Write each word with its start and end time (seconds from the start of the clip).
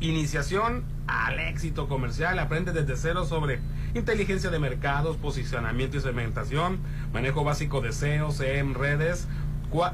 iniciación 0.00 0.84
al 1.06 1.38
éxito 1.40 1.86
comercial, 1.88 2.38
aprende 2.38 2.72
desde 2.72 2.96
cero 2.96 3.26
sobre 3.26 3.60
inteligencia 3.94 4.50
de 4.50 4.58
mercados, 4.58 5.16
posicionamiento 5.16 5.96
y 5.96 6.00
segmentación, 6.00 6.80
manejo 7.12 7.44
básico 7.44 7.80
de 7.80 7.92
SEO, 7.92 8.28
en 8.40 8.74
redes, 8.74 9.28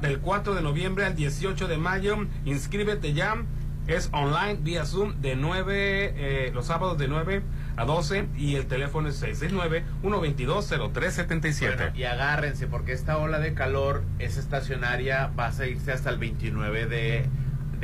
del 0.00 0.20
4 0.20 0.54
de 0.54 0.62
noviembre 0.62 1.04
al 1.04 1.16
18 1.16 1.68
de 1.68 1.76
mayo. 1.78 2.16
Inscríbete 2.44 3.12
ya. 3.12 3.44
Es 3.86 4.08
online 4.12 4.58
vía 4.62 4.86
Zoom 4.86 5.20
de 5.20 5.36
9, 5.36 5.74
eh, 5.76 6.50
los 6.54 6.64
sábados 6.66 6.96
de 6.96 7.06
9 7.06 7.42
a 7.76 7.84
12 7.84 8.28
y 8.34 8.54
el 8.54 8.66
teléfono 8.66 9.08
es 9.08 9.22
669-122-0377. 9.22 11.76
Bueno, 11.76 11.92
y 11.94 12.04
agárrense 12.04 12.66
porque 12.66 12.92
esta 12.92 13.18
ola 13.18 13.38
de 13.40 13.52
calor 13.52 14.02
es 14.18 14.38
estacionaria, 14.38 15.30
va 15.38 15.48
a 15.48 15.52
seguirse 15.52 15.92
hasta 15.92 16.08
el 16.08 16.16
29 16.16 16.86
de 16.86 17.26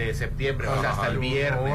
de 0.06 0.14
septiembre, 0.14 0.68
o 0.68 0.80
sea, 0.80 0.90
hasta 0.90 1.08
el 1.08 1.18
viernes. 1.18 1.74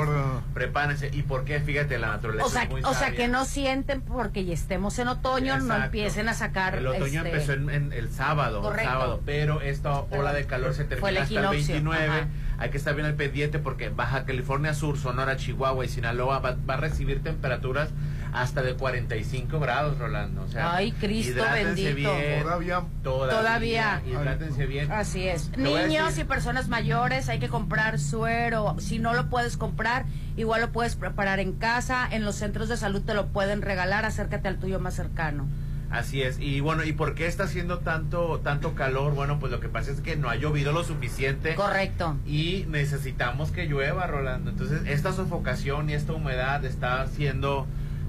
Prepárense. 0.53 1.09
¿Y 1.13 1.23
por 1.23 1.43
qué? 1.43 1.59
Fíjate, 1.59 1.97
la 1.97 2.07
naturaleza. 2.07 2.45
O 2.45 2.49
sea, 2.49 2.69
o 2.83 2.93
sea 2.93 3.11
que 3.11 3.27
no 3.27 3.45
sienten 3.45 4.01
porque 4.01 4.45
ya 4.45 4.53
estemos 4.53 4.97
en 4.99 5.07
otoño, 5.07 5.57
no 5.59 5.75
empiecen 5.75 6.29
a 6.29 6.33
sacar. 6.33 6.75
El 6.75 6.87
otoño 6.87 7.23
este, 7.23 7.29
empezó 7.29 7.53
en, 7.53 7.93
el 7.93 8.09
sábado, 8.11 8.63
sábado, 8.75 9.21
pero 9.25 9.61
esta 9.61 9.99
ola 9.99 10.33
de 10.33 10.45
calor 10.45 10.73
se 10.73 10.85
termina 10.85 11.21
hasta 11.21 11.39
el 11.41 11.49
29. 11.49 12.27
Hay 12.57 12.69
que 12.69 12.77
estar 12.77 12.95
bien 12.95 13.05
al 13.05 13.15
pendiente 13.15 13.59
porque 13.59 13.89
Baja 13.89 14.25
California 14.25 14.73
Sur, 14.73 14.97
Sonora, 14.97 15.35
Chihuahua 15.35 15.83
y 15.83 15.89
Sinaloa 15.89 16.39
va, 16.39 16.55
va 16.67 16.75
a 16.75 16.77
recibir 16.77 17.21
temperaturas 17.21 17.89
hasta 18.35 18.61
de 18.61 18.75
45 18.75 19.59
grados, 19.59 19.97
Rolando. 19.97 20.43
O 20.43 20.47
sea, 20.47 20.75
Ay, 20.75 20.91
Cristo 20.91 21.41
bendito. 21.53 21.95
Bien, 21.95 22.43
todavía, 22.43 22.83
todavía. 23.01 24.01
Hidrátense 24.05 24.65
bien. 24.65 24.91
Así 24.91 25.27
es. 25.27 25.57
Niños 25.57 26.17
y 26.17 26.25
personas 26.25 26.67
mayores, 26.67 27.29
hay 27.29 27.39
que 27.39 27.47
comprar 27.47 27.97
suero. 27.97 28.75
Si 28.79 28.99
no 28.99 29.13
lo 29.13 29.29
puedes 29.29 29.55
comprar, 29.55 30.05
igual 30.35 30.61
lo 30.61 30.71
puedes 30.71 30.95
preparar 30.95 31.39
en 31.39 31.53
casa. 31.53 32.07
En 32.11 32.25
los 32.25 32.35
centros 32.35 32.67
de 32.67 32.75
salud 32.75 33.01
te 33.03 33.13
lo 33.13 33.27
pueden 33.27 33.61
regalar. 33.61 34.05
Acércate 34.05 34.49
al 34.49 34.59
tuyo 34.59 34.79
más 34.79 34.95
cercano. 34.95 35.47
Así 35.89 36.21
es. 36.21 36.39
Y 36.39 36.59
bueno, 36.59 36.83
¿y 36.83 36.91
por 36.91 37.15
qué 37.15 37.27
está 37.27 37.45
haciendo 37.45 37.79
tanto 37.79 38.41
tanto 38.43 38.75
calor? 38.75 39.13
Bueno, 39.13 39.39
pues 39.39 39.51
lo 39.51 39.61
que 39.61 39.69
pasa 39.69 39.91
es 39.91 40.01
que 40.01 40.17
no 40.17 40.29
ha 40.29 40.35
llovido 40.35 40.73
lo 40.73 40.83
suficiente. 40.83 41.55
Correcto. 41.55 42.17
Y 42.25 42.65
necesitamos 42.67 43.51
que 43.51 43.65
llueva, 43.65 44.07
Rolando. 44.07 44.49
Entonces, 44.49 44.81
esta 44.87 45.13
sofocación 45.13 45.89
y 45.89 45.93
esta 45.93 46.11
humedad 46.11 46.65
está 46.65 47.01
haciendo 47.01 47.65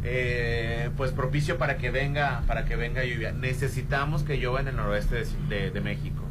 eh, 0.08 0.90
pues 0.96 1.10
propicio 1.10 1.58
para 1.58 1.78
que 1.78 1.90
venga 1.90 2.42
para 2.46 2.64
que 2.64 2.76
venga 2.76 3.04
lluvia. 3.04 3.32
Necesitamos 3.32 4.22
que 4.22 4.36
llueva 4.36 4.60
en 4.60 4.68
el 4.68 4.76
noroeste 4.76 5.24
de, 5.48 5.80
México. 5.80 6.22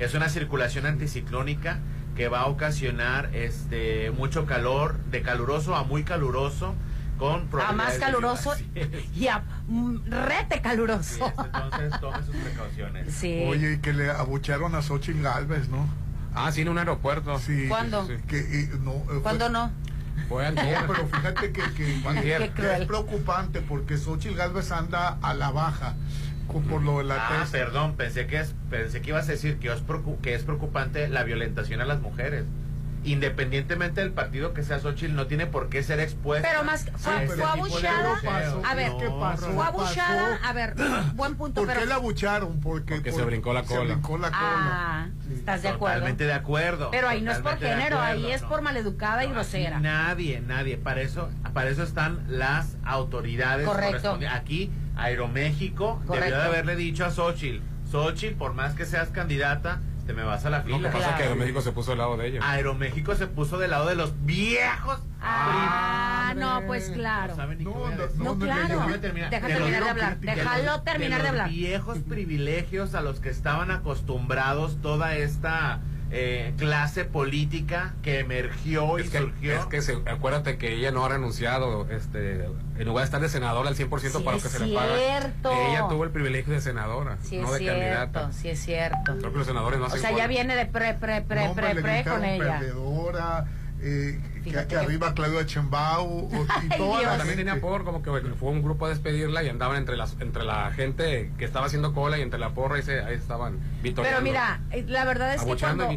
Es 0.00 0.14
una 0.14 0.28
circulación 0.28 0.84
anticiclónica 0.84 1.78
que 2.16 2.28
va 2.28 2.40
a 2.40 2.46
ocasionar 2.46 3.30
este 3.32 4.10
mucho 4.10 4.44
calor, 4.44 4.98
de 5.04 5.22
caluroso 5.22 5.76
a 5.76 5.84
muy 5.84 6.02
caluroso, 6.02 6.74
con 7.16 7.48
a 7.60 7.72
más 7.72 7.98
caluroso 7.98 8.54
y 9.16 9.28
a 9.28 9.44
mm, 9.68 10.10
rete 10.10 10.60
caluroso. 10.60 11.32
entonces 11.44 12.00
tome 12.00 12.22
sus 12.24 12.36
precauciones. 12.36 13.22
Oye, 13.46 13.74
y 13.74 13.78
que 13.78 13.92
le 13.92 14.10
abucharon 14.10 14.74
a 14.74 14.82
Xochitl 14.82 15.22
Galvez, 15.22 15.68
¿no? 15.68 15.88
Ah, 16.34 16.50
sí, 16.50 16.62
en 16.62 16.70
un 16.70 16.78
aeropuerto. 16.78 17.38
Sí. 17.38 17.66
¿Cuándo? 17.68 18.08
Que, 18.26 18.68
no, 18.82 18.94
eh, 18.94 19.20
¿Cuándo 19.22 19.48
no? 19.48 19.70
Fue 20.28 20.50
pero 20.54 21.06
fíjate 21.08 21.52
que, 21.52 21.62
es 21.62 22.86
preocupante 22.86 23.60
porque 23.60 23.98
Xochitl 23.98 24.36
Galvez 24.36 24.70
anda 24.72 25.18
a 25.22 25.34
la 25.34 25.50
baja 25.50 25.94
por 26.46 26.82
lo 26.82 26.98
de 26.98 27.04
la 27.04 27.16
ah, 27.16 27.46
perdón, 27.50 27.96
pensé 27.96 28.26
que 28.26 28.38
es, 28.38 28.54
pensé 28.70 29.00
que 29.00 29.10
ibas 29.10 29.28
a 29.28 29.32
decir 29.32 29.58
que 29.58 29.72
es, 29.72 29.82
que 30.22 30.34
es 30.34 30.42
preocupante 30.44 31.08
la 31.08 31.24
violentación 31.24 31.80
a 31.80 31.84
las 31.84 32.00
mujeres 32.00 32.44
independientemente 33.04 34.00
del 34.00 34.12
partido 34.12 34.54
que 34.54 34.62
sea 34.62 34.80
Xochitl, 34.80 35.14
no 35.14 35.26
tiene 35.26 35.46
por 35.46 35.68
qué 35.68 35.82
ser 35.82 36.00
expuesta. 36.00 36.48
Pero 36.48 36.64
más, 36.64 36.86
fue, 36.96 37.26
fue 37.28 37.44
abuchada. 37.44 38.20
A 38.64 38.74
ver, 38.74 38.92
¿qué 38.98 39.08
pasó? 39.08 39.52
Fue 39.52 39.64
abuchada. 39.64 40.40
A 40.42 40.52
ver, 40.52 40.74
buen 41.14 41.36
punto. 41.36 41.64
¿Por 41.64 41.72
qué 41.72 41.86
la 41.86 41.96
abucharon? 41.96 42.60
Porque, 42.60 42.96
Porque 42.96 43.12
se 43.12 43.22
brincó 43.22 43.52
la 43.52 43.62
cola. 43.62 43.80
Se 43.80 43.86
brincó 43.86 44.18
la 44.18 44.28
cola. 44.28 44.40
Ah, 44.40 45.06
¿estás 45.32 45.62
de 45.62 45.68
acuerdo? 45.68 45.96
Totalmente 45.96 46.24
de 46.24 46.32
acuerdo. 46.32 46.90
Pero 46.90 47.08
ahí 47.08 47.20
no 47.20 47.32
es 47.32 47.38
por 47.38 47.58
género, 47.58 48.00
ahí 48.00 48.30
es 48.30 48.42
por 48.42 48.62
maleducada 48.62 49.24
y 49.24 49.28
grosera. 49.28 49.80
Nadie, 49.80 50.40
nadie. 50.40 50.76
Para 50.76 51.02
eso, 51.02 51.28
para 51.52 51.70
eso 51.70 51.82
están 51.82 52.24
las 52.28 52.76
autoridades. 52.84 53.66
Correcto. 53.66 54.18
Aquí, 54.30 54.70
Aeroméxico 54.96 56.00
debió 56.08 56.36
de 56.36 56.42
haberle 56.42 56.76
dicho 56.76 57.04
a 57.04 57.10
Xochitl, 57.10 57.60
Xochitl, 57.90 58.36
por 58.36 58.54
más 58.54 58.74
que 58.74 58.86
seas 58.86 59.08
candidata, 59.08 59.80
te 60.06 60.12
me 60.12 60.22
vas 60.22 60.44
a 60.44 60.50
la 60.50 60.62
fila. 60.62 60.78
Lo 60.78 60.84
que 60.84 60.96
pasa 60.96 61.10
es 61.10 61.16
que 61.16 61.22
Aeroméxico 61.24 61.60
se 61.60 61.72
puso 61.72 61.90
del 61.90 61.98
lado 61.98 62.16
de 62.16 62.26
ellos. 62.28 62.44
Aeroméxico 62.46 63.14
se 63.14 63.26
puso 63.26 63.58
del 63.58 63.70
lado 63.70 63.88
de 63.88 63.94
los 63.94 64.12
viejos. 64.24 64.98
Ah, 65.20 66.34
no, 66.36 66.62
pues 66.66 66.90
claro. 66.90 67.34
No, 67.36 67.90
no, 68.16 68.38
claro. 68.38 68.86
Deja 68.86 69.00
terminar 69.00 69.30
de 69.84 69.90
hablar. 69.90 70.18
Déjalo 70.18 70.82
terminar 70.82 71.22
de, 71.22 71.28
hablar. 71.28 71.48
Viejos 71.48 71.98
privilegios 71.98 72.94
a 72.94 73.00
los 73.00 73.20
que 73.20 73.30
estaban 73.30 73.70
acostumbrados 73.70 74.80
toda 74.82 75.16
esta 75.16 75.80
eh, 76.16 76.54
clase 76.56 77.04
política 77.04 77.94
que 78.02 78.20
emergió 78.20 79.00
y 79.00 79.08
surgió. 79.08 79.58
Es 79.58 79.66
que 79.66 79.82
se, 79.82 79.98
acuérdate 80.06 80.58
que 80.58 80.72
ella 80.72 80.92
no 80.92 81.04
ha 81.04 81.08
renunciado, 81.08 81.90
este, 81.90 82.44
en 82.78 82.84
lugar 82.84 83.02
de 83.02 83.04
estar 83.06 83.20
de 83.20 83.28
senadora 83.28 83.68
al 83.68 83.74
100% 83.74 84.22
para 84.22 84.36
lo 84.36 84.42
que 84.42 84.48
se 84.48 84.64
le 84.64 84.72
paga. 84.72 84.96
Ella 84.96 85.88
tuvo 85.88 86.04
el 86.04 86.10
privilegio 86.10 86.54
de 86.54 86.60
senadora, 86.60 87.18
no 87.32 87.52
de 87.52 87.66
candidata. 87.66 88.30
Sí, 88.32 88.48
es 88.48 88.60
cierto. 88.60 89.18
Creo 89.18 89.32
que 89.32 89.38
los 89.38 89.46
senadores 89.46 89.80
no 89.80 89.86
O 89.86 89.90
sea, 89.90 90.12
ya 90.16 90.28
viene 90.28 90.54
de 90.54 90.66
pre, 90.66 90.94
pre, 90.94 91.22
pre, 91.22 91.50
pre, 91.52 91.82
pre 91.82 92.04
con 92.04 92.24
ella. 92.24 92.60
Perdedora, 92.60 93.46
eh, 93.80 94.20
que, 94.44 94.76
arriba 94.76 95.14
Claudia 95.14 95.46
Chembao 95.46 96.28
y 96.62 96.68
toda 96.76 97.16
También 97.16 97.38
tenía 97.38 97.60
por 97.60 97.84
como 97.84 98.02
que 98.02 98.10
fue 98.10 98.50
un 98.50 98.62
grupo 98.62 98.86
a 98.86 98.90
despedirla 98.90 99.42
y 99.42 99.48
andaban 99.48 99.76
entre 99.76 99.96
las 99.96 100.16
entre 100.20 100.44
la 100.44 100.70
gente 100.72 101.30
que 101.38 101.44
estaba 101.44 101.66
haciendo 101.66 101.92
cola 101.92 102.18
y 102.18 102.22
entre 102.22 102.38
la 102.38 102.50
porra 102.50 102.78
y 102.78 102.82
se, 102.82 103.00
ahí 103.02 103.14
estaban 103.14 103.58
Pero 103.82 104.20
mira, 104.22 104.60
eh, 104.70 104.84
la 104.86 105.04
verdad 105.04 105.34
es 105.34 105.42
que 105.42 105.56
cuando, 105.56 105.88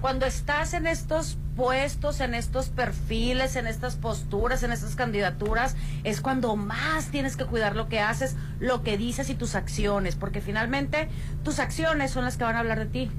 cuando 0.00 0.26
estás 0.26 0.74
en 0.74 0.86
estos 0.86 1.38
puestos, 1.56 2.20
en 2.20 2.34
estos 2.34 2.68
perfiles, 2.68 3.56
en 3.56 3.66
estas 3.66 3.96
posturas, 3.96 4.62
en 4.62 4.72
estas 4.72 4.96
candidaturas, 4.96 5.76
es 6.04 6.20
cuando 6.20 6.56
más 6.56 7.08
tienes 7.08 7.36
que 7.36 7.44
cuidar 7.44 7.76
lo 7.76 7.88
que 7.88 8.00
haces, 8.00 8.36
lo 8.58 8.82
que 8.82 8.96
dices 8.96 9.28
y 9.30 9.34
tus 9.34 9.54
acciones, 9.54 10.16
porque 10.16 10.40
finalmente 10.40 11.08
tus 11.44 11.58
acciones 11.58 12.10
son 12.10 12.24
las 12.24 12.36
que 12.36 12.44
van 12.44 12.56
a 12.56 12.60
hablar 12.60 12.78
de 12.78 12.86
ti. 12.86 13.10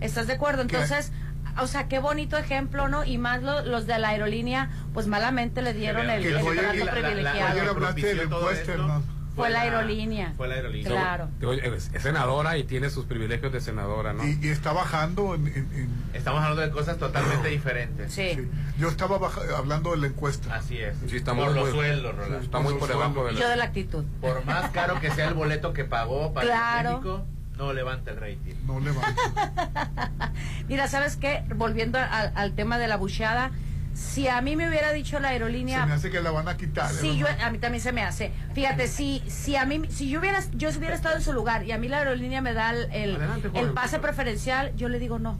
¿Estás 0.00 0.28
de 0.28 0.34
acuerdo? 0.34 0.62
Entonces, 0.62 1.12
o 1.60 1.66
sea, 1.66 1.88
qué 1.88 1.98
bonito 1.98 2.36
ejemplo, 2.36 2.88
¿no? 2.88 3.04
Y 3.04 3.18
más 3.18 3.42
los 3.42 3.86
de 3.86 3.98
la 3.98 4.08
aerolínea, 4.08 4.70
pues 4.94 5.06
malamente 5.06 5.62
le 5.62 5.74
dieron 5.74 6.10
el, 6.10 6.24
el 6.24 6.32
trato 6.32 6.90
privilegiado. 6.90 9.02
Fue 9.38 9.50
la 9.50 9.60
aerolínea. 9.60 10.34
Fue 10.36 10.48
la 10.48 10.56
aerolínea. 10.56 10.90
Claro. 10.90 11.28
Es, 11.62 11.90
senadora 12.02 12.58
y 12.58 12.64
tiene 12.64 12.90
sus 12.90 13.04
privilegios 13.04 13.52
de 13.52 13.60
senadora, 13.60 14.12
¿no? 14.12 14.26
Y, 14.26 14.48
está 14.48 14.72
bajando 14.72 15.36
en, 15.36 15.88
Estamos 16.12 16.42
hablando 16.42 16.62
de 16.62 16.70
cosas 16.70 16.98
totalmente 16.98 17.48
diferentes. 17.48 18.12
Sí. 18.12 18.48
Yo 18.78 18.88
estaba 18.88 19.20
hablando 19.56 19.92
de 19.92 19.98
la 19.98 20.06
encuesta. 20.08 20.56
Así 20.56 20.78
es. 20.78 20.96
Sí, 21.06 21.18
está 21.18 21.36
por 21.36 21.54
los 21.54 21.70
sueldos, 21.70 22.16
Rolando. 22.16 22.38
Está 22.38 22.58
muy 22.58 22.74
por 22.74 22.88
debajo 22.88 23.26
de 23.26 23.32
la... 23.32 23.38
Yo 23.38 23.48
de 23.48 23.56
la 23.56 23.64
actitud. 23.64 24.04
Por 24.20 24.44
más 24.44 24.72
caro 24.72 25.00
que 25.00 25.12
sea 25.12 25.28
el 25.28 25.34
boleto 25.34 25.72
que 25.72 25.84
pagó 25.84 26.34
para 26.34 26.82
México 26.82 27.24
no 27.58 27.72
levanta 27.72 28.12
el 28.12 28.16
rating. 28.18 28.54
No 28.66 28.80
levanta. 28.80 30.32
Mira, 30.68 30.86
¿sabes 30.86 31.16
qué? 31.16 31.44
Volviendo 31.56 31.98
al, 31.98 32.52
tema 32.54 32.78
de 32.78 32.86
la 32.86 32.96
bucheada, 32.96 33.50
si 33.94 34.28
a 34.28 34.40
mí 34.40 34.54
me 34.54 34.68
hubiera 34.68 34.92
dicho 34.92 35.18
la 35.18 35.30
aerolínea... 35.30 35.80
Se 35.80 35.86
me 35.86 35.94
hace 35.94 36.10
que 36.10 36.22
la 36.22 36.30
van 36.30 36.48
a 36.48 36.56
quitar. 36.56 36.88
Sí, 36.88 37.18
yo, 37.18 37.26
a 37.26 37.50
mí 37.50 37.58
también 37.58 37.82
se 37.82 37.90
me 37.90 38.02
hace. 38.04 38.32
Fíjate, 38.54 38.86
si, 38.86 39.24
si 39.26 39.56
a 39.56 39.66
mí, 39.66 39.82
si 39.88 40.08
yo 40.08 40.20
hubiera, 40.20 40.40
yo 40.52 40.68
hubiera 40.70 40.94
estado 40.94 41.16
en 41.16 41.22
su 41.22 41.32
lugar 41.32 41.64
y 41.64 41.72
a 41.72 41.78
mí 41.78 41.88
la 41.88 41.98
aerolínea 41.98 42.40
me 42.40 42.54
da 42.54 42.70
el, 42.70 43.18
el, 43.54 43.72
pase 43.72 43.98
preferencial, 43.98 44.74
yo 44.76 44.88
le 44.88 45.00
digo 45.00 45.18
no. 45.18 45.36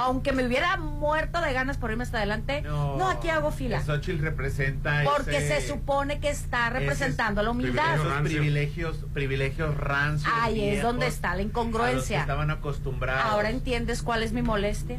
Aunque 0.00 0.32
me 0.32 0.46
hubiera 0.46 0.76
muerto 0.76 1.40
de 1.40 1.52
ganas 1.52 1.76
por 1.76 1.90
irme 1.90 2.04
hasta 2.04 2.18
adelante, 2.18 2.62
no, 2.62 3.08
aquí 3.08 3.28
hago 3.28 3.50
fila. 3.50 3.82
Xochitl 3.82 4.22
representa 4.22 5.02
Porque 5.04 5.40
se 5.40 5.60
supone 5.66 6.20
que 6.20 6.30
está 6.30 6.70
representando 6.70 7.42
la 7.42 7.50
humildad. 7.50 7.96
Esos 7.96 8.20
privilegios, 8.22 9.04
privilegios 9.12 9.76
rancios. 9.76 10.32
Ahí 10.34 10.68
es 10.68 10.82
donde 10.82 11.06
está 11.06 11.34
la 11.34 11.42
incongruencia. 11.42 12.20
estaban 12.20 12.50
acostumbrados. 12.50 13.24
Ahora 13.30 13.50
entiendes 13.50 14.02
cuál 14.02 14.22
es 14.22 14.32
mi 14.32 14.42
molestia. 14.42 14.98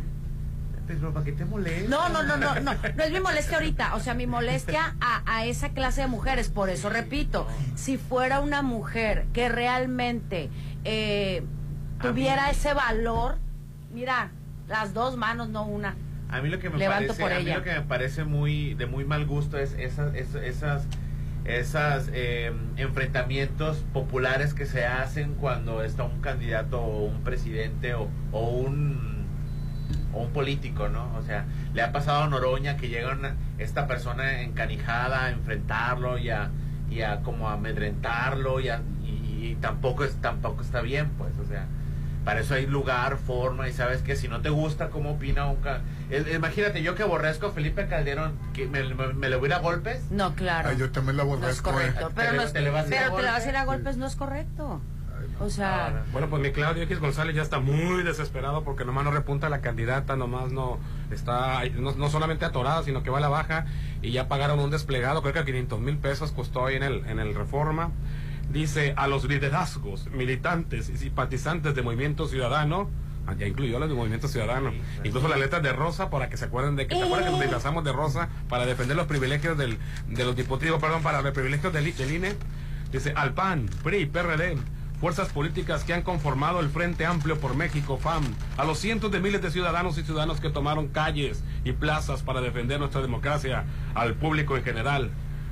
Pero 0.88 1.14
¿para 1.14 1.26
qué 1.26 1.32
te 1.32 1.46
molesta? 1.46 1.90
No, 1.90 2.10
no, 2.10 2.24
no, 2.24 2.38
no, 2.38 2.56
no, 2.60 2.74
no 2.74 3.04
es 3.04 3.12
mi 3.12 3.20
molestia 3.20 3.58
ahorita, 3.58 3.96
o 3.96 4.00
sea, 4.00 4.14
mi 4.14 4.28
molestia 4.28 4.96
a, 5.00 5.22
a 5.26 5.46
esa 5.46 5.70
clase 5.70 6.02
de 6.02 6.08
mujeres, 6.08 6.50
por 6.50 6.70
eso 6.70 6.90
repito, 6.90 7.48
si 7.76 7.98
fuera 7.98 8.42
una 8.42 8.62
mujer 8.62 9.26
que 9.32 9.48
realmente 9.48 10.50
eh, 10.84 11.44
tuviera 12.02 12.50
ese 12.50 12.74
valor, 12.74 13.38
mira, 13.94 14.32
las 14.72 14.94
dos 14.94 15.18
manos, 15.18 15.50
no 15.50 15.66
una. 15.66 15.96
A 16.30 16.42
mí 16.42 16.50
lo 16.50 16.60
que 16.60 16.70
me 16.70 16.86
parece, 16.88 17.24
a 17.24 17.40
mí 17.40 17.52
lo 17.52 17.64
que 17.64 17.74
me 17.74 17.82
parece 17.82 18.24
muy 18.24 18.74
de 18.74 18.86
muy 18.86 19.04
mal 19.04 19.26
gusto 19.26 19.58
es 19.58 19.74
esas 19.74 20.16
esas 20.16 20.88
esas 21.44 22.10
em, 22.14 22.56
enfrentamientos 22.78 23.84
populares 23.94 24.54
que 24.54 24.66
se 24.66 24.86
hacen 24.86 25.34
cuando 25.36 25.84
está 25.84 26.04
un 26.04 26.22
candidato 26.22 26.80
o 26.80 27.06
un 27.06 27.24
presidente 27.24 27.96
o, 27.96 28.08
o 28.32 28.48
un 28.48 29.12
o 30.14 30.22
un 30.22 30.32
político, 30.32 30.90
¿no? 30.90 31.14
O 31.18 31.22
sea, 31.22 31.46
le 31.74 31.82
ha 31.82 31.92
pasado 31.92 32.24
a 32.24 32.28
Noroña 32.28 32.78
que 32.78 32.90
llega 32.90 33.18
esta 33.58 33.88
persona 33.88 34.42
encanijada 34.42 35.26
a 35.26 35.32
enfrentarlo 35.32 36.18
y 36.18 36.30
a, 36.30 36.50
y 36.90 37.02
a 37.02 37.22
como 37.22 37.50
amedrentarlo 37.50 38.60
y, 38.60 38.70
y, 39.04 39.58
tampoco 39.62 40.04
es 40.04 40.16
tampoco 40.16 40.62
está 40.62 40.82
bien, 40.82 41.10
pues, 41.18 41.38
o 41.40 41.46
sea, 41.46 41.66
para 42.24 42.42
eso 42.42 42.54
hay 42.54 42.68
lugar, 42.68 43.18
forma, 43.18 43.68
y 43.68 43.74
sabes 43.74 44.02
que 44.02 44.16
si 44.16 44.28
no 44.28 44.42
te 44.42 44.50
gusta 44.50 44.90
cómo 44.90 45.12
opina 45.12 45.48
un... 45.48 45.58
Imagínate, 46.34 46.84
yo 46.84 46.94
que 46.96 47.04
aborrezco 47.04 47.48
a 47.48 47.52
Felipe 47.52 47.88
Calderón, 47.88 48.38
que 48.54 48.68
me, 48.68 48.84
me, 48.84 49.30
le 49.30 49.36
voy 49.38 49.52
a 49.52 49.60
golpes. 49.60 50.04
No, 50.12 50.36
claro. 50.36 50.72
yo 50.74 50.92
también 50.92 51.18
lo 51.18 51.24
aborrezco. 51.24 51.72
No 51.72 51.80
es 51.80 51.86
correcto, 51.86 52.12
pero, 52.16 52.52
te, 52.52 52.62
le 52.62 52.70
vas 52.70 52.92
a 52.92 53.36
hacer 53.36 53.56
a 53.56 53.66
golpes 53.66 53.98
no 53.98 54.06
es 54.06 54.16
correcto. 54.16 54.82
O 55.40 55.50
sea... 55.50 56.04
Bueno, 56.12 56.30
pues 56.30 56.42
mi 56.42 56.52
Claudio 56.52 56.84
X 56.84 57.00
González 57.00 57.36
ya 57.36 57.42
está 57.42 57.60
muy 57.60 58.04
desesperado 58.04 58.64
porque 58.64 58.86
nomás 58.86 59.04
no 59.04 59.12
repunta 59.12 59.50
la 59.50 59.62
candidata, 59.62 60.16
nomás 60.16 60.52
no 60.52 60.78
está, 61.10 61.64
no, 61.76 62.10
solamente 62.10 62.46
atorada, 62.46 62.84
sino 62.84 63.02
que 63.02 63.10
va 63.10 63.18
a 63.18 63.22
la 63.22 63.30
baja 63.30 63.66
y 64.04 64.12
ya 64.12 64.28
pagaron 64.28 64.60
un 64.60 64.70
desplegado, 64.70 65.22
creo 65.24 65.34
que 65.34 65.44
500 65.44 65.80
mil 65.80 65.98
pesos 65.98 66.32
costó 66.32 66.68
ahí 66.68 66.76
en 66.76 66.84
el, 66.84 67.06
en 67.08 67.20
el 67.20 67.34
Reforma 67.34 67.90
dice 68.52 68.94
a 68.98 69.08
los 69.08 69.24
liderazgos, 69.26 70.08
militantes 70.12 70.90
y 70.90 70.98
simpatizantes 70.98 71.76
de 71.76 71.82
Movimiento 71.82 72.28
Ciudadano, 72.28 72.90
ah, 73.28 73.34
ya 73.34 73.48
incluyó 73.48 73.80
los 73.80 73.90
de 73.90 73.96
Movimiento 73.96 74.28
Ciudadano, 74.28 74.72
incluso 75.04 75.28
las 75.28 75.40
letras 75.40 75.64
de 75.64 75.74
Rosa 75.74 76.10
para 76.10 76.30
que 76.30 76.38
se 76.38 76.46
acuerden 76.46 76.76
de 76.76 76.88
que 76.88 76.96
se 76.96 77.04
acuerdan 77.04 77.26
que 77.26 77.32
nos 77.32 77.40
eh. 77.40 77.44
disfrazamos 77.44 77.84
de 77.84 77.92
Rosa 77.92 78.30
para 78.50 78.66
defender 78.66 78.98
los 78.98 79.08
privilegios 79.08 79.58
del, 79.58 79.78
de 80.08 80.26
los 80.26 80.36
diputados, 80.36 80.80
perdón, 80.80 81.02
para 81.02 81.22
los 81.22 81.32
privilegios 81.32 81.74
del, 81.74 81.96
del 81.96 82.12
INE, 82.12 82.36
dice 82.92 83.14
al 83.16 83.34
PAN, 83.34 83.70
PRI, 83.84 84.06
PRD, 84.06 84.58
fuerzas 85.00 85.30
políticas 85.30 85.84
que 85.84 85.94
han 85.94 86.04
conformado 86.04 86.60
el 86.60 86.70
Frente 86.70 87.08
Amplio 87.08 87.40
por 87.40 87.56
México, 87.56 87.98
FAM, 87.98 88.24
a 88.58 88.66
los 88.66 88.78
cientos 88.78 89.12
de 89.12 89.20
miles 89.20 89.42
de 89.42 89.50
ciudadanos 89.50 89.98
y 89.98 90.04
ciudadanos 90.04 90.40
que 90.40 90.52
tomaron 90.52 90.90
calles 90.90 91.44
y 91.64 91.72
plazas 91.72 92.22
para 92.22 92.40
defender 92.40 92.80
nuestra 92.80 93.02
democracia, 93.02 93.66
al 93.96 94.14
público 94.14 94.56
en 94.58 94.64
general, 94.64 95.10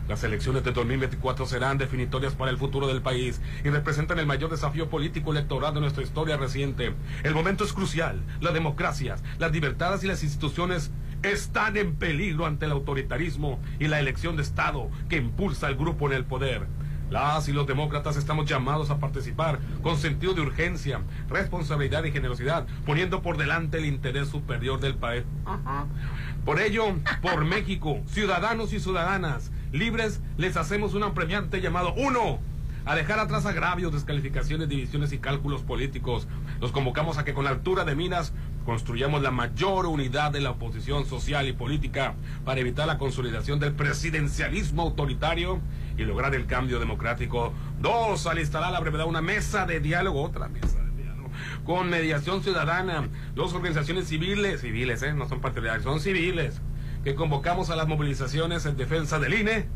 las 0.09 0.23
elecciones 0.23 0.63
de 0.63 0.71
2024 0.71 1.45
serán 1.45 1.77
definitorias 1.77 2.33
para 2.33 2.49
el 2.49 2.57
futuro 2.57 2.87
del 2.87 3.03
país 3.03 3.39
y 3.63 3.69
representan 3.69 4.17
el 4.17 4.25
mayor 4.25 4.49
desafío 4.49 4.89
político 4.89 5.31
electoral 5.31 5.75
de 5.75 5.81
nuestra 5.81 6.01
historia 6.01 6.35
reciente. 6.35 6.93
El 7.23 7.35
momento 7.35 7.63
es 7.63 7.73
crucial. 7.73 8.19
Las 8.41 8.55
democracias, 8.55 9.23
las 9.37 9.51
libertades 9.51 10.03
y 10.03 10.07
las 10.07 10.23
instituciones 10.23 10.89
están 11.21 11.77
en 11.77 11.93
peligro 11.95 12.47
ante 12.47 12.65
el 12.65 12.71
autoritarismo 12.71 13.59
y 13.79 13.87
la 13.87 13.99
elección 13.99 14.35
de 14.35 14.41
Estado 14.41 14.89
que 15.09 15.17
impulsa 15.17 15.67
al 15.67 15.75
grupo 15.75 16.07
en 16.07 16.13
el 16.13 16.25
poder. 16.25 16.65
Las 17.11 17.47
y 17.47 17.53
los 17.53 17.67
demócratas 17.67 18.17
estamos 18.17 18.47
llamados 18.47 18.89
a 18.89 18.99
participar 18.99 19.59
con 19.83 19.97
sentido 19.97 20.33
de 20.33 20.41
urgencia, 20.41 21.01
responsabilidad 21.29 22.03
y 22.03 22.11
generosidad, 22.11 22.65
poniendo 22.85 23.21
por 23.21 23.37
delante 23.37 23.77
el 23.77 23.85
interés 23.85 24.29
superior 24.29 24.79
del 24.79 24.95
país. 24.95 25.23
Por 26.45 26.59
ello, 26.59 26.85
por 27.21 27.45
México, 27.45 27.99
ciudadanos 28.07 28.73
y 28.73 28.79
ciudadanas, 28.79 29.51
libres, 29.71 30.21
les 30.37 30.57
hacemos 30.57 30.93
un 30.93 31.03
apremiante 31.03 31.61
llamado 31.61 31.93
uno 31.95 32.39
a 32.85 32.95
dejar 32.95 33.19
atrás 33.19 33.45
agravios, 33.45 33.93
descalificaciones, 33.93 34.67
divisiones 34.67 35.11
y 35.13 35.19
cálculos 35.19 35.61
políticos. 35.61 36.27
Los 36.59 36.71
convocamos 36.71 37.17
a 37.17 37.25
que 37.25 37.33
con 37.33 37.45
altura 37.45 37.85
de 37.85 37.95
minas 37.95 38.33
construyamos 38.65 39.21
la 39.21 39.31
mayor 39.31 39.85
unidad 39.85 40.31
de 40.31 40.39
la 40.39 40.51
oposición 40.51 41.05
social 41.05 41.47
y 41.47 41.53
política 41.53 42.15
para 42.45 42.61
evitar 42.61 42.87
la 42.87 42.97
consolidación 42.97 43.59
del 43.59 43.73
presidencialismo 43.73 44.83
autoritario 44.83 45.59
y 45.97 46.03
lograr 46.03 46.33
el 46.33 46.47
cambio 46.47 46.79
democrático. 46.79 47.53
Dos, 47.79 48.25
al 48.25 48.39
instalar 48.39 48.69
a 48.69 48.71
la 48.71 48.79
brevedad 48.79 49.05
una 49.05 49.21
mesa 49.21 49.65
de 49.65 49.79
diálogo, 49.79 50.23
otra 50.23 50.47
mesa 50.47 50.79
de 50.83 51.03
diálogo, 51.03 51.29
con 51.65 51.89
mediación 51.89 52.41
ciudadana. 52.41 53.07
Dos 53.35 53.53
organizaciones 53.53 54.07
civiles, 54.07 54.61
civiles, 54.61 55.03
¿eh? 55.03 55.13
no 55.13 55.27
son 55.27 55.41
partidarias, 55.41 55.83
son 55.83 55.99
civiles 55.99 56.61
que 57.03 57.15
convocamos 57.15 57.69
a 57.69 57.75
las 57.75 57.87
movilizaciones 57.87 58.65
en 58.65 58.77
defensa 58.77 59.19
del 59.19 59.33
INE 59.33 59.67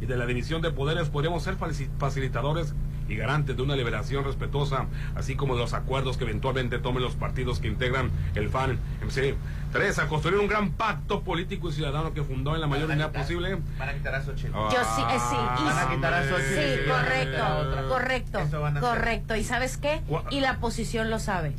y 0.00 0.06
de 0.06 0.16
la 0.16 0.26
división 0.26 0.62
de 0.62 0.70
poderes, 0.70 1.10
podríamos 1.10 1.42
ser 1.42 1.56
facilitadores 1.98 2.74
y 3.10 3.16
garantes 3.16 3.56
de 3.56 3.62
una 3.62 3.76
liberación 3.76 4.24
respetuosa, 4.24 4.86
así 5.14 5.34
como 5.34 5.54
de 5.54 5.60
los 5.60 5.74
acuerdos 5.74 6.16
que 6.16 6.24
eventualmente 6.24 6.78
tomen 6.78 7.02
los 7.02 7.16
partidos 7.16 7.58
que 7.58 7.68
integran 7.68 8.10
el 8.34 8.48
FAN 8.48 8.78
MC. 9.04 9.34
Tres, 9.72 9.98
a 9.98 10.08
construir 10.08 10.38
un 10.38 10.48
gran 10.48 10.70
pacto 10.72 11.22
político 11.22 11.68
y 11.68 11.72
ciudadano 11.72 12.14
que 12.14 12.22
fundó 12.22 12.54
en 12.54 12.60
la 12.60 12.66
mayor 12.66 12.88
unidad 12.88 13.12
posible. 13.12 13.58
Van 13.78 13.88
a 13.88 13.94
quitar 13.94 14.14
a 14.14 14.22
Xochitl. 14.22 14.52
Yo 14.52 14.70
sí, 14.70 15.02
eh, 15.10 15.18
sí. 15.28 15.36
van 15.64 15.78
a 15.78 15.94
quitar 15.94 16.14
a 16.14 16.22
Xochitl. 16.28 16.54
Sí, 16.54 16.88
correcto, 16.88 17.88
correcto, 17.88 18.80
correcto. 18.80 19.36
¿Y 19.36 19.44
sabes 19.44 19.76
qué? 19.76 20.02
Y 20.30 20.40
la 20.40 20.52
oposición 20.52 21.10
lo 21.10 21.18
sabe. 21.18 21.54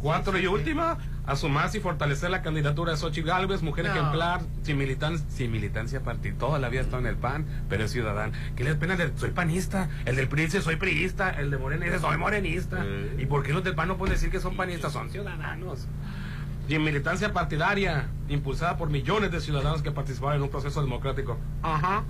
Cuatro 0.00 0.38
y 0.38 0.46
última, 0.46 0.98
a 1.26 1.36
sumarse 1.36 1.78
y 1.78 1.80
fortalecer 1.80 2.30
la 2.30 2.42
candidatura 2.42 2.92
de 2.92 2.98
Xochitl 2.98 3.28
Galvez, 3.28 3.62
mujer 3.62 3.86
ejemplar, 3.86 4.40
sin, 4.62 4.76
militancia, 4.76 5.24
sin 5.30 5.52
militancia 5.52 6.00
partida, 6.02 6.34
toda 6.36 6.58
la 6.58 6.68
vida 6.68 6.80
está 6.80 6.98
en 6.98 7.06
el 7.06 7.16
PAN, 7.16 7.46
pero 7.68 7.84
es 7.84 7.92
ciudadana. 7.92 8.32
¿Qué 8.56 8.64
le 8.64 8.74
pena 8.74 8.96
soy 9.16 9.30
panista? 9.30 9.88
El 10.04 10.16
del 10.16 10.28
PRI 10.28 10.46
dice 10.46 10.62
soy 10.62 10.76
priista, 10.76 11.30
el 11.30 11.50
de 11.50 11.58
Morena 11.58 11.84
dice 11.84 12.00
soy 12.00 12.18
morenista. 12.18 12.84
¿Y 13.18 13.26
por 13.26 13.44
qué 13.44 13.52
los 13.52 13.62
del 13.62 13.74
PAN 13.74 13.88
no 13.88 13.96
pueden 13.96 14.14
decir 14.14 14.30
que 14.30 14.40
son 14.40 14.56
panistas? 14.56 14.92
Son 14.92 15.10
ciudadanos. 15.10 15.86
Sin 16.68 16.82
militancia 16.82 17.32
partidaria, 17.32 18.06
impulsada 18.28 18.76
por 18.76 18.88
millones 18.88 19.30
de 19.30 19.40
ciudadanos 19.40 19.82
que 19.82 19.92
participaron 19.92 20.36
en 20.36 20.42
un 20.42 20.50
proceso 20.50 20.80
democrático. 20.80 21.38
Ajá. 21.62 22.02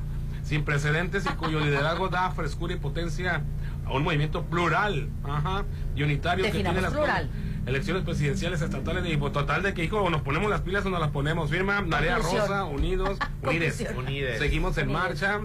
Sin 0.43 0.65
precedentes 0.65 1.25
y 1.27 1.29
cuyo 1.31 1.61
liderazgo 1.61 2.09
da 2.09 2.31
frescura 2.31 2.75
y 2.75 2.77
potencia 2.77 3.43
a 3.87 3.93
un 3.93 4.03
movimiento 4.03 4.45
plural, 4.45 5.09
ajá, 5.25 5.65
y 5.95 6.03
unitario 6.03 6.45
que 6.45 6.51
tiene 6.51 6.81
las 6.81 6.93
plural 6.93 7.31
elecciones 7.67 8.03
presidenciales 8.03 8.61
estatales 8.61 9.05
y 9.07 9.17
total 9.17 9.63
de 9.63 9.75
que 9.75 9.85
hijo 9.85 10.09
nos 10.11 10.23
ponemos 10.23 10.51
las 10.51 10.63
pilas 10.63 10.85
o 10.87 10.91
nos 10.91 11.01
las 11.01 11.11
ponemos. 11.11 11.51
Firma 11.51 11.81
Marea 11.83 12.19
Rosa 12.19 12.65
Unidos 12.65 13.19
Unides, 13.43 14.39
seguimos 14.39 14.79
en 14.79 14.91
marcha 14.93 15.41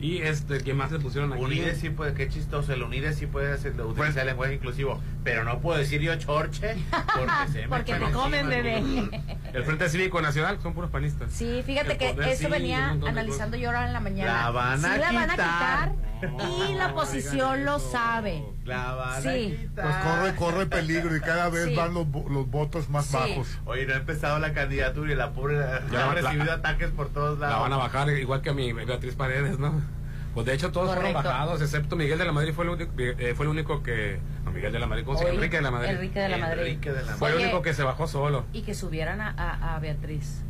y 0.00 0.18
este 0.18 0.58
que 0.58 0.74
más 0.74 0.90
se 0.90 0.98
pusieron 0.98 1.32
aquí 1.32 1.40
Unides 1.40 1.78
sí 1.78 1.90
puede 1.90 2.12
qué 2.14 2.28
chistoso 2.28 2.72
el 2.72 2.82
Unides 2.82 3.16
sí 3.16 3.26
puede 3.26 3.52
hacer, 3.52 3.72
utilizar 3.74 3.94
pues, 3.94 4.16
el 4.16 4.26
lenguaje 4.26 4.54
inclusivo 4.54 5.00
pero 5.22 5.44
no 5.44 5.60
puedo 5.60 5.78
decir 5.78 6.00
yo 6.00 6.16
chorche 6.16 6.74
porque 7.16 7.52
se 7.52 7.68
porque 7.68 7.94
te 7.94 8.10
comen 8.10 8.48
bebé. 8.48 8.78
el 9.52 9.64
Frente 9.64 9.88
Cívico 9.88 10.20
Nacional 10.20 10.58
son 10.60 10.74
puros 10.74 10.90
panistas. 10.90 11.30
Sí 11.30 11.62
fíjate 11.64 11.96
que 11.96 12.16
eso 12.30 12.48
venía 12.48 12.90
analizando 12.90 13.56
yo 13.56 13.68
ahora 13.68 13.86
en 13.86 13.92
la 13.92 14.00
mañana. 14.00 14.42
La 14.42 14.50
van 14.50 14.84
a, 14.84 14.96
la 14.96 15.12
van 15.12 15.30
a 15.30 15.34
quitar 15.34 16.11
y 16.22 16.74
la 16.74 16.92
oposición 16.92 17.64
lo 17.64 17.78
sabe. 17.78 18.44
La 18.64 19.18
sí. 19.22 19.68
Pues 19.74 19.96
corre, 19.96 20.34
corre 20.36 20.66
peligro 20.66 21.16
y 21.16 21.20
cada 21.20 21.48
vez 21.48 21.74
van 21.76 21.94
los, 21.94 22.06
los, 22.30 22.48
votos 22.48 22.88
más 22.88 23.10
bajos. 23.10 23.58
Oye, 23.64 23.86
no 23.86 23.94
ha 23.94 23.96
empezado 23.96 24.38
la 24.38 24.52
candidatura 24.52 25.12
y 25.12 25.14
la 25.14 25.32
pobre 25.32 25.58
ya 25.90 26.10
ha 26.10 26.14
recibido 26.14 26.52
ataques 26.52 26.90
por 26.90 27.08
todos 27.08 27.38
lados. 27.38 27.56
La 27.56 27.62
van 27.62 27.72
a 27.72 27.76
bajar 27.76 28.08
igual 28.10 28.42
que 28.42 28.50
a 28.50 28.54
mi 28.54 28.72
Beatriz 28.72 29.14
Paredes, 29.14 29.58
¿no? 29.58 29.82
Pues 30.34 30.46
de 30.46 30.54
hecho 30.54 30.72
todos 30.72 30.94
fueron 30.94 31.12
bajados, 31.12 31.60
excepto 31.60 31.94
Miguel 31.94 32.18
de 32.18 32.24
la 32.24 32.32
Madrid 32.32 32.54
fue 32.54 32.64
el 32.64 32.70
único, 32.70 32.92
eh, 32.96 33.34
fue 33.36 33.44
el 33.44 33.50
único 33.50 33.82
que... 33.82 34.18
No, 34.44 34.50
Miguel 34.50 34.72
de 34.72 34.78
la 34.78 34.86
Madrid, 34.86 35.04
¿cómo 35.04 35.18
se 35.18 35.24
llama? 35.24 35.34
Enrique 35.34 35.56
de 35.56 35.62
la 35.62 35.70
Madrid. 35.70 35.90
Enrique 35.90 36.20
de 36.20 36.28
la 36.30 36.38
Madrid. 36.38 37.18
Fue 37.18 37.30
el 37.30 37.36
único 37.36 37.60
que 37.62 37.74
se 37.74 37.82
bajó 37.82 38.06
solo. 38.06 38.46
Y 38.54 38.62
que 38.62 38.74
subieran 38.74 39.20
a, 39.20 39.74
a 39.74 39.78
Beatriz. 39.78 40.42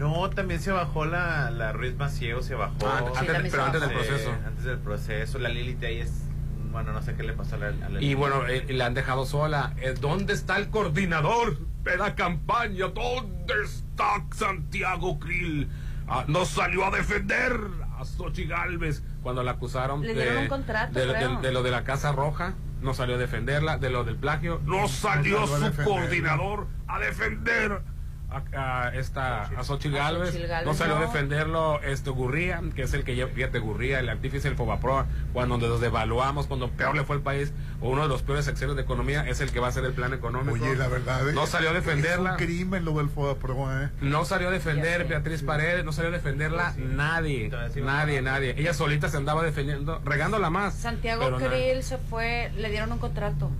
No, 0.00 0.30
también 0.30 0.62
se 0.62 0.72
bajó 0.72 1.04
la, 1.04 1.50
la 1.50 1.72
Ruiz 1.72 1.94
Maciego, 1.94 2.40
se 2.40 2.54
bajó. 2.54 2.74
Ah, 2.86 3.04
antes, 3.18 3.36
pero 3.50 3.64
antes 3.64 3.82
del 3.82 3.90
proceso. 3.90 4.30
antes 4.46 4.64
del 4.64 4.78
proceso. 4.78 5.38
La 5.38 5.50
Lilith 5.50 5.84
ahí 5.84 5.98
es. 5.98 6.24
Bueno, 6.72 6.94
no 6.94 7.02
sé 7.02 7.14
qué 7.16 7.22
le 7.22 7.34
pasó 7.34 7.56
a 7.56 7.58
la, 7.58 7.66
a 7.66 8.00
Y 8.00 8.14
bueno, 8.14 8.46
eh, 8.48 8.64
la 8.70 8.86
han 8.86 8.94
dejado 8.94 9.26
sola. 9.26 9.74
Eh, 9.76 9.94
¿Dónde 10.00 10.32
está 10.32 10.56
el 10.56 10.70
coordinador 10.70 11.58
de 11.84 11.98
la 11.98 12.14
campaña? 12.14 12.86
¿Dónde 12.88 13.52
está 13.62 14.24
Santiago 14.34 15.18
Krill? 15.18 15.68
Ah, 16.08 16.24
no 16.28 16.46
salió 16.46 16.86
a 16.86 16.90
defender 16.90 17.60
a 17.98 18.02
Sochi 18.06 18.46
Galvez 18.46 19.02
cuando 19.22 19.42
la 19.42 19.50
acusaron 19.50 20.00
de, 20.00 20.14
de, 20.14 21.52
lo 21.52 21.62
de 21.62 21.70
la 21.70 21.84
Casa 21.84 22.12
Roja. 22.12 22.54
No 22.80 22.94
salió 22.94 23.16
a 23.16 23.18
defenderla. 23.18 23.76
De 23.76 23.90
lo 23.90 24.04
del 24.04 24.16
plagio. 24.16 24.62
No 24.64 24.88
salió 24.88 25.46
su 25.46 25.84
coordinador 25.84 26.68
a 26.88 26.98
defender 27.00 27.82
a, 28.30 28.92
esta 28.94 29.42
a 29.42 29.64
Xochitl 29.64 29.96
Galvez, 29.96 30.34
no 30.64 30.74
salió 30.74 30.96
a 30.96 31.00
defenderlo 31.00 31.80
este 31.82 32.10
Gurría, 32.10 32.60
que 32.74 32.82
es 32.82 32.94
el 32.94 33.04
que 33.04 33.26
fíjate 33.26 33.58
Gurría, 33.58 34.00
el 34.00 34.08
artífice 34.08 34.48
del 34.48 34.56
Fobaproa, 34.56 35.06
cuando 35.32 35.58
nos 35.58 35.80
devaluamos, 35.80 36.46
cuando 36.46 36.70
peor 36.70 36.96
le 36.96 37.04
fue 37.04 37.16
el 37.16 37.22
país, 37.22 37.52
o 37.80 37.90
uno 37.90 38.02
de 38.02 38.08
los 38.08 38.22
peores 38.22 38.44
secciones 38.44 38.76
de 38.76 38.82
economía 38.82 39.28
es 39.28 39.40
el 39.40 39.50
que 39.50 39.60
va 39.60 39.66
a 39.66 39.70
hacer 39.70 39.84
el 39.84 39.92
plan 39.92 40.14
económico. 40.14 40.64
Oye, 40.64 40.76
la 40.76 40.88
verdad 40.88 41.22
no 41.32 41.46
salió 41.46 41.70
a 41.70 41.72
defenderla. 41.72 42.36
Es 42.36 42.40
un 42.40 42.46
crimen 42.46 42.84
lo 42.84 42.92
del 42.92 43.08
Fobaproa, 43.08 43.84
¿eh? 43.84 43.88
No 44.00 44.24
salió 44.24 44.48
a 44.48 44.50
defender 44.50 45.06
Beatriz 45.06 45.42
Paredes, 45.42 45.84
no 45.84 45.92
salió 45.92 46.10
a 46.10 46.12
defenderla 46.12 46.74
nadie, 46.76 47.50
nadie, 47.76 48.22
nadie. 48.22 48.54
Ella 48.56 48.74
solita 48.74 49.08
se 49.08 49.16
andaba 49.16 49.42
defendiendo, 49.42 50.00
regándola 50.04 50.50
más. 50.50 50.74
Santiago 50.74 51.36
Krill 51.36 51.82
se 51.82 51.98
fue, 51.98 52.52
le 52.56 52.70
dieron 52.70 52.92
un 52.92 52.98
contrato 52.98 53.50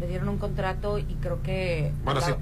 le 0.00 0.06
dieron 0.06 0.28
un 0.28 0.38
contrato 0.38 0.98
y 0.98 1.16
creo 1.20 1.42
que 1.42 1.92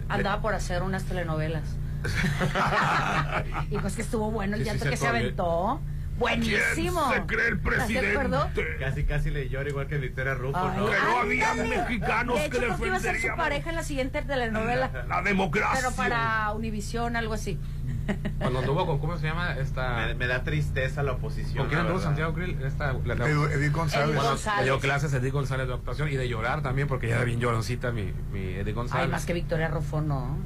andaba, 0.08 0.40
por 0.40 0.54
hacer 0.54 0.82
unas 0.82 1.04
telenovelas. 1.04 1.76
y 3.70 3.78
pues 3.78 3.96
que 3.96 4.02
estuvo 4.02 4.30
bueno 4.30 4.56
el 4.56 4.64
llanto 4.64 4.88
que 4.88 4.96
se 4.96 5.06
aventó. 5.06 5.80
Buenísimo. 6.18 7.08
¿Quién 7.08 7.20
se 7.20 7.26
cree 7.26 7.48
el 7.48 7.58
presidente? 7.58 8.76
Casi, 8.80 9.04
casi 9.04 9.30
le 9.30 9.48
llora 9.48 9.68
igual 9.68 9.86
que 9.86 9.98
Victoria 9.98 10.34
Rufo, 10.34 10.58
¿no? 10.58 10.86
Que 10.86 10.96
no 10.98 11.18
había 11.18 11.54
mexicanos 11.54 12.38
de 12.38 12.46
hecho, 12.46 12.60
que 12.60 12.66
le 12.66 12.86
iba 12.86 12.96
a 12.96 13.00
ser 13.00 13.20
su 13.20 13.28
pareja 13.36 13.70
en 13.70 13.76
la 13.76 13.82
siguiente 13.82 14.22
telenovela. 14.22 15.04
La 15.08 15.22
democracia. 15.22 15.80
Pero 15.82 15.94
para 15.94 16.52
Univisión, 16.52 17.16
algo 17.16 17.34
así. 17.34 17.58
Cuando 18.38 18.60
anduvo 18.60 18.86
con, 18.86 18.98
¿cómo 18.98 19.16
se 19.16 19.26
llama? 19.26 19.56
Esta... 19.56 20.14
Me, 20.16 20.26
da 20.26 20.42
tristeza 20.42 21.02
la 21.02 21.12
oposición. 21.12 21.58
¿Con 21.58 21.68
quién 21.68 21.80
anduvo 21.80 22.00
Santiago 22.00 22.32
Krill? 22.34 22.60
Esta, 22.62 22.92
la, 22.92 23.14
Edith 23.14 23.72
González. 23.72 24.10
Edith 24.10 24.22
González. 24.22 24.64
dio 24.64 24.78
clases 24.78 25.12
Edith 25.14 25.32
González 25.32 25.68
de 25.68 25.74
actuación 25.74 26.08
y 26.08 26.16
de 26.16 26.28
llorar 26.28 26.62
también, 26.62 26.88
porque 26.88 27.08
ya 27.08 27.16
era 27.16 27.24
bien 27.24 27.40
lloroncita 27.40 27.92
mi, 27.92 28.12
mi 28.32 28.54
Edith 28.54 28.74
González. 28.74 29.04
Ay, 29.04 29.10
más 29.10 29.26
que 29.26 29.32
Victoria 29.32 29.68
Rufo, 29.68 30.00
no. 30.00 30.38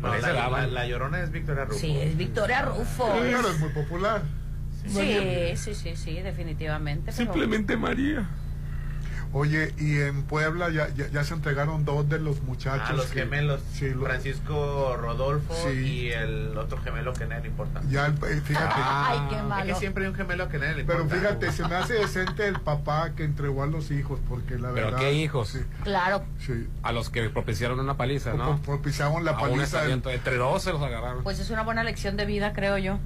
No, 0.00 0.16
la, 0.16 0.66
la, 0.66 0.86
llorona 0.86 1.20
es 1.20 1.32
Victoria 1.32 1.64
Rufo. 1.64 1.78
Sí, 1.78 1.96
es 1.96 2.16
Victoria 2.16 2.62
Rufo. 2.62 3.10
Claro, 3.18 3.50
es 3.50 3.58
muy 3.58 3.70
popular. 3.70 4.22
Sí, 4.86 5.56
sí, 5.56 5.74
sí, 5.74 5.96
sí, 5.96 6.20
definitivamente. 6.22 7.10
Simplemente 7.12 7.76
María. 7.76 8.26
Oye, 9.32 9.74
y 9.78 9.98
en 10.00 10.22
Puebla 10.22 10.70
ya, 10.70 10.88
ya, 10.88 11.24
se 11.24 11.34
entregaron 11.34 11.84
dos 11.84 12.08
de 12.08 12.18
los 12.18 12.42
muchachos. 12.42 12.88
Ah, 12.88 12.92
los 12.94 13.10
gemelos. 13.10 13.60
Francisco 14.02 14.96
Rodolfo 14.96 15.54
y 15.70 16.08
el 16.10 16.56
otro 16.56 16.78
gemelo 16.82 17.12
que 17.12 17.26
nadie 17.26 17.42
le 17.42 17.48
importa. 17.48 17.80
Ya, 17.88 18.06
eh, 18.06 18.40
fíjate. 18.42 18.74
Ay, 18.76 19.20
qué 19.30 19.42
malo. 19.42 19.64
Es 19.64 19.74
que 19.74 19.80
siempre 19.80 20.04
hay 20.04 20.10
un 20.10 20.16
gemelo 20.16 20.48
que 20.48 20.58
nadie 20.58 20.74
le 20.76 20.80
importa. 20.82 21.04
Pero 21.08 21.20
fíjate, 21.20 21.52
se 21.52 21.68
me 21.68 21.74
hace 21.74 21.94
decente 21.94 22.46
el 22.46 22.60
papá 22.60 23.10
que 23.14 23.24
entregó 23.24 23.62
a 23.62 23.66
los 23.66 23.90
hijos, 23.90 24.18
porque 24.28 24.58
la 24.58 24.70
verdad. 24.70 24.98
¿Pero 24.98 24.98
qué 24.98 25.12
hijos? 25.12 25.48
Sí, 25.48 25.60
claro. 25.84 26.24
Sí. 26.38 26.66
A 26.82 26.92
los 26.92 27.10
que 27.10 27.28
propiciaron 27.28 27.80
una 27.80 27.96
paliza, 27.96 28.32
¿no? 28.34 28.60
Propiciaron 28.62 29.24
la 29.24 29.36
paliza. 29.36 29.86
Entre 29.88 30.36
dos 30.36 30.62
se 30.62 30.72
los 30.72 30.82
agarraron. 30.82 31.22
Pues 31.22 31.38
es 31.38 31.50
una 31.50 31.62
buena 31.62 31.84
lección 31.84 32.16
de 32.16 32.24
vida, 32.24 32.52
creo 32.52 32.78
yo. 32.78 32.98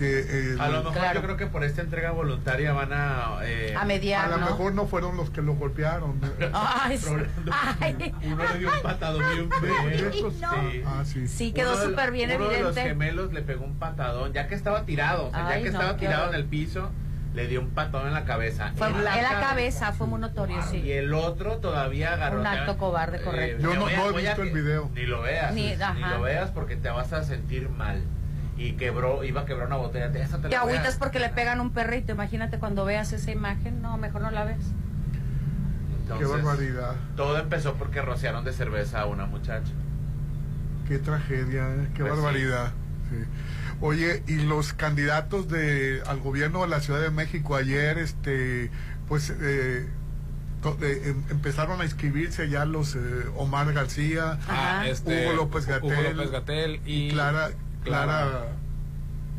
Eh, 0.00 0.56
a 0.58 0.68
lo 0.68 0.84
mejor 0.84 1.14
yo 1.14 1.22
creo 1.22 1.36
que 1.36 1.46
por 1.46 1.64
esta 1.64 1.82
entrega 1.82 2.10
voluntaria 2.10 2.72
van 2.72 2.92
a... 2.92 3.38
Eh, 3.44 3.74
a 3.76 3.84
mediar, 3.84 4.32
A 4.32 4.36
lo 4.36 4.46
mejor 4.46 4.72
no 4.72 4.86
fueron 4.86 5.16
los 5.16 5.30
que 5.30 5.42
lo 5.42 5.54
golpearon. 5.54 6.20
Ay, 6.52 6.98
Uno 8.24 8.44
le 8.52 8.58
dio 8.58 8.68
un 8.74 8.82
patadón 8.82 9.22
bien 9.34 9.50
feo. 9.50 10.30
Sí. 10.30 10.82
Ah, 10.86 11.02
sí. 11.04 11.28
sí. 11.28 11.52
quedó 11.52 11.80
súper 11.82 12.10
bien 12.10 12.30
uno 12.30 12.46
evidente. 12.46 12.60
Uno 12.60 12.72
de 12.72 12.82
los 12.82 12.88
gemelos 12.88 13.32
le 13.32 13.42
pegó 13.42 13.64
un 13.64 13.78
patadón, 13.78 14.32
ya 14.32 14.48
que 14.48 14.54
estaba 14.54 14.84
tirado, 14.84 15.26
o 15.26 15.30
sea, 15.30 15.50
ya 15.50 15.62
que 15.62 15.68
estaba 15.68 15.96
tirado 15.96 16.28
en 16.28 16.34
el 16.34 16.44
piso 16.46 16.90
le 17.34 17.46
dio 17.46 17.60
un 17.60 17.70
patón 17.70 18.06
en 18.06 18.12
la 18.12 18.24
cabeza. 18.24 18.72
Fue 18.76 18.88
en 18.88 19.04
la, 19.04 19.40
cabeza, 19.40 19.92
fue 19.92 20.06
muy 20.06 20.20
notorio, 20.20 20.62
sí. 20.62 20.78
Y 20.78 20.92
el 20.92 21.14
otro 21.14 21.58
todavía 21.58 22.12
agarró. 22.12 22.40
Un 22.40 22.46
acto 22.46 22.76
cobarde, 22.76 23.18
eh, 23.18 23.22
correcto. 23.22 23.62
yo 23.62 23.74
no, 23.74 23.88
he 23.88 24.20
visto 24.20 24.42
el 24.42 24.50
video. 24.50 24.90
Ni 24.94 25.06
lo 25.06 25.22
veas. 25.22 25.54
Ni, 25.54 25.70
ni, 25.70 26.00
lo 26.10 26.20
veas 26.20 26.50
porque 26.50 26.76
te 26.76 26.90
vas 26.90 27.12
a 27.14 27.24
sentir 27.24 27.70
mal 27.70 28.02
y 28.62 28.72
quebró, 28.74 29.24
iba 29.24 29.40
a 29.40 29.44
quebrar 29.44 29.66
una 29.66 29.76
botella. 29.76 30.08
de 30.08 30.24
te, 30.24 30.48
te 30.48 30.56
agüitas 30.56 30.96
porque 30.96 31.18
le 31.18 31.28
pegan 31.30 31.60
un 31.60 31.72
perrito. 31.72 32.12
Imagínate 32.12 32.58
cuando 32.58 32.84
veas 32.84 33.12
esa 33.12 33.32
imagen. 33.32 33.82
No, 33.82 33.96
mejor 33.98 34.22
no 34.22 34.30
la 34.30 34.44
ves. 34.44 34.64
Qué 36.18 36.24
barbaridad. 36.24 36.94
Todo 37.16 37.38
empezó 37.38 37.74
porque 37.74 38.02
rociaron 38.02 38.44
de 38.44 38.52
cerveza 38.52 39.00
a 39.00 39.06
una 39.06 39.26
muchacha. 39.26 39.72
Qué 40.86 40.98
tragedia, 40.98 41.68
¿eh? 41.74 41.88
qué 41.94 42.02
pues 42.02 42.14
barbaridad. 42.14 42.72
Oye, 43.80 44.22
y 44.26 44.36
los 44.36 44.72
candidatos 44.72 45.48
de 45.48 46.02
al 46.06 46.20
gobierno 46.20 46.62
de 46.62 46.68
la 46.68 46.80
Ciudad 46.80 47.00
de 47.00 47.10
México 47.10 47.56
ayer, 47.56 47.98
este, 47.98 48.70
pues 49.08 49.30
eh, 49.30 49.88
eh 50.64 51.02
em, 51.04 51.24
empezaron 51.30 51.80
a 51.80 51.84
inscribirse 51.84 52.48
ya 52.48 52.64
los 52.64 52.94
eh, 52.94 53.00
Omar 53.36 53.72
García, 53.72 54.38
este, 54.86 55.26
Hugo 55.26 55.36
López 55.36 55.66
Gatel, 55.66 55.92
Hugo 55.92 56.12
López 56.14 56.30
Gatel 56.30 56.80
y 56.86 57.10
Clara 57.10 57.50
Clara 57.84 58.52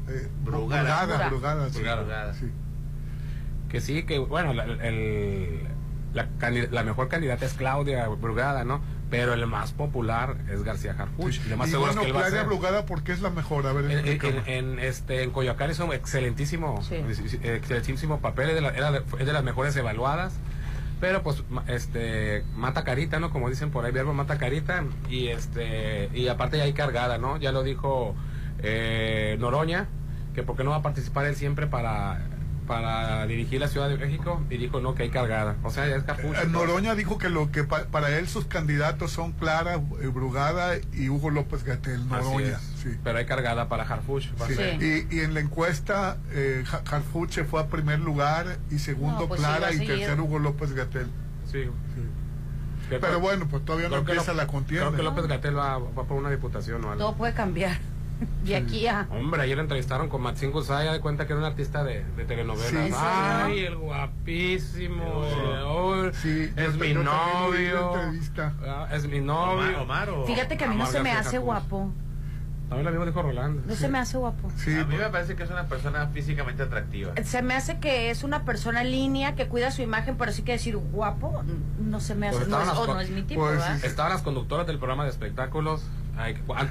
eh, 0.09 0.27
Brugada, 0.43 1.29
Brugada, 1.29 2.33
sí. 2.33 2.51
Que 3.69 3.81
sí, 3.81 4.03
que 4.03 4.19
bueno, 4.19 4.51
el, 4.51 5.61
la, 6.13 6.27
la, 6.71 6.83
mejor 6.83 7.07
candidata 7.07 7.45
es 7.45 7.53
Claudia 7.53 8.07
Brugada, 8.07 8.63
¿no? 8.63 8.81
Pero 9.09 9.33
el 9.33 9.45
más 9.47 9.71
popular 9.71 10.35
es 10.51 10.63
García 10.63 10.95
Harfuch. 10.97 11.39
Y, 11.45 11.55
más 11.55 11.69
seguro 11.69 11.95
que 11.95 12.11
Claudia 12.11 12.43
Brugada, 12.43 12.85
¿por 12.85 13.03
qué 13.03 13.13
es 13.13 13.21
la 13.21 13.29
mejor? 13.29 13.65
A 13.65 13.73
ver, 13.73 13.89
en, 14.05 14.43
en, 14.47 14.79
este, 14.79 15.23
en 15.23 15.31
Coyoacán 15.31 15.71
es 15.71 15.79
un 15.79 15.93
excelentísimo, 15.93 16.81
excelentísimo 17.43 18.19
papel, 18.19 18.49
es 18.49 18.61
de, 18.61 19.03
es 19.19 19.25
de 19.25 19.33
las 19.33 19.43
mejores 19.43 19.75
evaluadas. 19.75 20.33
Pero 20.99 21.21
pues 21.21 21.43
este 21.67 22.45
mata 22.55 22.85
carita 22.85 23.19
no 23.19 23.29
como 23.29 23.49
dicen 23.49 23.71
por 23.71 23.83
ahí 23.83 23.91
verbo 23.91 24.13
mata 24.13 24.37
carita. 24.37 24.83
Y 25.09 25.27
este 25.27 26.09
y 26.13 26.27
aparte 26.29 26.57
ya 26.57 26.63
hay 26.63 26.73
cargada 26.73 27.17
no 27.17 27.35
ya 27.37 27.51
lo 27.51 27.61
dijo 27.63 28.15
eh, 28.63 29.37
Noroña, 29.39 29.87
que 30.33 30.43
porque 30.43 30.63
no 30.63 30.71
va 30.71 30.77
a 30.77 30.81
participar 30.81 31.25
él 31.25 31.35
siempre 31.35 31.67
para 31.67 32.19
para 32.63 33.25
dirigir 33.27 33.59
la 33.59 33.67
Ciudad 33.67 33.89
de 33.89 33.97
México 33.97 34.41
y 34.49 34.57
dijo 34.57 34.79
no 34.79 34.95
que 34.95 35.03
hay 35.03 35.09
cargada 35.09 35.55
o 35.63 35.69
sea 35.69 35.87
ya 35.87 35.97
es 35.97 36.03
eh, 36.07 36.47
Noroña 36.49 36.95
dijo 36.95 37.17
que 37.17 37.29
lo 37.29 37.51
que 37.51 37.63
para 37.63 38.17
él 38.17 38.27
sus 38.27 38.45
candidatos 38.45 39.11
son 39.11 39.33
Clara 39.33 39.75
eh, 40.01 40.07
Brugada 40.07 40.75
y 40.93 41.09
Hugo 41.09 41.29
López 41.29 41.63
Gatel 41.63 42.07
Noroña 42.07 42.59
sí. 42.81 42.97
pero 43.03 43.19
hay 43.19 43.25
cargada 43.25 43.67
para 43.67 43.83
Harfuch 43.83 44.29
y, 44.79 45.19
en 45.19 45.33
la 45.33 45.41
encuesta 45.41 46.17
eh, 46.31 46.63
Harfuch 46.89 47.43
fue 47.43 47.61
a 47.61 47.67
primer 47.67 47.99
lugar 47.99 48.57
y 48.71 48.79
segundo 48.79 49.27
pues 49.27 49.39
Clara 49.39 49.73
y 49.73 49.85
tercero 49.85 50.23
Hugo 50.23 50.39
López 50.39 50.73
Gatel. 50.73 51.07
Sí, 51.51 51.69
pero 52.89 53.19
bueno 53.19 53.47
pues 53.49 53.65
todavía 53.65 53.89
no 53.89 53.97
empieza 53.97 54.33
la 54.33 54.47
contienda 54.47 54.87
creo 54.87 54.97
que 54.97 55.03
López 55.03 55.27
Gatel 55.27 55.57
va, 55.57 55.79
va 55.79 56.03
por 56.05 56.17
una 56.17 56.29
diputación 56.29 56.83
o 56.85 56.91
algo. 56.91 57.03
Todo 57.03 57.15
puede 57.15 57.33
cambiar 57.33 57.77
y 58.45 58.53
aquí 58.53 58.87
a... 58.87 59.07
Hombre, 59.11 59.41
ayer 59.41 59.57
entrevistaron 59.59 60.09
con 60.09 60.21
Maxine 60.21 60.51
Guzaya 60.51 60.91
de 60.91 60.99
cuenta 60.99 61.25
que 61.25 61.33
era 61.33 61.39
un 61.39 61.45
artista 61.45 61.83
de, 61.83 62.03
de 62.15 62.25
telenovelas. 62.25 62.91
Ay, 62.97 63.59
el 63.65 63.77
guapísimo. 63.77 65.25
es 66.55 66.75
mi 66.75 66.93
novio. 66.93 67.93
Ah, 68.67 68.87
es 68.91 69.07
mi 69.07 69.19
novio. 69.19 70.25
Fíjate 70.25 70.57
que 70.57 70.65
a 70.65 70.67
mí 70.67 70.75
no 70.75 70.85
se 70.85 71.01
me 71.01 71.11
hace 71.11 71.37
guapo. 71.37 71.91
También 72.69 72.85
lo 72.85 72.91
mismo 72.91 73.05
dijo 73.05 73.21
Rolando. 73.21 73.61
No 73.67 73.75
se 73.75 73.87
me 73.87 73.99
hace 73.99 74.17
guapo. 74.17 74.49
a 74.49 74.85
mí 74.85 74.95
me 74.95 75.09
parece 75.09 75.35
que 75.35 75.43
es 75.43 75.49
una 75.51 75.67
persona 75.67 76.07
físicamente 76.07 76.63
atractiva. 76.63 77.13
Se 77.23 77.43
me 77.43 77.53
hace 77.53 77.77
que 77.77 78.09
es 78.09 78.23
una 78.23 78.45
persona 78.45 78.81
en 78.81 78.91
línea 78.91 79.35
que 79.35 79.47
cuida 79.47 79.69
su 79.69 79.83
imagen, 79.83 80.17
pero 80.17 80.31
sí 80.31 80.41
que 80.41 80.53
decir 80.53 80.77
guapo, 80.77 81.43
no 81.79 81.99
se 81.99 82.15
me 82.15 82.29
hace. 82.29 82.37
Pues 82.37 82.47
no, 82.47 82.61
es, 82.61 82.69
o 82.69 82.87
no 82.87 82.99
es 82.99 83.11
mi 83.11 83.21
tipo, 83.21 83.41
pues, 83.41 83.83
Estaban 83.83 84.11
las 84.11 84.23
conductoras 84.23 84.65
del 84.65 84.77
programa 84.79 85.03
de 85.03 85.11
espectáculos 85.11 85.83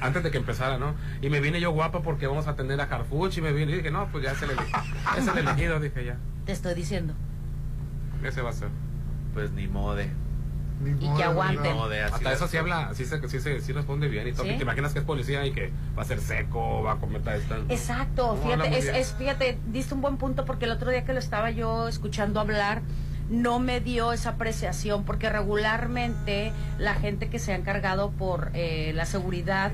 antes 0.01 0.23
de 0.23 0.31
que 0.31 0.39
empezara, 0.39 0.79
¿no? 0.79 0.95
Y 1.21 1.29
me 1.29 1.41
vine 1.41 1.61
yo 1.61 1.71
guapa 1.73 2.03
porque 2.03 2.27
vamos 2.27 2.47
a 2.47 2.51
atender 2.51 2.81
a 2.81 2.85
Harfuch 2.85 3.39
y 3.39 3.41
me 3.41 3.53
vine 3.53 3.73
y 3.73 3.77
dije, 3.77 3.91
no, 3.91 4.09
pues 4.13 4.25
ya 4.25 4.33
es 4.33 4.43
el, 4.43 4.51
es 4.51 5.27
el 5.27 5.39
elegido, 5.39 5.81
dije 5.81 6.05
ya. 6.05 6.17
Te 6.47 6.53
estoy 6.53 6.75
diciendo. 6.75 7.15
Ese 8.23 8.43
va 8.43 8.51
a 8.51 8.53
ser. 8.53 8.69
Pues 9.35 9.51
ni 9.53 9.67
mode. 9.67 10.11
y 11.01 11.17
que 11.17 11.25
aguanten. 11.25 11.77
Hasta 12.13 12.33
eso 12.33 12.47
sí 12.49 12.57
habla, 12.57 12.91
sí, 12.95 13.05
se, 13.05 13.29
sí, 13.29 13.41
se, 13.41 13.61
sí 13.61 13.73
responde 13.73 14.09
bien 14.09 14.29
y 14.29 14.33
todo. 14.33 14.45
¿Te 14.45 14.63
imaginas 14.63 14.93
que 14.93 15.01
es 15.01 15.05
policía 15.05 15.45
y 15.47 15.53
que 15.53 15.73
va 15.97 16.03
a 16.03 16.05
ser 16.05 16.21
seco, 16.21 16.83
va 16.83 16.93
a 16.93 16.97
comer 16.97 17.23
esta? 17.37 17.59
Exacto, 17.69 18.37
fíjate, 18.43 18.79
es, 18.79 18.87
es, 18.87 19.15
fíjate, 19.15 19.59
diste 19.67 19.95
un 19.95 20.01
buen 20.01 20.17
punto 20.17 20.45
porque 20.45 20.67
el 20.67 20.73
otro 20.73 20.91
día 20.91 21.05
que 21.05 21.13
lo 21.13 21.19
estaba 21.19 21.51
yo 21.51 21.89
escuchando 21.89 22.41
hablar, 22.41 22.83
no 23.33 23.59
me 23.59 23.81
dio 23.81 24.12
esa 24.12 24.31
apreciación 24.31 25.05
porque 25.05 25.29
regularmente 25.31 26.53
la 26.79 26.95
gente 26.95 27.29
que 27.29 27.39
se 27.39 27.53
ha 27.53 27.57
encargado 27.57 28.11
por 28.11 28.51
eh, 28.55 28.93
la 28.95 29.07
seguridad 29.07 29.73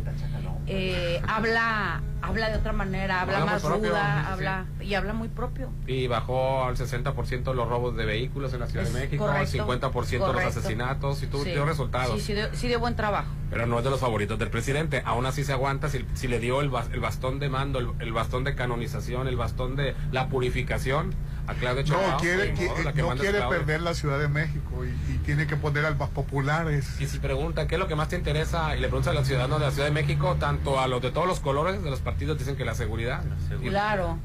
eh, 0.67 1.21
habla 1.27 2.03
habla 2.21 2.50
de 2.50 2.57
otra 2.57 2.73
manera, 2.73 3.23
habla, 3.23 3.45
más 3.45 3.62
ruda, 3.62 4.33
habla 4.33 4.67
y 4.81 4.95
habla 4.95 5.12
muy 5.12 5.29
propio. 5.29 5.71
Y 5.87 6.07
bajó 6.07 6.65
al 6.65 6.77
60% 6.77 7.55
los 7.55 7.69
robos 7.69 7.97
de 7.97 8.05
vehículos 8.05 8.53
en 8.55 8.61
la 8.61 8.67
Ciudad 8.67 8.85
de 8.85 8.93
México, 8.93 9.27
al 9.27 9.47
50% 9.47 10.33
los 10.33 10.45
asesinatos 10.45 11.23
y 11.23 11.27
tuvo 11.27 11.45
dio 11.45 11.65
resultados. 11.65 12.21
Sí, 12.21 12.35
sí 12.53 12.69
dio, 12.69 12.81
buen 12.81 12.97
trabajo. 12.97 13.29
Pero 13.50 13.67
no 13.67 13.79
es 13.79 13.85
de 13.85 13.91
los 13.91 14.00
favoritos 14.00 14.38
del 14.38 14.50
presidente, 14.50 15.03
aún 15.05 15.27
así 15.27 15.45
se 15.45 15.53
aguanta 15.53 15.88
si, 15.88 16.05
si 16.15 16.29
le 16.29 16.38
dio 16.38 16.61
el, 16.61 16.71
el 16.93 17.00
bastón 17.00 17.38
de 17.38 17.49
mando, 17.49 17.79
el, 17.79 18.12
bastón 18.12 18.45
de 18.45 18.55
canonización, 18.55 19.27
el 19.27 19.37
bastón 19.37 19.77
de 19.77 19.95
la 20.12 20.29
purificación 20.29 21.15
a 21.49 21.55
Claudia 21.55 21.83
No 21.83 22.19
quiere, 22.19 22.52
no 22.95 23.17
quiere 23.17 23.40
perder 23.40 23.81
la 23.81 23.95
Ciudad 23.95 24.19
de 24.19 24.28
México 24.28 24.85
y, 24.85 25.19
tiene 25.25 25.47
que 25.47 25.57
poner 25.57 25.85
al 25.85 25.97
más 25.97 26.11
populares. 26.11 27.00
Y 27.00 27.07
si 27.07 27.19
pregunta, 27.19 27.67
¿qué 27.67 27.75
es 27.75 27.78
lo 27.78 27.88
que 27.88 27.95
más 27.95 28.09
te 28.09 28.17
interesa? 28.17 28.76
Y 28.76 28.81
le 28.81 28.88
pregunta 28.88 29.11
a 29.11 29.14
los 29.14 29.26
ciudadanos 29.26 29.59
de 29.61 29.67
la 29.67 29.73
Ciudad 29.73 29.88
de 29.88 29.95
México, 29.95 30.37
tanto 30.38 30.78
a 30.81 30.88
los 30.88 31.02
de 31.02 31.11
todos 31.11 31.26
los 31.26 31.40
colores 31.40 31.83
de 31.83 31.90
los 31.90 32.00
partidos, 32.00 32.38
dicen 32.38 32.57
que 32.57 32.64
la 32.64 32.75
seguridad. 32.75 33.23
Claro. 33.62 34.19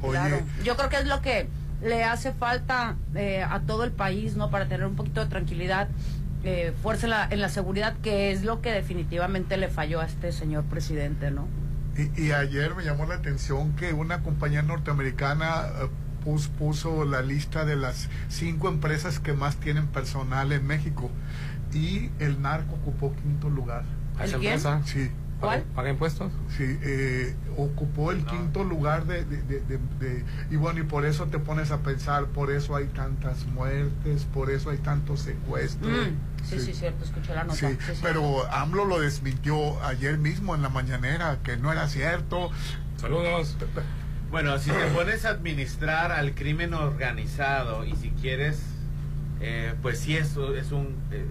Claro. 0.00 0.40
Yo 0.64 0.76
creo 0.76 0.88
que 0.88 0.96
es 0.96 1.06
lo 1.06 1.20
que 1.20 1.48
le 1.82 2.04
hace 2.04 2.32
falta 2.32 2.96
eh, 3.14 3.42
a 3.42 3.60
todo 3.60 3.84
el 3.84 3.92
país, 3.92 4.36
¿no? 4.36 4.50
Para 4.50 4.66
tener 4.66 4.86
un 4.86 4.96
poquito 4.96 5.20
de 5.20 5.26
tranquilidad, 5.26 5.88
eh, 6.44 6.72
fuerza 6.82 7.06
en 7.06 7.10
la, 7.10 7.28
en 7.30 7.40
la, 7.40 7.48
seguridad, 7.48 7.94
que 8.02 8.30
es 8.32 8.42
lo 8.44 8.62
que 8.62 8.72
definitivamente 8.72 9.56
le 9.56 9.68
falló 9.68 10.00
a 10.00 10.06
este 10.06 10.32
señor 10.32 10.64
presidente, 10.64 11.30
¿no? 11.30 11.46
Y, 11.96 12.26
y 12.26 12.32
ayer 12.32 12.74
me 12.74 12.84
llamó 12.84 13.04
la 13.06 13.16
atención 13.16 13.74
que 13.76 13.92
una 13.92 14.22
compañía 14.22 14.62
norteamericana 14.62 15.66
eh, 15.82 15.88
puso 16.58 17.04
la 17.04 17.22
lista 17.22 17.64
de 17.64 17.76
las 17.76 18.08
cinco 18.28 18.68
empresas 18.68 19.20
que 19.20 19.32
más 19.32 19.56
tienen 19.56 19.86
personal 19.86 20.52
en 20.52 20.66
México 20.66 21.10
y 21.72 22.10
el 22.18 22.40
narco 22.42 22.74
ocupó 22.74 23.14
quinto 23.14 23.48
lugar. 23.48 23.84
¿Esa 24.22 24.36
empresa? 24.36 24.82
Sí. 24.84 25.10
¿Cuál? 25.40 25.62
¿Paga 25.74 25.88
impuestos? 25.88 26.30
Sí, 26.54 26.64
eh, 26.82 27.34
ocupó 27.56 28.12
el 28.12 28.26
quinto 28.26 28.62
lugar 28.62 29.06
de, 29.06 29.24
de, 29.24 30.24
Y 30.50 30.56
bueno, 30.56 30.80
y 30.80 30.82
por 30.82 31.06
eso 31.06 31.26
te 31.26 31.38
pones 31.38 31.70
a 31.70 31.78
pensar, 31.78 32.26
por 32.26 32.50
eso 32.50 32.76
hay 32.76 32.86
tantas 32.88 33.46
muertes, 33.46 34.26
por 34.26 34.50
eso 34.50 34.68
hay 34.68 34.76
tantos 34.78 35.20
secuestros. 35.20 35.90
Mm, 35.90 36.44
sí, 36.44 36.60
sí, 36.60 36.74
cierto, 36.74 37.04
escuché 37.06 37.34
la 37.34 37.44
nota. 37.44 37.56
Sí, 37.56 37.78
pero 38.02 38.46
AMLO 38.52 38.84
lo 38.84 39.00
desmintió 39.00 39.82
ayer 39.82 40.18
mismo 40.18 40.54
en 40.54 40.60
la 40.60 40.68
mañanera, 40.68 41.38
que 41.42 41.56
no 41.56 41.72
era 41.72 41.88
cierto. 41.88 42.50
Saludos. 42.98 43.56
Bueno, 44.30 44.58
si 44.58 44.70
te 44.70 44.86
pones 44.94 45.24
a 45.24 45.30
administrar 45.30 46.12
al 46.12 46.34
crimen 46.34 46.72
organizado 46.72 47.84
y 47.84 47.96
si 47.96 48.10
quieres, 48.10 48.62
eh, 49.40 49.74
pues 49.82 49.98
sí, 49.98 50.16
eso 50.16 50.54
es 50.54 50.70
un... 50.70 50.96
Eh, 51.10 51.26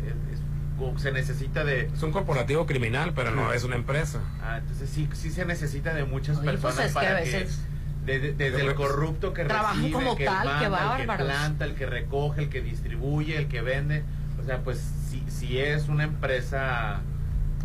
se 0.97 1.11
necesita 1.11 1.65
de... 1.65 1.89
Es 1.93 2.03
un 2.03 2.11
corporativo 2.11 2.65
criminal, 2.65 3.13
pero 3.13 3.31
no 3.31 3.51
es 3.51 3.63
una 3.63 3.75
empresa. 3.75 4.19
Ah, 4.41 4.59
entonces 4.59 4.89
sí, 4.89 5.09
sí 5.13 5.29
se 5.29 5.45
necesita 5.45 5.93
de 5.93 6.05
muchas 6.05 6.37
pues 6.37 6.51
personas 6.51 6.91
para 6.93 7.21
que... 7.23 7.47
desde 8.05 8.61
el 8.61 8.75
corrupto 8.75 9.33
que 9.33 9.43
recibe, 9.43 9.91
como 9.91 10.15
que 10.15 10.25
tal, 10.25 10.45
manda, 10.45 10.59
que 10.95 11.03
el 11.03 11.07
que 11.07 11.23
planta, 11.23 11.65
el 11.65 11.75
que 11.75 11.85
recoge, 11.85 12.41
el 12.43 12.49
que 12.49 12.61
distribuye, 12.61 13.37
el 13.37 13.47
que 13.47 13.61
vende. 13.61 14.03
O 14.41 14.45
sea, 14.45 14.59
pues 14.59 14.81
si, 15.09 15.23
si 15.29 15.59
es 15.59 15.87
una 15.89 16.05
empresa... 16.05 17.01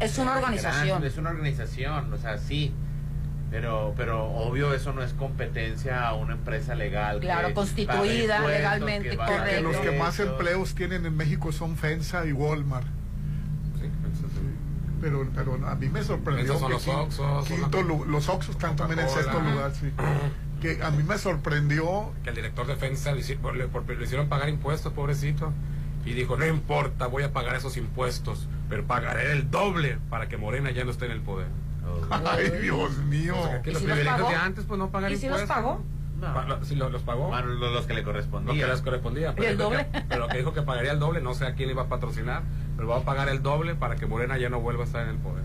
Es 0.01 0.19
una 0.19 0.37
organización. 0.37 1.05
es 1.05 1.17
una 1.17 1.31
organización, 1.31 2.13
o 2.13 2.19
sea, 2.19 2.39
sí 2.39 2.73
pero, 3.55 3.95
pero 3.97 4.25
obvio 4.25 4.75
eso 4.75 4.93
no 4.93 5.01
es 5.01 5.13
competencia 5.13 6.09
a 6.09 6.15
una 6.15 6.33
empresa 6.33 6.75
legal. 6.75 7.21
Claro, 7.21 7.55
constituida 7.55 8.45
legalmente, 8.45 9.17
correcto. 9.17 9.63
los 9.63 9.77
que 9.77 9.93
más 9.93 10.19
empleos 10.19 10.75
tienen 10.75 11.07
en 11.07 11.17
México 11.17 11.53
son 11.53 11.77
FENSA 11.77 12.27
y 12.27 12.33
Walmart. 12.33 12.89
Pero, 15.01 15.29
pero 15.33 15.55
a 15.69 15.77
mí 15.77 15.89
me 15.89 16.03
sorprendió 16.03 16.59
que 16.61 16.69
los 16.69 16.89
Oxos, 16.89 17.47
quinto, 17.47 17.83
los 17.83 18.29
Oxos 18.29 18.57
están 18.57 18.75
también 18.75 18.99
en 18.99 19.09
sexto 19.09 19.39
lugar, 19.39 19.73
sí. 19.73 19.93
que 20.61 20.83
a 20.83 20.91
mí 20.91 21.05
me 21.05 21.17
sorprendió 21.17 22.13
que 22.25 22.31
el 22.31 22.35
director 22.35 22.67
de 22.67 22.75
FENSA 22.75 23.13
le, 23.13 23.23
le 23.23 24.05
hicieron 24.05 24.29
pagar 24.29 24.49
impuestos, 24.49 24.93
pobrecito. 24.93 25.53
Y 26.05 26.15
dijo, 26.15 26.37
no 26.37 26.45
importa, 26.45 27.07
voy 27.07 27.23
a 27.23 27.33
pagar 27.33 27.55
esos 27.55 27.77
impuestos, 27.77 28.49
pero 28.69 28.85
pagaré 28.85 29.31
el 29.31 29.49
doble 29.49 29.99
para 30.11 30.29
que 30.29 30.39
Morena 30.39 30.73
ya 30.73 30.85
no 30.85 30.91
esté 30.91 31.07
en 31.07 31.13
el 31.13 31.21
poder. 31.21 31.47
Ay, 32.11 32.51
Dios 32.63 32.99
mío. 32.99 33.35
que 33.63 33.73
los 33.73 33.83
privilegios 33.83 34.29
de 34.29 34.35
antes, 34.35 34.65
pues 34.65 34.79
no 34.79 34.91
pagan 34.91 35.13
¿Y 35.13 35.17
si 35.17 35.29
los 35.29 35.43
pagó? 35.43 35.83
No. 36.21 36.65
Si 36.65 36.75
los, 36.77 37.03
pagó. 37.03 37.29
Bueno, 37.29 37.49
los, 37.49 37.87
que 37.87 37.95
le 37.95 38.03
correspondían. 38.03 38.57
Los 38.57 38.65
que 38.65 38.73
les 38.73 38.83
correspondía. 38.83 39.35
Pero, 39.35 39.49
el 39.49 39.59
doble? 39.59 39.87
pero 40.09 40.21
lo 40.23 40.29
que 40.29 40.39
dijo 40.39 40.53
que 40.53 40.63
pagaría 40.63 40.93
el 40.93 40.99
doble, 40.99 41.21
no 41.21 41.35
sé 41.35 41.47
a 41.47 41.55
quién 41.55 41.71
iba 41.71 41.83
a 41.83 41.89
patrocinar, 41.89 42.43
pero 42.77 42.89
va 42.89 42.99
a 42.99 43.01
pagar 43.01 43.29
el 43.29 43.43
doble 43.43 43.75
para 43.75 43.97
que 43.97 44.07
Morena 44.07 44.39
ya 44.39 44.49
no 44.49 44.61
vuelva 44.61 44.85
a 44.85 44.87
estar 44.87 45.03
en 45.03 45.11
el 45.11 45.19
poder. 45.19 45.45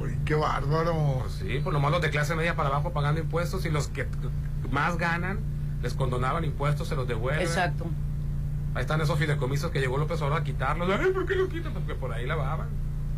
Uy, 0.00 0.18
qué 0.24 0.34
bárbaro. 0.34 1.20
Pues 1.20 1.34
sí, 1.34 1.60
pues 1.62 1.72
nomás 1.72 1.92
los 1.92 2.00
de 2.00 2.10
clase 2.10 2.34
media 2.34 2.56
para 2.56 2.68
abajo 2.68 2.92
pagando 2.92 3.20
impuestos 3.20 3.64
y 3.66 3.70
los 3.70 3.88
que 3.88 4.06
más 4.70 4.96
ganan 4.96 5.38
les 5.82 5.94
condonaban 5.94 6.44
impuestos, 6.44 6.88
se 6.88 6.96
los 6.96 7.06
devuelven. 7.06 7.42
Exacto. 7.42 7.86
Ahí 8.74 8.82
están 8.82 9.00
esos 9.00 9.18
fideicomisos 9.18 9.70
que 9.70 9.80
llegó 9.80 9.98
López 9.98 10.20
Obrador 10.22 10.40
a 10.40 10.44
quitarlos. 10.44 10.88
¿por 11.12 11.26
qué 11.26 11.34
los 11.34 11.48
quitan? 11.48 11.72
Porque 11.72 11.94
por 11.94 12.12
ahí 12.12 12.26
lavaban. 12.26 12.68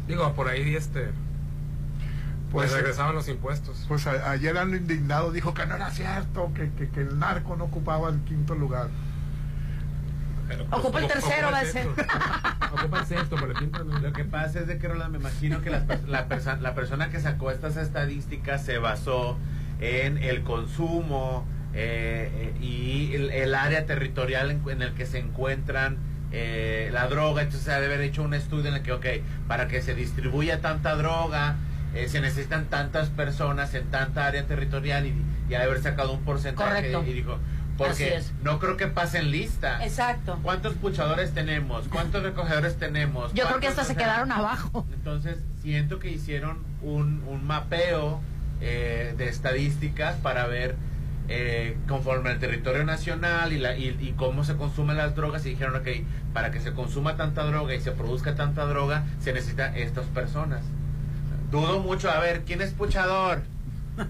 Digo, 0.07 0.33
por 0.33 0.49
ahí 0.49 0.75
este 0.75 1.11
pues, 2.53 2.71
pues 2.71 2.73
regresaban 2.73 3.15
los 3.15 3.29
impuestos. 3.29 3.85
Pues 3.89 4.07
ayer 4.07 4.55
lo 4.55 4.77
indignado 4.77 5.33
dijo 5.33 5.55
que 5.55 5.67
no 5.67 5.75
era 5.75 5.91
cierto, 5.91 6.53
que, 6.55 6.71
que, 6.71 7.01
el 7.01 7.19
narco 7.19 7.57
no 7.57 7.65
ocupaba 7.65 8.11
el 8.11 8.21
quinto 8.21 8.55
lugar. 8.55 8.89
Pues, 10.47 10.61
ocupa 10.71 11.01
el 11.01 11.09
tercero, 11.09 11.51
va 11.51 11.61
a 11.61 11.65
ser. 11.65 11.89
Ocupa 12.73 13.01
el 13.01 13.07
sexto, 13.07 13.37
pero 13.37 13.53
el 13.53 13.59
quinto 13.59 13.85
no. 13.85 13.99
Lo 13.99 14.13
que 14.13 14.25
pasa 14.25 14.61
es 14.61 14.67
de 14.67 14.79
que 14.79 14.89
me 14.89 15.19
imagino 15.19 15.61
que 15.61 15.71
la, 15.71 15.85
la, 16.07 16.27
la 16.61 16.75
persona 16.75 17.11
que 17.11 17.21
sacó 17.21 17.51
estas 17.51 17.77
estadísticas 17.77 18.65
se 18.65 18.79
basó 18.79 19.37
en 19.81 20.19
el 20.19 20.43
consumo 20.43 21.45
eh, 21.75 22.53
eh, 22.61 22.65
y 22.65 23.15
el, 23.15 23.55
área 23.55 23.87
territorial 23.87 24.51
en, 24.51 24.83
el 24.83 24.93
que 24.93 25.07
se 25.07 25.19
encuentran 25.19 25.97
eh, 26.31 26.91
la 26.93 27.09
droga. 27.09 27.43
Entonces 27.43 27.65
se 27.65 27.73
debe 27.73 27.95
haber 27.95 28.01
hecho 28.03 28.23
un 28.23 28.35
estudio 28.35 28.69
en 28.69 28.77
el 28.77 28.83
que, 28.83 28.93
ok, 28.93 29.07
para 29.49 29.69
que 29.69 29.83
se 29.83 29.95
distribuya 29.95 30.61
tanta 30.61 30.95
droga 30.97 31.57
eh, 31.95 32.09
se 32.09 32.21
necesitan 32.21 32.67
tantas 32.67 33.09
personas 33.11 33.75
en 33.75 33.91
tanta 33.91 34.27
área 34.27 34.47
territorial 34.47 35.07
y, 35.07 35.15
y 35.49 35.55
haber 35.55 35.83
sacado 35.83 36.13
un 36.13 36.23
porcentaje 36.23 36.93
y 37.07 37.13
dijo 37.13 37.39
porque 37.77 38.23
no 38.43 38.59
creo 38.59 38.77
que 38.77 38.87
pasen 38.87 39.31
lista. 39.31 39.85
Exacto. 39.85 40.39
¿Cuántos 40.43 40.75
puchadores 40.75 41.33
tenemos? 41.33 41.89
¿Cuántos 41.89 42.23
recogedores 42.23 42.77
tenemos? 42.77 43.33
Yo 43.35 43.47
creo 43.47 43.61
que 43.61 43.69
hasta 43.69 43.85
se 43.85 43.97
quedaron 43.97 44.31
abajo. 44.33 44.87
Entonces, 44.93 45.39
siento 45.63 45.99
que 45.99 46.11
hicieron 46.11 46.59
un, 46.83 47.23
un 47.27 47.47
mapeo 47.47 48.21
eh, 48.61 49.15
de 49.17 49.29
estadísticas 49.29 50.17
para 50.17 50.47
ver 50.47 50.77
eh, 51.29 51.77
conforme 51.89 52.31
al 52.31 52.39
territorio 52.39 52.85
nacional 52.85 53.53
y, 53.53 53.59
la, 53.59 53.77
y, 53.77 53.97
y, 54.01 54.13
cómo 54.17 54.45
se 54.45 54.57
consumen 54.57 54.97
las 54.97 55.15
drogas 55.15 55.47
y 55.47 55.51
dijeron, 55.51 55.77
ok, 55.77 55.89
para 56.33 56.51
que 56.51 56.61
se 56.61 56.73
consuma 56.73 57.17
tanta 57.17 57.45
droga 57.45 57.75
y 57.75 57.81
se 57.81 57.93
produzca 57.93 58.35
tanta 58.35 58.67
droga, 58.67 59.05
se 59.21 59.33
necesitan 59.33 59.77
estas 59.77 60.07
personas. 60.07 60.63
Dudo 61.53 61.81
mucho. 61.81 62.11
A 62.11 62.19
ver, 62.19 62.43
¿quién 62.45 62.63
es 62.63 62.73
puchador? 62.73 63.43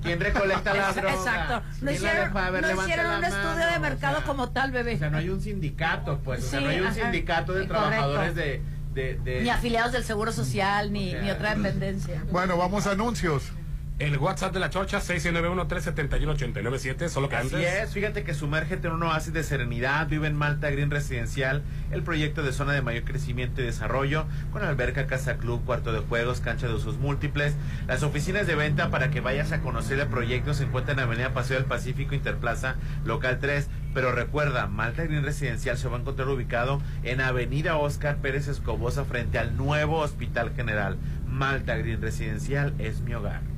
¿Quién 0.03 0.21
recolecta 0.21 0.73
la 0.75 0.93
droga? 0.93 1.13
Exacto. 1.13 1.63
No 1.83 1.91
hicieron, 1.91 2.33
no 2.33 2.83
hicieron 2.83 3.19
un 3.19 3.25
estudio 3.25 3.67
de 3.73 3.79
mercado 3.81 4.23
como 4.25 4.51
tal, 4.51 4.71
bebé. 4.71 4.95
O 4.95 4.99
sea, 4.99 5.11
no 5.11 5.19
hay 5.19 5.29
un 5.29 5.41
sindicato, 5.41 6.21
pues. 6.25 6.45
o 6.45 6.49
sea, 6.49 6.61
no 6.61 6.69
hay 6.69 6.81
un 6.81 6.95
sindicato 6.95 7.53
de 7.53 7.67
trabajadores 7.67 8.35
de, 8.37 8.63
de, 8.95 9.19
de, 9.25 9.43
Ni 9.43 9.51
afiliados 9.51 9.93
del 9.93 10.05
Seguro 10.05 10.31
Social, 10.33 10.93
ni, 10.93 11.13
ni 11.15 11.31
otra 11.31 11.57
dependencia. 11.57 12.23
Bueno, 12.31 12.57
vamos 12.57 12.87
a 12.87 12.93
anuncios. 12.93 13.53
El 13.99 14.17
WhatsApp 14.19 14.53
de 14.53 14.59
la 14.59 14.69
Chocha, 14.69 15.01
691-371-897, 15.01 17.09
solo 17.09 17.29
que 17.29 17.37
Así 17.37 17.63
es, 17.63 17.93
fíjate 17.93 18.25
que 18.25 18.35
sumérgete 18.35 18.89
en 18.89 18.95
un 18.95 19.05
oasis 19.05 19.33
de 19.33 19.45
serenidad, 19.45 20.09
vive 20.09 20.27
en 20.27 20.35
Malta 20.35 20.71
Green 20.71 20.91
Residencial, 20.91 21.63
el 21.93 22.03
proyecto 22.03 22.43
de 22.43 22.53
zona 22.53 22.73
de 22.73 22.83
mayor 22.83 23.05
crecimiento 23.05 23.61
y 23.61 23.65
desarrollo, 23.65 24.27
con 24.51 24.65
alberca, 24.65 25.07
casa 25.07 25.37
club, 25.37 25.65
cuarto 25.65 25.93
de 25.93 26.01
juegos, 26.01 26.41
cancha 26.41 26.67
de 26.67 26.75
usos 26.75 26.99
múltiples. 26.99 27.55
Las 27.87 28.03
oficinas 28.03 28.49
de 28.49 28.57
venta 28.57 28.91
para 28.91 29.11
que 29.11 29.21
vayas 29.21 29.53
a 29.53 29.61
conocer 29.61 30.01
el 30.01 30.09
proyecto 30.09 30.53
se 30.53 30.65
encuentran 30.65 30.99
en 30.99 31.05
Avenida 31.05 31.33
Paseo 31.33 31.59
del 31.59 31.67
Pacífico, 31.67 32.17
Interplaza, 32.17 32.75
local 33.05 33.39
3. 33.41 33.69
Pero 33.95 34.11
recuerda, 34.11 34.67
Malta 34.67 35.05
Green 35.05 35.23
Residencial 35.23 35.79
se 35.79 35.89
va 35.89 35.99
a 35.99 36.01
encontrar 36.01 36.29
ubicado 36.29 36.83
en 37.05 37.21
Avenida 37.21 37.77
Oscar 37.77 38.17
Pérez 38.17 38.49
Escobosa, 38.49 39.05
frente 39.05 39.39
al 39.39 39.57
nuevo 39.57 39.99
Hospital 39.99 40.53
General. 40.57 40.97
Malta 41.27 41.77
Green 41.77 42.01
Residencial 42.01 42.75
es 42.79 43.01
mi 43.01 43.15
hogar. 43.15 43.52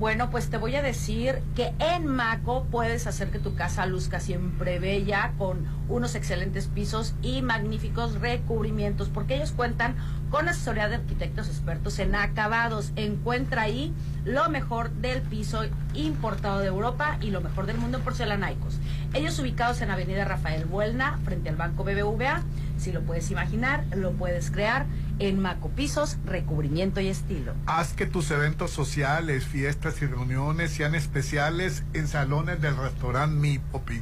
Bueno, 0.00 0.30
pues 0.30 0.48
te 0.48 0.56
voy 0.56 0.74
a 0.76 0.82
decir 0.82 1.42
que 1.54 1.74
en 1.78 2.06
Maco 2.06 2.64
puedes 2.70 3.06
hacer 3.06 3.30
que 3.30 3.38
tu 3.38 3.54
casa 3.54 3.84
luzca 3.84 4.18
siempre 4.18 4.78
bella 4.78 5.34
con 5.36 5.66
unos 5.90 6.14
excelentes 6.14 6.68
pisos 6.68 7.14
y 7.20 7.42
magníficos 7.42 8.18
recubrimientos, 8.18 9.10
porque 9.10 9.34
ellos 9.34 9.52
cuentan 9.52 9.96
con 10.30 10.48
asesoría 10.48 10.88
de 10.88 10.94
arquitectos 10.94 11.48
expertos 11.48 11.98
en 11.98 12.14
acabados. 12.14 12.92
Encuentra 12.96 13.60
ahí 13.60 13.92
lo 14.24 14.48
mejor 14.48 14.90
del 14.90 15.20
piso 15.20 15.64
importado 15.92 16.60
de 16.60 16.68
Europa 16.68 17.18
y 17.20 17.28
lo 17.30 17.42
mejor 17.42 17.66
del 17.66 17.76
mundo 17.76 17.98
en 17.98 18.04
porcelanaicos. 18.04 18.78
Ellos 19.12 19.38
ubicados 19.38 19.82
en 19.82 19.90
Avenida 19.90 20.24
Rafael 20.24 20.64
Buelna, 20.64 21.18
frente 21.24 21.50
al 21.50 21.56
Banco 21.56 21.84
BBVA. 21.84 22.42
Si 22.80 22.92
lo 22.92 23.02
puedes 23.02 23.30
imaginar, 23.30 23.84
lo 23.94 24.12
puedes 24.12 24.50
crear 24.50 24.86
en 25.18 25.38
Maco 25.38 25.68
Pisos, 25.68 26.16
recubrimiento 26.24 27.02
y 27.02 27.08
estilo. 27.08 27.52
Haz 27.66 27.92
que 27.92 28.06
tus 28.06 28.30
eventos 28.30 28.70
sociales, 28.70 29.44
fiestas 29.44 30.00
y 30.00 30.06
reuniones 30.06 30.70
sean 30.70 30.94
especiales 30.94 31.82
en 31.92 32.08
salones 32.08 32.62
del 32.62 32.78
restaurante 32.78 33.36
Mi 33.36 33.58
Popi. 33.58 34.00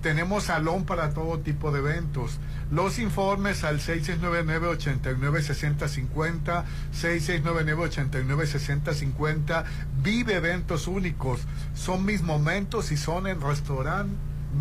Tenemos 0.00 0.44
salón 0.44 0.84
para 0.84 1.10
todo 1.10 1.40
tipo 1.40 1.72
de 1.72 1.80
eventos. 1.80 2.38
Los 2.70 3.00
informes 3.00 3.64
al 3.64 3.80
6699-896050, 3.80 6.62
6699-896050. 6.94 9.64
Vive 10.04 10.36
eventos 10.36 10.86
únicos. 10.86 11.40
Son 11.74 12.04
mis 12.04 12.22
momentos 12.22 12.92
y 12.92 12.96
son 12.96 13.26
el 13.26 13.40
restaurante 13.40 14.14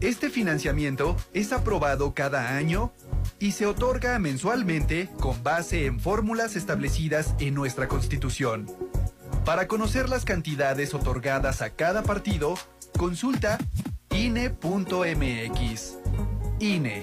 Este 0.00 0.30
financiamiento 0.30 1.16
es 1.32 1.52
aprobado 1.52 2.12
cada 2.14 2.56
año 2.56 2.92
y 3.38 3.52
se 3.52 3.66
otorga 3.66 4.18
mensualmente 4.18 5.08
con 5.20 5.42
base 5.42 5.86
en 5.86 6.00
fórmulas 6.00 6.56
establecidas 6.56 7.34
en 7.38 7.54
nuestra 7.54 7.88
Constitución. 7.88 8.66
Para 9.44 9.68
conocer 9.68 10.08
las 10.08 10.24
cantidades 10.24 10.94
otorgadas 10.94 11.62
a 11.62 11.70
cada 11.70 12.02
partido, 12.02 12.54
consulta 12.98 13.58
INE.mx. 14.10 15.98
INE 16.58 17.02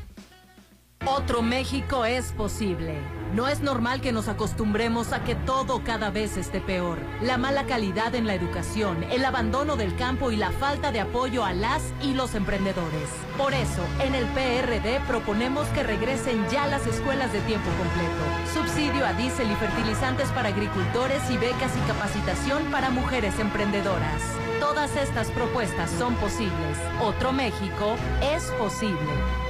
Otro 1.05 1.41
México 1.41 2.05
es 2.05 2.31
posible. 2.31 2.93
No 3.33 3.47
es 3.47 3.61
normal 3.61 4.01
que 4.01 4.11
nos 4.11 4.27
acostumbremos 4.27 5.13
a 5.13 5.23
que 5.23 5.33
todo 5.33 5.83
cada 5.83 6.11
vez 6.11 6.37
esté 6.37 6.61
peor. 6.61 6.99
La 7.23 7.39
mala 7.39 7.65
calidad 7.65 8.13
en 8.13 8.27
la 8.27 8.35
educación, 8.35 9.03
el 9.05 9.25
abandono 9.25 9.77
del 9.77 9.95
campo 9.95 10.29
y 10.29 10.35
la 10.35 10.51
falta 10.51 10.91
de 10.91 10.99
apoyo 10.99 11.43
a 11.43 11.53
las 11.53 11.81
y 12.03 12.13
los 12.13 12.35
emprendedores. 12.35 13.09
Por 13.35 13.55
eso, 13.55 13.83
en 14.03 14.13
el 14.13 14.25
PRD 14.27 14.99
proponemos 15.07 15.65
que 15.69 15.81
regresen 15.81 16.47
ya 16.51 16.67
las 16.67 16.85
escuelas 16.85 17.33
de 17.33 17.39
tiempo 17.41 17.69
completo. 17.79 18.53
Subsidio 18.53 19.03
a 19.03 19.13
diésel 19.13 19.49
y 19.49 19.55
fertilizantes 19.55 20.29
para 20.29 20.49
agricultores 20.49 21.27
y 21.31 21.37
becas 21.37 21.71
y 21.75 21.87
capacitación 21.87 22.65
para 22.65 22.91
mujeres 22.91 23.39
emprendedoras. 23.39 24.21
Todas 24.59 24.95
estas 24.95 25.31
propuestas 25.31 25.89
son 25.89 26.13
posibles. 26.17 26.77
Otro 27.01 27.31
México 27.31 27.95
es 28.21 28.43
posible. 28.59 29.40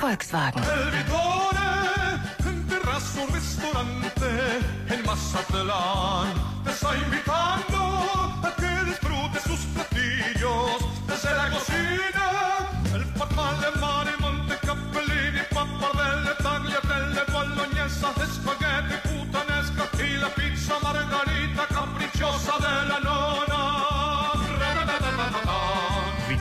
Volkswagen. 0.00 0.62
El 0.62 0.90
Vitore, 0.90 2.20
en 2.44 2.66
terrazo 2.66 3.26
restaurante, 3.32 4.26
en 4.88 5.02
Mazatlán, 5.04 6.34
te 6.64 6.70
está 6.70 6.96
invitando 6.96 7.55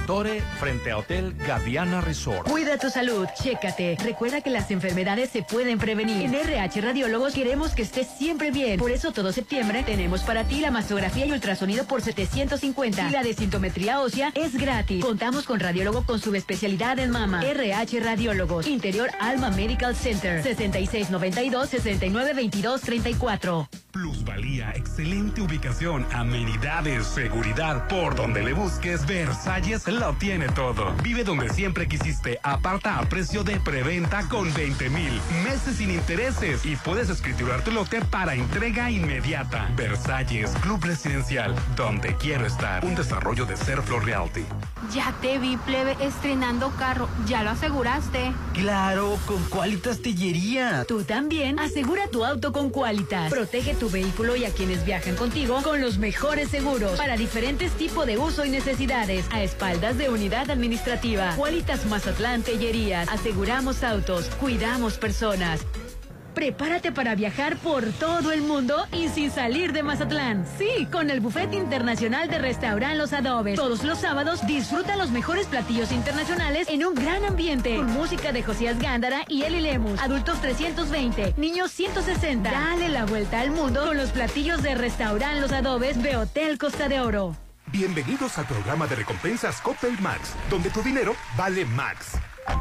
Norte, 0.08 0.42
frente 0.60 0.92
a 0.92 0.98
Hotel 0.98 1.34
Gaviana 1.48 2.02
Resort. 2.02 2.48
Cuida 2.50 2.78
tu 2.78 2.90
salud, 2.90 3.28
chécate. 3.42 3.98
Recuerda 4.04 4.42
que 4.42 4.50
las 4.50 4.70
enfermedades 4.72 5.30
se 5.30 5.42
pueden 5.42 5.78
prevenir. 5.78 6.26
En 6.26 6.36
RH 6.36 6.82
Radiólogos 6.82 7.34
queremos 7.34 7.74
que 7.74 7.82
estés 7.82 8.08
siempre 8.08 8.52
bien. 8.52 8.80
Por 8.80 8.92
eso 8.92 9.12
todo 9.12 9.32
septiembre 9.32 9.84
tenemos 9.84 10.24
para 10.24 10.44
ti 10.44 10.60
la 10.62 10.72
mastografía 10.72 11.26
y 11.26 11.32
ultrasonido 11.32 11.86
por 11.86 12.02
750. 12.02 13.10
Y 13.10 13.12
la 13.12 13.24
desintometría 13.24 14.00
ósea 14.02 14.32
es 14.36 14.56
gratis. 14.56 15.04
Contamos 15.04 15.46
con 15.46 15.60
radiólogo 15.60 16.06
con 16.06 16.20
su 16.20 16.34
especialidad 16.36 17.00
en 17.00 17.12
mama. 17.12 17.42
RH 17.44 18.00
Radiólogos. 18.00 18.68
Interior 18.68 19.10
Alma 19.20 19.50
Medical 19.52 19.96
Center. 19.96 20.44
6692 20.44 21.70
6922 21.70 22.82
34. 22.82 23.70
Plusvalía, 23.92 24.72
excelente 24.76 25.42
ubicación, 25.42 26.06
amenidades, 26.12 27.08
seguridad. 27.08 27.88
Por 27.88 28.14
donde 28.16 28.44
le 28.44 28.52
busques, 28.52 29.06
Versalles 29.06 29.88
lo 30.00 30.14
tiene 30.14 30.48
todo. 30.50 30.94
Vive 31.04 31.24
donde 31.24 31.50
siempre 31.50 31.88
quisiste. 31.88 32.40
Aparta 32.44 33.00
a 33.00 33.06
precio 33.06 33.44
de 33.44 33.60
preventa 33.60 34.28
con 34.28 34.54
20 34.54 34.90
mil 34.90 35.22
meses 35.44 35.78
sin 35.78 35.92
intereses 35.92 36.66
y 36.66 36.76
puedes 36.76 37.10
escriturar 37.10 37.64
tu 37.64 37.72
lote 37.72 38.02
para 38.02 38.36
entrega 38.36 38.92
inmediata. 38.92 39.70
Versalles, 39.76 40.52
Club 40.62 40.84
Residencial, 40.84 41.56
donde 41.76 42.16
quiero 42.16 42.46
estar. 42.46 42.84
Un 42.84 42.96
desarrollo 42.96 43.46
de 43.46 43.58
Serflo 43.58 44.00
Realty. 44.00 44.44
Ya 44.94 45.16
te 45.22 45.40
vi, 45.40 45.58
plebe, 45.58 45.96
estrenando 46.00 46.72
carro. 46.78 47.10
¿Ya 47.26 47.44
lo 47.44 47.52
aseguraste? 47.52 48.34
Claro, 48.54 49.18
con 49.26 49.44
Qualitas 49.46 50.02
Tillería. 50.02 50.86
Tú 50.86 51.04
también 51.04 51.60
asegura 51.60 52.08
tu 52.08 52.26
auto 52.26 52.52
con 52.52 52.70
Qualitas. 52.70 53.32
Protege 53.32 53.74
tu 53.76 53.90
vehículo 53.90 54.36
y 54.36 54.46
a 54.46 54.52
quienes 54.52 54.86
viajan 54.86 55.16
contigo 55.16 55.62
con 55.64 55.82
los 55.82 55.98
mejores 55.98 56.50
seguros 56.50 56.98
para 56.98 57.18
diferentes 57.18 57.72
tipos 57.74 58.06
de 58.06 58.18
uso 58.18 58.46
y 58.46 58.50
necesidades 58.50 59.26
a 59.32 59.42
espaldas 59.42 59.85
de 59.94 60.10
unidad 60.10 60.50
administrativa. 60.50 61.36
Qualitas 61.36 61.86
Mazatlán 61.86 62.42
Tellerías. 62.42 63.08
Aseguramos 63.10 63.84
autos, 63.84 64.26
cuidamos 64.40 64.98
personas. 64.98 65.62
Prepárate 66.34 66.92
para 66.92 67.16
viajar 67.16 67.56
por 67.58 67.86
todo 67.94 68.34
el 68.34 68.42
mundo 68.42 68.86
y 68.92 69.08
sin 69.08 69.32
salir 69.32 69.72
de 69.72 69.84
Mazatlán. 69.84 70.46
Sí, 70.58 70.86
con 70.92 71.10
el 71.10 71.22
Buffet 71.22 71.54
Internacional 71.54 72.28
de 72.28 72.40
Restaurant 72.40 72.98
Los 72.98 73.14
Adobes. 73.14 73.56
Todos 73.56 73.86
los 73.86 74.00
sábados 74.00 74.46
disfruta 74.46 74.98
los 74.98 75.12
mejores 75.12 75.48
platillos 75.48 75.94
internacionales 75.94 76.68
en 76.70 76.86
un 76.86 76.94
gran 76.94 77.24
ambiente. 77.24 77.78
Con 77.78 77.94
música 77.94 78.34
de 78.34 78.44
Josías 78.44 78.78
Gándara 78.80 79.24
y 79.30 79.44
Eli 79.44 79.62
Lemus. 79.62 80.00
Adultos 80.02 80.42
320, 80.42 81.36
niños 81.38 81.72
160. 81.72 82.52
Dale 82.52 82.90
la 82.90 83.06
vuelta 83.06 83.40
al 83.40 83.52
mundo 83.52 83.86
con 83.86 83.96
los 83.96 84.10
platillos 84.10 84.62
de 84.62 84.76
Restaurant 84.76 85.40
Los 85.40 85.54
Adobes 85.54 86.04
de 86.04 86.18
Hotel 86.18 86.58
Costa 86.58 86.90
de 86.90 87.00
Oro. 87.00 87.45
Bienvenidos 87.72 88.38
al 88.38 88.46
programa 88.46 88.86
de 88.88 88.96
recompensas 88.96 89.60
Coppel 89.60 90.00
Max, 90.00 90.36
donde 90.50 90.70
tu 90.70 90.82
dinero 90.84 91.16
vale 91.36 91.66
Max. 91.66 92.12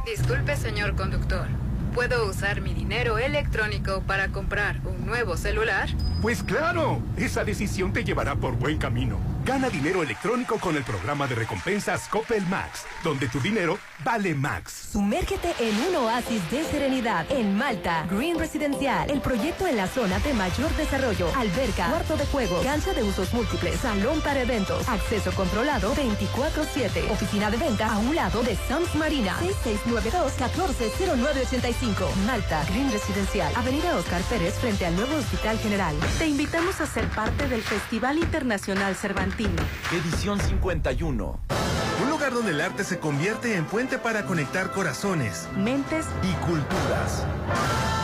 Disculpe, 0.06 0.56
señor 0.56 0.96
conductor. 0.96 1.46
¿Puedo 1.94 2.28
usar 2.28 2.62
mi 2.62 2.72
dinero 2.72 3.18
electrónico 3.18 4.02
para 4.06 4.28
comprar 4.28 4.80
un 4.84 5.06
nuevo 5.06 5.36
celular? 5.36 5.88
Pues 6.22 6.42
claro, 6.42 7.00
esa 7.16 7.44
decisión 7.44 7.92
te 7.92 8.02
llevará 8.02 8.34
por 8.34 8.56
buen 8.56 8.78
camino. 8.78 9.18
Gana 9.44 9.68
dinero 9.68 10.02
electrónico 10.02 10.58
con 10.58 10.74
el 10.74 10.84
programa 10.84 11.26
de 11.26 11.34
recompensas 11.34 12.08
Coppel 12.08 12.46
Max, 12.46 12.86
donde 13.02 13.28
tu 13.28 13.40
dinero 13.40 13.78
vale 14.02 14.34
Max. 14.34 14.88
Sumérgete 14.92 15.54
en 15.60 15.78
un 15.80 15.96
oasis 15.96 16.50
de 16.50 16.64
serenidad 16.64 17.30
en 17.30 17.54
Malta, 17.54 18.06
Green 18.10 18.38
Residencial, 18.38 19.10
el 19.10 19.20
proyecto 19.20 19.66
en 19.66 19.76
la 19.76 19.86
zona 19.86 20.18
de 20.20 20.32
mayor 20.32 20.74
desarrollo, 20.76 21.30
alberca, 21.36 21.88
cuarto 21.88 22.16
de 22.16 22.24
juego, 22.24 22.62
cancha 22.62 22.94
de 22.94 23.02
usos 23.02 23.34
múltiples, 23.34 23.80
salón 23.80 24.22
para 24.22 24.40
eventos, 24.40 24.88
acceso 24.88 25.30
controlado 25.32 25.94
24/7, 25.94 27.10
oficina 27.10 27.50
de 27.50 27.58
venta 27.58 27.92
a 27.92 27.98
un 27.98 28.14
lado 28.14 28.42
de 28.44 28.56
Sams 28.56 28.94
Marina, 28.94 29.36
6692-140985, 29.42 32.14
Malta, 32.26 32.64
Green 32.70 32.90
Residencial, 32.90 33.52
Avenida 33.56 33.94
Oscar 33.94 34.22
Pérez 34.22 34.54
frente 34.54 34.86
al 34.86 34.96
nuevo 34.96 35.16
Hospital 35.16 35.58
General. 35.58 35.94
Te 36.16 36.28
invitamos 36.28 36.80
a 36.80 36.86
ser 36.86 37.10
parte 37.10 37.46
del 37.46 37.60
Festival 37.60 38.16
Internacional 38.16 38.96
Cervantes 38.96 39.33
Edición 39.36 40.38
51. 40.38 41.40
Un 42.02 42.10
lugar 42.10 42.32
donde 42.32 42.52
el 42.52 42.60
arte 42.60 42.84
se 42.84 43.00
convierte 43.00 43.56
en 43.56 43.64
puente 43.64 43.98
para 43.98 44.26
conectar 44.26 44.70
corazones, 44.70 45.48
mentes 45.56 46.06
y 46.22 46.30
culturas. 46.46 47.26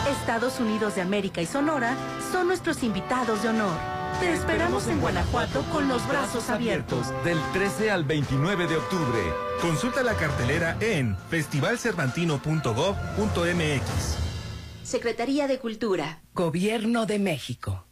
Estados 0.09 0.59
Unidos 0.59 0.95
de 0.95 1.01
América 1.01 1.41
y 1.41 1.45
Sonora 1.45 1.95
son 2.33 2.47
nuestros 2.47 2.83
invitados 2.83 3.43
de 3.43 3.49
honor. 3.49 3.77
Te 4.19 4.33
esperamos 4.33 4.87
en 4.87 4.99
Guanajuato 4.99 5.63
con 5.71 5.87
los 5.87 6.05
brazos 6.09 6.49
abiertos. 6.49 7.07
Del 7.23 7.37
13 7.53 7.91
al 7.91 8.03
29 8.03 8.67
de 8.67 8.75
octubre. 8.75 9.21
Consulta 9.61 10.03
la 10.03 10.15
cartelera 10.15 10.75
en 10.81 11.15
festivalcervantino.gov.mx. 11.29 14.17
Secretaría 14.83 15.47
de 15.47 15.59
Cultura. 15.59 16.19
Gobierno 16.33 17.05
de 17.05 17.19
México. 17.19 17.85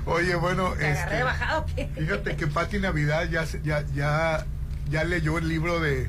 oye, 0.07 0.37
bueno. 0.37 0.73
¿Te 0.79 0.93
este, 0.93 1.25
bajado, 1.25 1.67
Fíjate 1.67 2.37
que 2.37 2.47
Pati 2.47 2.79
Navidad 2.79 3.29
ya, 3.29 3.45
ya, 3.65 3.85
ya, 3.93 4.47
ya 4.89 5.03
leyó 5.03 5.39
el 5.39 5.49
libro 5.49 5.81
de 5.81 6.09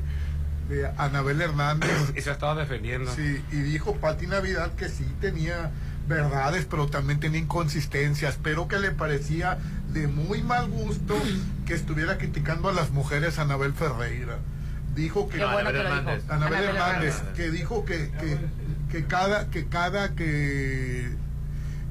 de 0.68 0.88
Anabel 0.96 1.40
Hernández. 1.40 2.12
y 2.16 2.20
se 2.20 2.30
estaba 2.30 2.54
defendiendo. 2.54 3.12
Sí, 3.12 3.42
y 3.50 3.56
dijo 3.56 3.96
Pati 3.96 4.26
Navidad 4.26 4.72
que 4.74 4.88
sí 4.88 5.04
tenía 5.20 5.72
verdades, 6.08 6.66
pero 6.68 6.86
también 6.86 7.20
tenía 7.20 7.40
inconsistencias, 7.40 8.38
pero 8.42 8.68
que 8.68 8.78
le 8.78 8.90
parecía 8.90 9.58
de 9.92 10.06
muy 10.06 10.42
mal 10.42 10.68
gusto 10.68 11.14
que 11.64 11.74
estuviera 11.74 12.18
criticando 12.18 12.68
a 12.68 12.72
las 12.72 12.90
mujeres 12.90 13.38
a 13.38 13.42
Anabel 13.42 13.72
Ferreira. 13.72 14.38
Dijo 14.94 15.28
que... 15.28 15.42
Anabel 15.42 15.76
Hernández. 15.76 16.24
Anabel 16.28 16.64
Hernández, 16.64 17.22
que 17.34 17.50
dijo 17.50 17.84
que, 17.84 18.10
que, 18.12 18.38
que 18.90 19.06
cada 19.06 19.50
que 19.50 19.66
cada 19.66 20.14
que 20.14 21.14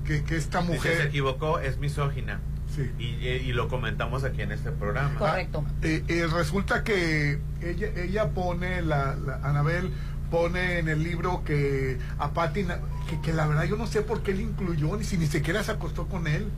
que, 0.05 0.23
que 0.23 0.37
esta 0.37 0.61
mujer 0.61 0.97
se 0.97 1.03
equivocó 1.05 1.59
es 1.59 1.77
misógina 1.77 2.39
sí. 2.73 2.91
y, 2.99 3.27
y, 3.27 3.53
lo 3.53 3.67
comentamos 3.67 4.23
aquí 4.23 4.41
en 4.41 4.51
este 4.51 4.71
programa. 4.71 5.17
Correcto. 5.17 5.65
Eh, 5.81 6.03
eh, 6.07 6.27
resulta 6.31 6.83
que 6.83 7.39
ella 7.61 7.89
ella 7.95 8.29
pone 8.29 8.81
la, 8.81 9.15
la, 9.15 9.35
Anabel 9.43 9.91
pone 10.35 10.79
en 10.79 10.89
el 10.89 11.01
libro 11.01 11.45
que 11.45 11.97
a 12.19 12.31
Patti 12.31 12.65
que, 13.09 13.21
que, 13.21 13.31
la 13.31 13.47
verdad 13.47 13.63
yo 13.63 13.77
no 13.77 13.87
sé 13.87 14.01
por 14.01 14.21
qué 14.21 14.33
le 14.33 14.41
incluyó 14.43 14.97
ni 14.97 15.05
si 15.05 15.17
ni 15.17 15.27
siquiera 15.27 15.63
se 15.63 15.71
acostó 15.71 16.07
con 16.07 16.27
él 16.27 16.51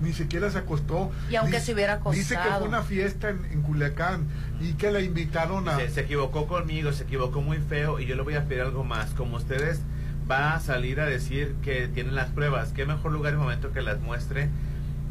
ni 0.00 0.12
siquiera 0.12 0.50
se 0.50 0.58
acostó. 0.58 1.12
Y 1.30 1.36
aunque 1.36 1.60
se 1.60 1.72
hubiera 1.74 1.92
acostado. 1.92 2.16
Dice 2.16 2.34
que 2.34 2.50
fue 2.58 2.66
una 2.66 2.82
fiesta 2.82 3.30
en, 3.30 3.44
en 3.52 3.62
Culiacán 3.62 4.26
y 4.60 4.72
que 4.72 4.90
la 4.90 4.98
invitaron 4.98 5.68
a... 5.68 5.76
Se, 5.76 5.90
se, 5.90 6.00
equivocó 6.00 6.48
conmigo, 6.48 6.90
se 6.90 7.04
equivocó 7.04 7.40
muy 7.40 7.58
feo 7.58 8.00
y 8.00 8.06
yo 8.06 8.16
le 8.16 8.22
voy 8.22 8.34
a 8.34 8.44
pedir 8.46 8.62
algo 8.62 8.82
más. 8.82 9.10
Como 9.10 9.36
ustedes 9.36 9.80
va 10.28 10.56
a 10.56 10.60
salir 10.60 11.00
a 11.00 11.06
decir 11.06 11.54
que 11.62 11.86
tienen 11.86 12.16
las 12.16 12.30
pruebas, 12.30 12.72
qué 12.72 12.84
mejor 12.84 13.12
lugar 13.12 13.34
y 13.34 13.36
momento 13.36 13.70
que 13.70 13.80
las 13.80 14.00
muestre 14.00 14.48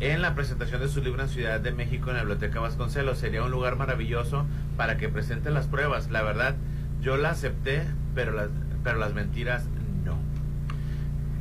en 0.01 0.21
la 0.21 0.35
presentación 0.35 0.81
de 0.81 0.89
su 0.89 1.01
libro 1.01 1.21
en 1.21 1.29
Ciudad 1.29 1.61
de 1.61 1.71
México 1.71 2.09
en 2.09 2.17
la 2.17 2.23
Biblioteca 2.23 2.59
Vasconcelos. 2.59 3.19
Sería 3.19 3.43
un 3.43 3.51
lugar 3.51 3.77
maravilloso 3.77 4.45
para 4.75 4.97
que 4.97 5.07
presente 5.07 5.51
las 5.51 5.67
pruebas. 5.67 6.09
La 6.09 6.21
verdad, 6.23 6.55
yo 7.01 7.17
la 7.17 7.31
acepté, 7.31 7.83
pero 8.15 8.31
las, 8.31 8.49
pero 8.83 8.97
las 8.97 9.13
mentiras 9.13 9.65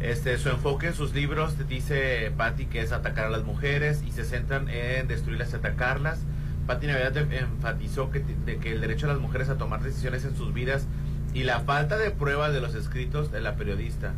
este, 0.01 0.38
su 0.38 0.49
enfoque 0.49 0.87
en 0.87 0.94
sus 0.94 1.14
libros 1.14 1.68
dice 1.68 2.33
Patti 2.35 2.64
que 2.64 2.81
es 2.81 2.90
atacar 2.90 3.27
a 3.27 3.31
las 3.31 3.44
mujeres 3.44 4.03
y 4.07 4.12
se 4.12 4.25
centran 4.25 4.68
en 4.70 5.07
destruirlas 5.09 5.53
y 5.53 5.57
atacarlas. 5.57 6.20
Patti 6.66 6.87
Navidad 6.87 7.14
enfatizó 7.18 8.11
que, 8.11 8.20
de 8.20 8.57
que 8.57 8.73
el 8.73 8.81
derecho 8.81 9.07
a 9.07 9.12
las 9.12 9.20
mujeres 9.20 9.51
a 9.51 9.59
tomar 9.59 9.83
decisiones 9.83 10.25
en 10.25 10.35
sus 10.37 10.55
vidas 10.55 10.87
y 11.35 11.44
la 11.44 11.61
falta 11.61 11.99
de 11.99 12.11
pruebas 12.11 12.55
de 12.55 12.62
los 12.62 12.75
escritos 12.75 13.31
de 13.31 13.42
la 13.42 13.57
periodista. 13.57 14.14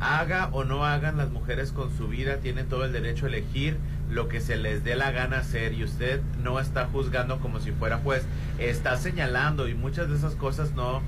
Haga 0.00 0.48
o 0.52 0.64
no 0.64 0.86
hagan 0.86 1.18
las 1.18 1.30
mujeres 1.30 1.72
con 1.72 1.94
su 1.94 2.08
vida, 2.08 2.38
tienen 2.38 2.66
todo 2.66 2.86
el 2.86 2.92
derecho 2.92 3.26
a 3.26 3.28
elegir 3.28 3.76
lo 4.10 4.28
que 4.28 4.40
se 4.40 4.56
les 4.56 4.84
dé 4.84 4.96
la 4.96 5.10
gana 5.10 5.38
hacer 5.38 5.72
y 5.74 5.84
usted 5.84 6.20
no 6.42 6.60
está 6.60 6.86
juzgando 6.86 7.40
como 7.40 7.60
si 7.60 7.72
fuera 7.72 7.98
juez, 7.98 8.24
está 8.58 8.96
señalando 8.96 9.68
y 9.68 9.74
muchas 9.74 10.08
de 10.08 10.16
esas 10.16 10.34
cosas 10.34 10.72
no, 10.72 11.02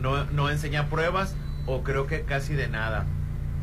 no, 0.00 0.24
no 0.26 0.50
enseña 0.50 0.88
pruebas 0.88 1.34
o 1.66 1.82
creo 1.82 2.06
que 2.06 2.22
casi 2.22 2.54
de 2.54 2.68
nada. 2.68 3.06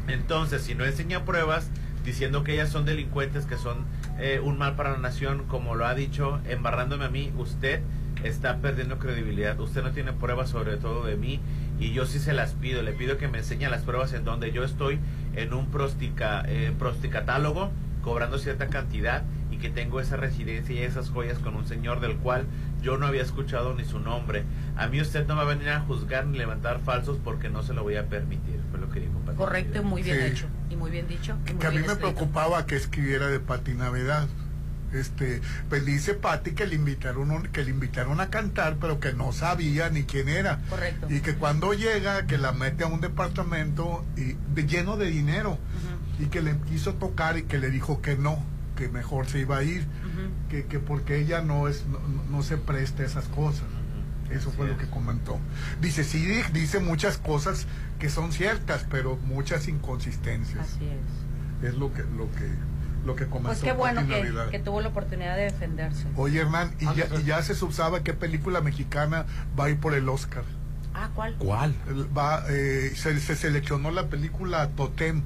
Entonces, 0.08 0.62
si 0.62 0.76
no 0.76 0.86
enseña 0.86 1.26
pruebas 1.26 1.70
diciendo 2.04 2.44
que 2.44 2.54
ellas 2.54 2.70
son 2.70 2.86
delincuentes, 2.86 3.46
que 3.46 3.58
son 3.58 3.86
eh, 4.20 4.42
un 4.44 4.58
mal 4.58 4.76
para 4.76 4.92
la 4.92 4.98
nación, 4.98 5.46
como 5.48 5.76
lo 5.76 5.86
ha 5.86 5.96
dicho, 5.96 6.40
embarrándome 6.48 7.06
a 7.06 7.10
mí, 7.10 7.32
usted 7.38 7.82
está 8.24 8.58
perdiendo 8.58 9.00
credibilidad. 9.00 9.60
Usted 9.60 9.84
no 9.84 9.92
tiene 9.92 10.14
pruebas 10.14 10.50
sobre 10.50 10.78
todo 10.78 11.06
de 11.06 11.16
mí 11.16 11.40
y 11.80 11.94
yo 11.94 12.06
sí 12.06 12.20
se 12.20 12.34
las 12.34 12.54
pido. 12.54 12.82
Le 12.82 12.94
pido 12.94 13.18
que 13.18 13.28
me 13.28 13.40
enseñe 13.40 13.70
las 13.70 13.82
pruebas 13.82 14.14
en 14.14 14.24
donde 14.26 14.52
yo 14.52 14.64
estoy 14.64 15.00
en 15.36 15.54
un 15.54 15.72
prostica, 15.72 16.44
eh, 16.48 16.74
prosticatálogo 16.78 17.72
cobrando 18.04 18.38
cierta 18.38 18.68
cantidad 18.68 19.24
y 19.50 19.58
que 19.58 19.70
tengo 19.70 20.00
esa 20.00 20.18
residencia 20.18 20.76
y 20.76 20.84
esas 20.84 21.10
joyas 21.10 21.40
con 21.40 21.56
un 21.56 21.66
señor 21.66 22.00
del 22.00 22.18
cual 22.18 22.46
yo 22.82 22.98
no 22.98 23.08
había 23.08 23.22
escuchado 23.22 23.74
ni 23.74 23.86
su 23.86 24.00
nombre. 24.00 24.44
A 24.76 24.88
mí 24.88 25.02
usted 25.02 25.26
no 25.26 25.36
va 25.36 25.44
a 25.44 25.46
venir 25.46 25.70
a 25.70 25.80
juzgar 25.82 26.26
ni 26.26 26.38
levantar 26.38 26.80
falsos 26.80 27.18
porque 27.24 27.50
no 27.50 27.64
se 27.64 27.74
lo 27.74 27.84
voy 27.84 27.96
a 27.96 28.08
permitir, 28.08 28.60
fue 28.70 28.80
lo 28.80 28.90
que 28.90 29.00
dijo 29.00 29.14
Pati 29.26 29.38
Correcto 29.38 29.84
muy 29.84 30.04
bien 30.04 30.22
hecho. 30.22 30.48
Y 30.70 30.76
muy 30.76 30.92
bien 30.92 31.08
dicho. 31.08 31.36
que 31.60 31.68
a 31.68 31.72
mí 31.72 31.80
me 31.80 31.96
preocupaba 31.96 32.66
que 32.66 32.76
escribiera 32.76 33.28
de 33.28 33.40
Pati 33.40 33.74
Navidad. 33.74 34.28
Este, 34.94 35.42
pues 35.70 35.86
dice 35.86 36.14
Pati 36.14 36.52
que 36.52 36.68
le 36.68 36.76
invitaron 36.76 37.48
que 37.48 37.64
le 37.64 37.72
invitaron 37.72 38.22
a 38.22 38.30
cantar, 38.30 38.78
pero 38.80 39.00
que 39.00 39.14
no 39.14 39.32
sabía 39.32 39.90
ni 39.90 40.04
quién 40.04 40.30
era. 40.30 40.60
Correcto. 40.70 41.08
Y 41.10 41.22
que 41.22 41.34
cuando 41.36 41.74
llega, 41.74 42.28
que 42.28 42.38
la 42.38 42.52
mete 42.52 42.84
a 42.84 42.88
un 42.88 43.02
departamento 43.02 44.06
y, 44.16 44.36
lleno 44.68 44.96
de 44.98 45.08
dinero 45.08 45.58
y 46.24 46.28
que 46.28 46.42
le 46.42 46.58
quiso 46.62 46.94
tocar 46.96 47.38
y 47.38 47.44
que 47.44 47.58
le 47.58 47.70
dijo 47.70 48.02
que 48.02 48.16
no, 48.16 48.42
que 48.78 48.88
mejor 48.88 49.28
se 49.28 49.40
iba 49.40 49.58
a 49.58 49.64
ir, 49.64 49.86
que, 50.50 50.66
que, 50.66 50.80
porque 50.80 51.20
ella 51.20 51.42
no 51.42 51.68
es 51.68 51.86
no, 51.86 52.00
no 52.30 52.44
se 52.44 52.58
presta 52.58 53.04
a 53.04 53.06
esas 53.06 53.26
cosas. 53.26 53.68
Eso 54.32 54.52
fue 54.52 54.68
lo 54.68 54.78
que 54.78 54.88
comentó. 54.88 55.38
Dice, 55.80 56.04
sí, 56.04 56.26
dice 56.54 56.80
muchas 56.80 57.18
cosas 57.18 57.68
que 58.00 58.10
son 58.10 58.32
ciertas, 58.32 58.86
pero 58.90 59.18
muchas 59.18 59.68
inconsistencias. 59.68 60.60
Así 60.60 60.86
es. 60.86 61.70
Es 61.70 61.78
lo 61.78 61.94
que, 61.94 62.02
lo 62.02 62.32
que, 62.32 62.50
lo 63.06 63.16
que 63.16 63.26
comentó. 63.26 63.50
Pues 63.50 63.62
qué 63.62 63.74
bueno 63.74 64.08
que, 64.08 64.34
que, 64.50 64.60
tuvo 64.60 64.82
la 64.82 64.88
oportunidad 64.88 65.36
de 65.36 65.44
defenderse. 65.44 66.08
Oye, 66.16 66.40
Hernán, 66.40 66.74
y, 66.80 66.86
ya, 66.96 67.08
y 67.20 67.24
ya 67.26 67.44
se 67.44 67.54
subsaba 67.54 68.02
qué 68.02 68.14
película 68.14 68.62
mexicana 68.62 69.26
va 69.60 69.66
a 69.66 69.70
ir 69.70 69.80
por 69.80 69.94
el 69.94 70.10
Oscar. 70.10 70.46
Ah, 70.96 71.10
¿cuál? 71.14 71.36
¿Cuál? 71.38 71.76
Va, 72.18 72.44
eh, 72.50 72.94
se, 72.96 73.20
se, 73.20 73.36
seleccionó 73.36 73.92
la 73.92 74.08
película 74.08 74.70
Totem. 74.70 75.22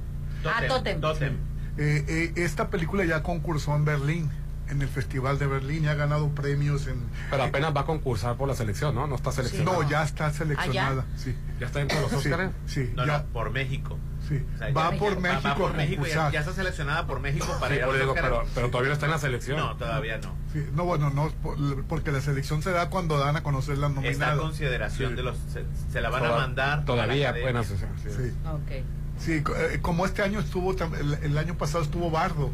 Ah, 0.49 0.67
Totem. 0.67 1.01
Totem. 1.01 1.37
Eh, 1.77 2.05
eh, 2.07 2.31
esta 2.35 2.69
película 2.69 3.05
ya 3.05 3.21
concursó 3.23 3.75
en 3.75 3.85
Berlín 3.85 4.31
en 4.69 4.81
el 4.81 4.87
Festival 4.87 5.39
de 5.39 5.47
Berlín 5.47 5.85
y 5.85 5.87
ha 5.87 5.95
ganado 5.95 6.29
premios 6.29 6.87
en... 6.87 7.01
Pero 7.29 7.43
apenas 7.43 7.75
va 7.75 7.81
a 7.81 7.85
concursar 7.85 8.35
por 8.35 8.47
la 8.47 8.55
selección, 8.55 8.95
¿no? 8.95 9.07
No 9.07 9.15
está 9.15 9.31
seleccionada. 9.31 9.77
No, 9.77 9.89
ya 9.89 10.03
está 10.03 10.31
seleccionada, 10.31 11.05
¿Ah, 11.07 11.11
ya? 11.15 11.17
sí. 11.17 11.35
¿Ya 11.59 11.67
está 11.67 11.79
dentro 11.79 11.97
de 11.97 12.03
los 12.03 12.13
Oscars? 12.13 12.51
Sí, 12.65 12.91
no, 12.95 13.05
ya. 13.05 13.19
No, 13.19 13.25
por 13.27 13.51
México. 13.51 13.97
Sí. 14.27 14.43
O 14.55 14.57
sea, 14.57 14.71
va, 14.73 14.91
por 14.91 15.19
México, 15.21 15.41
va, 15.47 15.55
por 15.55 15.73
México. 15.73 16.05
Ya, 16.05 16.29
ya, 16.31 16.41
está 16.41 16.51
seleccionada 16.51 17.07
por 17.07 17.21
México 17.21 17.47
para 17.61 17.75
sí, 17.75 17.79
ir 17.79 17.83
a 17.85 17.93
digo, 17.93 18.13
pero, 18.13 18.43
pero, 18.53 18.69
todavía 18.69 18.89
no 18.89 18.93
está 18.93 19.05
en 19.05 19.11
la 19.13 19.19
selección. 19.19 19.57
No, 19.57 19.77
todavía 19.77 20.17
no. 20.17 20.35
Sí, 20.51 20.65
no, 20.73 20.83
bueno, 20.83 21.09
no, 21.11 21.31
porque 21.87 22.11
la 22.11 22.19
selección 22.19 22.61
se 22.61 22.71
da 22.71 22.89
cuando 22.89 23.17
dan 23.19 23.37
a 23.37 23.43
conocer 23.43 23.77
las 23.77 23.91
nominadas. 23.91 24.19
Está 24.19 24.33
en 24.33 24.39
consideración 24.39 25.15
de 25.15 25.23
los... 25.23 25.37
Se, 25.53 25.63
se 25.91 26.01
la 26.01 26.09
van 26.09 26.25
a 26.25 26.31
mandar. 26.31 26.83
Todavía, 26.83 27.31
bueno, 27.41 27.63
sí. 27.63 27.75
Sí. 28.03 28.33
Okay. 28.65 28.83
Sí, 29.19 29.43
eh, 29.43 29.79
como 29.81 30.05
este 30.05 30.21
año 30.21 30.39
estuvo, 30.39 30.73
el, 30.73 31.37
año 31.37 31.55
pasado 31.57 31.83
estuvo 31.83 32.11
Bardo, 32.11 32.51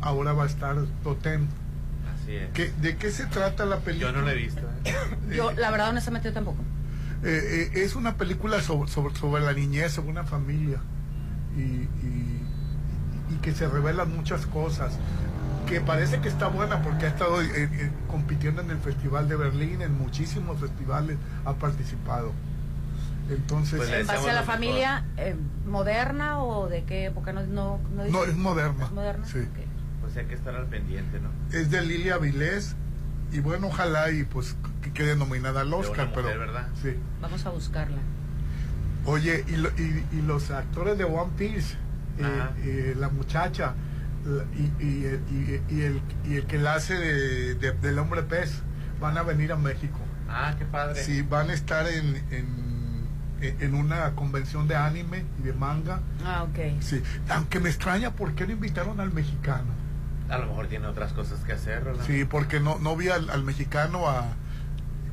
ahora 0.00 0.32
va 0.32 0.44
a 0.44 0.46
estar 0.46 0.76
Totem. 1.02 1.46
¿Qué, 2.54 2.72
¿De 2.80 2.96
qué 2.96 3.10
se 3.10 3.26
trata 3.26 3.64
la 3.64 3.78
película? 3.78 4.10
Yo 4.10 4.18
no 4.18 4.24
la 4.24 4.32
he 4.32 4.36
visto. 4.36 4.60
¿eh? 4.84 4.94
yo, 5.36 5.52
la 5.52 5.70
verdad, 5.70 5.90
honestamente, 5.90 6.28
yo 6.28 6.34
tampoco. 6.34 6.58
Eh, 7.22 7.70
eh, 7.74 7.82
es 7.84 7.96
una 7.96 8.16
película 8.16 8.60
sobre, 8.60 8.90
sobre, 8.90 9.14
sobre, 9.14 9.44
la 9.44 9.52
niñez, 9.52 9.92
sobre 9.92 10.10
una 10.10 10.24
familia. 10.24 10.80
Y, 11.56 11.60
y, 11.60 12.42
y, 13.30 13.36
que 13.42 13.52
se 13.52 13.68
revelan 13.68 14.14
muchas 14.14 14.46
cosas. 14.46 14.98
Que 15.66 15.80
parece 15.80 16.20
que 16.20 16.28
está 16.28 16.48
buena 16.48 16.82
porque 16.82 17.06
ha 17.06 17.08
estado 17.08 17.42
eh, 17.42 17.90
compitiendo 18.08 18.62
en 18.62 18.70
el 18.70 18.78
Festival 18.78 19.28
de 19.28 19.36
Berlín, 19.36 19.82
en 19.82 19.96
muchísimos 19.98 20.60
festivales 20.60 21.16
ha 21.44 21.54
participado. 21.54 22.32
Entonces, 23.28 23.78
pues 23.78 23.90
¿En 23.90 24.06
base 24.06 24.30
a 24.30 24.34
la 24.34 24.42
familia 24.42 25.04
moderna 25.66 26.42
o 26.42 26.68
de 26.68 26.84
qué 26.84 27.06
época? 27.06 27.32
No, 27.32 27.42
no, 27.46 27.80
no, 27.94 28.04
no 28.04 28.24
es 28.24 28.36
moderna. 28.36 28.84
¿Es 28.84 28.92
moderna? 28.92 29.26
Sí. 29.26 29.38
Okay 29.38 29.66
pues 30.06 30.16
hay 30.18 30.26
que 30.26 30.34
estar 30.36 30.54
al 30.54 30.66
pendiente, 30.66 31.18
¿no? 31.18 31.30
Es 31.50 31.68
de 31.72 31.82
Lilia 31.82 32.16
Vilés 32.18 32.76
y 33.32 33.40
bueno, 33.40 33.66
ojalá 33.66 34.12
y 34.12 34.22
pues 34.22 34.56
que 34.80 34.92
quede 34.92 35.16
nominada 35.16 35.62
al 35.62 35.74
Oscar, 35.74 36.08
mujer, 36.08 36.24
pero 36.26 36.38
¿verdad? 36.38 36.68
Sí. 36.80 36.94
Vamos 37.20 37.44
a 37.44 37.50
buscarla. 37.50 37.98
Oye, 39.04 39.44
y, 39.48 39.56
lo, 39.56 39.68
y, 39.70 40.04
y 40.12 40.22
los 40.22 40.52
actores 40.52 40.96
de 40.96 41.02
One 41.02 41.32
Piece, 41.36 41.74
eh, 42.18 42.42
eh, 42.58 42.94
la 42.96 43.08
muchacha 43.08 43.74
la, 44.24 44.44
y, 44.54 44.84
y, 44.84 45.80
el, 45.82 46.00
y 46.24 46.34
el 46.36 46.46
que 46.46 46.58
la 46.58 46.74
hace 46.74 46.94
de, 46.94 47.54
de, 47.56 47.72
del 47.72 47.98
hombre 47.98 48.22
pez 48.22 48.62
van 49.00 49.18
a 49.18 49.24
venir 49.24 49.50
a 49.50 49.56
México. 49.56 49.98
Ah, 50.28 50.54
qué 50.56 50.64
padre. 50.66 51.02
Sí, 51.02 51.22
van 51.22 51.50
a 51.50 51.52
estar 51.52 51.88
en, 51.88 52.24
en, 52.30 52.75
en 53.40 53.74
una 53.74 54.14
convención 54.14 54.66
de 54.68 54.76
anime 54.76 55.24
y 55.38 55.42
de 55.42 55.52
manga. 55.52 56.00
Ah, 56.24 56.44
ok. 56.44 56.80
Sí, 56.80 57.02
aunque 57.28 57.60
me 57.60 57.68
extraña 57.68 58.12
por 58.12 58.34
qué 58.34 58.46
no 58.46 58.52
invitaron 58.52 59.00
al 59.00 59.12
mexicano. 59.12 59.74
A 60.28 60.38
lo 60.38 60.46
mejor 60.46 60.66
tiene 60.66 60.86
otras 60.86 61.12
cosas 61.12 61.40
que 61.44 61.52
hacer, 61.52 61.84
¿verdad? 61.84 62.04
Sí, 62.06 62.24
porque 62.24 62.60
no, 62.60 62.78
no 62.78 62.96
vi 62.96 63.08
al, 63.08 63.30
al 63.30 63.44
mexicano 63.44 64.08
a... 64.08 64.26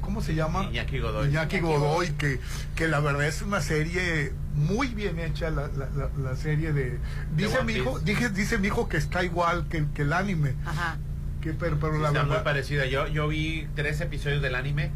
¿Cómo 0.02 0.22
se 0.22 0.36
llama? 0.36 0.66
Iñaki 0.72 1.00
Godoy. 1.00 1.30
Iñaki, 1.30 1.58
Iñaki 1.58 1.72
Godoy, 1.72 2.10
que, 2.14 2.40
que 2.76 2.88
la 2.88 3.00
verdad 3.00 3.26
es 3.26 3.42
una 3.42 3.62
serie 3.62 4.34
muy 4.56 4.88
bien 4.88 5.20
hecha, 5.20 5.50
la, 5.50 5.68
la, 5.68 5.90
la, 5.96 6.10
la 6.18 6.36
serie 6.36 6.74
de... 6.74 7.00
Dice 7.38 7.64
mi, 7.64 7.74
hijo, 7.74 8.00
dije, 8.00 8.30
dice 8.30 8.58
mi 8.58 8.68
hijo 8.68 8.90
que 8.90 8.98
está 8.98 9.24
igual 9.24 9.68
que, 9.70 9.86
que 9.94 10.02
el 10.02 10.14
anime. 10.14 10.56
Ajá. 10.66 10.98
Que, 11.42 11.54
pero, 11.54 11.80
pero 11.80 12.00
la 12.00 12.08
está 12.08 12.24
verdad... 12.24 12.36
muy 12.36 12.44
parecida. 12.44 12.86
Yo, 12.86 13.08
yo 13.08 13.28
vi 13.28 13.68
tres 13.76 14.02
episodios 14.02 14.42
del 14.42 14.56
anime. 14.56 14.92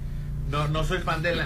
No, 0.49 0.67
no 0.67 0.83
soy 0.83 0.99
fan 0.99 1.21
del, 1.21 1.41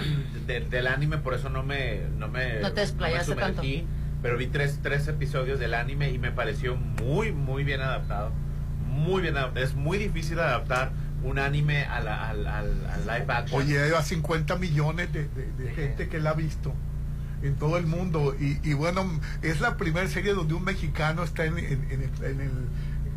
del, 0.46 0.70
del 0.70 0.86
anime, 0.86 1.18
por 1.18 1.34
eso 1.34 1.48
no 1.48 1.62
me... 1.62 2.00
No, 2.18 2.28
me, 2.28 2.60
no 2.60 2.72
te 2.72 2.82
desplayaste 2.82 3.34
no 3.34 3.36
me 3.36 3.42
sumergí, 3.48 3.76
tanto. 3.78 3.92
Pero 4.22 4.36
vi 4.38 4.46
tres, 4.46 4.78
tres 4.82 5.08
episodios 5.08 5.58
del 5.58 5.74
anime 5.74 6.10
y 6.10 6.18
me 6.18 6.30
pareció 6.30 6.76
muy, 6.76 7.32
muy 7.32 7.64
bien 7.64 7.80
adaptado 7.80 8.32
muy 8.92 9.22
bien 9.22 9.34
es 9.56 9.74
muy 9.74 9.98
difícil 9.98 10.38
adaptar 10.38 10.92
un 11.24 11.38
anime 11.38 11.84
a 11.84 11.96
al, 11.96 12.08
al, 12.08 12.46
al, 12.46 13.00
live 13.00 13.26
action. 13.28 13.62
Oye, 13.62 13.96
a 13.96 14.02
50 14.02 14.56
millones 14.56 15.12
de, 15.12 15.28
de, 15.28 15.52
de 15.52 15.70
gente 15.74 16.08
que 16.08 16.20
la 16.20 16.30
ha 16.30 16.34
visto. 16.34 16.74
en 17.42 17.56
todo 17.56 17.78
el 17.78 17.86
mundo. 17.86 18.36
Y, 18.38 18.72
bueno, 18.74 19.04
es 19.42 19.60
la 19.60 19.76
primera 19.76 20.06
serie 20.08 20.32
donde 20.32 20.54
un 20.54 20.64
mexicano 20.64 21.24
está 21.24 21.44
en, 21.44 21.58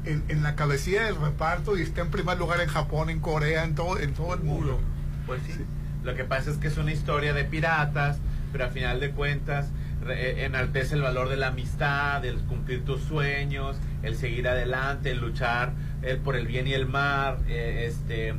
en, 0.06 0.44
la 0.44 0.56
cabecilla 0.56 1.04
del 1.04 1.16
reparto 1.16 1.78
y 1.78 1.82
está 1.82 2.02
en 2.02 2.12
primer 2.12 2.38
lugar 2.38 2.62
en 2.62 2.68
Japón, 2.68 3.10
en 3.10 3.20
Corea, 3.20 3.64
en 3.64 3.76
todo, 3.76 4.00
en 4.00 4.14
todo 4.14 4.34
el 4.34 4.42
mundo. 4.42 4.80
Pues 5.26 5.42
sí. 5.48 5.66
Lo 6.04 6.16
que 6.16 6.24
pasa 6.24 6.52
es 6.52 6.58
que 6.58 6.68
es 6.68 6.78
una 6.78 6.92
historia 6.92 7.34
de 7.34 7.46
piratas, 7.46 8.20
pero 8.52 8.66
a 8.66 8.70
final 8.70 9.00
de 9.00 9.12
cuentas 9.12 9.72
eh, 10.08 10.44
enaltece 10.46 10.96
el 10.96 11.02
valor 11.02 11.30
de 11.30 11.38
la 11.38 11.48
amistad, 11.48 12.24
el 12.26 12.38
cumplir 12.42 12.86
tus 12.86 13.02
sueños, 13.02 13.78
el 14.04 14.16
seguir 14.16 14.48
adelante, 14.48 15.12
el 15.12 15.20
luchar 15.20 15.74
el 16.04 16.18
por 16.20 16.36
el 16.36 16.48
bien 16.48 16.68
y 16.68 16.74
el 16.74 16.86
mal, 16.86 17.40
eh, 17.48 17.86
este 17.88 18.36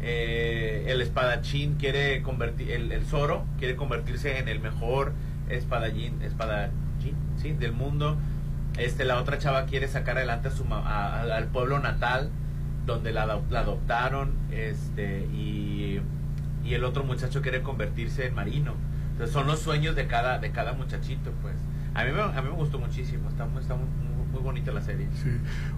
eh, 0.00 0.84
el 0.86 1.00
espadachín 1.02 1.74
quiere 1.74 2.22
convertir, 2.22 2.70
el, 2.70 2.92
el 2.92 3.04
Zoro 3.04 3.44
quiere 3.58 3.74
convertirse 3.74 4.38
en 4.38 4.48
el 4.48 4.60
mejor 4.60 5.12
espadachín, 5.48 6.22
espadachín 6.22 7.16
¿sí? 7.36 7.52
del 7.52 7.72
mundo. 7.72 8.16
Este, 8.78 9.04
la 9.04 9.18
otra 9.18 9.38
chava 9.38 9.66
quiere 9.66 9.88
sacar 9.88 10.16
adelante 10.18 10.48
a 10.48 10.50
su, 10.52 10.64
al 10.72 11.48
pueblo 11.48 11.80
natal, 11.80 12.30
donde 12.86 13.12
la, 13.12 13.26
la, 13.26 13.60
adoptaron, 13.60 14.34
este, 14.52 15.26
y, 15.32 16.00
y 16.68 16.74
el 16.74 16.84
otro 16.84 17.02
muchacho 17.02 17.40
quiere 17.40 17.62
convertirse 17.62 18.26
en 18.26 18.34
marino. 18.34 18.74
Entonces 19.12 19.32
son 19.32 19.46
los 19.46 19.60
sueños 19.60 19.96
de 19.96 20.06
cada, 20.06 20.38
de 20.38 20.52
cada 20.52 20.74
muchachito, 20.74 21.32
pues. 21.42 21.54
A 21.94 22.04
mí, 22.04 22.12
me, 22.12 22.20
a 22.20 22.42
mí 22.42 22.48
me 22.48 22.54
gustó 22.54 22.78
muchísimo, 22.78 23.28
está, 23.28 23.48
está 23.58 23.74
muy, 23.74 23.88
muy 24.30 24.40
bonita 24.40 24.70
la 24.70 24.82
serie. 24.82 25.08
Sí. 25.20 25.30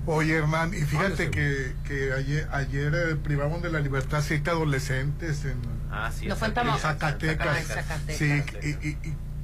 Oye, 0.04 0.34
Hernán, 0.34 0.74
y 0.74 0.82
fíjate 0.82 1.30
que, 1.30 1.72
que 1.84 2.12
ayer, 2.12 2.48
ayer 2.52 2.92
eh, 2.94 3.16
privamos 3.16 3.62
de 3.62 3.70
la 3.70 3.80
libertad 3.80 4.20
siete 4.22 4.50
adolescentes 4.50 5.44
en, 5.44 5.56
ah, 5.90 6.10
sí, 6.12 6.26
no 6.26 6.34
en 6.34 6.78
Zacatecas. 6.78 7.78
Sí, 8.08 8.42
y, 8.62 8.88
y 8.88 8.98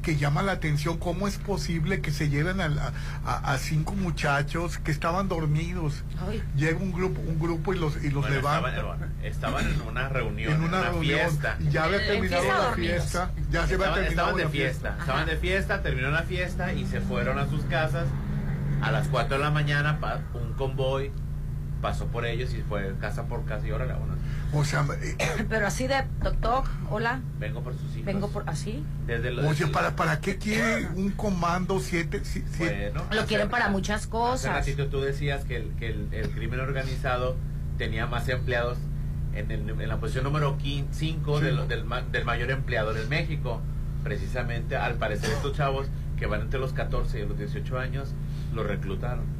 que 0.06 0.14
llama 0.14 0.40
la 0.40 0.52
atención 0.52 0.98
cómo 0.98 1.26
es 1.26 1.36
posible 1.36 2.00
que 2.00 2.12
se 2.12 2.28
lleven 2.28 2.60
a, 2.60 2.92
a, 3.24 3.58
cinco 3.58 3.94
muchachos 3.94 4.78
que 4.78 4.92
estaban 4.92 5.26
dormidos. 5.26 6.04
Llega 6.54 6.78
un 6.78 6.92
grupo 6.92 7.20
un 7.20 7.40
grupo 7.40 7.74
y 7.74 7.78
los 7.80 8.00
y 8.04 8.10
los 8.10 8.30
levantan. 8.30 9.12
Estaban, 9.24 9.66
en 9.66 9.80
una 9.80 10.08
reunión, 10.08 10.52
en 10.52 10.62
una, 10.62 10.92
fiesta. 10.92 11.58
Ya 11.58 11.82
había 11.82 12.06
terminado 12.06 12.44
la 12.46 12.76
fiesta. 12.76 13.32
Ya 13.50 13.66
se 13.66 13.74
había 13.74 13.94
terminado 13.94 14.28
estaban 14.28 14.36
de 14.36 14.48
fiesta. 14.48 14.96
Estaban 15.00 15.26
de 15.26 15.36
fiesta, 15.38 15.82
terminó 15.82 16.10
la 16.12 16.22
fiesta 16.22 16.72
y 16.72 16.86
se 16.86 17.00
fueron 17.00 17.40
a 17.40 17.48
sus 17.48 17.64
casas 17.64 18.06
a 18.82 18.92
las 18.92 19.08
4 19.08 19.38
de 19.38 19.42
la 19.42 19.50
mañana 19.50 19.98
para 19.98 20.22
un 20.34 20.52
convoy 20.52 21.10
pasó 21.80 22.06
por 22.06 22.26
ellos 22.26 22.54
y 22.54 22.62
fue 22.62 22.94
casa 23.00 23.26
por 23.26 23.44
casa 23.44 23.66
y 23.66 23.70
órale, 23.70 23.94
bueno, 23.94 24.15
o 24.56 24.64
sea, 24.64 24.86
eh, 25.02 25.16
pero 25.48 25.66
así 25.66 25.86
de 25.86 26.04
toc 26.40 26.68
hola. 26.90 27.20
Vengo 27.38 27.62
por 27.62 27.74
sus 27.74 27.92
hijos. 27.92 28.04
Vengo 28.04 28.28
por 28.28 28.48
así. 28.48 28.84
Desde 29.06 29.30
Oye, 29.40 29.66
¿para, 29.68 29.96
¿para 29.96 30.20
qué 30.20 30.38
quiere 30.38 30.88
un 30.94 31.10
comando 31.10 31.80
7? 31.80 32.22
Bueno, 32.58 33.04
lo 33.10 33.26
quieren 33.26 33.48
para 33.48 33.68
muchas 33.68 34.06
cosas. 34.06 34.50
Hace 34.50 34.70
ratito 34.70 34.88
tú 34.88 35.00
decías 35.00 35.44
que 35.44 35.56
el, 35.56 35.74
que 35.76 35.88
el, 35.88 36.30
crimen 36.30 36.60
organizado 36.60 37.36
tenía 37.78 38.06
más 38.06 38.28
empleados 38.28 38.78
en, 39.34 39.50
el, 39.50 39.68
en 39.68 39.88
la 39.88 39.98
posición 39.98 40.24
número 40.24 40.56
5 40.60 41.40
del, 41.40 41.68
del, 41.68 41.84
del 42.10 42.24
mayor 42.24 42.50
empleador 42.50 42.96
en 42.96 43.08
México. 43.08 43.60
Precisamente, 44.02 44.76
al 44.76 44.94
parecer, 44.94 45.30
estos 45.30 45.54
chavos 45.54 45.88
que 46.16 46.26
van 46.26 46.40
entre 46.40 46.60
los 46.60 46.72
14 46.72 47.20
y 47.20 47.26
los 47.26 47.36
18 47.36 47.78
años, 47.78 48.14
los 48.54 48.66
reclutaron. 48.66 49.35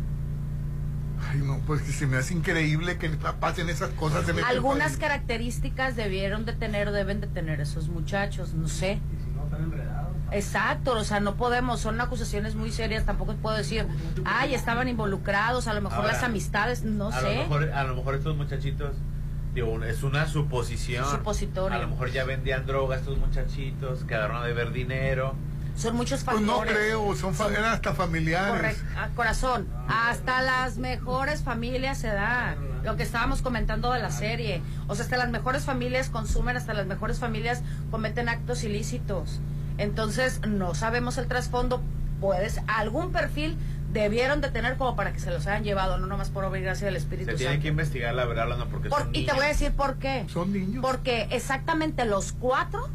Ay, 1.31 1.41
no, 1.41 1.59
pues 1.67 1.83
que 1.83 1.93
se 1.93 2.07
me 2.07 2.17
hace 2.17 2.35
increíble 2.35 2.99
que 2.99 3.09
pasen 3.09 3.69
esas 3.69 3.91
cosas. 3.91 4.29
En 4.29 4.39
Algunas 4.45 4.97
características 4.97 5.97
debieron 5.97 6.45
de 6.45 6.53
tener 6.53 6.89
o 6.89 6.93
deben 6.93 7.21
de 7.21 7.27
tener 7.27 7.61
esos 7.61 7.89
muchachos, 7.89 8.55
no 8.55 8.69
sé. 8.69 9.01
Y 9.13 9.25
si 9.25 9.31
no, 9.31 9.45
están 9.45 9.63
enredados. 9.65 10.17
Exacto, 10.33 10.93
o 10.93 11.05
sea, 11.05 11.21
no 11.21 11.37
podemos, 11.37 11.81
son 11.81 12.01
acusaciones 12.01 12.57
muy 12.57 12.73
serias, 12.73 13.05
tampoco 13.05 13.35
puedo 13.37 13.57
decir, 13.57 13.87
ay, 14.25 14.55
estaban 14.55 14.89
involucrados, 14.89 15.69
a 15.69 15.75
lo 15.75 15.81
mejor 15.81 16.05
las 16.05 16.23
amistades, 16.23 16.83
no 16.83 17.09
a 17.09 17.21
sé. 17.21 17.35
Lo 17.37 17.43
mejor, 17.43 17.71
a 17.71 17.85
lo 17.85 17.95
mejor 17.95 18.15
estos 18.17 18.37
muchachitos, 18.37 18.97
digo, 19.55 19.83
es 19.85 20.03
una 20.03 20.27
suposición. 20.27 21.05
Supositorio. 21.09 21.79
A 21.79 21.81
lo 21.81 21.89
mejor 21.89 22.11
ya 22.11 22.25
vendían 22.25 22.67
droga 22.67 22.97
estos 22.97 23.19
muchachitos, 23.19 24.05
quedaron 24.05 24.37
a 24.37 24.45
deber 24.45 24.73
dinero 24.73 25.37
son 25.77 25.97
muchos 25.97 26.25
factores. 26.25 26.49
Pues 26.49 26.59
no 26.59 26.75
creo, 26.75 27.17
son 27.17 27.53
eran 27.53 27.73
hasta 27.73 27.95
familiares. 27.95 28.51
Correcto, 28.51 28.85
ah, 28.97 29.09
corazón. 29.15 29.69
Hasta 29.89 30.43
las 30.43 30.79
mejores 30.79 31.43
familias 31.43 31.99
se 31.99 32.09
da. 32.09 32.57
Lo 32.83 32.97
que 32.97 33.03
estábamos 33.03 33.43
comentando 33.43 33.93
de 33.93 34.01
la 34.01 34.11
serie. 34.11 34.63
O 34.87 34.95
sea, 34.95 35.05
hasta 35.05 35.17
las 35.17 35.31
mejores 35.31 35.65
familias 35.65 36.09
consumen, 36.09 36.57
hasta 36.57 36.73
las 36.73 36.87
mejores 36.87 37.19
familias 37.19 37.63
cometen 37.91 38.29
actos 38.29 38.65
ilícitos. 38.65 39.41
Entonces, 39.77 40.41
no 40.47 40.75
sabemos 40.75 41.19
el 41.19 41.27
trasfondo. 41.27 41.83
Puedes, 42.21 42.61
algún 42.67 43.13
perfil 43.13 43.59
debieron 43.93 44.41
de 44.41 44.51
tener 44.51 44.77
como 44.77 44.97
para 44.97 45.13
que 45.13 45.21
se 45.21 45.31
los 45.31 45.47
hayan 45.47 45.65
llevado, 45.65 45.99
no 45.99 46.07
nomás 46.07 46.31
por 46.31 46.45
obra 46.45 46.59
y 46.59 46.63
gracia 46.63 46.87
del 46.87 46.97
Espíritu 46.97 47.31
se 47.33 47.37
tiene 47.37 47.61
que 47.61 47.69
investigar 47.69 48.15
la 48.15 48.25
verdad, 48.25 48.47
no 48.57 48.67
porque 48.69 48.89
son 48.89 49.11
Y 49.15 49.27
te 49.27 49.33
voy 49.33 49.45
a 49.45 49.49
decir 49.49 49.73
por 49.73 49.97
qué. 49.97 50.27
Son 50.29 50.53
niños. 50.53 50.83
Porque 50.83 51.29
exactamente 51.31 52.05
los 52.05 52.33
cuatro 52.33 52.89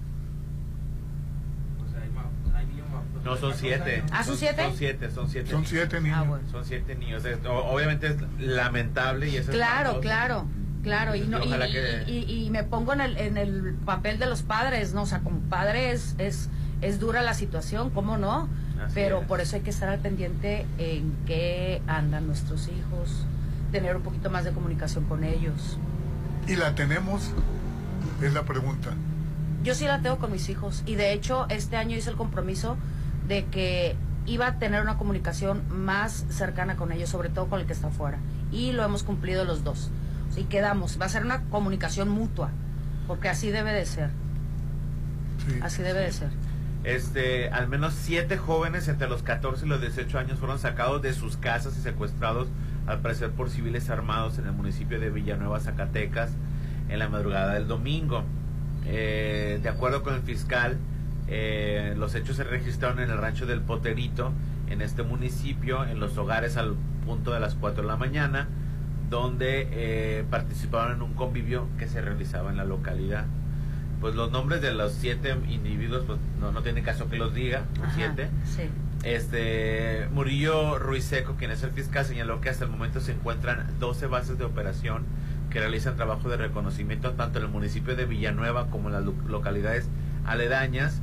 no, 3.23 3.37
son 3.37 3.53
siete. 3.53 4.03
¿Ah, 4.11 4.23
son 4.23 4.37
siete? 4.37 4.63
Son 4.63 4.77
siete, 4.77 5.11
son 5.11 5.29
siete. 5.29 5.51
Son 5.51 5.65
siete 5.65 6.01
niños. 6.01 6.27
Ah, 6.27 6.39
son 6.51 6.65
siete 6.65 6.95
niños. 6.95 7.23
obviamente 7.45 8.07
es 8.07 8.15
lamentable 8.39 9.29
y 9.29 9.37
eso 9.37 9.51
Claro, 9.51 9.99
claro. 10.01 10.47
Claro, 10.83 11.15
y, 11.15 11.21
no, 11.21 11.39
y, 11.43 12.49
me 12.49 12.63
pongo 12.63 12.93
en 12.93 13.01
el, 13.01 13.17
en 13.17 13.37
el 13.37 13.75
papel 13.85 14.17
de 14.17 14.25
los 14.25 14.41
padres, 14.41 14.95
¿no? 14.95 15.03
O 15.03 15.05
sea, 15.05 15.19
como 15.19 15.39
padre 15.41 15.91
es, 15.91 16.15
es, 16.17 16.49
dura 16.99 17.21
la 17.21 17.35
situación, 17.35 17.91
¿cómo 17.91 18.17
no? 18.17 18.49
Pero 18.95 19.21
por 19.27 19.41
eso 19.41 19.57
hay 19.57 19.61
que 19.61 19.69
estar 19.69 19.89
al 19.89 19.99
pendiente 19.99 20.65
en 20.79 21.15
qué 21.27 21.83
andan 21.85 22.25
nuestros 22.25 22.67
hijos, 22.67 23.27
tener 23.71 23.95
un 23.95 24.01
poquito 24.01 24.31
más 24.31 24.43
de 24.43 24.53
comunicación 24.53 25.05
con 25.05 25.23
ellos. 25.23 25.77
¿Y 26.47 26.55
la 26.55 26.73
tenemos? 26.73 27.29
Es 28.23 28.33
la 28.33 28.43
pregunta. 28.43 28.89
Yo 29.63 29.75
sí 29.75 29.85
la 29.85 30.01
tengo 30.01 30.17
con 30.17 30.31
mis 30.31 30.49
hijos 30.49 30.81
y 30.87 30.95
de 30.95 31.13
hecho 31.13 31.45
este 31.49 31.77
año 31.77 31.95
hice 31.95 32.09
el 32.09 32.15
compromiso 32.15 32.75
de 33.31 33.45
que 33.45 33.95
iba 34.25 34.45
a 34.45 34.59
tener 34.59 34.81
una 34.81 34.97
comunicación 34.97 35.63
más 35.69 36.25
cercana 36.29 36.75
con 36.75 36.91
ellos, 36.91 37.07
sobre 37.09 37.29
todo 37.29 37.47
con 37.47 37.61
el 37.61 37.65
que 37.65 37.71
está 37.71 37.87
afuera. 37.87 38.17
Y 38.51 38.73
lo 38.73 38.83
hemos 38.83 39.03
cumplido 39.03 39.45
los 39.45 39.63
dos. 39.63 39.89
Y 40.35 40.43
quedamos, 40.43 40.99
va 40.99 41.05
a 41.05 41.09
ser 41.09 41.23
una 41.23 41.43
comunicación 41.43 42.09
mutua, 42.09 42.49
porque 43.07 43.29
así 43.29 43.49
debe 43.49 43.71
de 43.71 43.85
ser. 43.85 44.09
Así 45.61 45.81
debe 45.81 46.01
de 46.01 46.11
ser. 46.11 46.27
Este, 46.83 47.49
al 47.49 47.69
menos 47.69 47.93
siete 47.93 48.37
jóvenes 48.37 48.89
entre 48.89 49.07
los 49.07 49.23
14 49.23 49.65
y 49.65 49.69
los 49.69 49.79
18 49.79 50.19
años 50.19 50.37
fueron 50.37 50.59
sacados 50.59 51.01
de 51.01 51.13
sus 51.13 51.37
casas 51.37 51.77
y 51.77 51.81
secuestrados, 51.81 52.49
al 52.85 52.99
parecer 52.99 53.31
por 53.31 53.49
civiles 53.49 53.89
armados 53.89 54.39
en 54.39 54.45
el 54.45 54.51
municipio 54.51 54.99
de 54.99 55.09
Villanueva, 55.09 55.61
Zacatecas, 55.61 56.31
en 56.89 56.99
la 56.99 57.07
madrugada 57.07 57.53
del 57.53 57.69
domingo. 57.69 58.25
Eh, 58.85 59.61
de 59.63 59.69
acuerdo 59.69 60.03
con 60.03 60.15
el 60.15 60.21
fiscal, 60.21 60.77
eh, 61.33 61.95
los 61.97 62.13
hechos 62.13 62.35
se 62.35 62.43
registraron 62.43 62.99
en 62.99 63.09
el 63.09 63.17
rancho 63.17 63.45
del 63.45 63.61
Poterito, 63.61 64.33
en 64.69 64.81
este 64.81 65.01
municipio, 65.03 65.85
en 65.85 66.01
los 66.01 66.17
hogares 66.17 66.57
al 66.57 66.75
punto 67.05 67.31
de 67.31 67.39
las 67.39 67.55
4 67.55 67.83
de 67.83 67.87
la 67.87 67.95
mañana, 67.95 68.49
donde 69.09 69.69
eh, 69.71 70.25
participaron 70.29 70.97
en 70.97 71.01
un 71.01 71.13
convivio 71.13 71.69
que 71.79 71.87
se 71.87 72.01
realizaba 72.01 72.49
en 72.49 72.57
la 72.57 72.65
localidad. 72.65 73.25
Pues 74.01 74.13
los 74.13 74.29
nombres 74.31 74.61
de 74.61 74.73
los 74.73 74.91
siete 74.91 75.33
individuos, 75.47 76.03
pues 76.05 76.19
no, 76.41 76.51
no 76.51 76.63
tiene 76.63 76.81
caso 76.81 77.09
que 77.09 77.17
los 77.17 77.33
diga, 77.33 77.63
los 77.81 77.93
siete. 77.93 78.29
Este, 79.03 80.09
Murillo 80.11 80.79
Ruiz 80.79 81.05
Seco, 81.05 81.35
quien 81.37 81.51
es 81.51 81.63
el 81.63 81.71
fiscal, 81.71 82.03
señaló 82.03 82.41
que 82.41 82.49
hasta 82.49 82.65
el 82.65 82.71
momento 82.71 82.99
se 82.99 83.13
encuentran 83.13 83.67
12 83.79 84.07
bases 84.07 84.37
de 84.37 84.43
operación 84.43 85.05
que 85.49 85.59
realizan 85.59 85.95
trabajo 85.95 86.27
de 86.27 86.35
reconocimiento 86.35 87.11
tanto 87.11 87.39
en 87.39 87.45
el 87.45 87.51
municipio 87.51 87.95
de 87.95 88.05
Villanueva 88.05 88.67
como 88.67 88.89
en 88.89 88.95
las 88.95 89.03
localidades 89.29 89.87
aledañas 90.25 91.01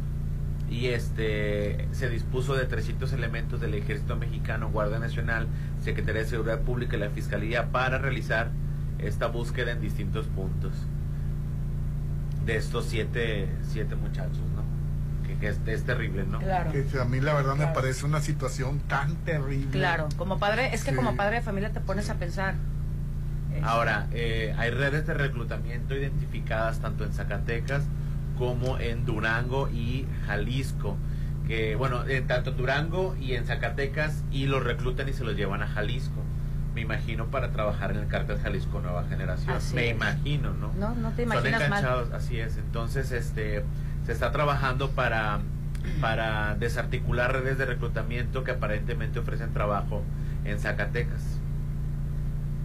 y 0.71 0.89
este 0.89 1.89
se 1.93 2.09
dispuso 2.11 2.55
de 2.55 2.67
300 2.67 3.13
elementos 3.13 3.61
del 3.61 3.75
Ejército 3.75 4.17
Mexicano, 4.17 4.71
Guardia 4.71 4.99
Nacional, 4.99 5.49
Secretaría 5.83 6.23
de 6.23 6.29
Seguridad 6.29 6.61
Pública 6.61 6.97
y 6.97 7.01
la 7.01 7.11
Fiscalía 7.11 7.71
para 7.71 7.99
realizar 7.99 8.51
esta 8.99 9.29
búsqueda 9.29 9.73
en 9.73 9.81
distintos 9.81 10.27
puntos 10.27 10.73
de 12.45 12.57
estos 12.57 12.87
siete, 12.87 13.49
siete 13.63 13.95
muchachos, 13.95 14.41
¿no? 14.55 14.67
Que, 15.41 15.49
es, 15.49 15.85
terrible, 15.85 16.25
¿no? 16.25 16.39
Claro. 16.41 16.73
Que 16.73 16.85
a 16.99 17.05
mí 17.05 17.21
la 17.21 17.35
verdad 17.35 17.55
me 17.55 17.67
parece 17.69 18.07
una 18.07 18.21
situación 18.21 18.81
tan 18.81 19.15
terrible. 19.17 19.71
Claro, 19.71 20.09
como 20.17 20.39
padre, 20.39 20.75
es 20.75 20.83
que 20.83 20.97
como 20.97 21.15
padre 21.15 21.37
de 21.37 21.43
familia 21.43 21.71
te 21.71 21.81
pones 21.81 22.11
a 22.11 22.15
pensar. 22.15 22.55
Ahora, 23.63 24.09
eh, 24.13 24.55
hay 24.59 24.71
redes 24.71 25.07
de 25.07 25.15
reclutamiento 25.15 25.95
identificadas 25.95 26.81
tanto 26.81 27.05
en 27.05 27.13
Zacatecas 27.13 27.85
como 28.39 28.79
en 28.79 29.05
Durango 29.05 29.69
y 29.69 30.07
Jalisco. 30.27 30.97
Que 31.47 31.77
bueno, 31.77 32.07
en 32.07 32.27
tanto 32.27 32.53
Durango 32.53 33.17
y 33.21 33.35
en 33.35 33.47
Zacatecas 33.47 34.23
y 34.31 34.47
los 34.47 34.63
reclutan 34.63 35.09
y 35.09 35.13
se 35.13 35.25
los 35.25 35.35
llevan 35.35 35.63
a 35.63 35.67
Jalisco. 35.67 36.23
Me 36.75 36.83
imagino 36.83 37.27
para 37.27 37.51
trabajar 37.51 37.91
en 37.91 37.97
el 37.99 38.07
cártel 38.07 38.39
Jalisco 38.39 38.81
Nueva 38.81 39.05
Generación. 39.09 39.57
Me 39.75 39.89
imagino, 39.89 40.53
¿no? 40.53 40.73
No, 40.75 40.95
no 40.95 41.11
te 41.13 41.23
imaginas 41.23 41.61
Son 41.61 41.65
enganchados, 41.65 42.13
así 42.13 42.39
es. 42.39 42.57
Entonces, 42.59 43.11
este, 43.13 43.65
se 44.07 44.13
está 44.13 44.31
trabajando 44.31 44.91
para 44.91 45.41
para 46.01 46.55
desarticular 46.57 47.33
redes 47.33 47.57
de 47.59 47.65
reclutamiento 47.65 48.45
que 48.45 48.51
aparentemente 48.53 49.19
ofrecen 49.19 49.53
trabajo 49.53 50.03
en 50.45 50.59
Zacatecas. 50.59 51.23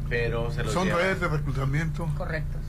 Pero 0.09 0.51
se 0.51 0.63
los 0.63 0.74
Son 0.74 0.86
llevan. 0.86 1.01
redes 1.01 1.19
de 1.21 1.28
reclutamiento. 1.28 2.05
Correcto. 2.17 2.59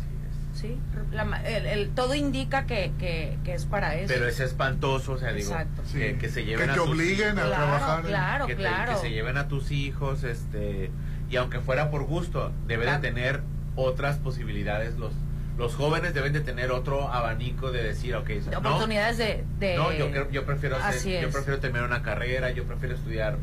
Sí, 0.64 0.78
la 1.12 1.24
ma- 1.26 1.42
el, 1.42 1.66
el- 1.66 1.90
todo 1.90 2.14
indica 2.14 2.64
que, 2.64 2.92
que, 2.98 3.36
que 3.44 3.52
es 3.54 3.66
para 3.66 3.96
eso. 3.96 4.12
Pero 4.14 4.26
es 4.26 4.40
espantoso, 4.40 5.12
o 5.12 5.18
sea, 5.18 5.32
digo, 5.34 5.50
Exacto. 5.50 5.82
que, 5.92 6.12
Sí. 6.12 6.18
que 6.18 6.28
se 6.30 6.44
lleven 6.46 6.64
Que 6.66 6.70
a 6.70 6.74
te 6.74 6.80
tus 6.80 6.88
obliguen 6.88 7.38
a 7.38 7.42
hijos, 7.42 7.50
trabajar 7.50 8.02
Claro, 8.04 8.46
que, 8.46 8.54
te- 8.54 8.62
claro. 8.62 8.92
que 8.92 8.98
se 8.98 9.10
lleven 9.10 9.36
a 9.36 9.46
tus 9.48 9.70
hijos, 9.70 10.24
este, 10.24 10.90
y 11.28 11.36
aunque 11.36 11.60
fuera 11.60 11.90
por 11.90 12.04
gusto, 12.04 12.50
debe 12.66 12.84
Claro. 12.84 13.02
de 13.02 13.08
tener 13.08 13.40
otras 13.76 14.16
posibilidades 14.18 14.96
los 14.98 15.12
los 15.56 15.76
jóvenes 15.76 16.14
deben 16.14 16.32
de 16.32 16.40
tener 16.40 16.72
otro 16.72 17.08
abanico 17.12 17.70
de 17.70 17.80
decir, 17.84 18.16
ok, 18.16 18.26
De 18.26 18.40
no, 18.50 18.58
oportunidades 18.58 19.18
de, 19.18 19.44
de- 19.60 19.76
no, 19.76 19.92
yo, 19.92 20.44
prefiero 20.44 20.74
hacer- 20.78 20.98
Así 20.98 21.12
yo 21.22 21.30
prefiero 21.30 21.60
terminar 21.60 21.86
una 21.86 22.02
carrera, 22.02 22.50
yo 22.50 22.64
prefiero 22.64 22.96
estudiar 22.96 23.36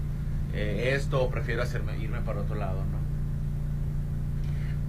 eh, 0.54 0.92
esto, 0.94 1.24
o 1.24 1.30
prefiero 1.30 1.64
hacerme 1.64 1.98
irme 2.00 2.20
para 2.20 2.42
otro 2.42 2.56
lado, 2.56 2.84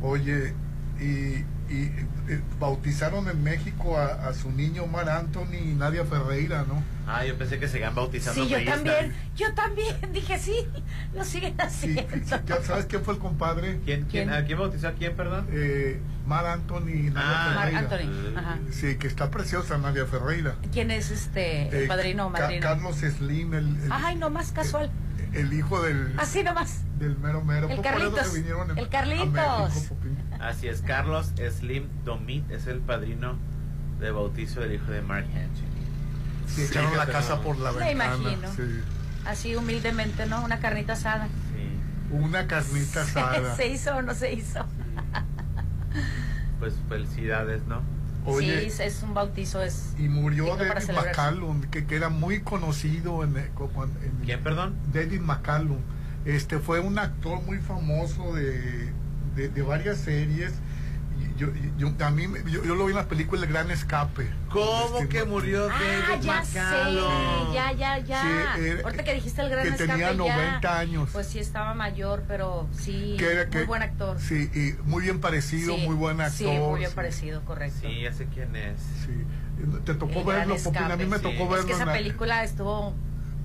¿no? 0.03 0.09
Oye, 0.09 0.53
y, 1.01 1.45
y, 1.73 2.33
eh, 2.33 2.41
bautizaron 2.61 3.29
en 3.29 3.43
México 3.43 3.99
a, 3.99 4.29
a 4.29 4.35
su 4.35 4.51
niño 4.53 4.87
Mar 4.87 5.09
Anthony 5.09 5.55
y 5.63 5.75
Nadia 5.75 6.05
Ferreira, 6.05 6.65
¿no? 6.69 6.83
Ah, 7.07 7.25
yo 7.25 7.37
pensé 7.37 7.59
que 7.59 7.67
se 7.67 7.79
iban 7.79 7.95
bautizando 7.95 8.45
Sí, 8.45 8.49
yo 8.49 8.65
también, 8.65 9.13
yo 9.35 9.55
también 9.55 9.97
dije 10.13 10.39
sí, 10.39 10.55
lo 11.15 11.25
siguen 11.25 11.61
haciendo. 11.61 12.03
¿Ya 12.47 12.63
¿Sabes 12.63 12.87
quién 12.87 13.03
fue 13.03 13.15
el 13.15 13.21
compadre? 13.21 13.81
¿Quién, 13.85 14.03
quién, 14.03 14.29
¿Quién? 14.29 14.31
¿a 14.33 14.45
quién 14.45 14.59
bautizó 14.59 14.89
a 14.89 14.93
quién, 14.93 15.17
perdón? 15.17 15.49
Eh, 15.51 16.01
Mar 16.27 16.47
Anthony 16.47 16.89
y 16.91 17.11
Nadia 17.11 17.23
Ah, 17.25 17.55
Ferreira. 17.59 17.79
Anthony, 17.81 18.39
ajá. 18.39 18.59
Sí, 18.71 18.97
que 18.97 19.07
está 19.09 19.31
preciosa 19.31 19.79
Nadia 19.79 20.07
Ferreira. 20.07 20.55
¿Quién 20.73 20.91
es 20.93 21.11
este 21.11 21.69
el 21.69 21.85
Eh, 21.85 21.87
padrino 21.89 22.27
o 22.29 22.33
Ca-? 22.33 22.49
Carlos 22.61 22.97
Slim, 22.99 23.55
el, 23.55 23.77
el, 23.83 23.91
Ay, 23.91 24.15
no 24.17 24.31
más 24.31 24.53
casual. 24.53 24.91
el 25.33 25.53
hijo 25.53 25.83
del, 25.83 26.15
Así 26.19 26.43
nomás. 26.45 26.83
del 27.01 27.17
mero 27.19 27.43
mero. 27.43 27.69
El 27.69 27.77
Fue 27.77 27.83
por 27.91 28.01
eso 28.01 28.11
que 28.11 28.15
Carlitos. 28.17 28.35
vinieron 28.35 28.71
en- 28.71 28.79
El 28.79 28.85
a 28.85 28.89
Carlitos. 28.91 29.75
México. 29.75 29.97
Así 30.43 30.69
es, 30.69 30.83
Carlos 30.83 31.33
Slim 31.59 31.85
Domit 32.05 32.51
es 32.51 32.67
el 32.67 32.81
padrino 32.81 33.37
de 34.01 34.11
bautizo 34.11 34.61
del 34.61 34.75
hijo 34.75 34.91
de 34.91 35.01
Mark 35.03 35.27
Henry. 35.33 35.63
Sí, 36.49 36.63
echaron 36.63 36.97
la 36.97 37.07
casa 37.07 37.41
por 37.41 37.57
la 37.59 37.71
Me 37.73 37.79
ventana. 37.95 38.17
imagino. 38.17 38.53
sí. 38.55 38.63
Así 39.25 39.55
humildemente, 39.55 40.27
¿no? 40.27 40.45
Una 40.45 40.59
carnita 40.59 40.95
asada. 40.95 41.29
Una 42.11 42.47
carnita 42.49 43.03
asada. 43.03 43.55
¿Se 43.57 43.69
hizo 43.69 43.97
o 43.97 44.03
no 44.03 44.15
se 44.15 44.33
hizo? 44.33 44.61
Pues 46.59 46.75
felicidades, 46.89 47.63
¿no? 47.67 47.83
Oye, 48.25 48.71
sí, 48.71 48.83
es 48.85 49.03
un 49.03 49.15
bautizo, 49.15 49.61
es... 49.63 49.95
y 49.99 50.09
murió 50.09 50.57
David. 50.57 50.93
McCallum, 50.95 51.63
que, 51.63 51.87
que 51.87 51.97
era 51.97 52.09
muy 52.09 52.41
conocido 52.41 53.25
en, 53.25 53.37
en- 53.37 53.47
en- 53.47 54.21
¿Quién, 54.25 54.41
perdón? 54.45 54.77
David 54.93 55.21
McCallum. 55.23 55.79
Este 56.25 56.61
fue 56.61 56.79
un 56.79 57.01
actor 57.01 57.43
muy 57.43 57.59
famoso 57.59 58.33
de, 58.35 58.93
de, 59.35 59.49
de 59.49 59.63
varias 59.63 59.99
series. 59.99 60.53
Y 61.21 61.39
Yo, 61.39 61.49
yo, 61.77 61.93
a 62.05 62.11
mí, 62.11 62.27
me- 62.27 62.39
yo, 62.51 62.65
yo 62.65 62.75
lo 62.75 62.85
vi 62.87 62.91
en 62.93 62.97
la 62.97 63.09
película 63.09 63.43
El 63.43 63.49
Gran 63.49 63.71
Escape. 63.71 64.29
¿Cómo 64.51 64.99
Este, 64.99 65.09
que 65.09 65.25
murió 65.25 65.69
Ah, 65.71 65.79
David 65.79 66.25
ya 66.25 66.33
McCallum? 66.33 67.49
sé, 67.49 67.55
ya, 67.55 67.73
ya, 67.73 67.99
ya. 67.99 68.23
Sí, 68.57 68.65
era- 68.67 68.83
Ahorita 68.85 69.05
que 69.05 69.15
dijiste 69.15 69.41
el 69.43 69.49
gran 69.51 69.63
que 69.65 69.69
escape, 69.71 69.91
tenía 69.93 70.11
ya. 70.13 70.17
90 70.17 70.79
años. 70.79 71.11
Pues 71.13 71.27
sí, 71.29 71.39
estaba 71.39 71.75
mayor, 71.75 72.25
pero 72.29 72.69
sí, 72.73 73.17
que 73.19 73.27
era- 73.33 73.43
muy 73.45 73.51
que- 73.51 73.65
buen 73.65 73.83
actor. 73.83 74.19
Sí, 74.21 74.51
y 74.55 74.73
muy 74.89 75.03
bien 75.03 75.21
parecido, 75.21 75.75
Sí, 75.77 75.87
muy 75.87 75.95
buen 75.97 76.21
actor. 76.21 76.37
Sí, 76.37 76.45
muy 76.59 76.79
bien 76.79 76.91
sí. 76.91 76.97
parecido, 76.97 77.45
correcto. 77.45 77.79
Sí, 77.89 78.01
ya 78.03 78.13
sé 78.13 78.27
quién 78.27 78.55
es. 78.57 78.81
Sí. 79.05 79.25
Te 79.85 79.95
tocó 79.95 80.21
El 80.21 80.25
verlo, 80.27 80.57
Popín, 80.57 80.83
a 80.83 80.97
mí 80.97 81.07
me 81.07 81.19
tocó 81.19 81.49
verlo. 81.49 81.57
Es 81.61 81.65
que 81.67 81.73
esa 81.73 81.85
la- 81.87 81.93
película 81.93 82.43
estuvo 82.45 82.95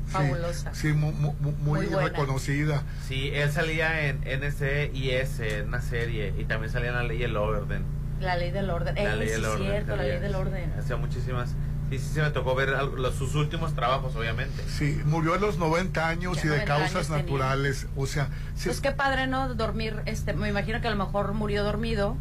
fabulosa. 0.07 0.73
Sí, 0.73 0.93
mu- 0.93 1.11
muy, 1.11 1.33
Muy 1.59 1.85
buena. 1.87 2.07
reconocida. 2.09 2.83
Sí, 3.07 3.29
él 3.33 3.51
salía 3.51 4.07
en 4.07 4.21
NCIS, 4.25 5.39
en 5.39 5.67
una 5.67 5.81
serie, 5.81 6.33
y 6.37 6.45
también 6.45 6.71
salía 6.71 6.89
en 6.89 6.95
La 6.95 7.03
Ley 7.03 7.19
y 7.19 7.23
el 7.23 7.37
Orden. 7.37 7.83
La 8.19 8.35
ley 8.35 8.49
del 8.49 8.69
orden. 8.71 8.95
La 8.95 9.13
Eh, 9.13 9.15
Ley 9.15 9.27
sí, 9.27 9.33
del 9.35 9.45
Orden. 9.45 9.67
cierto, 9.67 9.95
la 9.95 10.01
ley 10.03 10.19
del 10.19 10.33
orden. 10.35 10.73
Hacía 10.79 10.95
muchísimas... 10.97 11.49
Sí, 11.91 11.99
sí, 11.99 12.15
se 12.15 12.21
me 12.23 12.31
tocó 12.31 12.53
ver 12.55 12.69
los- 12.69 13.13
sus 13.15 13.35
últimos 13.35 13.75
trabajos, 13.75 14.15
obviamente. 14.15 14.61
Sí, 14.67 14.99
murió 15.05 15.35
a 15.35 15.37
los 15.37 15.57
90 15.59 16.07
años 16.09 16.35
Ya 16.37 16.41
y 16.41 16.47
de 16.49 16.49
90 16.65 16.65
causas 16.77 17.07
tenía. 17.07 17.21
naturales. 17.21 17.85
O 17.95 18.07
sea, 18.07 18.27
sí, 18.55 18.65
Pues 18.69 18.81
qué 18.81 18.91
padre, 18.91 19.27
¿no? 19.27 19.53
Dormir, 19.53 20.01
este, 20.05 20.33
me 20.33 20.49
imagino 20.49 20.81
que 20.81 20.87
a 20.87 20.91
lo 20.91 20.97
mejor 20.97 21.31
murió 21.33 21.63
dormido 21.63 22.17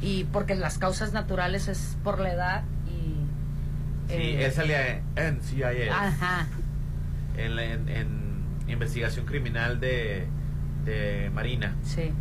y 0.00 0.24
porque 0.32 0.54
las 0.56 0.78
causas 0.78 1.12
naturales 1.12 1.68
es 1.68 1.96
por 2.02 2.18
la 2.20 2.32
edad 2.32 2.62
y... 2.88 4.10
Sí, 4.10 4.14
eh, 4.16 4.46
él 4.46 4.52
salía 4.52 4.96
en 4.96 5.04
NCIS. 5.36 5.90
Ajá. 5.92 6.46
En, 7.36 7.56
la- 7.56 7.64
en- 7.64 7.88
en 7.88 8.24
investigación 8.68 9.26
criminal 9.26 9.80
de, 9.80 10.26
de 10.84 11.30
Marina. 11.34 11.74
Sí. 11.84 12.12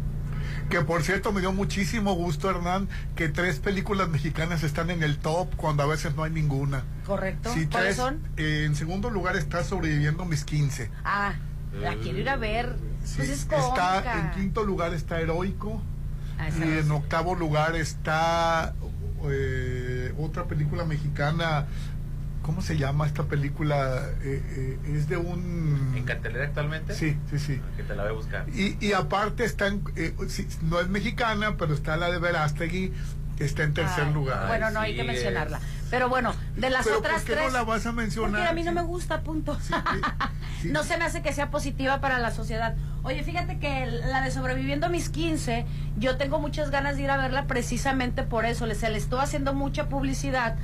que 0.69 0.81
por 0.81 1.03
cierto 1.03 1.31
me 1.31 1.39
dio 1.41 1.53
muchísimo 1.53 2.13
gusto, 2.15 2.49
Hernán, 2.49 2.89
que 3.15 3.29
tres 3.29 3.59
películas 3.59 4.09
mexicanas 4.09 4.63
están 4.63 4.89
en 4.89 5.01
el 5.03 5.17
top 5.17 5.55
cuando 5.55 5.83
a 5.83 5.85
veces 5.85 6.15
no 6.15 6.23
hay 6.23 6.31
ninguna. 6.31 6.83
¿Correcto? 7.05 7.53
Sí, 7.53 7.67
¿Cuáles 7.67 7.95
tres. 7.95 7.97
son? 7.97 8.19
Eh, 8.37 8.63
en 8.65 8.75
segundo 8.75 9.09
lugar 9.09 9.35
está 9.37 9.63
sobreviviendo 9.63 10.25
mis 10.25 10.43
15. 10.43 10.89
Ah, 11.05 11.33
la 11.79 11.95
quiero 11.95 12.19
ir 12.19 12.29
a 12.29 12.35
ver. 12.35 12.75
pues 13.15 13.29
es 13.29 13.39
está 13.41 14.19
en 14.19 14.31
quinto 14.31 14.63
lugar 14.63 14.93
está 14.93 15.19
Heroico 15.21 15.81
Ah, 16.37 16.49
y 16.49 16.61
en 16.63 16.91
octavo 16.91 17.35
lugar 17.35 17.75
está 17.75 18.73
eh, 19.29 20.13
otra 20.17 20.45
película 20.45 20.83
mexicana. 20.83 21.67
¿Cómo 22.43 22.61
se 22.61 22.77
llama 22.77 23.07
esta 23.07 23.23
película? 23.23 24.03
Eh, 24.21 24.77
eh, 24.85 24.95
es 24.95 25.07
de 25.07 25.17
un... 25.17 25.93
¿En 25.95 26.03
cartelera 26.03 26.45
actualmente? 26.45 26.93
Sí, 26.93 27.17
sí, 27.29 27.39
sí. 27.39 27.61
Que 27.77 27.83
te 27.83 27.95
la 27.95 28.03
voy 28.03 28.11
a 28.11 28.15
buscar. 28.15 28.45
Y, 28.49 28.77
y 28.85 28.93
aparte 28.93 29.45
está 29.45 29.67
en, 29.67 29.81
eh, 29.95 30.13
sí, 30.27 30.47
no 30.61 30.79
es 30.79 30.89
mexicana, 30.89 31.55
pero 31.57 31.73
está 31.73 31.95
la 31.97 32.11
de 32.11 32.19
Verástegui, 32.19 32.91
que 33.37 33.45
está 33.45 33.63
en 33.63 33.73
tercer 33.73 34.05
Ay, 34.07 34.13
lugar. 34.13 34.47
Bueno, 34.47 34.69
no 34.71 34.81
hay 34.81 34.95
que 34.95 35.03
mencionarla. 35.03 35.59
Pero 35.89 36.09
bueno, 36.09 36.33
de 36.55 36.69
las 36.69 36.85
Pero 36.85 36.99
otras 36.99 37.21
¿por 37.21 37.23
qué 37.25 37.33
tres. 37.33 37.45
no 37.45 37.51
la 37.51 37.63
vas 37.63 37.85
a 37.85 37.91
mencionar? 37.91 38.31
Porque 38.31 38.47
a 38.47 38.53
mí 38.53 38.63
no 38.63 38.71
me 38.73 38.83
gusta, 38.83 39.21
punto. 39.21 39.57
No 40.63 40.83
se 40.83 40.97
me 40.97 41.03
hace 41.03 41.21
que 41.21 41.33
sea 41.33 41.51
positiva 41.51 41.99
para 41.99 42.19
la 42.19 42.31
sociedad. 42.31 42.75
Oye, 43.03 43.21
fíjate 43.23 43.59
que 43.59 43.85
la 43.85 44.21
de 44.21 44.31
Sobreviviendo 44.31 44.85
a 44.85 44.89
mis 44.89 45.09
15, 45.09 45.65
yo 45.97 46.15
tengo 46.15 46.39
muchas 46.39 46.71
ganas 46.71 46.95
de 46.95 47.03
ir 47.03 47.11
a 47.11 47.17
verla 47.17 47.47
precisamente 47.47 48.23
por 48.23 48.45
eso. 48.45 48.65
Se 48.73 48.89
le 48.89 48.97
estoy 48.97 49.19
haciendo 49.19 49.53
mucha 49.53 49.89
publicidad 49.89 50.55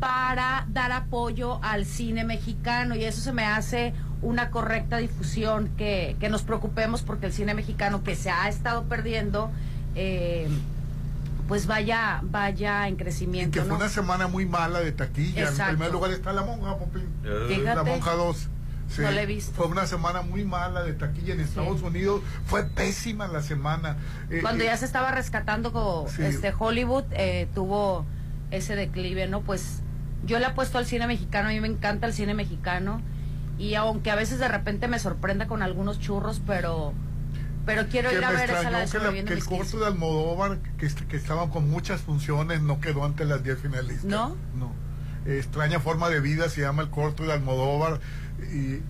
para 0.00 0.66
dar 0.68 0.92
apoyo 0.92 1.58
al 1.62 1.84
cine 1.86 2.24
mexicano 2.24 2.94
y 2.94 3.04
eso 3.04 3.20
se 3.20 3.32
me 3.32 3.44
hace 3.44 3.94
una 4.22 4.50
correcta 4.50 4.96
difusión, 4.98 5.70
que, 5.76 6.16
que 6.20 6.28
nos 6.28 6.42
preocupemos 6.42 7.02
porque 7.02 7.26
el 7.26 7.32
cine 7.32 7.54
mexicano 7.54 8.02
que 8.02 8.16
se 8.16 8.30
ha 8.30 8.48
estado 8.48 8.84
perdiendo, 8.84 9.50
eh, 9.94 10.48
pues 11.48 11.66
vaya, 11.66 12.20
vaya 12.22 12.88
en 12.88 12.96
crecimiento. 12.96 13.58
Que 13.60 13.64
fue 13.66 13.76
una 13.76 13.88
semana 13.88 14.26
muy 14.26 14.46
mala 14.46 14.80
de 14.80 14.92
taquilla. 14.92 15.42
Exacto. 15.42 15.72
En 15.72 15.76
primer 15.78 15.92
lugar 15.92 16.10
está 16.10 16.32
La 16.32 16.42
Monja, 16.42 16.76
Popín. 16.76 17.04
Fíjate. 17.48 17.74
La 17.76 17.82
Monja 17.84 18.12
2. 18.12 18.48
Sí, 18.88 19.02
No 19.02 19.10
la 19.10 19.22
he 19.22 19.26
visto. 19.26 19.52
Fue 19.52 19.66
una 19.66 19.86
semana 19.86 20.22
muy 20.22 20.44
mala 20.44 20.82
de 20.82 20.92
taquilla 20.92 21.34
en 21.34 21.40
Estados 21.40 21.82
Unidos. 21.82 22.22
Fue 22.46 22.64
pésima 22.64 23.26
la 23.28 23.42
semana. 23.42 23.96
Eh, 24.30 24.38
Cuando 24.42 24.62
eh, 24.64 24.68
ya 24.68 24.76
se 24.76 24.84
estaba 24.86 25.10
rescatando 25.10 25.72
co- 25.72 26.06
Sí. 26.08 26.22
este 26.22 26.52
Hollywood 26.56 27.04
eh, 27.10 27.48
tuvo 27.54 28.06
ese 28.52 28.76
declive, 28.76 29.26
¿no? 29.26 29.40
Pues 29.42 29.80
yo 30.26 30.38
le 30.38 30.46
apuesto 30.46 30.78
al 30.78 30.86
cine 30.86 31.06
mexicano, 31.06 31.48
a 31.48 31.52
mí 31.52 31.60
me 31.60 31.68
encanta 31.68 32.06
el 32.06 32.12
cine 32.12 32.34
mexicano 32.34 33.00
y 33.58 33.74
aunque 33.74 34.10
a 34.10 34.14
veces 34.16 34.38
de 34.38 34.48
repente 34.48 34.88
me 34.88 34.98
sorprenda 34.98 35.46
con 35.46 35.62
algunos 35.62 35.98
churros, 36.00 36.40
pero 36.46 36.92
pero 37.64 37.86
quiero 37.88 38.10
que 38.10 38.18
ir 38.18 38.24
a 38.24 38.30
ver 38.30 38.48
esa 38.50 38.70
la 38.70 38.84
que, 38.84 38.98
la- 38.98 39.10
que 39.12 39.18
el 39.18 39.24
mis 39.24 39.44
15. 39.48 39.56
corto 39.58 39.80
de 39.80 39.86
Almodóvar, 39.86 40.58
que, 40.78 40.88
que 41.08 41.16
estaban 41.16 41.50
con 41.50 41.68
muchas 41.68 42.00
funciones, 42.00 42.60
no 42.60 42.80
quedó 42.80 43.04
ante 43.04 43.24
las 43.24 43.42
10 43.42 43.58
finalistas. 43.60 44.04
¿No? 44.04 44.36
No. 44.56 44.72
Extraña 45.26 45.80
forma 45.80 46.08
de 46.08 46.20
vida 46.20 46.48
se 46.48 46.60
llama 46.60 46.82
el 46.82 46.90
corto 46.90 47.24
de 47.24 47.32
Almodóvar. 47.32 47.98
Y, 48.52 48.82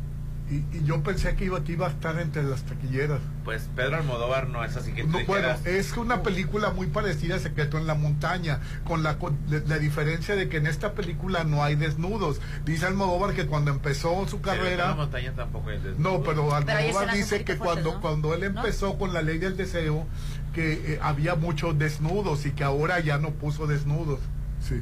y, 0.48 0.76
y 0.76 0.84
yo 0.84 1.02
pensé 1.02 1.34
que 1.34 1.46
iba, 1.46 1.62
que 1.64 1.72
iba 1.72 1.86
a 1.88 1.90
estar 1.90 2.18
entre 2.20 2.42
las 2.44 2.62
taquilleras. 2.62 3.20
Pues 3.44 3.68
Pedro 3.74 3.96
Almodóvar 3.96 4.48
no 4.48 4.64
es 4.64 4.76
así 4.76 4.92
que 4.92 5.02
tú 5.02 5.08
No, 5.08 5.24
bueno, 5.26 5.48
es 5.64 5.96
una 5.96 6.22
película 6.22 6.70
muy 6.70 6.86
parecida 6.86 7.36
a 7.36 7.38
Secreto 7.40 7.78
en 7.78 7.86
la 7.86 7.94
Montaña, 7.94 8.60
con 8.84 9.02
la, 9.02 9.18
con 9.18 9.36
la, 9.48 9.78
diferencia 9.78 10.36
de 10.36 10.48
que 10.48 10.58
en 10.58 10.66
esta 10.66 10.92
película 10.92 11.42
no 11.44 11.64
hay 11.64 11.74
desnudos. 11.74 12.40
Dice 12.64 12.86
Almodóvar 12.86 13.34
que 13.34 13.46
cuando 13.46 13.72
empezó 13.72 14.26
su 14.28 14.40
Pero 14.40 14.52
en 14.52 14.58
la 14.58 14.64
carrera... 14.64 14.94
montaña 14.94 15.32
tampoco 15.34 15.70
es 15.70 15.82
desnudo. 15.82 16.18
No, 16.18 16.22
pero 16.22 16.54
hay 16.54 16.62
Almodóvar 16.90 17.12
dice 17.14 17.44
que 17.44 17.56
fuertes, 17.56 17.58
cuando, 17.58 17.94
¿no? 17.94 18.00
cuando 18.00 18.34
él 18.34 18.40
¿No? 18.40 18.46
empezó 18.60 18.96
con 18.98 19.12
la 19.12 19.22
ley 19.22 19.38
del 19.38 19.56
deseo, 19.56 20.06
que 20.54 20.94
eh, 20.94 20.98
había 21.02 21.34
muchos 21.34 21.76
desnudos 21.76 22.46
y 22.46 22.52
que 22.52 22.62
ahora 22.62 23.00
ya 23.00 23.18
no 23.18 23.30
puso 23.30 23.66
desnudos. 23.66 24.20
Sí. 24.60 24.80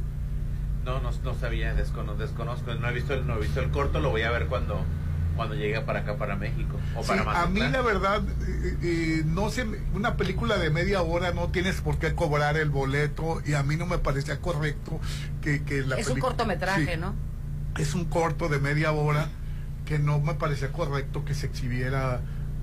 No, 0.84 1.00
no, 1.00 1.10
no 1.10 1.34
sabía, 1.34 1.74
descono- 1.74 2.16
desconozco, 2.16 2.74
no 2.74 2.88
he 2.88 2.92
visto 2.92 3.14
el, 3.14 3.26
no 3.26 3.36
he 3.36 3.40
visto 3.40 3.60
el 3.60 3.70
corto, 3.70 4.00
lo 4.00 4.10
voy 4.10 4.22
a 4.22 4.30
ver 4.30 4.46
cuando 4.46 4.84
cuando 5.36 5.54
llegue 5.54 5.80
para 5.80 6.00
acá, 6.00 6.16
para 6.16 6.36
México 6.36 6.78
o 6.96 7.02
Sí, 7.02 7.08
para 7.24 7.42
a 7.42 7.46
mí 7.46 7.60
la 7.60 7.82
verdad, 7.82 8.22
eh, 8.46 8.76
eh, 8.82 9.22
no 9.26 9.50
sé, 9.50 9.66
una 9.94 10.16
película 10.16 10.56
de 10.58 10.70
media 10.70 11.02
hora 11.02 11.32
no 11.32 11.48
tienes 11.48 11.80
por 11.80 11.98
qué 11.98 12.14
cobrar 12.14 12.56
el 12.56 12.70
boleto 12.70 13.42
y 13.44 13.54
a 13.54 13.62
mí 13.62 13.76
no 13.76 13.86
me 13.86 13.98
parecía 13.98 14.40
correcto 14.40 15.00
que, 15.42 15.62
que 15.64 15.82
la 15.82 15.96
es 15.96 16.08
un 16.08 16.20
cortometraje, 16.20 16.94
Sí. 16.94 17.00
¿no? 17.00 17.14
es 17.78 17.94
un 17.94 18.04
corto 18.04 18.48
de 18.48 18.60
media 18.60 18.92
hora 18.92 19.28
que 19.84 19.98
no 19.98 20.20
me 20.20 20.34
parecía 20.34 20.70
correcto 20.70 21.24
que 21.24 21.34
se 21.34 21.46
exhibiera 21.46 22.20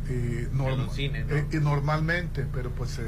eh, 0.09 0.47
eh, 0.49 1.59
normalmente, 1.61 2.45
pero 2.53 2.72
pues 2.72 2.99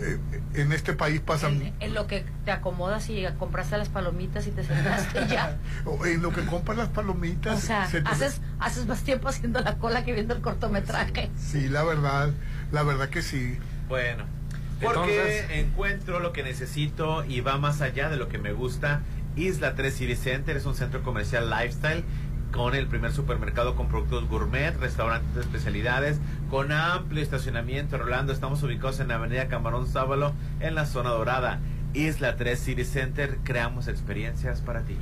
eh, 0.00 0.18
en 0.54 0.72
este 0.72 0.94
país 0.94 1.20
pasan... 1.20 1.72
En, 1.80 1.94
lo 1.94 2.06
que 2.06 2.24
te 2.44 2.50
acomodas 2.50 3.08
y 3.10 3.24
compraste 3.38 3.76
las 3.76 3.88
palomitas 3.88 4.46
y 4.46 4.50
te 4.50 4.64
sentaste 4.64 5.26
ya. 5.28 5.58
en 6.04 6.22
lo 6.22 6.32
que 6.32 6.44
compras 6.46 6.78
las 6.78 6.88
palomitas... 6.88 7.58
O 7.58 7.66
sea, 7.66 7.84
haces, 8.04 8.40
haces 8.58 8.86
más 8.86 9.02
tiempo 9.02 9.28
haciendo 9.28 9.60
la 9.60 9.76
cola 9.76 10.04
que 10.04 10.12
viendo 10.12 10.34
el 10.34 10.40
cortometraje. 10.40 11.30
Sí, 11.38 11.68
la 11.68 11.84
verdad, 11.84 12.30
la 12.72 12.82
verdad 12.82 13.08
que 13.08 13.22
sí. 13.22 13.58
Bueno, 13.88 14.24
porque 14.82 15.60
encuentro 15.60 16.20
lo 16.20 16.32
que 16.32 16.42
necesito 16.42 17.24
y 17.24 17.40
va 17.40 17.58
más 17.58 17.80
allá 17.80 18.08
de 18.08 18.16
lo 18.16 18.28
que 18.28 18.38
me 18.38 18.52
gusta. 18.52 19.02
Isla 19.36 19.74
3 19.74 19.94
City 19.94 20.16
Center 20.16 20.56
es 20.56 20.66
un 20.66 20.74
centro 20.74 21.02
comercial 21.02 21.50
lifestyle 21.50 22.04
con 22.52 22.74
el 22.74 22.86
primer 22.86 23.12
supermercado 23.12 23.76
con 23.76 23.88
productos 23.88 24.28
gourmet, 24.28 24.76
restaurantes 24.78 25.34
de 25.34 25.40
especialidades, 25.40 26.18
con 26.50 26.72
amplio 26.72 27.22
estacionamiento. 27.22 27.98
Rolando, 27.98 28.32
estamos 28.32 28.62
ubicados 28.62 29.00
en 29.00 29.08
la 29.08 29.16
avenida 29.16 29.48
Camarón 29.48 29.86
Sábalo, 29.86 30.32
en 30.60 30.74
la 30.74 30.86
zona 30.86 31.10
dorada. 31.10 31.58
Isla 31.92 32.36
3 32.36 32.58
City 32.58 32.84
Center, 32.84 33.38
creamos 33.42 33.88
experiencias 33.88 34.60
para 34.60 34.82
ti. 34.82 34.96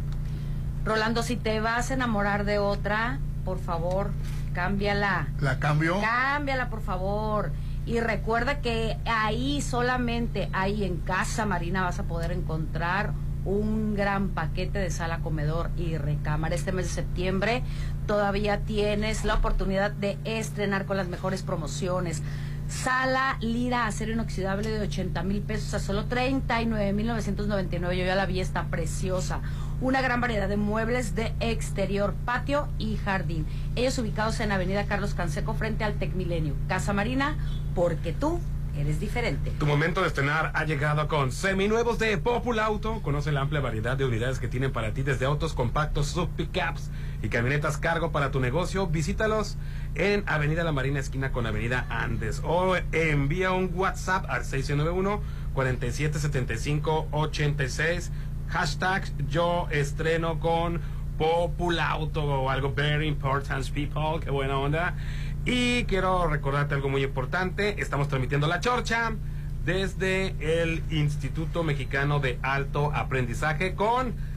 Rolando, 0.85 1.23
si 1.23 1.37
te 1.37 1.61
vas 1.61 1.91
a 1.91 1.95
enamorar 1.95 2.45
de 2.45 2.59
otra, 2.59 3.19
por 3.45 3.59
favor, 3.59 4.11
cámbiala. 4.55 5.29
¿La 5.41 5.59
cambio? 5.59 6.01
Cámbiala, 6.01 6.71
por 6.71 6.81
favor. 6.81 7.53
Y 7.85 8.01
recuerda 8.01 8.61
que 8.61 8.99
ahí 9.07 9.63
solamente, 9.63 10.51
ahí 10.53 10.85
en 10.85 10.99
Casa 10.99 11.47
Marina 11.47 11.83
vas 11.83 11.99
a 11.99 12.05
poder 12.05 12.33
encontrar 12.33 13.13
un 13.45 13.95
gran 13.95 14.29
paquete 14.29 14.79
de 14.79 14.91
sala, 14.91 15.19
comedor 15.21 15.71
y 15.77 15.97
recámara. 15.97 16.55
Este 16.55 16.73
mes 16.73 16.87
de 16.87 16.93
septiembre 16.93 17.63
todavía 18.07 18.61
tienes 18.61 19.25
la 19.25 19.35
oportunidad 19.35 19.91
de 19.91 20.19
estrenar 20.25 20.87
con 20.87 20.97
las 20.97 21.09
mejores 21.09 21.43
promociones. 21.43 22.23
Sala 22.69 23.39
Lira 23.41 23.87
acero 23.87 24.13
inoxidable 24.13 24.69
de 24.69 24.81
80 24.81 25.23
mil 25.23 25.41
pesos 25.41 25.73
a 25.73 25.79
solo 25.81 26.05
39 26.05 26.93
mil 26.93 27.07
999. 27.07 27.97
Yo 27.97 28.05
ya 28.05 28.15
la 28.15 28.27
vi, 28.27 28.41
está 28.41 28.65
preciosa. 28.65 29.41
Una 29.81 30.03
gran 30.03 30.21
variedad 30.21 30.49
de 30.49 30.59
muebles 30.59 31.15
de 31.15 31.33
exterior, 31.41 32.15
patio 32.27 32.69
y 32.79 32.97
jardín. 32.97 33.47
Ellos 33.75 33.99
ubicados 33.99 34.41
en 34.41 34.53
Avenida 34.53 34.85
Carlos 34.85 35.15
Canseco 35.15 35.55
frente 35.55 35.85
al 35.85 35.95
Tecmilenio. 35.95 36.55
Casa 36.69 36.93
Marina, 36.93 37.39
porque 37.75 38.13
tú 38.13 38.39
Eres 38.79 39.01
diferente. 39.01 39.51
Tu 39.59 39.67
momento 39.67 40.03
de 40.03 40.07
estrenar 40.07 40.53
ha 40.55 40.65
llegado 40.65 41.09
con 41.09 41.33
seminuevos 41.33 41.99
de 41.99 42.17
Popul 42.17 42.61
Auto. 42.61 43.03
Conoce 43.03 43.33
la 43.33 43.41
amplia 43.41 43.61
variedad 43.61 43.97
de 43.97 44.05
unidades 44.05 44.39
que 44.39 44.47
tienen 44.47 44.71
para 44.71 44.95
ti 44.95 45.03
desde 45.03 45.27
autos 45.27 45.53
compactos, 45.53 46.07
sub 46.07 46.29
pickups 46.37 46.93
y 47.21 47.29
camionetas 47.29 47.77
cargo 47.77 48.13
para 48.13 48.31
tu 48.31 48.39
negocio. 48.39 48.87
Visítalos 48.87 49.57
en 49.97 50.23
Avenida 50.29 50.63
La 50.63 50.71
Marina, 50.71 51.01
esquina 51.01 51.33
con 51.33 51.45
Avenida 51.45 51.89
Andes. 51.91 52.41
O 52.45 52.77
envía 52.93 53.51
un 53.51 53.73
WhatsApp 53.75 54.31
al 54.31 54.45
691 54.45 55.23
477586. 55.55 58.13
Hashtag 58.49 59.11
yo 59.29 59.67
estreno 59.73 60.39
con 60.39 60.81
Popul 61.19 61.81
Auto 61.81 62.23
o 62.23 62.49
algo 62.49 62.73
very 62.73 63.09
important 63.09 63.69
people. 63.73 64.21
Qué 64.21 64.31
buena 64.31 64.57
onda. 64.57 64.95
Y 65.45 65.85
quiero 65.85 66.27
recordarte 66.29 66.75
algo 66.75 66.89
muy 66.89 67.05
importante. 67.05 67.81
Estamos 67.81 68.09
transmitiendo 68.09 68.47
la 68.47 68.61
chorcha 68.61 69.13
desde 69.65 70.35
el 70.41 70.83
Instituto 70.91 71.63
Mexicano 71.63 72.21
de 72.21 72.39
Alto 72.43 72.93
Aprendizaje 72.95 73.75
con... 73.75 74.28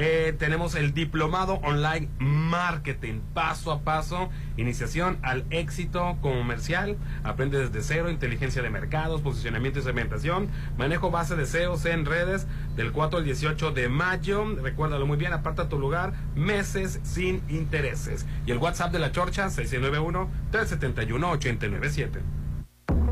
Eh, 0.00 0.32
tenemos 0.38 0.76
el 0.76 0.94
diplomado 0.94 1.54
online 1.54 2.08
marketing, 2.20 3.18
paso 3.34 3.72
a 3.72 3.80
paso, 3.80 4.28
iniciación 4.56 5.18
al 5.22 5.44
éxito 5.50 6.16
comercial, 6.20 6.96
aprende 7.24 7.58
desde 7.58 7.82
cero, 7.82 8.08
inteligencia 8.08 8.62
de 8.62 8.70
mercados, 8.70 9.22
posicionamiento 9.22 9.80
y 9.80 9.82
segmentación, 9.82 10.50
manejo 10.76 11.10
base 11.10 11.34
de 11.34 11.46
SEOs 11.46 11.84
en 11.86 12.06
redes 12.06 12.46
del 12.76 12.92
4 12.92 13.18
al 13.18 13.24
18 13.24 13.72
de 13.72 13.88
mayo, 13.88 14.44
recuérdalo 14.62 15.04
muy 15.04 15.16
bien, 15.16 15.32
aparta 15.32 15.68
tu 15.68 15.80
lugar, 15.80 16.12
meses 16.36 17.00
sin 17.02 17.42
intereses. 17.48 18.24
Y 18.46 18.52
el 18.52 18.58
WhatsApp 18.58 18.92
de 18.92 19.00
la 19.00 19.10
Chorcha, 19.10 19.48
691-371-897. 19.48 22.20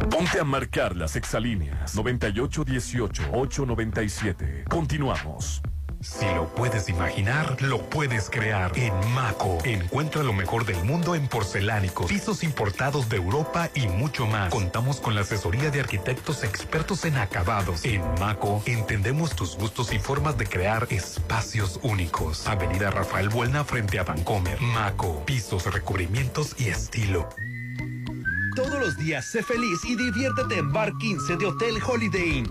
Ponte 0.09 0.39
a 0.39 0.45
marcar 0.45 0.95
las 0.95 1.17
exalíneas 1.17 1.97
9818-897. 1.97 4.69
Continuamos. 4.69 5.63
Si 6.01 6.27
lo 6.35 6.49
puedes 6.55 6.89
imaginar, 6.89 7.61
lo 7.63 7.83
puedes 7.89 8.31
crear. 8.31 8.73
En 8.77 8.93
Maco, 9.13 9.59
encuentra 9.65 10.23
lo 10.23 10.33
mejor 10.33 10.65
del 10.65 10.83
mundo 10.85 11.15
en 11.15 11.27
porcelánicos, 11.29 12.07
pisos 12.07 12.43
importados 12.43 13.09
de 13.09 13.17
Europa 13.17 13.71
y 13.75 13.87
mucho 13.89 14.27
más. 14.27 14.51
Contamos 14.51 15.01
con 15.01 15.15
la 15.15 15.23
asesoría 15.23 15.71
de 15.71 15.81
arquitectos 15.81 16.45
expertos 16.45 17.05
en 17.05 17.17
acabados. 17.17 17.85
En 17.85 18.03
Maco, 18.21 18.63
entendemos 18.67 19.35
tus 19.35 19.57
gustos 19.57 19.93
y 19.93 19.99
formas 19.99 20.39
de 20.39 20.47
crear 20.47 20.87
espacios 20.91 21.81
únicos. 21.83 22.47
Avenida 22.47 22.91
Rafael 22.91 23.29
Buelna 23.29 23.65
frente 23.65 23.99
a 23.99 24.05
Vancomer. 24.05 24.61
Maco, 24.61 25.25
pisos, 25.25 25.73
recubrimientos 25.73 26.55
y 26.59 26.69
estilo. 26.69 27.29
Todos 28.55 28.81
los 28.81 28.97
días 28.97 29.27
sé 29.27 29.43
feliz 29.43 29.85
y 29.85 29.97
diviértete 29.97 30.59
en 30.59 30.73
Bar 30.73 30.97
15 30.99 31.37
de 31.37 31.47
Hotel 31.47 31.79
Holiday 31.87 32.39
Inn. 32.39 32.51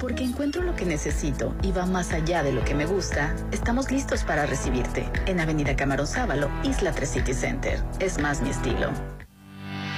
Porque 0.00 0.24
encuentro 0.24 0.62
lo 0.62 0.74
que 0.74 0.86
necesito 0.86 1.54
y 1.62 1.72
va 1.72 1.84
más 1.84 2.12
allá 2.12 2.42
de 2.42 2.52
lo 2.52 2.64
que 2.64 2.74
me 2.74 2.86
gusta, 2.86 3.36
estamos 3.52 3.90
listos 3.90 4.24
para 4.24 4.46
recibirte 4.46 5.06
en 5.26 5.40
Avenida 5.40 5.76
Camarón 5.76 6.06
Sábalo, 6.06 6.50
Isla 6.64 6.92
3 6.92 7.10
City 7.10 7.34
Center. 7.34 7.84
Es 8.00 8.18
más 8.18 8.40
mi 8.40 8.48
estilo. 8.48 8.90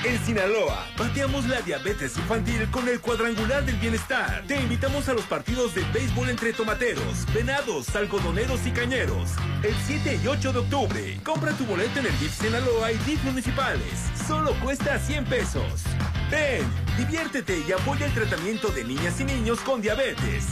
En 0.04 0.18
Sinaloa, 0.24 0.84
pateamos 0.96 1.46
la 1.46 1.60
diabetes 1.60 2.16
infantil 2.16 2.68
con 2.72 2.88
el 2.88 3.00
cuadrangular 3.00 3.64
del 3.64 3.76
bienestar. 3.76 4.42
Te 4.48 4.60
invitamos 4.60 5.08
a 5.08 5.14
los 5.14 5.24
partidos 5.26 5.76
de 5.76 5.84
béisbol 5.92 6.28
entre 6.28 6.52
tomateros, 6.52 7.24
venados, 7.32 7.94
algodoneros 7.94 8.66
y 8.66 8.72
cañeros. 8.72 9.30
El 9.62 9.74
7 9.86 10.18
y 10.24 10.26
8 10.26 10.52
de 10.54 10.58
octubre. 10.58 11.20
Compra 11.22 11.52
tu 11.52 11.64
boleto 11.66 12.00
en 12.00 12.06
el 12.06 12.18
DIF 12.18 12.34
Sinaloa 12.34 12.90
y 12.90 12.96
DIF 12.98 13.22
municipales. 13.22 14.10
Solo 14.26 14.54
cuesta 14.54 14.98
100 14.98 15.24
pesos. 15.26 15.84
Ven, 16.32 16.64
diviértete 16.96 17.62
y 17.68 17.70
apoya 17.70 18.06
el 18.06 18.12
tratamiento 18.12 18.70
de 18.70 18.82
niñas 18.82 19.20
y 19.20 19.24
niños 19.24 19.60
con 19.60 19.80
diabetes. 19.80 20.46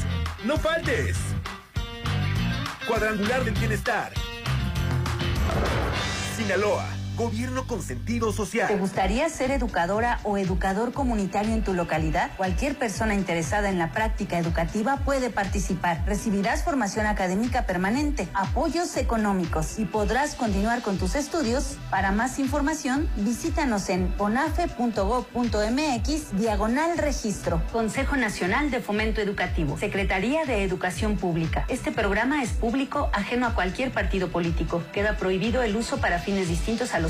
¡No 0.45 0.59
faltes! 0.59 1.17
Cuadrangular 2.87 3.45
del 3.45 3.55
bienestar. 3.55 4.13
Sinaloa. 6.37 7.00
Gobierno 7.17 7.67
con 7.67 7.83
sentido 7.83 8.33
social. 8.33 8.69
¿Te 8.69 8.77
gustaría 8.77 9.29
ser 9.29 9.51
educadora 9.51 10.21
o 10.23 10.39
educador 10.39 10.93
comunitario 10.93 11.53
en 11.53 11.63
tu 11.63 11.75
localidad? 11.75 12.31
Cualquier 12.37 12.79
persona 12.79 13.15
interesada 13.15 13.69
en 13.69 13.79
la 13.79 13.93
práctica 13.93 14.39
educativa 14.39 14.99
puede 14.99 15.29
participar. 15.29 16.05
Recibirás 16.07 16.63
formación 16.63 17.07
académica 17.07 17.67
permanente, 17.67 18.29
apoyos 18.33 18.97
económicos 18.97 19.79
y 19.79 19.85
podrás 19.85 20.35
continuar 20.35 20.81
con 20.83 20.97
tus 20.97 21.15
estudios. 21.15 21.77
Para 21.91 22.11
más 22.13 22.39
información, 22.39 23.11
visítanos 23.17 23.91
en 23.91 24.15
onafe.gov.mx 24.17 26.39
diagonal 26.39 26.97
registro. 26.97 27.63
Consejo 27.73 28.17
Nacional 28.17 28.71
de 28.71 28.81
Fomento 28.81 29.21
Educativo. 29.21 29.77
Secretaría 29.79 30.47
de 30.47 30.65
Educación 30.65 31.19
Pública. 31.19 31.67
Este 31.69 31.93
programa 31.93 32.43
es 32.43 32.53
público, 32.53 33.11
ajeno 33.13 33.47
a 33.47 33.55
cualquier 33.55 33.93
partido 33.93 34.29
político. 34.29 34.83
Queda 34.93 35.19
prohibido 35.19 35.63
el 35.63 35.77
uso 35.77 35.99
para 35.99 36.19
fines 36.19 36.49
distintos 36.49 36.95
a 36.95 37.01
los 37.01 37.10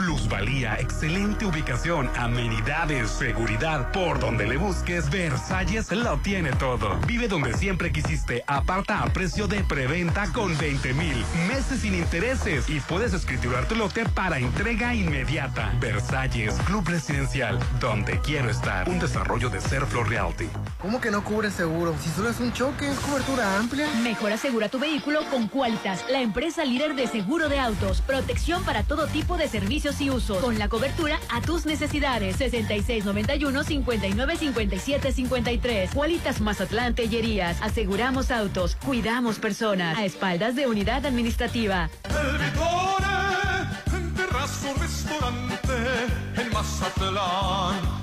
Plusvalía, 0.00 0.76
excelente 0.80 1.44
ubicación, 1.44 2.10
amenidades, 2.16 3.10
seguridad. 3.10 3.92
Por 3.92 4.18
donde 4.18 4.46
le 4.46 4.56
busques, 4.56 5.10
Versalles 5.10 5.92
lo 5.92 6.16
tiene 6.16 6.52
todo. 6.52 6.98
Vive 7.06 7.28
donde 7.28 7.52
siempre 7.52 7.92
quisiste. 7.92 8.42
Aparta 8.46 9.02
a 9.02 9.12
precio 9.12 9.46
de 9.46 9.62
preventa 9.62 10.32
con 10.32 10.56
20 10.56 10.94
mil 10.94 11.22
meses 11.46 11.80
sin 11.80 11.94
intereses 11.94 12.70
y 12.70 12.80
puedes 12.80 13.12
escriturar 13.12 13.68
tu 13.68 13.74
lote 13.74 14.06
para 14.08 14.38
entrega 14.38 14.94
inmediata. 14.94 15.70
Versalles, 15.80 16.54
Club 16.64 16.88
Residencial, 16.88 17.58
donde 17.78 18.18
quiero 18.20 18.48
estar. 18.48 18.88
Un 18.88 19.00
desarrollo 19.00 19.50
de 19.50 19.60
Serflo 19.60 20.02
Realty. 20.02 20.48
¿Cómo 20.80 21.02
que 21.02 21.10
no 21.10 21.22
cubre 21.22 21.50
seguro? 21.50 21.94
Si 22.00 22.08
solo 22.08 22.30
es 22.30 22.40
un 22.40 22.54
choque, 22.54 22.90
es 22.90 22.98
cobertura 23.00 23.58
amplia. 23.58 23.86
Mejor 24.02 24.32
asegura 24.32 24.70
tu 24.70 24.78
vehículo 24.78 25.20
con 25.30 25.46
Qualitas, 25.48 26.06
la 26.08 26.22
empresa 26.22 26.64
líder 26.64 26.94
de 26.94 27.06
seguro 27.06 27.50
de 27.50 27.60
autos. 27.60 28.00
Protección 28.00 28.64
para 28.64 28.82
todo 28.82 29.06
tipo 29.06 29.36
de 29.36 29.46
servicios 29.46 29.89
y 30.00 30.10
usos. 30.10 30.38
Con 30.38 30.58
la 30.58 30.68
cobertura 30.68 31.18
a 31.30 31.40
tus 31.40 31.66
necesidades. 31.66 32.36
6691 32.36 33.64
5957 33.64 35.12
53. 35.12 35.90
Cualitas 35.92 36.40
Mazatlán 36.40 36.94
Tellerías. 36.94 37.60
Aseguramos 37.62 38.30
autos. 38.30 38.76
Cuidamos 38.76 39.38
personas. 39.38 39.98
A 39.98 40.04
espaldas 40.04 40.54
de 40.54 40.66
unidad 40.66 41.04
administrativa. 41.06 41.90
El 42.04 42.38
Vitore, 42.38 43.96
en 43.96 44.14
terrazo 44.14 44.74
restaurante, 44.78 45.72
en 46.36 46.52
Mazatlán, 46.52 47.99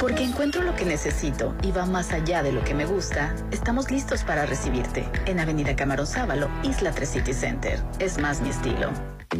Porque 0.00 0.24
encuentro 0.24 0.62
lo 0.62 0.74
que 0.74 0.84
necesito 0.84 1.54
y 1.62 1.72
va 1.72 1.86
más 1.86 2.12
allá 2.12 2.42
de 2.42 2.52
lo 2.52 2.62
que 2.64 2.74
me 2.74 2.84
gusta, 2.84 3.34
estamos 3.50 3.90
listos 3.90 4.24
para 4.24 4.44
recibirte 4.44 5.08
en 5.24 5.40
Avenida 5.40 5.74
Camarón 5.74 6.06
Sábalo, 6.06 6.50
Isla 6.62 6.92
3 6.92 7.08
City 7.08 7.32
Center. 7.32 7.82
Es 7.98 8.18
más 8.18 8.42
mi 8.42 8.50
estilo. 8.50 8.90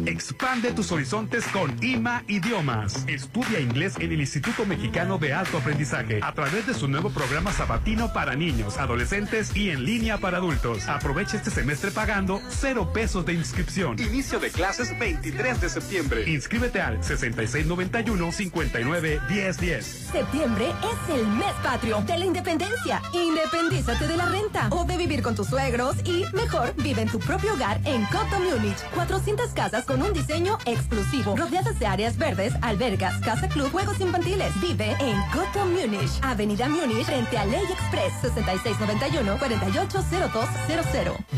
Expande 0.05 0.71
tus 0.71 0.91
horizontes 0.91 1.45
con 1.47 1.73
IMA 1.81 2.23
Idiomas. 2.27 3.05
Estudia 3.07 3.59
inglés 3.59 3.95
en 3.99 4.11
el 4.11 4.19
Instituto 4.19 4.65
Mexicano 4.65 5.17
de 5.17 5.33
Alto 5.33 5.59
Aprendizaje 5.59 6.19
a 6.21 6.33
través 6.33 6.67
de 6.67 6.73
su 6.73 6.89
nuevo 6.89 7.09
programa 7.09 7.53
sabatino 7.53 8.11
para 8.11 8.35
niños, 8.35 8.77
adolescentes 8.77 9.55
y 9.55 9.69
en 9.69 9.85
línea 9.85 10.17
para 10.17 10.37
adultos. 10.37 10.87
Aprovecha 10.89 11.37
este 11.37 11.51
semestre 11.51 11.91
pagando 11.91 12.41
cero 12.49 12.91
pesos 12.93 13.25
de 13.25 13.33
inscripción. 13.33 13.97
Inicio 13.99 14.39
de 14.39 14.49
clases 14.49 14.97
23 14.99 15.61
de 15.61 15.69
septiembre. 15.69 16.29
Inscríbete 16.29 16.81
al 16.81 17.01
6691 17.01 18.31
59 18.31 19.21
1010. 19.29 19.85
Septiembre 20.11 20.46
es 20.55 21.09
el 21.13 21.27
mes 21.27 21.53
patrio 21.61 22.01
de 22.01 22.17
la 22.17 22.25
independencia. 22.25 23.01
Independízate 23.11 24.07
de 24.07 24.15
la 24.15 24.27
renta 24.27 24.69
o 24.71 24.85
de 24.85 24.95
vivir 24.95 25.21
con 25.21 25.35
tus 25.35 25.47
suegros 25.47 25.97
y, 26.05 26.23
mejor, 26.33 26.73
vive 26.77 27.01
en 27.01 27.09
tu 27.09 27.19
propio 27.19 27.53
hogar 27.53 27.81
en 27.83 28.05
Coto 28.05 28.39
Múnich. 28.39 28.77
400 28.95 29.49
casas 29.51 29.83
con 29.85 30.01
un 30.01 30.13
diseño 30.13 30.57
exclusivo, 30.65 31.35
rodeadas 31.35 31.77
de 31.79 31.87
áreas 31.87 32.17
verdes, 32.17 32.53
albergas, 32.61 33.19
casa 33.21 33.49
club, 33.49 33.69
juegos 33.71 33.99
infantiles. 33.99 34.53
Vive 34.61 34.95
en 34.99 35.21
Coto 35.33 35.65
Munich, 35.65 36.11
Avenida 36.21 36.69
Munich, 36.69 37.03
frente 37.05 37.37
a 37.37 37.43
Ley 37.45 37.65
Express, 37.69 38.13
6691-480200. 38.23 40.47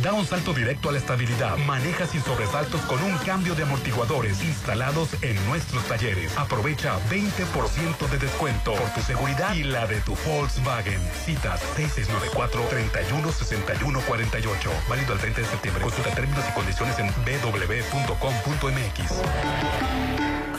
Da 0.03 0.13
un 0.13 0.23
salto 0.25 0.53
directo 0.53 0.89
a 0.89 0.91
la 0.91 0.99
estabilidad. 0.99 1.57
Maneja 1.65 2.05
sin 2.05 2.21
sobresaltos 2.21 2.81
con 2.81 3.01
un 3.03 3.17
cambio 3.19 3.55
de 3.55 3.63
amortiguadores 3.63 4.43
instalados 4.43 5.09
en 5.23 5.35
nuestros 5.47 5.83
talleres. 5.85 6.37
Aprovecha 6.37 6.99
20% 7.09 8.07
de 8.11 8.17
descuento 8.19 8.75
seguridad 9.01 9.53
y 9.53 9.63
la 9.63 9.87
de 9.87 10.01
tu 10.01 10.15
Volkswagen. 10.25 10.99
Citas 11.25 11.61
6694-316148. 11.77 14.69
Válido 14.87 15.13
el 15.13 15.19
30 15.19 15.41
de 15.41 15.47
septiembre. 15.47 15.83
Consulta 15.83 16.11
términos 16.11 16.45
y 16.49 16.53
condiciones 16.53 16.97
en 16.99 17.07
www.com.mx. 17.41 19.09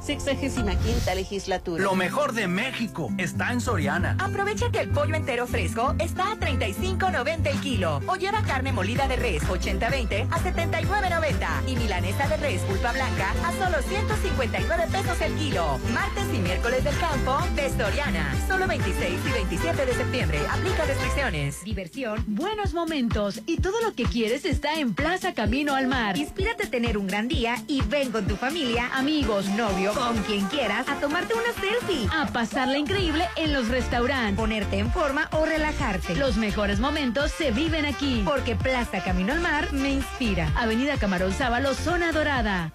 65 0.00 1.14
legislatura. 1.14 1.82
Lo 1.82 1.94
mejor 1.94 2.32
de 2.32 2.46
México 2.46 3.10
está 3.18 3.52
en 3.52 3.60
Soriana. 3.60 4.16
Aprovecha 4.20 4.70
que 4.70 4.80
el 4.80 4.90
pollo 4.90 5.14
entero 5.14 5.46
fresco 5.46 5.94
está 5.98 6.32
a 6.32 6.36
35.90 6.36 7.46
el 7.46 7.60
kilo. 7.60 8.00
O 8.06 8.16
lleva 8.16 8.42
carne 8.42 8.72
molida 8.72 9.08
de 9.08 9.16
res 9.16 9.42
80-20 9.42 10.28
a 10.30 10.38
79.90. 10.38 11.68
Y 11.68 11.76
milanesa 11.76 12.28
de 12.28 12.36
res 12.36 12.62
pulpa 12.62 12.92
blanca 12.92 13.32
a 13.44 13.52
solo 13.52 13.82
159 13.82 14.84
pesos 14.90 15.20
el 15.20 15.34
kilo. 15.34 15.78
Martes 15.92 16.24
y 16.32 16.38
miércoles 16.38 16.84
del 16.84 16.96
campo 16.98 17.38
de 17.54 17.70
Soriana. 17.70 18.34
Solo 18.46 18.66
26 18.66 19.20
y 19.26 19.32
27 19.32 19.86
de 19.86 19.94
septiembre. 19.94 20.40
Aplica 20.50 20.84
restricciones. 20.84 21.64
Diversión, 21.64 22.24
buenos 22.26 22.74
momentos 22.74 23.40
y 23.46 23.58
todo 23.58 23.80
lo 23.80 23.94
que 23.94 24.04
quieres 24.04 24.44
está 24.44 24.78
en 24.78 24.94
Plaza 24.94 25.34
Camino 25.34 25.74
al 25.74 25.88
Mar. 25.88 26.16
Inspírate 26.16 26.66
a 26.66 26.70
tener 26.70 26.96
un 26.96 27.06
gran 27.06 27.28
día 27.28 27.56
y 27.66 27.80
ven 27.82 28.10
con 28.12 28.26
tu 28.26 28.36
familia, 28.36 28.90
amigos, 28.94 29.46
novios 29.50 29.87
con 29.94 30.16
quien 30.24 30.46
quieras, 30.46 30.88
a 30.88 30.96
tomarte 31.00 31.34
una 31.34 31.52
selfie, 31.60 32.08
a 32.12 32.26
pasarla 32.26 32.78
increíble 32.78 33.24
en 33.36 33.52
los 33.52 33.68
restaurantes, 33.68 34.36
ponerte 34.36 34.78
en 34.78 34.90
forma 34.90 35.28
o 35.32 35.44
relajarte. 35.44 36.14
Los 36.16 36.36
mejores 36.36 36.80
momentos 36.80 37.30
se 37.32 37.50
viven 37.50 37.86
aquí, 37.86 38.22
porque 38.24 38.56
Plaza 38.56 39.02
Camino 39.02 39.32
al 39.32 39.40
Mar 39.40 39.72
me 39.72 39.90
inspira. 39.90 40.50
Avenida 40.56 40.96
Camarón 40.96 41.32
Sábalo, 41.32 41.74
Zona 41.74 42.12
Dorada. 42.12 42.72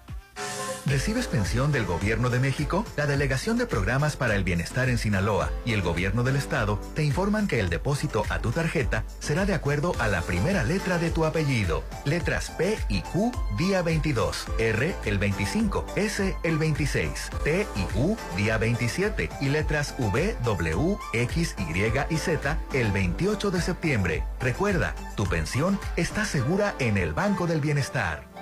¿Recibes 0.86 1.28
pensión 1.28 1.72
del 1.72 1.86
Gobierno 1.86 2.28
de 2.28 2.38
México? 2.38 2.84
La 2.96 3.06
Delegación 3.06 3.56
de 3.56 3.64
Programas 3.64 4.16
para 4.16 4.36
el 4.36 4.44
Bienestar 4.44 4.90
en 4.90 4.98
Sinaloa 4.98 5.50
y 5.64 5.72
el 5.72 5.80
Gobierno 5.80 6.24
del 6.24 6.36
Estado 6.36 6.78
te 6.94 7.02
informan 7.02 7.48
que 7.48 7.58
el 7.58 7.70
depósito 7.70 8.22
a 8.28 8.38
tu 8.40 8.52
tarjeta 8.52 9.04
será 9.18 9.46
de 9.46 9.54
acuerdo 9.54 9.94
a 9.98 10.08
la 10.08 10.20
primera 10.20 10.62
letra 10.62 10.98
de 10.98 11.10
tu 11.10 11.24
apellido. 11.24 11.84
Letras 12.04 12.50
P 12.50 12.76
y 12.90 13.00
Q 13.00 13.32
día 13.56 13.80
22, 13.80 14.46
R 14.58 14.94
el 15.06 15.18
25, 15.18 15.86
S 15.96 16.36
el 16.42 16.58
26, 16.58 17.30
T 17.42 17.66
y 17.76 17.98
U 17.98 18.18
día 18.36 18.58
27 18.58 19.30
y 19.40 19.48
letras 19.48 19.94
V, 19.98 20.36
W, 20.44 20.98
X, 21.14 21.54
Y 21.58 22.14
y 22.14 22.16
Z 22.18 22.58
el 22.74 22.92
28 22.92 23.50
de 23.50 23.62
septiembre. 23.62 24.24
Recuerda, 24.38 24.94
tu 25.16 25.24
pensión 25.26 25.80
está 25.96 26.26
segura 26.26 26.74
en 26.78 26.98
el 26.98 27.14
Banco 27.14 27.46
del 27.46 27.62
Bienestar. 27.62 28.33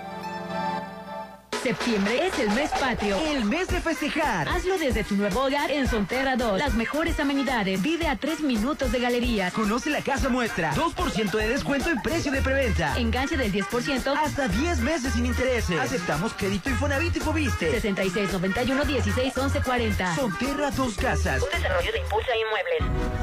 Septiembre 1.63 2.27
es 2.27 2.37
el 2.41 2.51
mes 2.51 2.71
patrio. 2.73 3.17
El 3.25 3.45
mes 3.45 3.69
de 3.69 3.81
festejar. 3.81 4.49
Hazlo 4.49 4.79
desde 4.79 5.05
tu 5.05 5.15
nuevo 5.15 5.45
hogar 5.45 5.71
en 5.71 5.87
Sonterra 5.87 6.35
2. 6.35 6.59
Las 6.59 6.75
mejores 6.75 7.21
amenidades. 7.21 7.81
Vive 7.81 8.09
a 8.09 8.17
tres 8.17 8.41
minutos 8.41 8.91
de 8.91 8.99
galería. 8.99 9.53
Conoce 9.53 9.89
la 9.89 10.03
casa 10.03 10.29
muestra. 10.29 10.75
2% 10.75 11.31
de 11.31 11.49
descuento 11.49 11.89
en 11.91 12.03
precio 12.03 12.33
de 12.33 12.43
preventa. 12.43 12.99
Enganche 12.99 13.37
del 13.37 13.53
10%. 13.53 14.17
Hasta 14.17 14.49
10 14.49 14.81
meses 14.81 15.13
sin 15.13 15.25
intereses. 15.25 15.79
Aceptamos 15.79 16.33
crédito 16.33 16.69
Infonavit 16.69 17.17
y 17.17 17.21
Fobiste. 17.21 17.81
6691 17.81 18.85
16 18.85 19.39
11 19.39 19.61
40. 19.63 20.17
Sonterra 20.17 20.71
Dos 20.73 20.97
Casas. 20.97 21.43
Un 21.43 21.51
desarrollo 21.51 21.93
de 21.93 21.99
Impulsa 21.99 22.31
Inmuebles. 22.37 23.23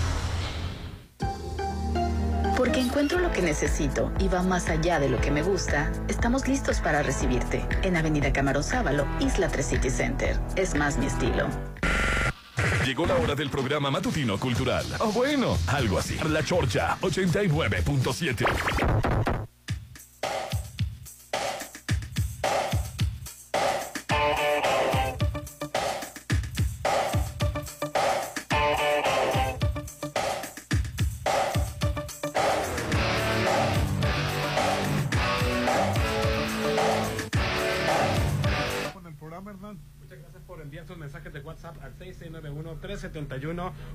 Porque 2.61 2.79
encuentro 2.79 3.17
lo 3.17 3.31
que 3.31 3.41
necesito 3.41 4.11
y 4.19 4.27
va 4.27 4.43
más 4.43 4.69
allá 4.69 4.99
de 4.99 5.09
lo 5.09 5.19
que 5.19 5.31
me 5.31 5.41
gusta, 5.41 5.91
estamos 6.07 6.47
listos 6.47 6.79
para 6.79 7.01
recibirte 7.01 7.67
en 7.81 7.97
Avenida 7.97 8.31
Camarón 8.31 8.63
Sábalo, 8.63 9.07
Isla 9.19 9.47
3 9.47 9.65
City 9.65 9.89
Center. 9.89 10.39
Es 10.55 10.75
más 10.75 10.99
mi 10.99 11.07
estilo. 11.07 11.49
Llegó 12.85 13.07
la 13.07 13.15
hora 13.15 13.33
del 13.33 13.49
programa 13.49 13.89
matutino 13.89 14.39
cultural. 14.39 14.85
O 14.99 15.11
bueno, 15.11 15.57
algo 15.65 15.97
así. 15.97 16.19
La 16.29 16.43
Chorcha 16.43 16.99
89.7. 17.01 19.40
on? 39.71 39.79
Al 41.81 41.97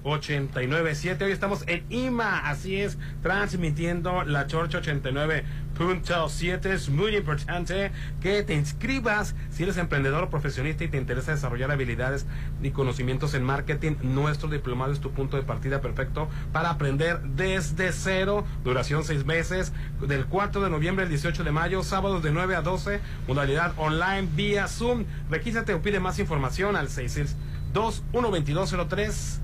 691-371-897. 0.04 1.22
Hoy 1.22 1.32
estamos 1.32 1.64
en 1.66 1.84
IMA, 1.90 2.48
así 2.48 2.80
es, 2.80 2.96
transmitiendo 3.22 4.24
la 4.24 4.46
Chorcha 4.46 4.80
89.7. 4.80 6.66
Es 6.66 6.88
muy 6.88 7.16
importante 7.16 7.90
que 8.20 8.42
te 8.42 8.54
inscribas 8.54 9.34
si 9.50 9.64
eres 9.64 9.76
emprendedor 9.76 10.24
o 10.24 10.30
profesionista 10.30 10.84
y 10.84 10.88
te 10.88 10.96
interesa 10.96 11.32
desarrollar 11.32 11.70
habilidades 11.70 12.26
y 12.62 12.70
conocimientos 12.70 13.34
en 13.34 13.42
marketing. 13.44 13.96
Nuestro 14.02 14.48
diplomado 14.48 14.92
es 14.92 15.00
tu 15.00 15.10
punto 15.10 15.36
de 15.36 15.42
partida 15.42 15.80
perfecto 15.80 16.28
para 16.52 16.70
aprender 16.70 17.20
desde 17.22 17.92
cero. 17.92 18.44
Duración 18.64 19.04
seis 19.04 19.26
meses, 19.26 19.72
del 20.00 20.26
4 20.26 20.60
de 20.62 20.70
noviembre 20.70 21.04
al 21.04 21.10
18 21.10 21.44
de 21.44 21.52
mayo, 21.52 21.82
sábados 21.82 22.22
de 22.22 22.30
9 22.30 22.54
a 22.56 22.62
12, 22.62 23.00
modalidad 23.26 23.74
online 23.76 24.28
vía 24.34 24.68
Zoom. 24.68 25.04
Requísate 25.28 25.74
o 25.74 25.82
pide 25.82 26.00
más 26.00 26.18
información 26.18 26.45
al 26.46 26.88
66 26.88 27.36
212203 27.72 29.40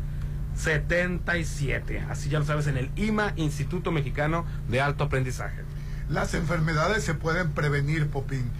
77. 0.54 2.00
Así 2.10 2.28
ya 2.28 2.38
lo 2.38 2.44
sabes 2.44 2.66
en 2.66 2.76
el 2.76 2.90
IMA, 2.96 3.32
Instituto 3.36 3.90
Mexicano 3.90 4.44
de 4.68 4.80
Alto 4.80 5.04
Aprendizaje. 5.04 5.62
Las 6.08 6.34
enfermedades 6.34 7.04
se 7.04 7.14
pueden 7.14 7.52
prevenir, 7.52 8.08
Popín. 8.08 8.50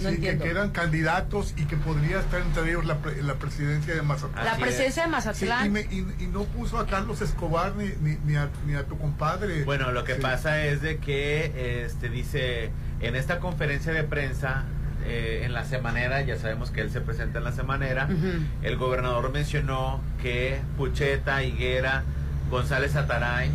No 0.00 0.10
sí, 0.10 0.16
que, 0.16 0.30
entiendo. 0.30 0.44
que 0.44 0.50
eran 0.50 0.70
candidatos 0.70 1.54
y 1.56 1.64
que 1.64 1.76
podría 1.76 2.20
estar 2.20 2.40
entre 2.40 2.68
ellos 2.70 2.84
la, 2.86 2.98
pre- 2.98 3.20
la 3.22 3.34
presidencia 3.34 3.94
de 3.94 4.02
Mazatlán. 4.02 4.44
La 4.44 4.56
presidencia 4.56 5.02
es. 5.02 5.08
de 5.08 5.12
Mazatlán. 5.12 5.62
Sí, 5.62 5.66
y, 5.66 5.70
me- 5.70 5.80
y- 6.20 6.24
y 6.24 6.26
no 6.28 6.44
puso 6.44 6.78
a 6.78 6.86
Carlos 6.86 7.20
Escobar 7.20 7.74
ni, 7.74 7.88
ni, 8.00 8.16
ni 8.24 8.36
a, 8.36 8.48
ni 8.66 8.74
a 8.74 8.84
tu 8.84 8.96
compadre. 8.98 9.64
Bueno, 9.64 9.90
lo 9.92 10.04
que 10.04 10.14
Sí. 10.16 10.20
pasa 10.20 10.64
es 10.64 10.82
de 10.82 10.98
que 10.98 11.84
este 11.84 12.08
dice 12.10 12.70
en 13.00 13.16
esta 13.16 13.38
conferencia 13.38 13.92
de 13.92 14.04
prensa 14.04 14.64
eh, 15.06 15.42
en 15.44 15.52
la 15.52 15.64
semanera, 15.64 16.20
ya 16.22 16.36
sabemos 16.36 16.70
que 16.70 16.80
él 16.80 16.90
se 16.90 17.00
presenta 17.00 17.38
en 17.38 17.44
la 17.44 17.52
semanera, 17.52 18.08
el 18.62 18.76
gobernador 18.76 19.30
mencionó 19.32 20.00
que 20.22 20.60
Pucheta, 20.76 21.42
Higuera, 21.44 22.02
González 22.50 22.96
Ataray, 22.96 23.50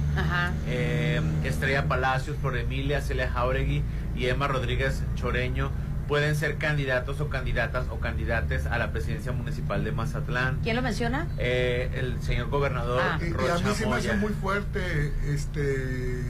eh, 0.68 1.22
Estrella 1.44 1.88
Palacios, 1.88 2.38
Flor 2.38 2.58
Emilia, 2.58 3.02
Celia 3.02 3.30
Jauregui 3.30 3.84
y 4.16 4.28
Emma 4.28 4.48
Rodríguez 4.48 5.04
Choreño 5.16 5.72
pueden 6.08 6.36
ser 6.36 6.58
candidatos 6.58 7.20
o 7.22 7.30
candidatas 7.30 7.86
o 7.90 8.00
candidates 8.00 8.66
a 8.68 8.78
la 8.78 8.92
presidencia 8.92 9.32
municipal 9.32 9.84
de 9.84 9.92
Mazatlán. 9.94 10.60
¿Quién 10.62 10.76
lo 10.76 10.82
menciona? 10.82 11.28
Eh, 11.38 11.90
el 11.96 12.22
señor 12.22 12.50
gobernador 12.50 13.02
Ah. 13.04 13.18
Y, 13.22 13.26
y 13.26 13.28
a 13.30 13.34
Rocha 13.34 13.68
mí 13.68 13.74
se 13.76 13.88
me 13.88 13.96
hace 13.96 14.14
muy 14.16 14.34
fuerte 14.34 15.14
este 15.28 16.22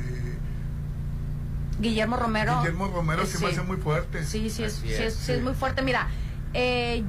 Guillermo 1.80 2.17
Romero. 2.17 2.57
Guillermo 2.59 2.88
Romero 2.88 3.26
se 3.26 3.39
me 3.39 3.47
hace 3.51 3.61
muy 3.63 3.78
fuerte. 3.78 4.24
Sí, 4.26 4.49
sí 4.49 4.63
es, 4.63 4.74
sí 4.74 4.93
es, 4.93 5.13
sí 5.15 5.34
muy 5.38 5.53
fuerte. 5.53 5.82
Mira, 5.82 6.07
eh, 6.53 7.03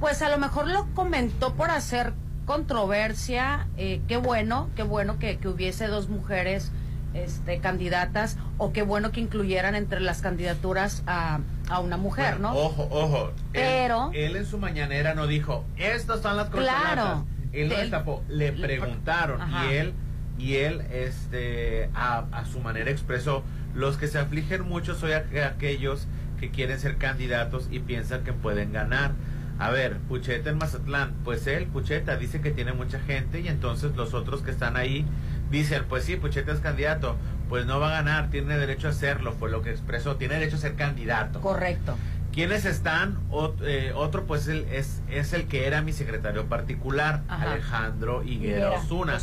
pues 0.00 0.20
a 0.22 0.28
lo 0.28 0.38
mejor 0.38 0.68
lo 0.68 0.86
comentó 0.94 1.54
por 1.54 1.70
hacer 1.70 2.12
controversia. 2.44 3.66
eh, 3.76 4.00
qué 4.08 4.16
bueno, 4.16 4.68
qué 4.76 4.82
bueno 4.82 5.18
que, 5.18 5.38
que 5.38 5.48
hubiese 5.48 5.86
dos 5.86 6.08
mujeres 6.08 6.70
este, 7.14 7.58
candidatas 7.58 8.36
o 8.58 8.72
qué 8.72 8.82
bueno 8.82 9.12
que 9.12 9.20
incluyeran 9.20 9.74
entre 9.74 10.00
las 10.00 10.22
candidaturas 10.22 11.02
a, 11.06 11.40
a 11.68 11.78
una 11.80 11.96
mujer, 11.98 12.34
Bueno, 12.38 12.52
¿no? 12.54 12.58
Ojo, 12.58 12.88
ojo. 12.90 13.26
Él- 13.28 13.34
Pero- 13.52 14.10
Él, 14.14 14.36
en 14.36 14.46
su 14.46 14.58
mañanera 14.58 15.14
no 15.14 15.26
dijo, 15.26 15.64
estas 15.76 16.22
son 16.22 16.36
las 16.36 16.46
corcholatas. 16.48 16.92
Claro. 16.92 17.26
Él 17.52 17.68
no 17.68 17.74
Él- 17.74 17.80
destapó, 17.82 18.22
le 18.28 18.52
preguntaron 18.52 19.40
y 19.68 19.72
él 19.74 19.92
y 20.38 20.54
él 20.56 20.80
este 20.90 21.90
a, 21.94 22.24
a 22.32 22.46
su 22.46 22.60
manera 22.60 22.90
expresó, 22.90 23.42
los 23.74 23.96
que 23.96 24.06
se 24.08 24.18
afligen 24.18 24.62
mucho 24.62 24.94
aqu- 24.94 25.44
aquellos 25.46 26.06
que 26.38 26.50
quieren 26.50 26.78
ser 26.78 26.96
candidatos 26.96 27.68
y 27.70 27.78
piensan 27.80 28.24
que 28.24 28.32
pueden 28.32 28.72
ganar. 28.72 29.12
A 29.58 29.70
ver, 29.70 29.98
Pucheta 30.08 30.50
en 30.50 30.58
Mazatlán, 30.58 31.12
pues 31.24 31.46
él, 31.46 31.66
Pucheta, 31.66 32.16
dice 32.16 32.40
que 32.40 32.50
tiene 32.50 32.72
mucha 32.72 32.98
gente 33.00 33.40
y 33.40 33.48
entonces 33.48 33.94
los 33.96 34.12
otros 34.14 34.42
que 34.42 34.50
están 34.50 34.76
ahí 34.76 35.04
dicen, 35.50 35.84
pues 35.88 36.04
sí, 36.04 36.16
Pucheta 36.16 36.52
es 36.52 36.58
candidato, 36.60 37.16
pues 37.48 37.66
no 37.66 37.78
va 37.78 37.88
a 37.90 37.92
ganar, 38.02 38.30
tiene 38.30 38.56
derecho 38.58 38.88
a 38.88 38.90
hacerlo, 38.90 39.32
fue 39.38 39.50
lo 39.50 39.62
que 39.62 39.70
expresó, 39.70 40.16
tiene 40.16 40.34
derecho 40.34 40.56
a 40.56 40.60
ser 40.60 40.74
candidato. 40.74 41.40
Correcto. 41.40 41.96
¿Quiénes 42.32 42.64
están? 42.64 43.18
Ot- 43.30 43.60
eh, 43.62 43.92
otro 43.94 44.24
pues 44.24 44.48
el- 44.48 44.64
es, 44.72 45.02
es 45.10 45.34
el 45.34 45.46
que 45.48 45.66
era 45.66 45.82
mi 45.82 45.92
secretario 45.92 46.46
particular, 46.46 47.22
Ajá. 47.28 47.52
Alejandro 47.52 48.22
Higuera 48.22 48.56
Higuera 48.68 48.70
Osuna. 48.80 49.18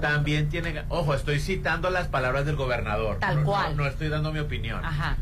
También 0.00 0.48
tiene, 0.48 0.82
ojo, 0.88 1.12
estoy 1.14 1.40
citando 1.40 1.90
las 1.90 2.08
palabras 2.08 2.46
del 2.46 2.56
gobernador. 2.56 3.18
Tal 3.18 3.34
No- 3.36 3.40
no- 3.42 3.46
cual. 3.46 3.76
No, 3.76 3.86
estoy 3.86 4.08
dando 4.08 4.32
mi 4.32 4.38
opinión. 4.38 4.82
Ajá. 4.82 5.16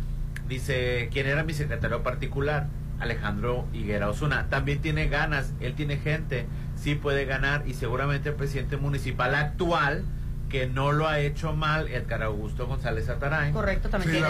Dice, 0.46 1.08
¿quién 1.12 1.26
era 1.26 1.42
mi 1.42 1.52
secretario 1.52 2.02
particular? 2.02 2.68
Alejandro 3.00 3.66
Higuera 3.72 4.08
Osuna. 4.08 4.46
También 4.48 4.80
tiene 4.80 5.08
ganas, 5.08 5.52
él 5.58 5.74
tiene 5.74 5.96
gente, 5.96 6.46
sí 6.76 6.94
puede 6.94 7.24
ganar 7.24 7.64
y 7.66 7.74
seguramente 7.74 8.28
el 8.28 8.36
presidente 8.36 8.76
municipal 8.76 9.34
actual 9.34 10.04
que 10.52 10.66
no 10.66 10.92
lo 10.92 11.08
ha 11.08 11.18
hecho 11.18 11.54
mal, 11.54 11.88
Edgar 11.88 12.22
Augusto 12.22 12.66
González 12.66 13.08
Ataray. 13.08 13.52
Correcto, 13.52 13.88
también 13.88 14.16
Sí, 14.16 14.20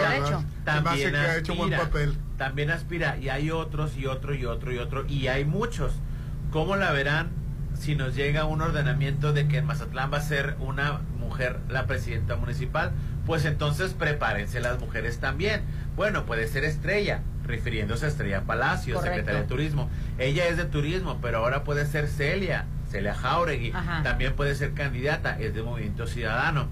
También 0.63 1.11
que 1.11 1.17
ha 1.17 1.37
hecho 1.37 1.53
buen 1.55 1.73
aspira, 1.73 1.89
papel. 1.91 2.17
También 2.37 2.71
aspira 2.71 3.17
y 3.17 3.27
hay 3.27 3.51
otros 3.51 3.97
y 3.97 4.07
otro 4.07 4.33
y 4.33 4.45
otro 4.45 4.71
y 4.71 4.77
otro 4.77 5.05
y 5.05 5.27
hay 5.27 5.43
muchos. 5.43 5.93
¿Cómo 6.49 6.77
la 6.77 6.91
verán 6.93 7.27
si 7.77 7.95
nos 7.95 8.15
llega 8.15 8.45
un 8.45 8.61
ordenamiento 8.61 9.33
de 9.33 9.49
que 9.49 9.57
en 9.57 9.65
Mazatlán 9.65 10.13
va 10.13 10.17
a 10.19 10.21
ser 10.21 10.55
una 10.59 11.01
mujer 11.19 11.59
la 11.67 11.87
presidenta 11.87 12.37
municipal? 12.37 12.91
Pues 13.25 13.43
entonces 13.43 13.93
prepárense 13.93 14.61
las 14.61 14.79
mujeres 14.79 15.19
también. 15.19 15.61
Bueno, 15.97 16.25
puede 16.25 16.47
ser 16.47 16.63
Estrella, 16.63 17.19
refiriéndose 17.45 18.05
a 18.05 18.09
Estrella 18.09 18.43
Palacio, 18.43 18.95
Correcto. 18.95 19.15
secretaria 19.17 19.41
de 19.41 19.47
Turismo. 19.47 19.89
Ella 20.19 20.47
es 20.47 20.55
de 20.55 20.63
turismo, 20.65 21.19
pero 21.21 21.39
ahora 21.39 21.65
puede 21.65 21.85
ser 21.85 22.07
Celia, 22.07 22.65
Celia 22.93 23.15
Jauregui. 23.15 23.71
Ajá. 23.73 24.03
También 24.03 24.33
puede 24.33 24.53
ser 24.55 24.73
candidata, 24.73 25.37
es 25.39 25.53
de 25.55 25.63
Movimiento 25.63 26.05
Ciudadano. 26.07 26.67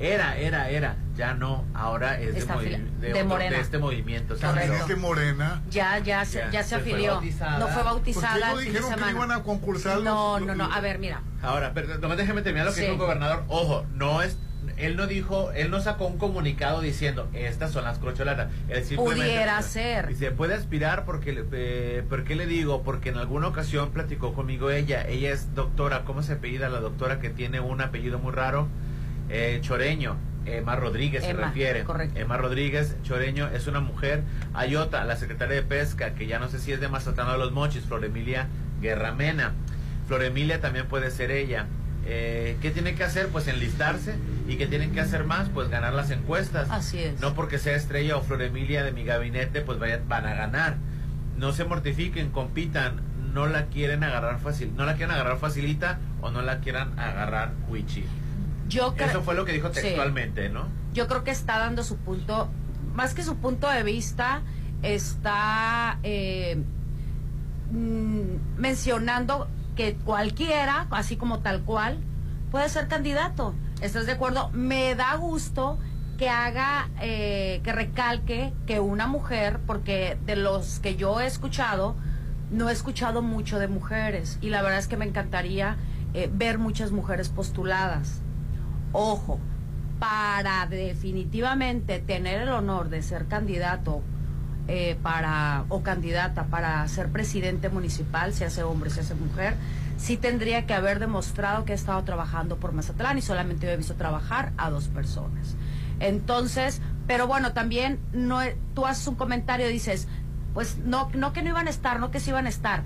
Era, 0.00 0.36
era, 0.38 0.70
era, 0.70 0.94
ya 1.16 1.34
no, 1.34 1.64
ahora 1.74 2.20
es 2.20 2.32
de, 2.32 2.38
Está 2.38 2.56
de 2.56 2.78
de 3.00 3.12
otro- 3.14 3.24
Morena. 3.26 3.56
de 3.56 3.60
este 3.62 3.78
movimiento. 3.78 4.36
También 4.36 4.72
es 4.72 4.86
de 4.86 4.94
Morena. 4.96 5.60
Ya, 5.70 5.98
ya, 5.98 6.24
se, 6.24 6.38
Ya, 6.38 6.50
ya 6.52 6.62
se 6.62 6.78
fue 6.78 6.92
afilió. 6.92 7.20
No 7.58 7.66
fue 7.66 7.74
¿Por 7.74 7.84
bautizada. 7.84 8.34
qué 8.34 8.40
no 8.46 8.56
dijeron 8.58 8.94
que 8.94 9.10
iban 9.10 9.32
a 9.32 9.42
concursar 9.42 9.98
No, 10.00 10.38
los- 10.38 10.46
no, 10.46 10.54
no. 10.54 10.72
A 10.72 10.80
ver, 10.80 10.98
mira. 11.00 11.20
Ahora, 11.42 11.72
pero 11.74 11.98
nomás 11.98 12.16
déjeme 12.16 12.42
terminar 12.42 12.66
lo 12.66 12.72
que 12.72 12.76
Sí. 12.76 12.82
dijo 12.82 12.92
el 12.94 12.98
gobernador. 13.00 13.44
Ojo, 13.48 13.86
no 13.92 14.22
es, 14.22 14.38
él 14.78 14.96
no 14.96 15.06
dijo, 15.06 15.50
él 15.52 15.70
no 15.70 15.80
sacó 15.80 16.06
un 16.06 16.18
comunicado 16.18 16.80
diciendo, 16.80 17.28
estas 17.34 17.72
son 17.72 17.84
las 17.84 17.98
corcholatas. 17.98 18.48
Él 18.68 18.84
simplemente- 18.84 19.24
Pudiera 19.26 19.60
ser. 19.62 20.06
Dice, 20.08 20.30
puede 20.30 20.54
aspirar 20.54 21.04
porque, 21.04 21.32
le- 21.32 21.44
eh, 21.52 22.02
¿por 22.08 22.24
qué 22.24 22.36
le 22.36 22.46
digo? 22.46 22.82
Porque 22.82 23.08
en 23.10 23.16
alguna 23.18 23.48
ocasión 23.48 23.90
platicó 23.90 24.34
conmigo 24.34 24.70
ella. 24.70 25.06
Ella 25.08 25.30
es 25.32 25.54
doctora, 25.54 26.04
¿cómo 26.04 26.22
se 26.22 26.34
apellida 26.34 26.68
la 26.68 26.80
doctora 26.80 27.20
que 27.20 27.30
tiene 27.30 27.60
un 27.60 27.80
apellido 27.80 28.18
muy 28.18 28.32
raro? 28.32 28.68
Eh, 29.28 29.58
Choreño. 29.62 30.16
Emma 30.46 30.76
Rodríguez 30.76 31.24
se 31.24 31.34
refiere. 31.34 31.84
correcto. 31.84 32.18
Emma 32.18 32.38
Rodríguez 32.38 32.96
Choreño 33.02 33.48
es 33.48 33.66
una 33.66 33.80
mujer. 33.80 34.22
Hay 34.54 34.76
otra, 34.76 35.04
la 35.04 35.16
secretaria 35.16 35.56
de 35.56 35.62
Pesca, 35.62 36.14
que 36.14 36.26
ya 36.26 36.38
no 36.38 36.48
sé 36.48 36.58
si 36.58 36.72
es 36.72 36.80
de 36.80 36.88
Mazatlán 36.88 37.28
o 37.28 37.32
de 37.32 37.38
los 37.38 37.52
Mochis, 37.52 37.82
Flor 37.84 38.02
Emilia 38.04 38.46
Guerramena. 38.80 39.52
Flor 40.06 40.22
Emilia 40.24 40.60
también 40.62 40.86
puede 40.86 41.10
ser 41.10 41.30
ella. 41.32 41.66
Eh, 42.10 42.56
¿Qué 42.62 42.70
tiene 42.70 42.94
que 42.94 43.04
hacer? 43.04 43.28
Pues 43.28 43.46
enlistarse. 43.48 44.14
¿Y 44.48 44.56
qué 44.56 44.66
tienen 44.66 44.92
que 44.92 45.00
hacer 45.00 45.24
más? 45.24 45.48
Pues 45.50 45.68
ganar 45.68 45.92
las 45.92 46.10
encuestas. 46.10 46.70
Así 46.70 46.98
es. 46.98 47.20
No 47.20 47.34
porque 47.34 47.58
sea 47.58 47.76
Estrella 47.76 48.16
o 48.16 48.22
Flor 48.22 48.40
Emilia 48.42 48.82
de 48.82 48.92
mi 48.92 49.04
gabinete, 49.04 49.60
pues 49.60 49.78
vayan, 49.78 50.08
van 50.08 50.26
a 50.26 50.34
ganar. 50.34 50.76
No 51.36 51.52
se 51.52 51.64
mortifiquen, 51.64 52.30
compitan. 52.30 53.02
No 53.34 53.46
la 53.46 53.66
quieren 53.66 54.02
agarrar 54.04 54.40
fácil. 54.40 54.72
No 54.74 54.86
la 54.86 54.94
quieren 54.96 55.14
agarrar 55.14 55.38
facilita 55.38 55.98
o 56.22 56.30
no 56.30 56.40
la 56.40 56.60
quieran 56.60 56.98
agarrar 56.98 57.52
wichi. 57.68 58.04
Yo 58.68 58.94
Eso 58.98 59.22
fue 59.22 59.34
lo 59.34 59.44
que 59.44 59.52
dijo 59.52 59.68
Sí. 59.72 59.80
textualmente, 59.82 60.48
¿no? 60.48 60.66
yo 60.94 61.06
creo 61.06 61.22
que 61.22 61.30
está 61.30 61.58
dando 61.58 61.84
su 61.84 61.96
punto, 61.98 62.48
más 62.94 63.14
que 63.14 63.22
su 63.22 63.36
punto 63.36 63.68
de 63.70 63.82
vista, 63.84 64.40
está 64.82 65.98
eh, 66.02 66.56
mm, 67.70 68.58
mencionando 68.60 69.48
que 69.78 69.94
cualquiera, 69.94 70.88
así 70.90 71.16
como 71.16 71.38
tal 71.38 71.62
cual, 71.62 72.00
puede 72.50 72.68
ser 72.68 72.88
candidato. 72.88 73.54
¿Estás 73.80 74.06
de 74.06 74.12
acuerdo? 74.12 74.50
Me 74.50 74.96
da 74.96 75.14
gusto 75.14 75.78
que 76.18 76.28
haga, 76.28 76.88
eh, 77.00 77.60
que 77.62 77.70
recalque 77.70 78.52
que 78.66 78.80
una 78.80 79.06
mujer, 79.06 79.60
porque 79.68 80.18
de 80.26 80.34
los 80.34 80.80
que 80.80 80.96
yo 80.96 81.20
he 81.20 81.26
escuchado, 81.26 81.94
no 82.50 82.68
he 82.68 82.72
escuchado 82.72 83.22
mucho 83.22 83.60
de 83.60 83.68
mujeres 83.68 84.38
y 84.40 84.48
la 84.48 84.62
verdad 84.62 84.80
es 84.80 84.88
que 84.88 84.96
me 84.96 85.04
encantaría 85.04 85.76
eh, 86.12 86.28
ver 86.32 86.58
muchas 86.58 86.90
mujeres 86.90 87.28
postuladas. 87.28 88.20
Ojo, 88.90 89.38
para 90.00 90.66
definitivamente 90.66 92.00
tener 92.00 92.40
el 92.42 92.48
honor 92.48 92.88
de 92.88 93.00
ser 93.02 93.28
candidato 93.28 94.02
eh, 94.68 94.98
para 95.02 95.64
o 95.70 95.82
candidata 95.82 96.44
para 96.44 96.86
ser 96.88 97.08
presidente 97.08 97.70
municipal, 97.70 98.34
se 98.34 98.44
hace 98.44 98.62
hombre, 98.62 98.90
se 98.90 99.00
hace 99.00 99.14
mujer, 99.14 99.54
sí 99.96 100.16
tendría 100.18 100.66
que 100.66 100.74
haber 100.74 100.98
demostrado 100.98 101.64
que 101.64 101.72
ha 101.72 101.74
estado 101.74 102.04
trabajando 102.04 102.58
por 102.58 102.72
Mazatlán 102.72 103.16
y 103.16 103.22
solamente 103.22 103.72
he 103.72 103.76
visto 103.76 103.94
trabajar 103.94 104.52
a 104.58 104.68
dos 104.68 104.88
personas. 104.88 105.56
Entonces, 106.00 106.82
pero 107.06 107.26
bueno, 107.26 107.54
también 107.54 107.98
no, 108.12 108.40
tú 108.74 108.86
haces 108.86 109.08
un 109.08 109.14
comentario 109.14 109.66
dices, 109.68 110.06
pues 110.52 110.78
no, 110.78 111.10
no 111.14 111.32
que 111.32 111.42
no 111.42 111.48
iban 111.48 111.66
a 111.66 111.70
estar, 111.70 111.98
no 111.98 112.10
que 112.10 112.20
sí 112.20 112.30
iban 112.30 112.46
a 112.46 112.50
estar. 112.50 112.82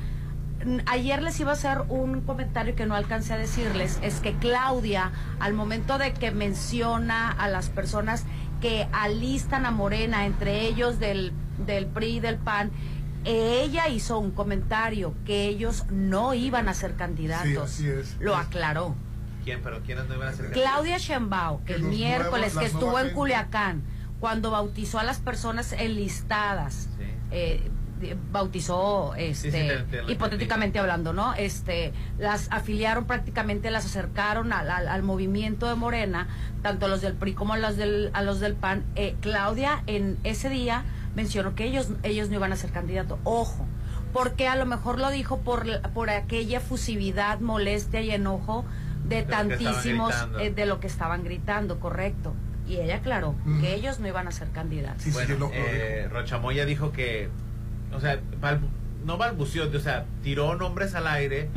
Ayer 0.86 1.20
les 1.20 1.40
iba 1.40 1.50
a 1.50 1.54
hacer 1.54 1.82
un 1.88 2.20
comentario 2.20 2.76
que 2.76 2.86
no 2.86 2.94
alcancé 2.94 3.32
a 3.32 3.36
decirles, 3.36 3.98
es 4.02 4.20
que 4.20 4.34
Claudia, 4.34 5.10
al 5.40 5.54
momento 5.54 5.98
de 5.98 6.12
que 6.12 6.30
menciona 6.30 7.32
a 7.32 7.48
las 7.48 7.68
personas 7.68 8.24
que 8.62 8.88
alistan 8.92 9.66
a 9.66 9.70
Morena, 9.72 10.24
entre 10.24 10.62
ellos 10.66 10.98
del, 10.98 11.32
del 11.66 11.84
PRI 11.86 12.16
y 12.16 12.20
del 12.20 12.36
PAN, 12.38 12.70
ella 13.24 13.88
hizo 13.88 14.18
un 14.18 14.30
comentario 14.30 15.14
que 15.26 15.46
ellos 15.46 15.84
no 15.90 16.32
iban 16.32 16.68
a 16.68 16.74
ser 16.74 16.94
candidatos. 16.94 17.70
Sí, 17.70 17.86
así 17.86 17.88
es. 17.88 18.16
Lo 18.20 18.36
aclaró. 18.36 18.94
¿Quién? 19.44 19.60
¿Pero 19.62 19.82
quiénes 19.82 20.06
no 20.08 20.14
iban 20.14 20.28
a 20.28 20.32
ser 20.32 20.50
Claudia 20.52 20.98
Sheinbaum, 20.98 21.64
Que 21.64 21.74
el 21.74 21.82
miércoles 21.82 22.54
nuevos- 22.54 22.58
que 22.60 22.66
estuvo 22.78 22.98
en 23.00 23.10
Culiacán, 23.12 23.82
cuando 24.20 24.52
bautizó 24.52 25.00
a 25.00 25.02
las 25.04 25.18
personas 25.18 25.72
enlistadas, 25.72 26.88
eh, 27.32 27.68
bautizó, 28.30 29.14
este, 29.16 29.50
sí, 29.50 29.56
te- 29.56 29.78
te 29.84 30.02
lo 30.02 30.10
hipotéticamente 30.10 30.78
hablando, 30.78 31.12
¿no? 31.12 31.34
Este, 31.34 31.92
las 32.18 32.48
afiliaron 32.50 33.04
prácticamente, 33.06 33.70
las 33.70 33.84
acercaron 33.86 34.52
al, 34.52 34.70
al- 34.70 34.88
al 34.88 35.02
movimiento 35.02 35.68
de 35.68 35.74
Morena, 35.74 36.28
tanto 36.62 36.86
a 36.86 36.88
los 36.88 37.00
del 37.00 37.14
PRI 37.14 37.34
como 37.34 37.52
a 37.54 37.58
los 37.58 37.76
del, 37.76 38.10
a 38.14 38.22
los 38.22 38.40
del 38.40 38.54
PAN. 38.54 38.84
Eh, 38.96 39.14
Claudia 39.20 39.82
en 39.86 40.18
ese 40.24 40.48
día 40.48 40.84
mencionó 41.14 41.54
que 41.54 41.64
ellos, 41.64 41.88
ellos 42.02 42.28
no 42.28 42.36
iban 42.36 42.52
a 42.52 42.56
ser 42.56 42.70
candidatos. 42.70 43.18
Ojo, 43.24 43.66
porque 44.12 44.48
a 44.48 44.56
lo 44.56 44.66
mejor 44.66 44.98
lo 44.98 45.10
dijo 45.10 45.38
por, 45.38 45.66
la- 45.66 45.80
por 45.82 46.10
aquella 46.10 46.60
fusividad, 46.60 47.40
molestia 47.40 48.00
y 48.00 48.10
enojo 48.10 48.64
de 49.08 49.22
lo 49.22 49.26
tantísimos 49.28 50.14
eh, 50.40 50.50
de 50.50 50.66
lo 50.66 50.80
que 50.80 50.86
estaban 50.86 51.24
gritando, 51.24 51.80
correcto. 51.80 52.34
Y 52.68 52.76
ella 52.76 52.96
aclaró 52.96 53.34
Mm. 53.44 53.60
que 53.60 53.74
ellos 53.74 53.98
no 53.98 54.06
iban 54.06 54.28
a 54.28 54.30
ser 54.30 54.48
candidatos. 54.50 55.12
bueno, 55.12 55.50
eh, 55.52 56.08
Rochamoya 56.10 56.64
dijo 56.64 56.92
que, 56.92 57.28
o 57.94 58.00
sea, 58.00 58.18
balbu- 58.40 58.68
no 59.04 59.18
balbució, 59.18 59.68
o 59.68 59.80
sea, 59.80 60.04
tiró 60.22 60.54
nombres 60.54 60.94
al 60.94 61.06
aire 61.08 61.48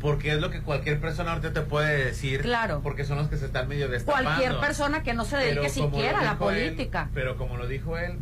porque 0.00 0.32
es 0.34 0.40
lo 0.40 0.50
que 0.50 0.62
cualquier 0.62 0.98
persona 1.00 1.32
ahorita 1.32 1.52
te 1.52 1.60
puede 1.60 2.04
decir. 2.06 2.40
Claro. 2.40 2.80
Porque 2.82 3.04
son 3.04 3.18
los 3.18 3.28
que 3.28 3.36
se 3.36 3.46
están 3.46 3.68
medio 3.68 3.88
destapando. 3.88 4.30
Cualquier 4.30 4.58
persona 4.60 5.02
que 5.02 5.12
no 5.14 5.24
se 5.24 5.36
dedique 5.36 5.68
siquiera 5.68 6.20
a 6.20 6.24
la 6.24 6.30
él- 6.32 6.36
política. 6.38 7.10
pero 7.12 7.36
como 7.36 7.56
lo 7.58 7.66
dijo 7.68 7.98
él, 7.98 8.14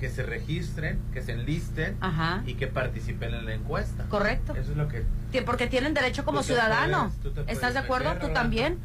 que 0.00 0.10
se 0.10 0.24
registren, 0.24 0.98
que 1.14 1.22
se 1.22 1.32
enlisten 1.32 1.96
Ajá. 2.00 2.42
y 2.46 2.54
que 2.54 2.66
participen 2.66 3.32
en 3.32 3.46
la 3.46 3.54
encuesta. 3.54 4.04
Correcto. 4.10 4.54
Eso 4.54 4.72
es 4.72 4.76
lo 4.76 4.88
que... 4.88 5.04
Porque 5.46 5.68
tienen 5.68 5.94
derecho 5.94 6.24
como 6.24 6.42
ciudadano. 6.42 7.12
puedes- 7.22 7.48
¿Estás 7.48 7.72
de 7.74 7.78
acuerdo? 7.80 8.06
meter, 8.08 8.20
¿Tú 8.20 8.26
Rolando. 8.26 8.40
también? 8.40 8.78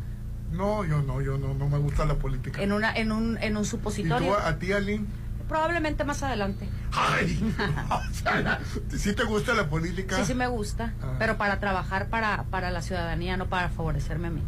No, 0.51 0.85
yo 0.85 1.01
no, 1.01 1.19
yo 1.21 1.37
no, 1.37 1.53
no 1.53 1.67
me 1.67 1.77
gusta 1.79 2.05
la 2.05 2.15
política. 2.15 2.61
En 2.61 2.71
una 2.73 2.93
en 2.95 3.11
un 3.11 3.37
en 3.39 3.55
un 3.57 3.63
¿Y 3.63 3.65
supositorio. 3.65 4.33
tú, 4.33 4.35
a 4.37 4.55
ti, 4.57 4.71
Aline? 4.73 5.05
Probablemente 5.51 6.05
más 6.05 6.23
adelante. 6.23 6.69
Ay, 6.93 7.53
o 7.91 8.13
sea, 8.13 8.59
¿sí 8.97 9.13
te 9.13 9.25
gusta 9.25 9.53
la 9.53 9.67
política? 9.69 10.15
Sí, 10.15 10.23
sí 10.23 10.33
me 10.33 10.47
gusta, 10.47 10.93
Ah. 11.03 11.15
pero 11.19 11.37
para 11.37 11.59
trabajar 11.59 12.07
para, 12.07 12.43
para 12.43 12.71
la 12.71 12.81
ciudadanía, 12.81 13.35
no 13.35 13.47
para 13.47 13.67
favorecerme 13.67 14.29
a 14.29 14.31
mí. 14.31 14.41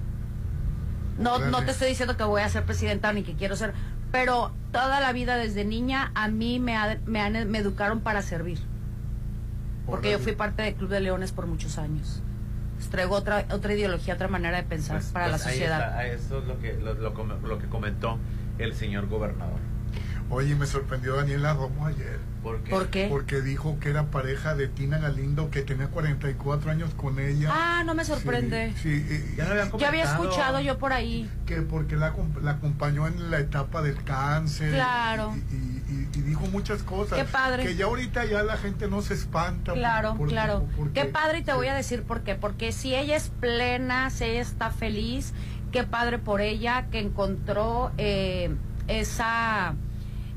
No, 1.19 1.39
no 1.39 1.63
te 1.65 1.71
estoy 1.71 1.89
diciendo 1.89 2.15
que 2.15 2.23
voy 2.23 2.41
a 2.41 2.47
ser 2.47 2.63
presidenta 2.63 3.11
ni 3.11 3.23
que 3.23 3.33
quiero 3.35 3.57
ser, 3.57 3.73
pero 4.13 4.53
toda 4.71 5.01
la 5.01 5.11
vida 5.11 5.35
desde 5.35 5.65
niña 5.65 6.09
a 6.15 6.29
mí 6.29 6.61
me, 6.61 6.77
ha- 6.77 6.97
me, 7.05 7.19
han- 7.19 7.51
me 7.51 7.57
educaron 7.57 7.99
para 7.99 8.21
servir. 8.21 8.59
Porque 9.85 10.09
yo 10.11 10.19
fui 10.19 10.31
parte 10.31 10.61
del 10.61 10.75
Club 10.75 10.89
de 10.89 11.01
Leones 11.01 11.33
por 11.33 11.47
muchos 11.47 11.77
años. 11.77 12.21
Pues 12.77 12.89
traigo 12.89 13.13
otra, 13.15 13.45
otra 13.51 13.73
ideología, 13.73 14.13
otra 14.13 14.29
manera 14.29 14.55
de 14.55 14.63
pensar 14.63 14.99
Pues- 14.99 15.11
para 15.11 15.27
pues 15.29 15.41
la 15.41 15.47
ahí 15.49 15.53
sociedad. 15.57 15.79
está, 15.89 16.05
eso 16.07 16.39
es 16.39 16.45
lo 16.45 16.59
que, 16.59 16.73
lo, 16.75 16.93
lo 16.93 17.13
lo 17.45 17.59
que 17.59 17.67
comentó 17.67 18.17
el 18.57 18.73
señor 18.73 19.07
gobernador. 19.09 19.59
Oye, 20.33 20.55
me 20.55 20.65
sorprendió 20.65 21.15
Daniela 21.15 21.53
Romo 21.53 21.85
ayer. 21.87 22.19
¿Por 22.41 22.61
qué? 22.63 22.69
¿Por 22.71 22.87
qué? 22.89 23.07
Porque 23.09 23.41
dijo 23.41 23.77
que 23.79 23.89
era 23.89 24.07
pareja 24.07 24.53
de 24.55 24.67
Tina 24.67 24.97
Galindo, 24.97 25.49
que 25.49 25.61
tenía 25.61 25.87
44 25.87 26.71
años 26.71 26.93
con 26.95 27.17
ella. 27.19 27.49
Ah, 27.51 27.83
no 27.85 27.93
me 27.95 28.03
sorprende. 28.03 28.73
Sí, 28.81 28.89
y- 28.89 29.35
Ya 29.37 29.45
lo 29.45 29.51
habían 29.51 29.77
Ya 29.77 29.87
había 29.87 30.03
escuchado 30.03 30.59
yo 30.59 30.77
por 30.77 30.91
ahí. 30.91 31.29
que 31.45 31.61
porque 31.61 31.95
la, 31.95 32.13
acom- 32.13 32.41
la 32.41 32.51
acompañó 32.51 33.07
en 33.07 33.31
la 33.31 33.39
etapa 33.39 33.81
del 33.81 34.03
cáncer. 34.03 34.73
Claro. 34.73 35.33
Y, 35.51 35.55
y- 35.55 35.83
y- 36.13 36.19
y 36.19 36.21
dijo 36.23 36.45
muchas 36.47 36.83
cosas. 36.83 37.17
Qué 37.17 37.23
padre. 37.25 37.63
Que 37.63 37.75
ya 37.75 37.85
ahorita 37.85 38.25
ya 38.25 38.43
la 38.43 38.57
gente 38.57 38.89
no 38.89 39.01
se 39.01 39.13
espanta. 39.13 39.71
Claro, 39.73 40.09
por- 40.09 40.17
por- 40.17 40.29
claro. 40.29 40.67
porque- 40.75 41.01
Qué 41.01 41.05
padre 41.05 41.39
y 41.39 41.43
te 41.43 41.53
voy 41.53 41.67
a 41.67 41.73
decir 41.75 42.03
por 42.03 42.21
qué. 42.23 42.35
Porque 42.35 42.71
si 42.73 42.93
ella 42.93 43.15
es 43.15 43.29
plena, 43.29 44.09
si 44.09 44.25
ella 44.25 44.41
está 44.41 44.69
feliz, 44.71 45.33
qué 45.71 45.83
padre 45.85 46.19
por 46.19 46.41
ella 46.41 46.87
que 46.91 46.99
encontró 46.99 47.91
eh, 47.97 48.53
esa, 48.89 49.75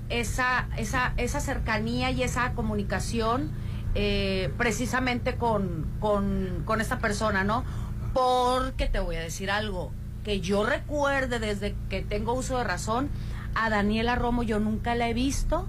esa, 0.09 0.69
esa, 0.77 1.13
esa 1.17 1.41
cercanía 1.41 2.11
y 2.11 2.23
esa 2.23 2.53
comunicación 2.53 3.51
eh, 3.95 4.53
precisamente 4.59 5.37
con, 5.37 5.87
con, 6.01 6.63
con 6.65 6.81
esta 6.81 6.99
persona, 6.99 7.45
¿no? 7.45 7.65
Porque 8.13 8.87
te 8.87 9.01
voy 9.01 9.17
a 9.17 9.21
decir 9.21 9.51
algo, 9.51 9.93
que 10.25 10.41
yo 10.41 10.67
recuerde 10.67 11.39
desde 11.39 11.75
que 11.89 12.03
tengo 12.03 12.35
uso 12.35 12.59
de 12.59 12.65
razón, 12.65 13.09
a 13.55 13.71
Daniela 13.71 14.17
Romo 14.17 14.43
yo 14.43 14.59
nunca 14.59 14.95
la 14.95 15.09
he 15.09 15.15
visto 15.15 15.67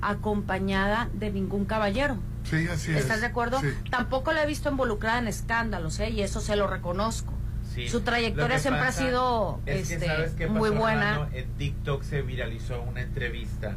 acompañada 0.00 1.08
de 1.14 1.32
ningún 1.32 1.64
caballero. 1.64 2.18
Sí, 2.44 2.68
así 2.68 2.92
es. 2.92 2.98
¿Estás 2.98 3.20
de 3.20 3.26
acuerdo? 3.26 3.60
Sí. 3.60 3.68
Tampoco 3.90 4.32
la 4.32 4.44
he 4.44 4.46
visto 4.46 4.70
involucrada 4.70 5.18
en 5.18 5.26
escándalos, 5.26 5.98
¿eh? 5.98 6.10
Y 6.10 6.22
eso 6.22 6.40
se 6.40 6.54
lo 6.54 6.68
reconozco. 6.68 7.32
Sí. 7.76 7.88
Su 7.88 8.00
trayectoria 8.00 8.58
siempre 8.58 8.82
pasa 8.84 9.02
ha 9.02 9.06
sido 9.06 9.60
es 9.66 9.86
que, 9.88 9.94
este, 9.94 10.06
¿sabes 10.06 10.32
qué 10.32 10.46
muy 10.48 10.70
pasó, 10.70 10.80
buena. 10.80 11.28
En 11.34 11.46
TikTok 11.58 12.02
se 12.02 12.22
viralizó 12.22 12.80
una 12.82 13.02
entrevista. 13.02 13.76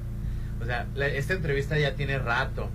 O 0.62 0.66
sea, 0.66 0.88
la- 0.96 1.08
esta 1.08 1.34
entrevista 1.34 1.78
ya 1.78 1.96
tiene 1.96 2.18
rato. 2.18 2.70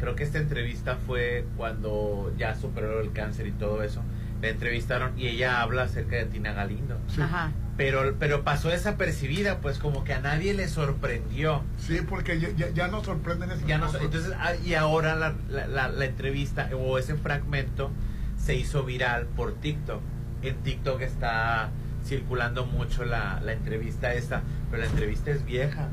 Creo 0.00 0.16
que 0.16 0.24
esta 0.24 0.38
entrevista 0.38 0.96
fue 1.06 1.44
cuando 1.56 2.32
ya 2.38 2.54
superó 2.54 3.00
el 3.00 3.12
cáncer 3.12 3.46
y 3.46 3.52
todo 3.52 3.82
eso. 3.82 4.02
La 4.42 4.48
entrevistaron 4.48 5.12
y 5.18 5.28
ella 5.28 5.60
habla 5.62 5.82
acerca 5.84 6.16
de 6.16 6.24
Tina 6.24 6.52
Galindo. 6.52 6.98
Ajá. 7.20 7.52
Pero, 7.76 8.14
pero 8.18 8.42
pasó 8.44 8.68
desapercibida, 8.68 9.58
pues 9.58 9.78
como 9.78 10.02
que 10.04 10.14
a 10.14 10.20
nadie 10.20 10.54
le 10.54 10.68
sorprendió. 10.68 11.62
Sí, 11.78 12.00
porque 12.08 12.40
ya, 12.40 12.48
ya, 12.56 12.70
ya 12.70 12.88
nos 12.88 13.04
sorprenden 13.04 13.50
esas 13.50 13.66
Ya 13.66 13.78
no, 13.78 13.86
cosas. 13.86 14.02
entonces, 14.02 14.32
ah, 14.38 14.54
y 14.64 14.74
ahora 14.74 15.14
la, 15.14 15.34
la, 15.50 15.66
la- 15.66 15.88
la 15.88 16.04
entrevista 16.06 16.70
o 16.74 16.98
ese 16.98 17.14
fragmento 17.16 17.90
se 18.38 18.54
hizo 18.54 18.82
viral 18.84 19.26
por 19.26 19.54
TikTok. 19.54 20.00
En 20.48 20.56
TikTok 20.62 21.00
está 21.02 21.70
circulando 22.04 22.66
mucho 22.66 23.04
la, 23.04 23.40
la 23.42 23.52
entrevista 23.52 24.12
esta, 24.14 24.42
pero 24.70 24.82
la 24.82 24.88
entrevista 24.88 25.30
es 25.30 25.44
vieja. 25.44 25.88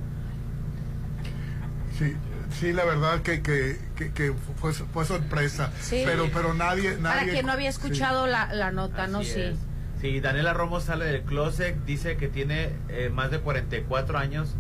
Sí, 1.98 2.16
sí, 2.60 2.74
la 2.74 2.86
verdad 2.86 3.22
que, 3.22 3.42
que, 3.42 3.78
que, 3.96 4.12
que 4.12 4.34
fue, 4.58 4.74
fue 4.74 5.06
sorpresa. 5.06 5.72
Sí. 5.82 6.04
Pero, 6.06 6.30
pero 6.34 6.54
nadie, 6.54 6.98
nadie. 7.00 7.20
Para 7.20 7.32
quien 7.32 7.46
no 7.46 7.52
había 7.52 7.72
sí. 7.72 7.78
escuchado 7.82 8.28
la, 8.28 8.54
la 8.54 8.72
nota, 8.72 9.08
¿no? 9.08 9.20
Así 9.20 9.32
Sí. 9.32 9.58
Sí, 10.02 10.20
Daniela 10.20 10.54
Romo 10.54 10.80
sale 10.80 11.06
del 11.06 11.22
closet, 11.22 11.76
dice 11.86 12.18
que 12.18 12.28
tiene 12.28 12.70
eh, 12.90 13.12
más 13.14 13.30
de 13.30 13.38
44 13.40 14.18
años, 14.18 14.56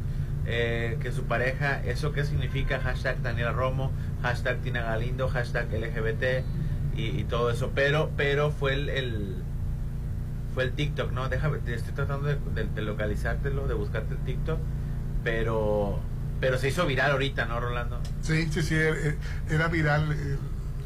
eh, 0.45 0.99
que 1.02 1.11
su 1.11 1.24
pareja, 1.24 1.82
¿eso 1.84 2.11
qué 2.11 2.26
significa? 2.26 2.80
Hashtag 2.80 3.24
Daniela 3.24 3.52
Romo, 3.52 3.91
hashtag 4.22 4.60
Tina 4.61 4.84
Galindo, 4.84 5.28
hashtag 5.30 5.68
LGBT 5.74 6.45
y, 6.95 7.06
y 7.20 7.24
todo 7.24 7.49
eso. 7.49 7.72
Pero, 7.74 8.11
pero 8.15 8.52
fue 8.52 8.74
el, 8.76 8.90
el- 8.90 9.44
fue 10.53 10.64
el 10.65 10.72
TikTok, 10.73 11.11
¿no? 11.11 11.30
Déjame, 11.30 11.60
te 11.60 11.73
estoy 11.73 11.94
tratando 11.94 12.28
de, 12.28 12.36
de- 12.56 12.65
de 12.69 12.82
localizártelo, 12.82 13.68
de 13.68 13.73
buscarte 13.73 14.14
el 14.15 14.19
TikTok, 14.19 14.60
pero, 15.23 15.99
pero 16.40 16.57
se 16.57 16.68
hizo 16.69 16.86
viral 16.86 17.11
ahorita, 17.11 17.45
¿no, 17.45 17.60
Rolando? 17.60 17.99
Sí, 18.22 18.48
sí, 18.52 18.61
sí, 18.61 18.76
era, 18.76 18.95
era 19.49 19.68
viral. 19.68 20.11
eh, 20.11 20.38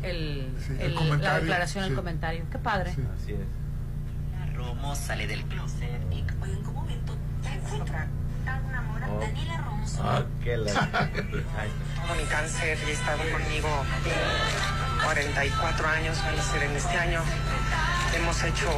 El, 0.04 0.48
Sí, 0.60 0.74
el 0.74 0.82
el- 0.82 0.94
la 0.94 1.00
comentario, 1.00 1.40
declaración, 1.42 1.84
el 1.86 1.90
sí. 1.92 1.96
comentario. 1.96 2.44
Qué 2.52 2.60
padre. 2.60 2.92
Así 2.92 3.34
es. 3.34 4.56
Romo 4.56 4.96
sale 4.96 5.28
del 5.28 5.44
closet 5.46 6.02
y 6.12 6.20
¿en 6.20 6.28
qué 6.28 6.36
momento 6.72 7.14
te 7.44 7.50
encuentra? 7.54 8.08
Oh. 9.10 9.20
Daniela 9.20 9.58
Romo 9.58 9.86
Ah, 10.04 10.24
qué 10.44 10.58
la- 10.58 10.72
mi 12.18 12.24
cáncer 12.30 12.78
y 12.86 12.90
he 12.90 12.94
estado 12.94 13.20
conmigo 13.32 13.70
44 15.04 15.88
años, 15.88 16.18
van 16.24 16.40
a 16.40 16.44
ser 16.44 16.64
en 16.64 16.76
este 16.76 16.98
año. 16.98 17.22
Hemos 18.16 18.44
hecho 18.44 18.70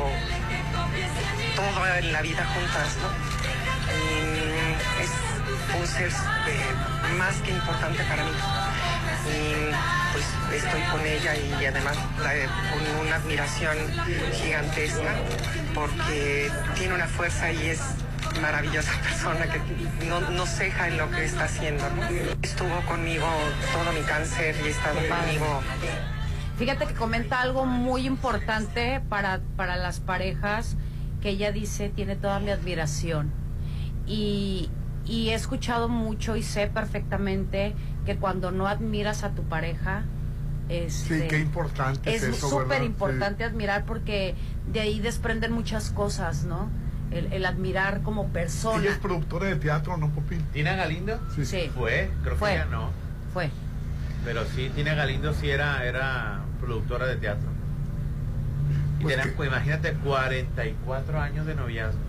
todo 1.56 1.88
en 1.98 2.12
la 2.14 2.22
vida 2.22 2.46
juntas, 2.54 2.98
¿no? 3.02 3.10
Y 3.96 5.04
es 5.04 5.12
un 5.80 5.88
ser 5.88 6.08
eh, 6.10 7.14
más 7.18 7.36
que 7.38 7.52
importante 7.52 8.04
para 8.04 8.24
mí. 8.24 8.32
Y 9.28 9.72
pues 10.14 10.64
estoy 10.64 10.82
con 10.84 11.06
ella 11.06 11.36
y 11.36 11.66
además 11.66 11.98
eh, 12.32 12.48
con 12.72 13.06
una 13.06 13.16
admiración 13.18 13.78
gigantesca 14.34 15.16
porque 15.74 16.52
tiene 16.76 16.96
una 16.96 17.08
fuerza 17.08 17.52
y 17.52 17.70
es 17.70 17.80
maravillosa 18.42 18.92
persona 19.02 19.48
que 19.48 19.60
no, 20.06 20.22
no 20.22 20.46
ceja 20.46 20.88
en 20.88 20.98
lo 20.98 21.10
que 21.12 21.26
está 21.26 21.46
haciendo. 21.46 21.84
Estuvo 22.42 22.82
conmigo 22.88 23.28
todo 23.74 23.92
mi 23.94 24.02
cáncer 24.02 24.56
y 24.64 24.68
ha 24.68 24.70
estado 24.70 24.96
conmigo. 24.96 25.62
Fíjate 26.58 26.88
que 26.88 26.94
comenta 26.94 27.42
algo 27.42 27.66
muy 27.66 28.06
importante 28.06 29.02
para, 29.10 29.42
para 29.56 29.78
las 29.78 30.00
parejas 30.00 30.76
que 31.22 31.30
ella 31.30 31.52
dice 31.52 31.90
tiene 31.90 32.16
toda 32.16 32.40
mi 32.40 32.52
admiración. 32.52 33.32
Y, 34.06 34.70
y 35.06 35.30
he 35.30 35.34
escuchado 35.34 35.90
mucho 35.90 36.36
y 36.36 36.44
sé 36.44 36.68
perfectamente 36.68 37.74
que 38.06 38.18
cuando 38.18 38.52
no 38.52 38.68
admiras 38.68 39.24
a 39.24 39.32
tu 39.32 39.44
pareja, 39.44 40.04
este, 40.70 41.22
sí, 41.22 41.28
qué 41.30 41.40
importante 41.40 42.14
es 42.14 42.36
súper 42.38 42.84
importante 42.84 43.44
admirar 43.44 43.86
porque 43.86 44.36
de 44.72 44.82
ahí 44.82 45.00
desprenden 45.00 45.54
muchas 45.54 45.92
cosas, 45.92 46.44
¿no? 46.44 46.70
El, 47.12 47.46
admirar 47.46 48.02
como 48.02 48.28
persona. 48.28 48.84
Ella 48.84 48.92
es 48.92 48.98
productora 48.98 49.48
de 49.48 49.56
teatro, 49.56 49.96
¿no, 49.98 50.10
Popín? 50.10 50.42
¿Tina 50.54 50.76
Galindo? 50.76 51.20
Sí. 51.42 51.72
Fue, 51.74 52.12
creo 52.24 52.36
Fue. 52.36 52.52
que 52.52 52.58
ya 52.58 52.66
no. 52.66 52.90
Fue. 53.34 53.50
Pero 54.26 54.46
sí, 54.46 54.70
Tina 54.76 54.94
Galindo 54.94 55.34
sí 55.34 55.50
era, 55.50 55.86
era 55.86 56.42
productora 56.60 57.06
de 57.08 57.16
teatro. 57.16 57.48
Y 59.00 59.04
Pues 59.04 59.16
tenían, 59.16 59.30
que- 59.30 59.36
pues, 59.38 59.50
imagínate, 59.50 59.94
44 59.94 61.22
años 61.22 61.46
de 61.46 61.56
noviazgo. 61.56 62.00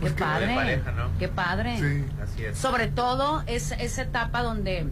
Pues 0.00 0.12
padre. 0.14 0.46
de 0.48 0.54
pareja, 0.54 0.92
¿no? 0.92 1.08
Qué 1.18 1.28
padre. 1.28 1.76
Sí. 1.78 2.04
Así 2.22 2.44
es. 2.44 2.58
Sobre 2.58 2.88
todo 2.88 3.42
es 3.46 3.72
esa 3.72 4.02
etapa 4.02 4.42
donde 4.42 4.88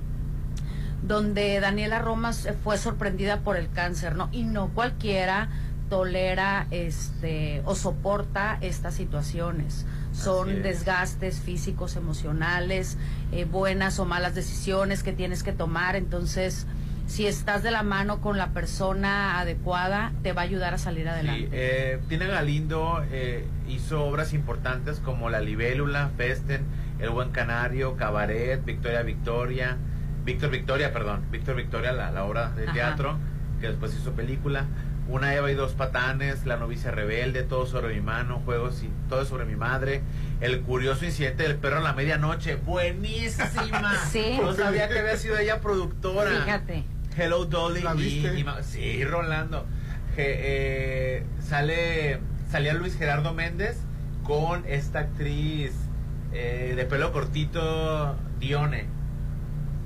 donde 1.02 1.60
Daniela 1.60 2.00
Romas 2.00 2.48
fue 2.64 2.78
sorprendida 2.78 3.40
por 3.40 3.56
el 3.56 3.70
cáncer, 3.70 4.16
¿no? 4.16 4.28
Y 4.32 4.42
no 4.42 4.68
cualquiera 4.68 5.50
tolera 5.88 6.66
este 6.70 7.62
o 7.64 7.74
soporta 7.74 8.58
estas 8.60 8.94
situaciones. 8.94 9.86
Son 10.12 10.62
desgastes 10.62 11.40
físicos, 11.40 11.96
emocionales, 11.96 12.96
eh, 13.32 13.44
buenas 13.44 13.98
o 13.98 14.04
malas 14.06 14.34
decisiones 14.34 15.02
que 15.02 15.12
tienes 15.12 15.42
que 15.42 15.52
tomar. 15.52 15.94
Entonces, 15.96 16.66
si 17.06 17.26
estás 17.26 17.62
de 17.62 17.70
la 17.70 17.82
mano 17.82 18.20
con 18.20 18.36
la 18.38 18.48
persona 18.48 19.38
adecuada, 19.38 20.12
te 20.22 20.32
va 20.32 20.40
a 20.42 20.44
ayudar 20.44 20.74
a 20.74 20.78
salir 20.78 21.04
Sí, 21.04 21.08
adelante. 21.10 21.48
eh, 21.52 22.00
Tina 22.08 22.26
Galindo 22.26 23.04
eh, 23.12 23.46
hizo 23.68 24.04
obras 24.04 24.32
importantes 24.32 25.00
como 25.00 25.28
La 25.30 25.40
Libélula, 25.40 26.10
Festen, 26.16 26.64
El 26.98 27.10
Buen 27.10 27.30
Canario, 27.30 27.96
Cabaret, 27.96 28.64
Victoria 28.64 29.02
Victoria, 29.02 29.76
Víctor 30.24 30.50
Victoria, 30.50 30.92
perdón, 30.92 31.22
Víctor 31.30 31.54
Victoria, 31.56 31.92
la, 31.92 32.10
la 32.10 32.24
obra 32.24 32.50
de 32.50 32.64
Ajá. 32.64 32.72
teatro, 32.72 33.18
que 33.60 33.68
después 33.68 33.94
hizo 33.94 34.12
película. 34.12 34.64
Una 35.08 35.34
Eva 35.34 35.50
y 35.50 35.54
dos 35.54 35.72
patanes, 35.72 36.46
La 36.46 36.56
novicia 36.56 36.90
rebelde, 36.90 37.42
Todo 37.44 37.66
sobre 37.66 37.94
mi 37.94 38.00
mano, 38.00 38.42
Juegos 38.44 38.82
y 38.82 38.90
Todo 39.08 39.24
sobre 39.24 39.44
mi 39.44 39.54
madre, 39.56 40.02
El 40.40 40.60
curioso 40.62 41.04
incidente 41.04 41.44
del 41.44 41.56
perro 41.56 41.78
a 41.78 41.80
la 41.80 41.92
medianoche, 41.92 42.56
buenísima. 42.56 43.94
Sí. 44.10 44.36
No 44.40 44.52
sabía 44.54 44.88
que 44.88 44.98
había 44.98 45.16
sido 45.16 45.38
ella 45.38 45.60
productora. 45.60 46.30
Fíjate. 46.30 46.84
Hello 47.16 47.44
Dolly 47.46 47.82
¿La 47.82 47.94
y- 47.94 47.98
viste? 47.98 48.38
y 48.38 48.44
ma- 48.44 48.62
sí, 48.62 49.04
Rolando. 49.04 49.64
Que, 50.16 50.34
eh, 51.18 51.24
sale 51.40 52.20
salía 52.50 52.74
Luis 52.74 52.96
Gerardo 52.96 53.34
Méndez 53.34 53.78
con 54.24 54.64
esta 54.66 55.00
actriz 55.00 55.72
eh, 56.32 56.72
de 56.76 56.84
pelo 56.84 57.12
cortito 57.12 58.16
Dione. 58.38 58.86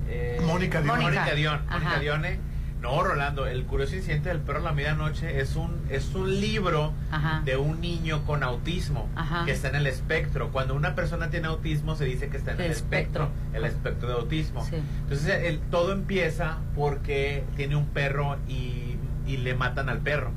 Eh, 0.08 0.40
Mónica 0.44 0.80
Dione. 0.82 1.02
Mónica 1.02 1.34
Dion. 1.34 1.60
Ajá. 1.68 1.78
Mónica 1.78 2.00
Dione. 2.00 2.38
No, 2.80 3.02
Rolando, 3.04 3.46
El 3.46 3.64
curioso 3.64 3.94
incidente 3.94 4.30
del 4.30 4.38
perro 4.38 4.60
a 4.60 4.62
la 4.62 4.72
medianoche 4.72 5.40
es 5.40 5.54
un 5.56 5.80
es 5.90 6.14
un 6.14 6.40
libro 6.40 6.92
Ajá. 7.10 7.42
de 7.44 7.56
un 7.58 7.80
niño 7.80 8.24
con 8.24 8.42
autismo 8.42 9.08
Ajá. 9.16 9.44
que 9.44 9.52
está 9.52 9.68
en 9.68 9.76
el 9.76 9.86
espectro. 9.86 10.50
Cuando 10.50 10.74
una 10.74 10.94
persona 10.94 11.28
tiene 11.28 11.48
autismo 11.48 11.94
se 11.94 12.06
dice 12.06 12.28
que 12.28 12.38
está 12.38 12.52
en 12.52 12.60
el, 12.60 12.66
El 12.66 12.72
espectro, 12.72 13.24
espectro. 13.24 13.58
el 13.58 13.64
espectro 13.66 14.08
de 14.08 14.14
autismo. 14.14 14.64
Sí. 14.64 14.76
Entonces 15.02 15.44
el, 15.44 15.58
todo 15.60 15.92
empieza 15.92 16.56
porque 16.74 17.44
tiene 17.56 17.76
un 17.76 17.86
perro 17.86 18.38
y, 18.48 18.96
y 19.26 19.36
le 19.36 19.54
matan 19.54 19.88
al 19.90 19.98
perro. 19.98 20.32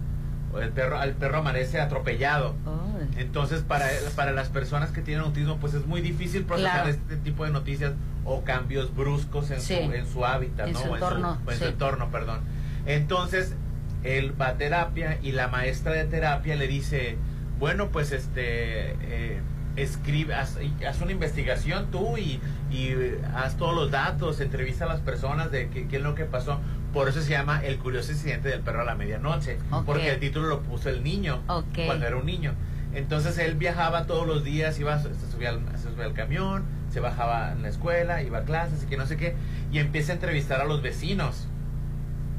El 0.62 0.70
perro, 0.70 0.98
al 1.00 1.14
perro 1.14 1.38
amanece 1.40 1.80
atropellado. 1.82 2.56
Oh. 2.66 2.82
Entonces 3.18 3.62
para, 3.62 3.88
para 4.16 4.32
las 4.32 4.50
personas 4.50 4.92
que 4.92 5.02
tienen 5.02 5.24
autismo 5.26 5.58
pues 5.58 5.74
es 5.74 5.86
muy 5.86 6.02
difícil 6.02 6.44
procesar 6.46 6.74
Claro. 6.84 6.90
este 6.90 7.18
tipo 7.18 7.44
de 7.46 7.52
noticias 7.52 7.94
o 8.26 8.44
cambios 8.44 8.96
bruscos 8.96 9.52
en, 9.52 9.60
Sí. 9.62 9.76
su, 9.86 9.92
en 9.94 10.08
su 10.08 10.26
hábitat, 10.26 10.68
En 10.68 10.74
¿no? 10.74 10.80
su 10.80 10.90
O 10.92 10.96
entorno, 10.96 11.38
en 11.48 11.54
su 11.58 11.64
sí. 11.64 11.70
entorno, 11.70 12.10
perdón. 12.12 12.40
Entonces 12.86 13.56
él 14.04 14.40
va 14.40 14.50
a 14.50 14.54
terapia 14.58 15.18
y 15.22 15.32
la 15.32 15.48
maestra 15.48 15.94
de 15.94 16.06
terapia 16.06 16.56
le 16.56 16.68
dice, 16.68 17.18
bueno 17.60 17.90
pues 17.90 18.12
este... 18.12 18.92
eh, 19.02 19.42
escribe, 19.76 20.36
haz, 20.36 20.60
haz 20.88 21.02
una 21.02 21.14
investigación 21.14 21.88
tú 21.90 22.16
y, 22.20 22.40
y 22.72 22.94
haz 23.36 23.58
todos 23.58 23.74
los 23.74 23.90
datos, 23.90 24.40
entrevista 24.40 24.86
a 24.86 24.88
las 24.88 25.00
personas 25.00 25.50
de 25.50 25.70
qué, 25.70 25.88
qué 25.88 25.96
es 25.98 26.02
lo 26.04 26.14
que 26.14 26.26
pasó. 26.26 26.60
Por 26.94 27.10
eso 27.10 27.22
se 27.22 27.32
llama 27.32 27.64
El 27.66 27.80
curioso 27.80 28.12
incidente 28.12 28.50
del 28.50 28.60
perro 28.62 28.82
a 28.82 28.86
la 28.86 28.94
medianoche, 28.96 29.58
porque 29.86 30.12
el 30.12 30.20
título 30.20 30.48
lo 30.48 30.62
puso 30.62 30.90
el 30.90 31.04
niño 31.04 31.42
cuando 31.86 32.06
era 32.06 32.16
un 32.16 32.26
niño. 32.26 32.54
Entonces 32.94 33.40
él 33.40 33.56
viajaba 33.56 34.06
todos 34.06 34.28
los 34.28 34.44
días, 34.44 34.80
iba, 34.80 35.00
se 35.02 35.10
subía, 35.32 35.50
al, 35.50 35.62
se 35.78 35.90
subía 35.90 36.06
al 36.06 36.14
camión, 36.14 36.64
se 36.92 37.00
bajaba 37.00 37.52
en 37.52 37.64
la 37.64 37.70
escuela, 37.70 38.22
iba 38.22 38.38
a 38.40 38.44
clases 38.44 38.84
y 38.84 38.86
que 38.86 38.98
no 38.98 39.08
sé 39.08 39.18
qué, 39.18 39.36
y 39.72 39.80
empieza 39.80 40.12
a 40.12 40.16
entrevistar 40.16 40.62
a 40.62 40.66
los 40.66 40.84
vecinos. 40.84 41.48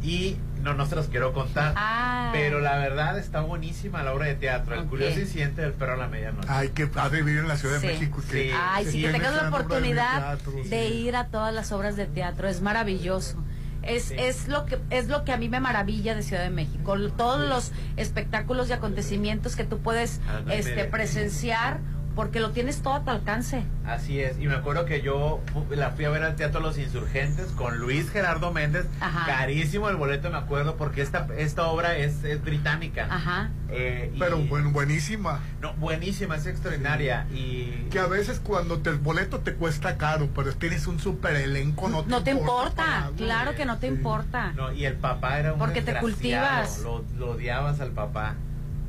Y 0.00 0.36
no, 0.62 0.74
no 0.74 0.86
se 0.86 0.94
los 0.94 1.08
quiero 1.08 1.32
contar, 1.32 1.72
Ah. 1.76 2.30
pero 2.32 2.60
la 2.60 2.76
verdad 2.76 3.18
está 3.18 3.40
buenísima 3.40 4.02
la 4.04 4.12
obra 4.12 4.26
de 4.26 4.34
teatro, 4.36 4.74
El 4.76 4.84
curioso 4.84 5.18
incidente 5.18 5.62
del 5.62 5.72
perro 5.72 5.94
a 5.94 5.96
la 5.96 6.06
medianoche. 6.06 6.46
Ay, 6.48 6.68
qué 6.68 6.86
padre 6.86 7.22
vivir 7.22 7.40
en 7.40 7.48
la 7.48 7.56
Ciudad 7.56 7.80
Sí. 7.80 7.86
de 7.88 7.92
México. 7.94 8.22
que- 8.30 8.44
Sí. 8.44 8.50
Ay, 8.56 8.84
que 8.84 8.90
sí, 8.92 9.02
que 9.02 9.10
tengas 9.10 9.34
la 9.34 9.42
de 9.44 9.48
oportunidad 9.48 10.36
teatro, 10.36 10.52
de 10.52 10.88
sí. 10.88 10.94
ir 10.94 11.16
a 11.16 11.26
todas 11.28 11.52
las 11.52 11.72
obras 11.72 11.96
de 11.96 12.06
teatro, 12.06 12.46
es 12.46 12.60
maravilloso. 12.60 13.42
Es, 13.86 14.04
Sí. 14.04 14.14
es 14.18 14.48
lo 14.48 14.66
que 14.66 14.78
es 14.90 15.08
lo 15.08 15.24
que 15.24 15.32
a 15.32 15.36
mí 15.36 15.48
me 15.48 15.60
maravilla 15.60 16.14
de 16.14 16.22
Ciudad 16.22 16.42
de 16.42 16.50
México, 16.50 16.96
todos 17.16 17.48
los 17.48 17.72
espectáculos 17.96 18.68
y 18.68 18.72
acontecimientos 18.72 19.56
que 19.56 19.64
tú 19.64 19.78
puedes 19.78 20.20
Ándale. 20.28 20.58
este 20.58 20.84
presenciar 20.84 21.80
porque 22.14 22.40
lo 22.40 22.50
tienes 22.50 22.80
todo 22.82 22.94
a 22.94 23.04
tu 23.04 23.10
alcance. 23.10 23.62
Así 23.84 24.20
es, 24.20 24.38
y 24.38 24.46
me 24.46 24.54
acuerdo 24.54 24.84
que 24.84 25.02
yo 25.02 25.40
la 25.70 25.90
fui 25.90 26.04
a 26.04 26.10
ver 26.10 26.22
al 26.22 26.36
Teatro 26.36 26.60
Los 26.60 26.78
Insurgentes 26.78 27.46
con 27.52 27.78
Luis 27.78 28.08
Gerardo 28.10 28.52
Méndez, 28.52 28.86
Ajá. 29.00 29.26
carísimo 29.26 29.88
el 29.88 29.96
boleto 29.96 30.30
me 30.30 30.36
acuerdo 30.38 30.76
porque 30.76 31.02
esta, 31.02 31.26
esta 31.36 31.66
obra 31.66 31.96
es, 31.98 32.22
es 32.24 32.42
británica. 32.42 33.06
Ajá. 33.10 33.50
Eh, 33.68 34.10
y- 34.14 34.18
Pero 34.18 34.38
bueno, 34.38 34.70
buenísima. 34.70 35.40
no, 35.60 35.74
buenísima, 35.74 36.36
es 36.36 36.46
extraordinaria 36.46 37.26
y 37.34 37.88
Que 37.90 37.98
a 37.98 38.06
veces 38.06 38.40
cuando 38.40 38.78
te, 38.78 38.90
el 38.90 38.98
boleto 38.98 39.40
te 39.40 39.54
cuesta 39.54 39.96
caro, 39.98 40.28
pero 40.34 40.52
tienes 40.54 40.86
un 40.86 41.00
super 41.00 41.34
elenco, 41.36 41.88
no 41.88 42.04
te, 42.04 42.10
No 42.10 42.22
te 42.22 42.30
importa, 42.30 43.10
claro 43.16 43.54
que 43.54 43.64
no 43.66 43.78
te 43.78 43.88
Sí. 43.88 43.94
importa. 43.94 44.52
No, 44.52 44.72
y 44.72 44.84
el 44.86 44.94
papá 44.94 45.38
era 45.40 45.52
un 45.52 45.58
Porque 45.58 45.82
te 45.82 45.94
cultivas. 45.98 46.80
Lo, 46.80 47.04
lo 47.18 47.32
odiabas 47.32 47.80
al 47.80 47.90
papá. 47.90 48.34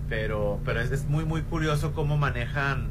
Pero, 0.08 0.60
pero 0.64 0.82
es, 0.82 0.92
es 0.92 1.06
muy 1.06 1.26
muy 1.26 1.42
curioso 1.42 1.94
cómo 1.94 2.16
manejan, 2.16 2.90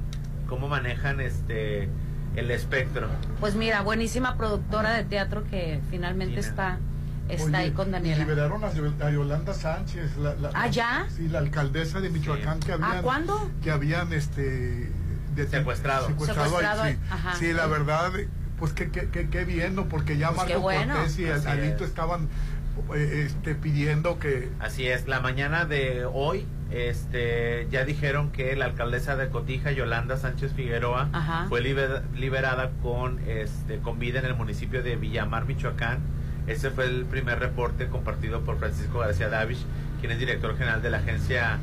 cómo 0.49 0.69
manejan 0.69 1.21
este 1.21 1.89
el 2.37 2.51
espectro. 2.51 3.07
Pues 3.41 3.55
mira, 3.55 3.83
buenísima 3.83 4.37
productora 4.37 4.95
de 4.95 5.05
teatro 5.05 5.45
que 5.45 5.81
finalmente 5.91 6.41
está 6.41 6.79
está 7.29 7.45
Oye, 7.47 7.57
ahí 7.57 7.71
con 7.71 7.91
Daniela. 7.91 8.19
liberaron 8.19 8.63
a, 8.65 8.73
Yo- 8.75 8.93
a 9.03 9.11
Yolanda 9.11 9.55
Sánchez. 9.55 10.17
La, 10.19 10.35
la- 10.35 10.51
¿Ah, 10.53 10.67
ya? 10.69 11.07
Sí, 11.17 11.29
la 11.29 11.39
alcaldesa 11.39 12.01
de 12.01 12.11
Michoacán 12.11 12.61
que 12.61 12.73
habían. 12.73 12.91
¿Ah, 12.99 13.03
cuándo? 13.03 13.51
Que 13.63 13.71
habían 13.71 14.13
este. 14.13 14.91
de- 15.35 15.49
Secuestrado. 15.49 16.07
secuestrado, 16.09 16.45
Secuestrado, 16.49 16.83
ahí, 16.83 16.93
sí. 16.95 16.99
ajá. 17.11 17.35
Sí, 17.37 17.53
la 17.53 17.67
verdad, 17.67 18.13
pues 18.59 18.73
que, 18.73 18.91
que, 18.91 19.09
que, 19.11 19.29
que 19.31 19.45
bien, 19.45 19.75
¿no? 19.75 19.89
Porque 19.89 20.17
ya 20.19 20.29
Pues 20.33 20.43
qué 20.43 20.53
Marco 20.55 20.61
bueno. 20.63 20.95
Cortés 20.95 21.19
y 21.19 21.27
Alito 21.29 21.85
es. 21.85 21.91
estaban 21.91 22.29
eh, 22.95 23.25
este, 23.27 23.55
pidiendo 23.55 24.19
que. 24.19 24.51
Así 24.61 24.87
es, 24.87 25.07
la 25.09 25.21
mañana 25.21 25.65
de 25.65 26.05
hoy 26.05 26.47
este 26.71 27.69
ya 27.71 27.85
dijeron 27.85 28.31
que 28.31 28.57
la 28.57 28.65
alcaldesa 28.67 29.17
de 29.17 29.29
Cotija, 29.29 29.71
Yolanda 29.73 30.17
Sánchez 30.17 30.53
Figueroa, 30.55 31.09
Ajá. 31.13 31.47
fue 31.49 31.61
liber- 31.63 32.03
liberada 32.17 32.71
con 32.83 33.19
este 33.29 33.79
con 33.79 33.99
vida 33.99 34.19
en 34.19 34.27
el 34.27 34.35
municipio 34.35 34.83
de 34.83 34.97
Villamar, 34.97 35.47
Michoacán. 35.47 35.99
Ese 36.47 36.71
fue 36.71 36.85
el 36.87 37.05
primer 37.07 37.39
reporte 37.39 37.87
compartido 37.89 38.41
por 38.41 38.59
Francisco 38.59 38.99
García 38.99 39.29
Davish, 39.29 39.65
quien 40.01 40.13
es 40.13 40.19
director 40.19 40.57
general 40.59 40.83
de 40.83 40.91
la 40.91 40.99
agencia 40.99 41.59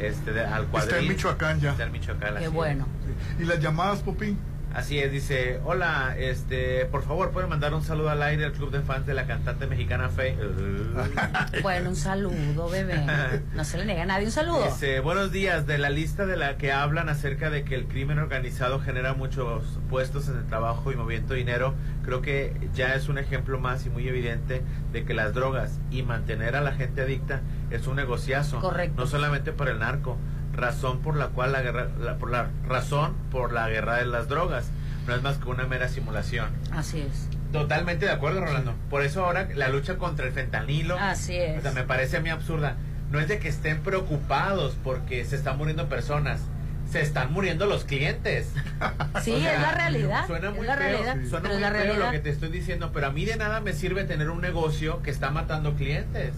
este 0.00 0.32
de, 0.32 0.44
al 0.44 0.66
Está 0.74 0.98
en 0.98 1.08
Michoacán 1.08 1.60
ya. 1.60 1.72
Está 1.72 1.84
en 1.84 1.92
Michoacán, 1.92 2.36
Qué 2.38 2.48
bueno. 2.48 2.86
Sí. 3.38 3.42
Y 3.42 3.46
las 3.46 3.60
llamadas, 3.60 4.00
Popín. 4.00 4.38
Así 4.74 5.00
es, 5.00 5.10
dice, 5.10 5.60
hola, 5.64 6.14
este, 6.16 6.86
por 6.86 7.02
favor, 7.02 7.32
pueden 7.32 7.48
mandar 7.48 7.74
un 7.74 7.82
saludo 7.82 8.08
al 8.10 8.22
aire 8.22 8.44
al 8.44 8.52
club 8.52 8.70
de 8.70 8.80
fans 8.82 9.04
de 9.04 9.14
la 9.14 9.26
cantante 9.26 9.66
mexicana 9.66 10.08
Fe. 10.08 10.36
Bueno, 11.62 11.90
un 11.90 11.96
saludo, 11.96 12.68
bebé. 12.68 13.00
No 13.54 13.64
se 13.64 13.78
le 13.78 13.84
niega 13.84 14.02
a 14.02 14.06
nadie 14.06 14.26
un 14.26 14.32
saludo. 14.32 14.64
Dice, 14.64 15.00
buenos 15.00 15.32
días, 15.32 15.66
de 15.66 15.78
la 15.78 15.90
lista 15.90 16.24
de 16.24 16.36
la 16.36 16.56
que 16.56 16.70
hablan 16.72 17.08
acerca 17.08 17.50
de 17.50 17.64
que 17.64 17.74
el 17.74 17.86
crimen 17.86 18.18
organizado 18.18 18.80
genera 18.80 19.14
muchos 19.14 19.80
puestos 19.88 20.28
en 20.28 20.36
el 20.36 20.46
trabajo 20.46 20.92
y 20.92 20.96
movimiento 20.96 21.32
de 21.34 21.40
dinero, 21.40 21.74
creo 22.04 22.22
que 22.22 22.54
ya 22.72 22.94
es 22.94 23.08
un 23.08 23.18
ejemplo 23.18 23.58
más 23.58 23.86
y 23.86 23.90
muy 23.90 24.06
evidente 24.06 24.62
de 24.92 25.04
que 25.04 25.14
las 25.14 25.34
drogas 25.34 25.80
y 25.90 26.02
mantener 26.02 26.54
a 26.54 26.60
la 26.60 26.72
gente 26.72 27.02
adicta 27.02 27.40
es 27.70 27.86
un 27.88 27.96
negociazo. 27.96 28.60
Correcto. 28.60 29.00
No 29.00 29.06
solamente 29.08 29.52
por 29.52 29.68
el 29.68 29.80
narco, 29.80 30.16
razón 30.60 31.00
por 31.00 31.16
la 31.16 31.28
cual 31.28 31.52
la 31.52 31.62
guerra, 31.62 31.88
la, 32.00 32.16
por 32.16 32.30
la 32.30 32.48
razón 32.66 33.14
por 33.30 33.52
la 33.52 33.68
guerra 33.68 33.96
de 33.96 34.06
las 34.06 34.28
drogas. 34.28 34.70
No 35.06 35.14
es 35.14 35.22
más 35.22 35.38
que 35.38 35.48
una 35.48 35.64
mera 35.66 35.88
simulación. 35.88 36.50
Así 36.72 37.00
es. 37.00 37.28
Totalmente 37.52 38.06
de 38.06 38.12
acuerdo, 38.12 38.40
Rolando. 38.42 38.74
Por 38.90 39.02
eso 39.02 39.24
ahora 39.24 39.48
la 39.54 39.68
lucha 39.68 39.96
contra 39.96 40.26
el 40.26 40.32
fentanilo. 40.32 40.96
Así 40.98 41.36
es. 41.36 41.58
O 41.58 41.62
sea, 41.62 41.72
me 41.72 41.82
parece 41.82 42.18
a 42.18 42.20
mí 42.20 42.28
absurda. 42.30 42.76
No 43.10 43.18
es 43.18 43.26
de 43.26 43.38
que 43.40 43.48
estén 43.48 43.80
preocupados 43.80 44.76
porque 44.84 45.24
se 45.24 45.34
están 45.36 45.58
muriendo 45.58 45.88
personas. 45.88 46.40
Se 46.90 47.00
están 47.00 47.32
muriendo 47.32 47.66
los 47.66 47.84
clientes. 47.84 48.52
Sí, 49.22 49.32
O 49.32 49.38
sea, 49.40 49.54
es 49.56 49.60
la 49.62 49.72
realidad. 49.72 50.26
Suena 50.26 50.48
es 50.50 50.56
muy 50.56 50.66
la 50.66 50.76
feo, 50.76 50.86
realidad. 51.02 51.16
suena 51.28 51.48
muy 51.50 51.60
la 51.60 51.70
feo 51.72 51.96
lo 51.96 52.10
que 52.10 52.20
te 52.20 52.30
estoy 52.30 52.48
diciendo, 52.48 52.90
pero 52.94 53.08
a 53.08 53.10
mí 53.10 53.24
de 53.24 53.36
nada 53.36 53.60
me 53.60 53.72
sirve 53.72 54.04
tener 54.04 54.30
un 54.30 54.40
negocio 54.40 55.02
que 55.02 55.10
está 55.10 55.30
matando 55.30 55.74
clientes. 55.74 56.32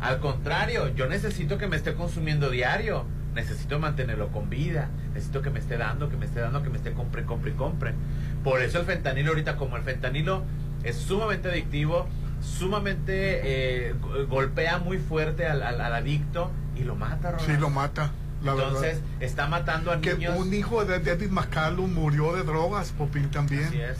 Al 0.00 0.18
contrario, 0.20 0.94
yo 0.94 1.06
necesito 1.08 1.56
que 1.58 1.66
me 1.68 1.76
esté 1.76 1.94
consumiendo 1.94 2.50
diario. 2.50 3.04
Necesito 3.42 3.78
mantenerlo 3.78 4.32
con 4.32 4.50
vida. 4.50 4.88
Necesito 5.14 5.42
que 5.42 5.50
me 5.50 5.60
esté 5.60 5.76
dando, 5.76 6.08
que 6.08 6.16
me 6.16 6.26
esté 6.26 6.40
dando, 6.40 6.60
que 6.64 6.70
me 6.70 6.76
esté 6.76 6.92
compre, 6.92 7.22
compre 7.24 7.52
y 7.52 7.54
compre. 7.54 7.94
Por 8.42 8.60
eso 8.62 8.80
el 8.80 8.84
fentanilo 8.84 9.28
ahorita, 9.30 9.56
como 9.56 9.76
el 9.76 9.84
fentanilo 9.84 10.42
es 10.82 10.96
sumamente 10.96 11.48
adictivo, 11.48 12.08
sumamente 12.42 13.40
eh, 13.90 13.94
go- 14.00 14.26
golpea 14.26 14.78
muy 14.78 14.98
fuerte 14.98 15.46
al, 15.46 15.62
al- 15.62 15.80
al 15.80 15.94
adicto 15.94 16.50
y 16.76 16.82
lo 16.82 16.96
mata, 16.96 17.30
Rolando. 17.30 17.44
Sí, 17.54 17.60
lo 17.60 17.70
mata. 17.70 18.10
La 18.42 18.52
Entonces, 18.52 18.96
verdad. 19.02 19.02
está 19.22 19.46
matando 19.46 19.92
a 19.92 20.00
Que 20.00 20.14
niños. 20.14 20.36
un 20.36 20.52
hijo 20.52 20.84
de 20.84 20.98
David 20.98 21.30
McCallum 21.30 21.92
murió 21.94 22.34
de 22.34 22.42
drogas, 22.42 22.90
Popín 22.90 23.30
también. 23.30 23.64
Así 23.66 23.80
es. 23.80 23.98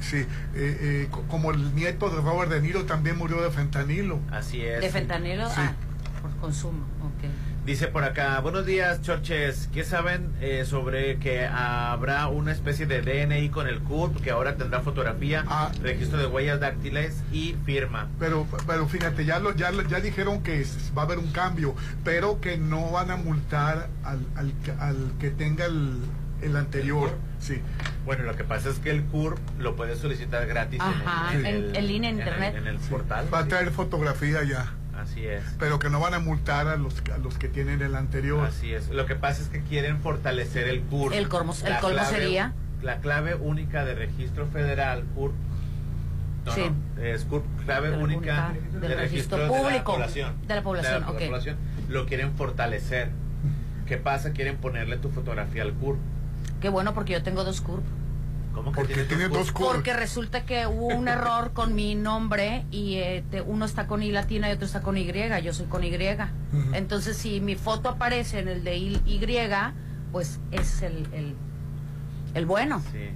Sí, 0.00 0.16
eh, 0.18 0.26
eh, 0.54 1.08
co- 1.10 1.22
como 1.28 1.52
el 1.52 1.74
nieto 1.74 2.10
de 2.10 2.20
Robert 2.20 2.50
De 2.50 2.60
Niro 2.60 2.84
también 2.84 3.16
murió 3.16 3.40
de 3.42 3.50
fentanilo. 3.50 4.20
Así 4.30 4.60
es. 4.60 4.82
De 4.82 4.90
fentanilo, 4.90 5.48
Sí. 5.48 5.54
ah, 5.56 5.72
por 6.20 6.30
consumo. 6.36 6.84
Ok. 7.02 7.30
Dice 7.64 7.88
por 7.88 8.04
acá, 8.04 8.38
buenos 8.40 8.66
días, 8.66 9.00
Chorches. 9.00 9.70
¿Qué 9.72 9.84
saben 9.84 10.30
eh, 10.42 10.66
sobre 10.66 11.16
que 11.18 11.46
habrá 11.46 12.26
una 12.28 12.52
especie 12.52 12.84
de 12.84 13.00
DNI 13.00 13.48
con 13.48 13.66
el 13.66 13.80
CURP 13.80 14.20
que 14.20 14.30
ahora 14.32 14.56
tendrá 14.56 14.80
fotografía, 14.80 15.46
registro 15.82 16.18
de 16.18 16.26
huellas 16.26 16.60
dáctiles 16.60 17.22
y 17.32 17.56
firma? 17.64 18.08
Pero, 18.18 18.46
pero 18.66 18.86
fíjate, 18.86 19.24
ya, 19.24 19.38
lo, 19.38 19.54
ya, 19.56 19.70
lo- 19.72 19.80
ya 19.88 20.00
dijeron 20.00 20.42
que 20.42 20.62
va 20.96 21.02
a 21.02 21.04
haber 21.06 21.18
un 21.18 21.32
cambio, 21.32 21.74
pero 22.04 22.38
que 22.42 22.58
no 22.58 22.90
van 22.90 23.10
a 23.10 23.16
multar 23.16 23.88
al, 24.02 24.20
al, 24.36 24.52
que- 24.62 24.72
al 24.72 25.12
que 25.18 25.30
tenga 25.30 25.64
el, 25.64 26.00
el 26.42 26.56
anterior. 26.56 27.16
Sí. 27.38 27.62
Bueno, 28.04 28.24
lo 28.24 28.36
que 28.36 28.44
pasa 28.44 28.68
es 28.68 28.78
que 28.78 28.90
el 28.90 29.04
CURP 29.04 29.38
lo 29.58 29.74
puedes 29.74 29.98
solicitar 30.00 30.46
gratis 30.46 30.80
Ajá, 30.82 31.32
en, 31.32 31.46
en- 31.46 31.46
el, 31.46 31.76
en 31.76 31.86
línea, 31.88 32.10
en 32.10 32.16
el- 32.20 32.26
internet. 32.26 32.54
En 32.58 32.66
el, 32.66 32.76
portal. 32.76 33.26
Va 33.32 33.38
a 33.38 33.48
traer 33.48 33.70
fotografía 33.70 34.42
ya. 34.44 34.70
Así 34.98 35.26
es. 35.26 35.42
Pero 35.58 35.78
que 35.78 35.90
no 35.90 36.00
van 36.00 36.14
a 36.14 36.18
multar 36.18 36.68
a 36.68 36.76
los, 36.76 37.02
a 37.12 37.18
los 37.18 37.36
que 37.38 37.48
tienen 37.48 37.82
el 37.82 37.94
anterior. 37.94 38.46
Así 38.46 38.72
es. 38.72 38.88
Lo 38.90 39.06
que 39.06 39.14
pasa 39.16 39.42
es 39.42 39.48
que 39.48 39.62
quieren 39.62 40.00
fortalecer 40.00 40.68
el 40.68 40.80
CURP. 40.82 41.12
El 41.14 41.28
colmo- 41.28 41.54
el 41.64 41.70
La 41.72 41.80
colmo 41.80 41.98
clave- 41.98 42.10
sería. 42.16 42.52
La 42.82 42.98
clave 42.98 43.34
única 43.34 43.84
de 43.84 43.94
registro 43.94 44.46
federal, 44.46 45.04
CURP. 45.14 45.34
No, 46.46 46.52
Sí. 46.52 46.62
no, 46.96 47.02
es 47.02 47.24
CURP, 47.24 47.44
clave 47.64 47.90
De 47.90 47.96
la 47.96 48.02
única 48.04 48.18
única- 48.18 48.52
de 48.52 48.88
del 48.88 48.98
registro, 48.98 48.98
registro 48.98 49.38
de 49.38 49.42
la 49.44 49.48
público, 49.48 49.92
población. 49.92 50.34
de 50.46 50.54
la 50.54 50.62
población, 50.62 51.04
ok. 51.04 51.18
población. 51.24 51.56
Lo 51.88 52.06
quieren 52.06 52.32
fortalecer. 52.34 53.08
¿Qué 53.86 53.96
pasa? 53.96 54.32
Quieren 54.32 54.56
ponerle 54.58 54.96
tu 54.98 55.10
fotografía 55.10 55.62
al 55.62 55.72
CURP. 55.74 55.98
Qué 56.60 56.68
bueno 56.68 56.94
porque 56.94 57.12
yo 57.14 57.22
tengo 57.22 57.44
dos 57.44 57.60
CURP. 57.60 57.84
¿Cómo 58.54 58.70
que 58.72 58.76
Porque 58.76 59.02
tiene 59.04 59.28
dos. 59.28 59.52
Porque 59.52 59.92
resulta 59.94 60.46
que 60.46 60.66
hubo 60.66 60.86
un 60.86 61.08
error 61.08 61.52
con 61.52 61.74
mi 61.74 61.94
nombre 61.94 62.64
y 62.70 62.94
eh, 62.96 63.24
te- 63.30 63.42
uno 63.42 63.64
está 63.64 63.86
con 63.86 64.02
I 64.02 64.12
latina 64.12 64.48
y 64.48 64.52
otro 64.52 64.66
está 64.66 64.80
con 64.80 64.96
Y. 64.96 65.10
Yo 65.42 65.52
soy 65.52 65.66
con 65.66 65.82
Y. 65.82 65.90
Entonces, 66.72 67.16
si 67.16 67.40
mi 67.40 67.56
foto 67.56 67.88
aparece 67.88 68.38
en 68.38 68.48
el 68.48 68.62
de 68.64 68.76
Y, 68.78 69.00
pues 70.12 70.38
es 70.52 70.82
el, 70.82 71.08
el, 71.12 71.34
el 72.34 72.46
bueno. 72.46 72.80
Sí. 72.92 73.08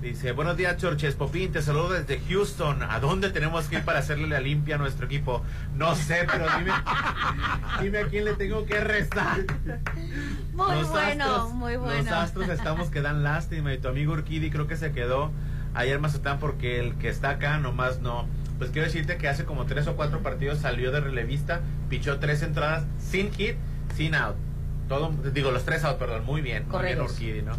Dice, 0.00 0.32
buenos 0.32 0.56
días, 0.56 0.78
Chorches 0.78 1.14
Popín, 1.14 1.52
te 1.52 1.60
saludo 1.60 1.90
desde 1.90 2.20
Houston. 2.26 2.82
¿A 2.82 3.00
dónde 3.00 3.28
tenemos 3.28 3.66
que 3.66 3.76
ir 3.76 3.84
para 3.84 3.98
hacerle 3.98 4.28
la 4.28 4.40
limpia 4.40 4.76
a 4.76 4.78
nuestro 4.78 5.04
equipo? 5.04 5.42
No 5.74 5.94
sé, 5.94 6.26
pero 6.30 6.46
dime, 6.58 6.72
dime 7.82 7.98
a 7.98 8.06
quién 8.06 8.24
le 8.24 8.32
tengo 8.32 8.64
que 8.64 8.80
rezar. 8.80 9.40
Muy 10.54 10.74
Los 10.76 10.88
bueno, 10.88 11.24
astros- 11.26 11.52
muy 11.52 11.76
bueno. 11.76 11.98
Los 12.02 12.08
astros 12.12 12.48
estamos 12.48 12.88
que 12.88 13.02
dan 13.02 13.22
lástima 13.22 13.74
y 13.74 13.78
tu 13.78 13.88
amigo 13.88 14.14
Urquidi 14.14 14.50
creo 14.50 14.66
que 14.66 14.76
se 14.78 14.92
quedó 14.92 15.32
ayer 15.74 15.96
en 15.96 16.00
Mazatán 16.00 16.38
porque 16.38 16.80
el 16.80 16.94
que 16.96 17.10
está 17.10 17.30
acá 17.30 17.58
nomás 17.58 18.00
no. 18.00 18.26
Pues 18.56 18.70
quiero 18.70 18.86
decirte 18.86 19.18
que 19.18 19.28
hace 19.28 19.44
como 19.44 19.66
tres 19.66 19.86
o 19.86 19.96
cuatro 19.96 20.20
partidos 20.22 20.60
salió 20.60 20.92
de 20.92 21.00
relevista, 21.00 21.60
pichó 21.90 22.18
tres 22.18 22.42
entradas 22.42 22.84
sin 22.98 23.30
hit, 23.32 23.56
sin 23.96 24.14
out. 24.14 24.36
Todo, 24.88 25.12
digo, 25.34 25.50
los 25.50 25.64
tres 25.66 25.84
out, 25.84 25.98
perdón, 25.98 26.24
muy 26.24 26.40
bien. 26.40 26.62
Muy 26.68 26.80
bien 26.82 26.96
Correctos. 26.96 27.12
Urquidi, 27.12 27.42
¿no? 27.42 27.52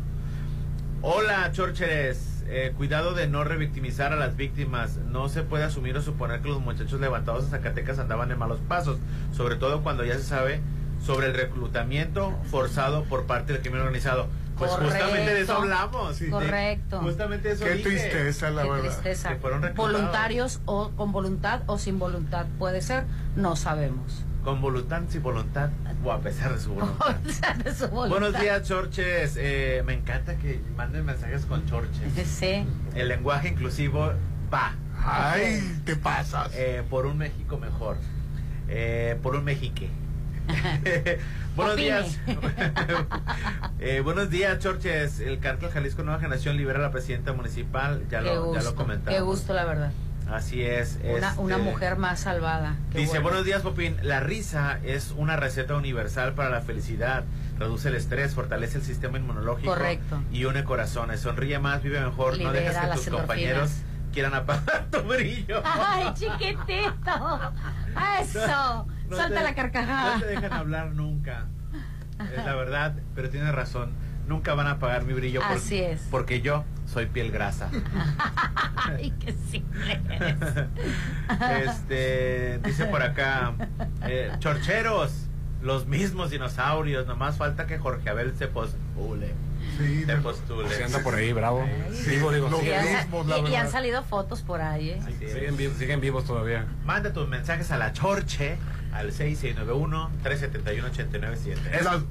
Hola, 1.03 1.51
Chorcheres. 1.51 2.30
Eh, 2.53 2.73
cuidado 2.76 3.14
de 3.14 3.28
no 3.30 3.45
revictimizar 3.45 4.11
a 4.11 4.18
las 4.18 4.36
víctimas. 4.36 4.98
No 4.98 5.30
se 5.30 5.41
puede 5.44 5.64
asumir 5.64 5.95
o 5.95 6.02
suponer 6.02 6.41
que 6.41 6.49
los 6.49 6.60
muchachos 6.60 6.99
levantados 6.99 7.45
de 7.45 7.49
Zacatecas 7.52 7.98
andaban 7.98 8.30
en 8.30 8.38
malos 8.38 8.60
pasos, 8.68 8.98
sobre 9.36 9.56
todo 9.56 9.82
cuando 9.84 10.03
ya 10.03 10.15
se 10.15 10.23
sabe 10.23 10.60
sobre 11.06 11.28
el 11.28 11.34
reclutamiento 11.34 12.38
forzado 12.52 13.06
por 13.06 13.26
parte 13.26 13.53
del 13.53 13.61
crimen 13.61 13.80
organizado. 13.82 14.28
Pues 14.57 14.69
justamente 14.72 15.34
de 15.34 15.41
eso 15.41 15.56
Correcto. 15.56 15.76
hablamos. 15.78 16.19
de- 16.19 16.30
Correcto. 16.30 16.99
justamente 16.99 17.48
de 17.48 17.53
eso 17.56 17.64
Qué 17.64 17.72
dije. 17.76 17.90
tristeza, 17.90 18.52
la 18.52 18.64
Qué 18.64 18.69
verdad. 18.69 18.84
tristeza. 18.90 19.30
Que 19.30 19.36
fueron 19.38 19.61
reclutados. 19.61 19.91
Voluntarios 19.94 20.60
o 20.65 20.91
con 20.91 21.11
voluntad 21.14 21.61
o 21.68 21.78
sin 21.80 21.98
voluntad 21.99 22.45
puede 22.60 22.82
ser, 22.82 23.06
no 23.38 23.56
sabemos. 23.56 24.26
Con 24.43 24.59
voluntad, 24.59 25.03
sin 25.09 25.22
voluntad, 25.22 25.69
o 26.03 26.11
a 26.11 26.19
pesar 26.19 26.53
de 26.53 26.59
su 26.59 26.73
voluntad. 26.73 27.15
De 27.63 27.73
su 27.76 27.88
voluntad. 27.89 28.19
Buenos 28.19 28.41
días, 28.41 28.68
Chorches. 28.68 29.35
Eh, 29.38 29.84
me 29.85 29.93
encanta 29.93 30.35
que 30.38 30.59
manden 30.76 31.05
mensajes 31.05 31.45
con 31.45 31.65
Chorches. 31.68 32.11
Sí. 32.27 32.65
El 32.95 33.07
lenguaje 33.09 33.49
inclusivo 33.49 34.13
va. 34.51 34.73
Ay, 35.03 35.81
te 35.85 35.95
pasas. 35.95 36.49
Eh, 36.55 36.81
por 36.89 37.05
un 37.05 37.18
México 37.19 37.57
mejor. 37.57 37.97
Eh, 38.68 39.15
por 39.22 39.35
un 39.35 39.43
Mexique. 39.43 39.89
buenos 41.55 41.76
días. 41.76 42.18
Eh, 43.80 44.01
buenos 44.03 44.31
días, 44.31 44.57
Chorches. 44.57 45.19
El 45.19 45.39
cártel 45.39 45.69
Jalisco 45.69 46.01
Nueva 46.01 46.19
Generación 46.19 46.57
libera 46.57 46.80
a 46.80 46.81
la 46.84 46.91
presidenta 46.91 47.34
municipal. 47.34 48.03
Ya, 48.09 48.19
Qué 48.23 48.26
lo, 48.34 48.53
ya 48.55 48.63
lo 48.63 48.73
comentamos. 48.76 49.13
qué 49.15 49.22
gusto, 49.22 49.53
la 49.53 49.65
verdad. 49.65 49.91
Así 50.32 50.64
es. 50.64 50.98
Una, 51.03 51.30
este, 51.30 51.41
una 51.41 51.58
mujer 51.58 51.98
más 51.98 52.22
salvada. 52.22 52.76
Qué 52.91 52.99
Dice, 52.99 53.10
bueno. 53.12 53.24
buenos 53.24 53.45
días, 53.45 53.62
Popín. 53.62 53.98
La 54.02 54.20
risa 54.22 54.80
es 54.84 55.12
una 55.18 55.36
receta 55.36 55.76
universal 55.76 56.34
para 56.34 56.49
la 56.49 56.62
felicidad. 56.62 57.24
Reduce 57.60 57.90
el 57.90 57.95
estrés, 57.95 58.34
fortalece 58.34 58.78
el 58.78 58.84
sistema 58.84 59.18
inmunológico 59.20 59.72
Correcto. 59.74 60.22
y 60.32 60.45
une 60.45 60.64
corazones. 60.64 61.20
Sonríe 61.20 61.60
más, 61.60 61.84
vive 61.84 61.99
mejor. 61.99 62.40
no 62.40 62.52
dejes 62.53 62.78
que 62.78 62.88
tus 62.88 63.08
endorfinas. 63.08 63.12
compañeros 63.20 63.72
quieran 64.14 64.34
apagar 64.34 64.86
tu 64.91 64.99
brillo. 65.02 65.62
Ay, 65.66 66.12
chiquitito. 66.14 67.52
Eso. 68.22 68.88
No 69.10 69.16
Suelta 69.18 69.38
te- 69.40 69.44
la 69.44 69.56
carcajada. 69.56 70.16
No 70.16 70.22
te 70.22 70.28
dejan 70.28 70.53
hablar 70.53 70.94
nunca. 70.94 71.48
Es 72.36 72.45
la 72.45 72.56
verdad, 72.56 72.95
pero 73.16 73.30
tienes 73.30 73.53
razón. 73.53 73.91
Nunca 74.28 74.53
van 74.53 74.68
a 74.68 74.72
apagar 74.72 75.03
mi 75.03 75.14
brillo. 75.14 75.41
por- 75.41 75.58
Así 75.58 75.80
es. 75.80 76.02
Porque 76.10 76.41
yo 76.41 76.64
soy 76.91 77.05
piel 77.07 77.31
grasa. 77.31 77.69
Ay, 78.76 79.13
qué 79.19 79.34
simple 79.49 80.01
eres. 80.09 80.35
Este, 81.69 82.59
dice 82.63 82.85
por 82.85 83.01
acá, 83.01 83.53
eh, 84.03 84.31
chorcheros, 84.39 85.11
los 85.61 85.88
mismos 85.88 86.31
dinosaurios, 86.31 87.07
nomás 87.07 87.38
falta 87.38 87.68
que 87.68 87.77
Jorge 87.77 88.09
Abel 88.09 88.34
se 88.38 88.47
postule. 88.47 89.34
Sí, 89.77 90.03
se 90.05 90.15
postule. 90.18 90.69
Se 90.69 90.84
anda 90.84 90.99
por 90.99 91.15
ahí, 91.15 91.31
bravo. 91.34 91.65
Sí, 91.93 92.11
digo, 92.11 92.31
sí. 92.59 92.68
Y 92.68 92.72
han, 92.73 92.85
mismo, 92.85 93.23
la 93.23 93.38
y- 93.39 93.47
y 93.51 93.55
han 93.55 93.72
salido 93.72 94.03
fotos 94.03 94.41
por 94.41 94.61
ahí, 94.61 94.89
¿eh? 94.91 94.99
Siguen, 95.19 95.55
vivos, 95.55 95.77
siguen 95.77 96.01
vivos 96.01 96.26
todavía. 96.26 96.65
Manda 96.85 97.13
tus 97.13 97.27
mensajes 97.27 97.72
a 97.72 97.77
la 97.77 97.93
Chorche 97.93 98.57
al 98.93 99.11
6691-371-897. 99.13 101.84
Las, 101.84 102.01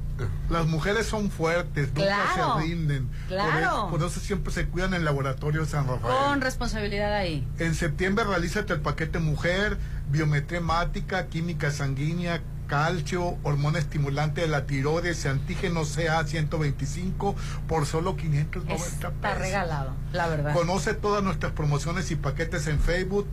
las 0.49 0.67
mujeres 0.67 1.07
son 1.07 1.31
fuertes, 1.31 1.89
nunca 1.89 2.01
Claro, 2.35 2.61
se 2.61 2.67
rinden. 2.67 3.09
claro. 3.29 3.51
Por 3.53 3.63
eso, 3.63 3.91
por 3.91 4.03
eso 4.11 4.21
siempre 4.21 4.53
se 4.53 4.67
cuidan 4.67 4.91
en 4.95 5.01
el 5.01 5.05
laboratorio 5.05 5.61
de 5.63 5.67
San 5.67 5.87
Rafael. 5.87 6.15
Con 6.29 6.41
responsabilidad 6.41 7.13
ahí. 7.15 7.47
En 7.59 7.75
septiembre 7.75 8.25
realízate 8.25 8.73
el 8.73 8.81
paquete 8.81 9.19
mujer, 9.19 9.77
biometría 10.11 10.59
hemática, 10.59 11.27
química 11.27 11.71
sanguínea, 11.71 12.41
calcio, 12.67 13.37
hormona 13.43 13.79
estimulante 13.81 14.41
de 14.43 14.47
la 14.49 14.65
tiroides, 14.67 15.27
antígeno 15.27 15.81
CA125 15.83 17.35
por 17.67 17.85
solo 17.87 18.17
590 18.17 18.85
Está 18.87 19.11
pesos. 19.11 19.39
regalado, 19.39 19.93
la 20.13 20.29
verdad. 20.29 20.55
Conoce 20.55 20.95
todas 20.95 21.23
nuestras 21.25 21.53
promociones 21.53 22.11
y 22.13 22.17
paquetes 22.17 22.67
en 22.69 22.79
Facebook. 22.81 23.27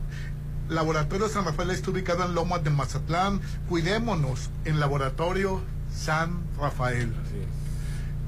Laboratorio 0.69 1.29
San 1.29 1.45
Rafael 1.45 1.71
está 1.71 1.91
ubicado 1.91 2.25
en 2.25 2.35
Lomas 2.35 2.63
de 2.63 2.69
Mazatlán. 2.69 3.41
Cuidémonos 3.69 4.49
en 4.65 4.79
Laboratorio 4.79 5.61
San 5.93 6.41
Rafael. 6.59 7.13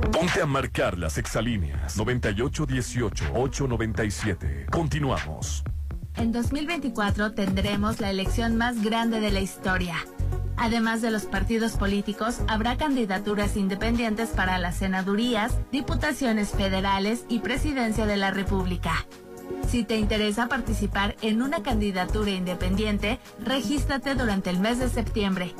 Ponte 0.00 0.40
a 0.40 0.46
marcar 0.46 0.96
las 0.98 1.18
exalíneas 1.18 1.98
9818-897. 1.98 4.70
Continuamos. 4.70 5.62
En 6.16 6.32
2024 6.32 7.34
tendremos 7.34 8.00
la 8.00 8.10
elección 8.10 8.56
más 8.56 8.82
grande 8.82 9.20
de 9.20 9.30
la 9.30 9.40
historia. 9.40 9.96
Además 10.56 11.02
de 11.02 11.10
los 11.10 11.26
partidos 11.26 11.72
políticos, 11.72 12.40
habrá 12.48 12.76
candidaturas 12.76 13.56
independientes 13.56 14.30
para 14.30 14.58
las 14.58 14.76
senadurías, 14.76 15.56
diputaciones 15.70 16.50
federales 16.50 17.24
y 17.28 17.40
presidencia 17.40 18.06
de 18.06 18.16
la 18.16 18.32
República. 18.32 19.06
Si 19.68 19.84
te 19.84 19.96
interesa 19.96 20.48
participar 20.48 21.16
en 21.22 21.42
una 21.42 21.62
candidatura 21.62 22.30
independiente, 22.30 23.20
regístrate 23.40 24.14
durante 24.14 24.50
el 24.50 24.58
mes 24.58 24.78
de 24.78 24.88
septiembre. 24.88 25.54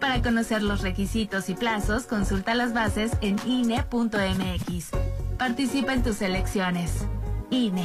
Para 0.00 0.22
conocer 0.22 0.62
los 0.62 0.80
requisitos 0.80 1.50
y 1.50 1.54
plazos, 1.54 2.06
consulta 2.06 2.54
las 2.54 2.72
bases 2.72 3.12
en 3.20 3.36
INE.mx. 3.46 4.90
Participa 5.38 5.92
en 5.92 6.02
tus 6.02 6.22
elecciones. 6.22 7.06
INE. 7.50 7.84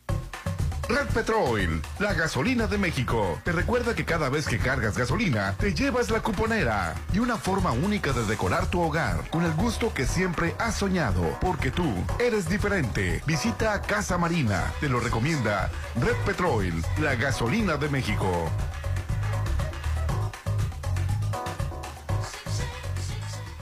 Red 0.91 1.07
Petrol, 1.13 1.81
la 1.99 2.13
gasolina 2.13 2.67
de 2.67 2.77
México. 2.77 3.39
Te 3.45 3.53
recuerda 3.53 3.95
que 3.95 4.03
cada 4.03 4.27
vez 4.27 4.45
que 4.45 4.57
cargas 4.57 4.97
gasolina, 4.97 5.55
te 5.57 5.73
llevas 5.73 6.09
la 6.09 6.19
cuponera 6.19 6.95
y 7.13 7.19
una 7.19 7.37
forma 7.37 7.71
única 7.71 8.11
de 8.11 8.25
decorar 8.25 8.67
tu 8.67 8.81
hogar 8.81 9.29
con 9.29 9.45
el 9.45 9.53
gusto 9.53 9.93
que 9.93 10.05
siempre 10.05 10.53
has 10.59 10.75
soñado, 10.75 11.37
porque 11.39 11.71
tú 11.71 11.93
eres 12.19 12.49
diferente. 12.49 13.23
Visita 13.25 13.81
Casa 13.81 14.17
Marina, 14.17 14.73
te 14.81 14.89
lo 14.89 14.99
recomienda 14.99 15.71
Red 15.95 16.17
Petrol, 16.25 16.73
la 16.99 17.15
gasolina 17.15 17.77
de 17.77 17.87
México. 17.87 18.51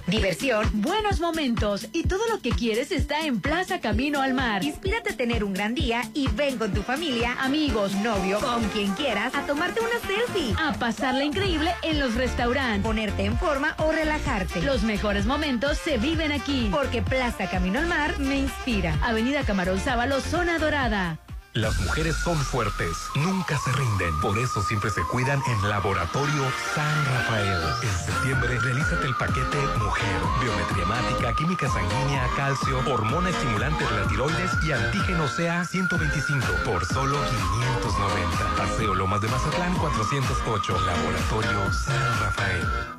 Diversión, 0.09 0.67
buenos 0.73 1.19
momentos 1.19 1.87
y 1.93 2.03
todo 2.03 2.27
lo 2.29 2.41
que 2.41 2.49
quieres 2.49 2.91
está 2.91 3.25
en 3.27 3.41
Plaza 3.41 3.79
Camino 3.79 4.21
al 4.21 4.33
Mar. 4.33 4.63
Inspírate 4.63 5.11
a 5.11 5.17
tener 5.17 5.43
un 5.43 5.53
gran 5.53 5.75
día 5.75 6.01
y 6.15 6.27
ven 6.29 6.57
con 6.57 6.73
tu 6.73 6.81
familia, 6.81 7.37
Amigos, 7.39 7.93
novio, 7.95 8.39
con 8.39 8.67
quien 8.69 8.91
quieras, 8.93 9.35
a 9.35 9.45
tomarte 9.45 9.81
una 9.81 9.99
selfie, 9.99 10.55
a 10.57 10.73
pasarla 10.73 11.23
increíble 11.23 11.71
en 11.83 11.99
los 11.99 12.15
restaurantes. 12.15 12.81
ponerte 12.81 13.25
en 13.25 13.37
forma 13.37 13.75
o 13.77 13.91
relajarte. 13.91 14.63
Los 14.63 14.83
mejores 14.83 15.27
momentos 15.27 15.77
se 15.77 15.97
viven 15.97 16.31
aquí. 16.31 16.69
Porque 16.71 17.03
Plaza 17.03 17.47
Camino 17.49 17.77
al 17.77 17.87
Mar 17.87 18.17
me 18.19 18.39
inspira. 18.39 18.97
Avenida 19.03 19.43
Camarón 19.43 19.79
Sábalo, 19.79 20.21
Zona 20.21 20.57
Dorada. 20.57 21.19
Las 21.53 21.79
mujeres 21.79 22.15
son 22.15 22.37
fuertes, 22.37 22.95
nunca 23.15 23.57
se 23.57 23.71
rinden. 23.71 24.19
Por 24.21 24.37
eso 24.37 24.61
siempre 24.61 24.91
se 24.91 25.01
cuidan 25.01 25.41
en 25.47 25.69
Laboratorio 25.69 26.43
San 26.75 27.05
Rafael. 27.05 27.59
En 27.81 28.05
septiembre, 28.05 28.59
realízate 28.59 29.07
el 29.07 29.15
paquete 29.15 29.57
Mujer. 29.79 30.21
Biometría 30.41 30.83
hemática, 30.83 31.33
química 31.33 31.67
sanguínea, 31.67 32.27
calcio, 32.35 32.79
hormona 32.87 33.31
estimulante 33.31 33.83
de 33.83 33.91
la 33.91 34.07
tiroides 34.07 34.51
y 34.63 34.73
antígeno 34.73 35.25
CA 35.35 35.65
125 35.65 36.45
por 36.65 36.85
solo 36.85 37.17
590. 37.19 38.55
Paseo 38.55 38.93
Lomas 38.93 39.21
de 39.21 39.27
Mazatlán 39.29 39.73
408. 39.75 40.79
Laboratorio 40.81 41.73
San 41.73 42.19
Rafael. 42.19 42.98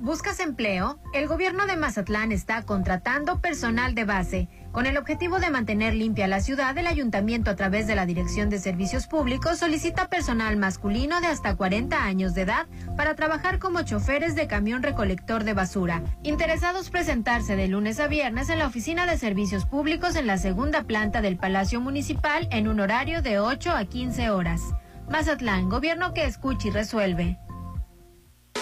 ¿Buscas 0.00 0.40
empleo? 0.40 1.00
El 1.12 1.26
gobierno 1.26 1.66
de 1.66 1.76
Mazatlán 1.76 2.32
está 2.32 2.62
contratando 2.62 3.40
personal 3.40 3.94
de 3.94 4.04
base. 4.04 4.48
Con 4.72 4.84
el 4.84 4.98
objetivo 4.98 5.40
de 5.40 5.50
mantener 5.50 5.94
limpia 5.94 6.28
la 6.28 6.40
ciudad, 6.40 6.76
el 6.76 6.86
ayuntamiento 6.86 7.50
a 7.50 7.56
través 7.56 7.86
de 7.86 7.94
la 7.94 8.04
Dirección 8.04 8.50
de 8.50 8.58
Servicios 8.58 9.06
Públicos 9.06 9.58
solicita 9.58 10.08
personal 10.08 10.56
masculino 10.56 11.20
de 11.20 11.26
hasta 11.26 11.56
40 11.56 12.04
años 12.04 12.34
de 12.34 12.42
edad 12.42 12.66
para 12.96 13.14
trabajar 13.14 13.58
como 13.58 13.82
choferes 13.82 14.34
de 14.34 14.46
camión 14.46 14.82
recolector 14.82 15.44
de 15.44 15.54
basura. 15.54 16.02
Interesados 16.22 16.90
presentarse 16.90 17.56
de 17.56 17.66
lunes 17.66 17.98
a 17.98 18.08
viernes 18.08 18.50
en 18.50 18.58
la 18.58 18.66
Oficina 18.66 19.06
de 19.06 19.16
Servicios 19.16 19.64
Públicos 19.64 20.16
en 20.16 20.26
la 20.26 20.36
segunda 20.36 20.84
planta 20.84 21.22
del 21.22 21.38
Palacio 21.38 21.80
Municipal 21.80 22.46
en 22.50 22.68
un 22.68 22.80
horario 22.80 23.22
de 23.22 23.38
8 23.38 23.72
a 23.72 23.86
15 23.86 24.30
horas. 24.30 24.60
Mazatlán, 25.08 25.70
gobierno 25.70 26.12
que 26.12 26.26
escucha 26.26 26.68
y 26.68 26.70
resuelve. 26.70 27.38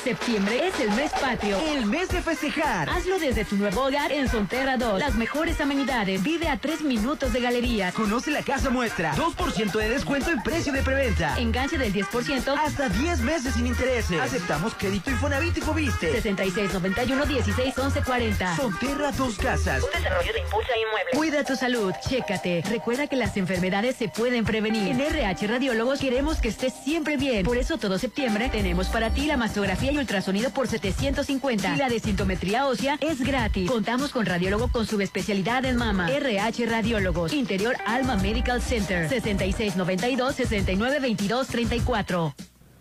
Septiembre 0.06 0.68
es 0.68 0.78
el 0.78 0.92
mes 0.92 1.10
patrio. 1.20 1.58
El 1.66 1.84
mes 1.84 2.08
de 2.10 2.22
festejar. 2.22 2.88
Hazlo 2.88 3.18
desde 3.18 3.44
tu 3.44 3.56
nuevo 3.56 3.86
hogar 3.86 4.12
en 4.12 4.28
Sonterra 4.28 4.76
2. 4.76 5.00
Las 5.00 5.16
mejores 5.16 5.60
amenidades. 5.60 6.22
Vive 6.22 6.48
a 6.48 6.58
tres 6.58 6.80
minutos 6.82 7.32
de 7.32 7.40
galerías. 7.40 7.92
Conoce 7.92 8.30
la 8.30 8.42
casa 8.42 8.70
muestra. 8.70 9.16
2% 9.16 9.72
de 9.72 9.88
descuento 9.88 10.30
en 10.30 10.40
precio 10.44 10.72
de 10.72 10.84
preventa. 10.84 11.36
Enganche 11.40 11.76
del 11.76 11.92
10%. 11.92 12.56
Hasta 12.56 12.88
10 12.88 13.22
meses 13.22 13.54
sin 13.54 13.66
intereses. 13.66 14.20
Aceptamos 14.20 14.74
crédito 14.74 15.10
Infonavit 15.10 15.58
y 15.58 15.60
Fobiste. 15.60 16.12
6691 16.12 17.26
16 17.26 17.76
11 17.76 18.02
40. 18.02 18.56
Sonterra 18.56 19.10
Dos 19.10 19.36
Casas. 19.38 19.82
Un 19.82 19.90
desarrollo 19.90 20.32
de 20.32 20.38
Impulsa 20.38 20.70
Inmueble. 20.76 21.10
Cuida 21.14 21.42
tu 21.42 21.56
salud. 21.56 21.92
Chécate. 22.08 22.62
Recuerda 22.70 23.08
que 23.08 23.16
las 23.16 23.36
enfermedades 23.36 23.96
se 23.96 24.08
pueden 24.08 24.44
prevenir. 24.44 24.86
En 24.86 25.00
RH 25.00 25.48
Radiólogos 25.48 25.98
queremos 25.98 26.40
que 26.40 26.46
estés 26.46 26.74
siempre 26.84 27.16
bien. 27.16 27.44
Por 27.44 27.56
eso 27.56 27.76
todo 27.76 27.98
septiembre 27.98 28.48
tenemos 28.50 28.86
para 28.86 29.10
ti 29.10 29.26
la 29.26 29.36
mastografía 29.36 29.90
y 29.90 29.95
ultrasonido 29.98 30.50
por 30.50 30.68
750. 30.68 31.74
Y 31.74 31.78
la 31.78 31.88
desintometría 31.88 32.66
ósea 32.66 32.98
es 33.00 33.20
gratis. 33.20 33.70
Contamos 33.70 34.10
con 34.10 34.26
radiólogo 34.26 34.68
con 34.68 34.86
subespecialidad 34.86 35.64
en 35.64 35.76
mama. 35.76 36.10
RH 36.10 36.66
Radiólogos. 36.66 37.32
Interior 37.32 37.76
Alma 37.86 38.16
Medical 38.16 38.60
Center. 38.62 39.08
6692 39.08 40.34
6922 40.34 41.48
34. 41.48 42.34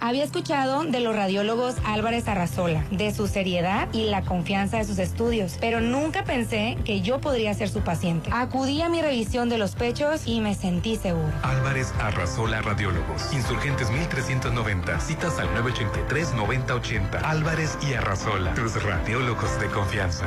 Había 0.00 0.22
escuchado 0.22 0.84
de 0.84 1.00
los 1.00 1.16
radiólogos 1.16 1.74
Álvarez 1.84 2.28
Arrazola, 2.28 2.84
de 2.92 3.12
su 3.12 3.26
seriedad 3.26 3.88
y 3.92 4.04
la 4.04 4.22
confianza 4.22 4.78
de 4.78 4.84
sus 4.84 4.98
estudios, 4.98 5.56
pero 5.60 5.80
nunca 5.80 6.22
pensé 6.22 6.78
que 6.84 7.00
yo 7.00 7.20
podría 7.20 7.52
ser 7.54 7.68
su 7.68 7.80
paciente. 7.80 8.30
Acudí 8.32 8.80
a 8.80 8.88
mi 8.88 9.02
revisión 9.02 9.48
de 9.48 9.58
los 9.58 9.74
pechos 9.74 10.22
y 10.24 10.40
me 10.40 10.54
sentí 10.54 10.94
seguro. 10.96 11.32
Álvarez 11.42 11.92
Arrasola 12.00 12.62
Radiólogos. 12.62 13.32
Insurgentes 13.32 13.90
1390. 13.90 15.00
Citas 15.00 15.36
al 15.40 15.48
983-9080. 15.56 17.20
Álvarez 17.24 17.76
y 17.88 17.94
Arrasola. 17.94 18.54
Tus 18.54 18.80
radiólogos 18.80 19.60
de 19.60 19.66
confianza. 19.66 20.26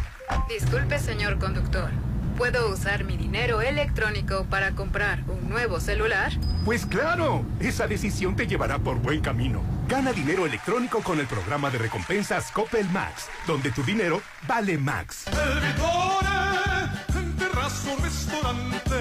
Disculpe, 0.46 0.98
señor 0.98 1.38
conductor. 1.38 1.88
¿Puedo 2.36 2.70
usar 2.70 3.04
mi 3.04 3.16
dinero 3.16 3.62
electrónico 3.62 4.44
para 4.50 4.72
comprar 4.72 5.24
un 5.28 5.48
nuevo 5.48 5.80
celular? 5.80 6.30
Pues 6.66 6.84
claro, 6.84 7.42
esa 7.58 7.86
decisión 7.86 8.36
te 8.36 8.46
llevará 8.46 8.78
por 8.78 8.98
buen 8.98 9.22
camino. 9.22 9.79
Gana 9.90 10.12
dinero 10.12 10.46
electrónico 10.46 11.02
con 11.02 11.18
el 11.18 11.26
programa 11.26 11.68
de 11.68 11.78
recompensas 11.78 12.52
Coppel 12.52 12.88
Max, 12.90 13.28
donde 13.44 13.72
tu 13.72 13.82
dinero 13.82 14.22
vale 14.46 14.78
Max. 14.78 15.26
El 15.26 15.58
Vitore, 15.58 17.34
terrazo 17.36 17.96
restaurante 18.00 18.94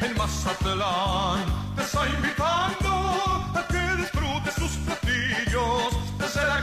en 0.00 0.16
Mazatlán, 0.16 1.76
te 1.76 1.82
está 1.82 2.08
invitando 2.08 2.88
a 3.54 3.66
que 3.68 3.96
disfrutes 4.00 4.54
sus 4.54 4.70
platillos 4.86 6.18
desde 6.18 6.46
la 6.46 6.62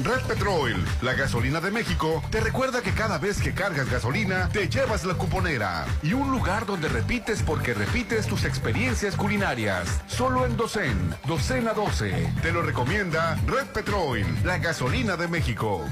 Red 0.04 0.22
Petrol, 0.28 0.76
la 1.02 1.16
gasolina 1.16 1.60
de 1.60 1.72
México, 1.72 2.22
te 2.30 2.40
recuerda 2.40 2.84
que 2.84 2.92
cada 2.92 3.18
vez 3.18 3.42
que 3.42 3.56
cargas 3.56 3.90
gasolina, 3.90 4.50
te 4.50 4.70
llevas 4.70 5.04
la 5.04 5.16
cuponera 5.16 5.88
y 6.04 6.14
un 6.14 6.30
lugar 6.30 6.68
donde 6.68 6.88
repites 6.88 7.42
porque 7.42 7.74
repites 7.74 8.28
tus 8.28 8.46
experiencias 8.46 9.16
culinarias. 9.16 10.02
Solo 10.06 10.46
en 10.46 10.56
Docen, 10.56 11.16
Docena 11.26 11.74
12. 11.74 12.34
Te 12.44 12.52
lo 12.52 12.62
recomienda 12.62 13.36
Red 13.48 13.66
Petrol, 13.74 14.24
la 14.44 14.60
gasolina 14.60 15.18
de 15.18 15.28
México. 15.28 15.84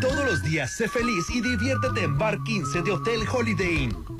Todos 0.00 0.24
los 0.24 0.42
días 0.42 0.72
sé 0.76 0.88
feliz 0.88 1.30
y 1.32 1.40
diviértete 1.40 2.02
en 2.02 2.18
Bar 2.18 2.42
15 2.42 2.82
de 2.82 2.90
Hotel 2.90 3.20
Holiday 3.32 3.84
Inn. 3.84 4.19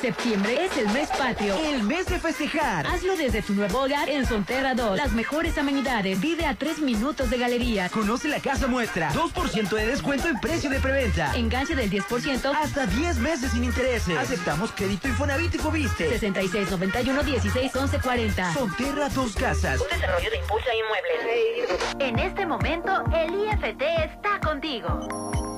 Septiembre 0.00 0.64
es 0.64 0.76
el 0.76 0.88
mes 0.90 1.08
patrio. 1.08 1.56
El 1.56 1.82
mes 1.82 2.06
de 2.06 2.20
festejar. 2.20 2.86
Hazlo 2.86 3.16
desde 3.16 3.42
tu 3.42 3.54
nuevo 3.54 3.82
hogar 3.82 4.08
en 4.08 4.24
Sonterra 4.26 4.74
2. 4.74 4.96
Las 4.96 5.12
mejores 5.12 5.58
amenidades. 5.58 6.20
Vive 6.20 6.46
a 6.46 6.54
tres 6.54 6.78
minutos 6.78 7.30
de 7.30 7.38
galería. 7.38 7.88
Conoce 7.88 8.28
la 8.28 8.38
casa 8.38 8.68
muestra. 8.68 9.10
2% 9.12 9.68
de 9.70 9.86
descuento 9.86 10.28
en 10.28 10.38
precio 10.38 10.70
de 10.70 10.78
preventa. 10.78 11.34
Enganche 11.34 11.74
del 11.74 11.90
10%. 11.90 12.54
Hasta 12.54 12.86
10 12.86 13.18
meses 13.18 13.50
sin 13.50 13.64
intereses. 13.64 14.16
Aceptamos 14.16 14.70
crédito 14.70 15.08
Infonavit 15.08 15.56
y 15.56 15.58
Fobiste. 15.58 16.18
6691 16.18 17.22
16 17.24 17.74
11 17.74 17.98
40. 17.98 18.54
Sonterra 18.54 19.08
Dos 19.08 19.34
Casas. 19.34 19.80
Un 19.80 19.88
desarrollo 19.88 20.30
de 20.30 20.36
Impulsa 20.36 20.68
Inmuebles. 20.74 21.98
En 21.98 22.18
este 22.20 22.46
momento, 22.46 23.04
el 23.12 23.34
IFT 23.34 23.82
está 23.82 24.38
contigo. 24.40 25.57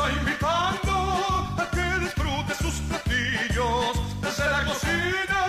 está 0.00 0.12
invitando 0.12 0.92
a 1.58 1.70
que 1.70 2.00
disfrutes 2.00 2.56
sus 2.58 2.74
platillos 2.88 4.20
desde 4.22 4.50
la 4.50 4.64
cocina. 4.64 5.40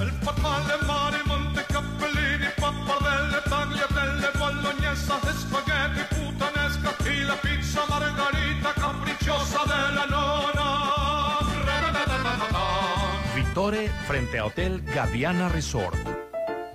El 0.00 0.12
patmal 0.20 0.66
de 0.66 0.86
mare, 0.86 1.18
monte 1.26 1.64
capellini, 1.64 2.48
pappardelle, 2.56 3.40
tagliatelle, 3.48 4.28
bolognesa, 4.38 5.20
spaghetti, 5.40 6.02
puttanesca 6.14 6.90
y 7.10 7.24
la 7.24 7.36
pizza 7.36 7.80
margarita 7.88 8.72
capricciosa 8.74 9.60
de 9.64 9.94
la 9.94 10.06
nona. 10.06 10.68
Vitore 13.34 13.90
frente 14.06 14.38
a 14.38 14.46
Hotel 14.46 14.82
Gaviana 14.94 15.48
Resort. 15.48 16.21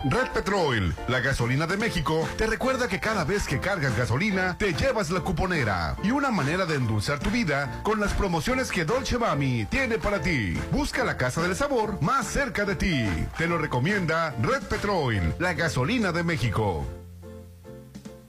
Red 0.10 0.32
Petrol, 0.34 0.96
la 1.10 1.20
gasolina 1.20 1.68
de 1.68 1.76
México, 1.76 2.28
te 2.38 2.48
recuerda 2.48 2.88
que 2.88 3.00
cada 3.00 3.26
vez 3.26 3.46
que 3.46 3.60
cargas 3.60 3.98
gasolina, 3.98 4.58
te 4.58 4.74
llevas 4.74 5.10
la 5.10 5.20
cuponera 5.20 5.98
y 6.02 6.12
una 6.12 6.32
manera 6.32 6.66
de 6.66 6.76
endulzar 6.76 7.20
tu 7.20 7.30
vida 7.30 7.82
con 7.84 8.00
las 8.00 8.14
promociones 8.14 8.72
que 8.72 8.86
Dolce 8.86 9.18
Mami 9.18 9.66
tiene 9.66 9.98
para 9.98 10.22
ti. 10.22 10.54
Busca 10.72 11.04
la 11.04 11.18
casa 11.18 11.42
del 11.42 11.56
sabor 11.56 12.02
más 12.02 12.26
cerca 12.26 12.64
de 12.64 12.76
ti. 12.76 13.06
Te 13.38 13.48
lo 13.48 13.58
recomienda 13.58 14.34
Red 14.42 14.64
Petrol, 14.64 15.36
la 15.40 15.54
gasolina 15.54 16.12
de 16.12 16.24
México. 16.24 16.97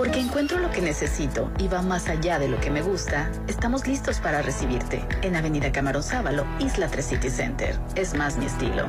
Porque 0.00 0.18
encuentro 0.18 0.58
lo 0.58 0.70
que 0.70 0.80
necesito 0.80 1.52
y 1.58 1.68
va 1.68 1.82
más 1.82 2.08
allá 2.08 2.38
de 2.38 2.48
lo 2.48 2.58
que 2.58 2.70
me 2.70 2.80
gusta, 2.80 3.30
estamos 3.48 3.86
listos 3.86 4.18
para 4.18 4.40
recibirte 4.40 5.06
en 5.20 5.36
Avenida 5.36 5.70
Camarón 5.72 6.02
Sábalo, 6.02 6.46
Isla 6.58 6.88
3 6.88 7.06
City 7.06 7.28
Center. 7.28 7.78
Es 7.96 8.14
más 8.14 8.38
mi 8.38 8.46
estilo. 8.46 8.86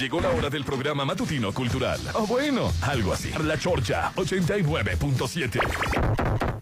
Llegó 0.00 0.22
la 0.22 0.30
hora 0.30 0.48
del 0.48 0.64
programa 0.64 1.04
matutino 1.04 1.52
cultural. 1.52 2.00
O 2.14 2.26
bueno, 2.26 2.72
algo 2.80 3.12
así. 3.12 3.30
La 3.44 3.58
Chorcha 3.58 4.12
89.7. 4.14 6.55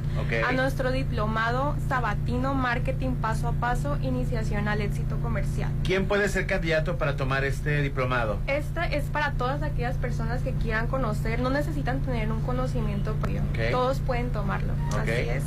A 0.45 0.51
nuestro 0.51 0.91
diplomado 0.91 1.76
Sabatino 1.88 2.53
Marketing 2.53 3.11
Paso 3.11 3.47
a 3.47 3.53
Paso, 3.53 3.97
Iniciación 4.01 4.68
al 4.68 4.81
Éxito 4.81 5.18
Comercial. 5.22 5.72
¿Quién 5.84 6.07
puede 6.07 6.27
ser 6.27 6.45
candidato 6.45 6.97
para 6.97 7.15
tomar 7.15 7.45
este 7.45 7.81
diplomado? 7.81 8.39
Este 8.47 8.97
es 8.97 9.06
para 9.06 9.31
todas 9.34 9.64
aquellas 9.64 9.95
personas 9.97 10.41
que 10.41 10.51
quieran 10.53 10.88
conocer, 10.88 11.39
no 11.39 11.49
necesitan 11.49 12.01
tener 12.01 12.31
un 12.31 12.41
conocimiento 12.41 13.14
previo, 13.15 13.41
todos 13.72 13.99
pueden 13.99 14.31
tomarlo, 14.31 14.73
así 14.99 15.11
es. 15.11 15.43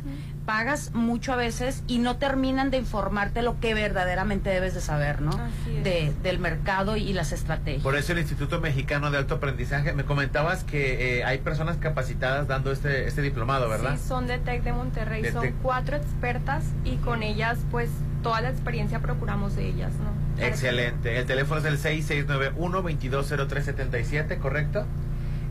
pagas 0.46 0.94
mucho 0.94 1.34
a 1.34 1.36
veces 1.36 1.84
y 1.88 2.00
no 2.00 2.16
terminan 2.18 2.72
de 2.72 2.78
informarte 2.78 3.42
lo 3.42 3.60
que 3.60 3.74
verdaderamente 3.74 4.50
debes 4.50 4.74
de 4.74 4.80
saber, 4.82 5.22
¿no? 5.22 5.32
De, 5.84 6.14
del 6.24 6.40
mercado 6.40 6.96
y 6.96 7.12
las 7.12 7.34
estrategias. 7.34 7.84
Por 7.84 7.98
eso 7.98 8.14
el 8.14 8.20
Instituto 8.20 8.62
Mexicano 8.62 9.12
de 9.12 9.18
Alto 9.18 9.36
Aprendizaje, 9.36 9.92
me 9.94 10.06
comentabas 10.06 10.64
que 10.64 11.20
eh, 11.20 11.24
hay 11.26 11.40
personas 11.40 11.78
capacitadas 11.78 12.48
dando 12.48 12.72
este, 12.72 13.08
este 13.08 13.22
diplomado, 13.22 13.68
¿verdad? 13.68 13.98
Sí, 14.02 14.08
son 14.08 14.26
de 14.26 14.40
TEC 14.40 14.64
de 14.64 14.72
Monterrey, 14.74 15.22
De 15.22 15.34
son 15.34 15.42
Tec. 15.42 15.56
cuatro 15.62 15.98
expertas 15.98 16.64
y 16.86 16.96
con 16.98 17.24
ellas 17.24 17.60
pues 17.72 17.90
toda 18.24 18.40
la 18.40 18.50
experiencia 18.50 19.00
procuramos 19.00 19.56
de 19.58 19.68
ellas, 19.68 19.92
¿no? 19.96 20.12
Excelente. 20.42 21.18
El 21.18 21.26
teléfono 21.26 21.60
es 21.60 21.66
el 21.66 21.80
6691-220377, 21.80 24.38
¿correcto? 24.40 24.86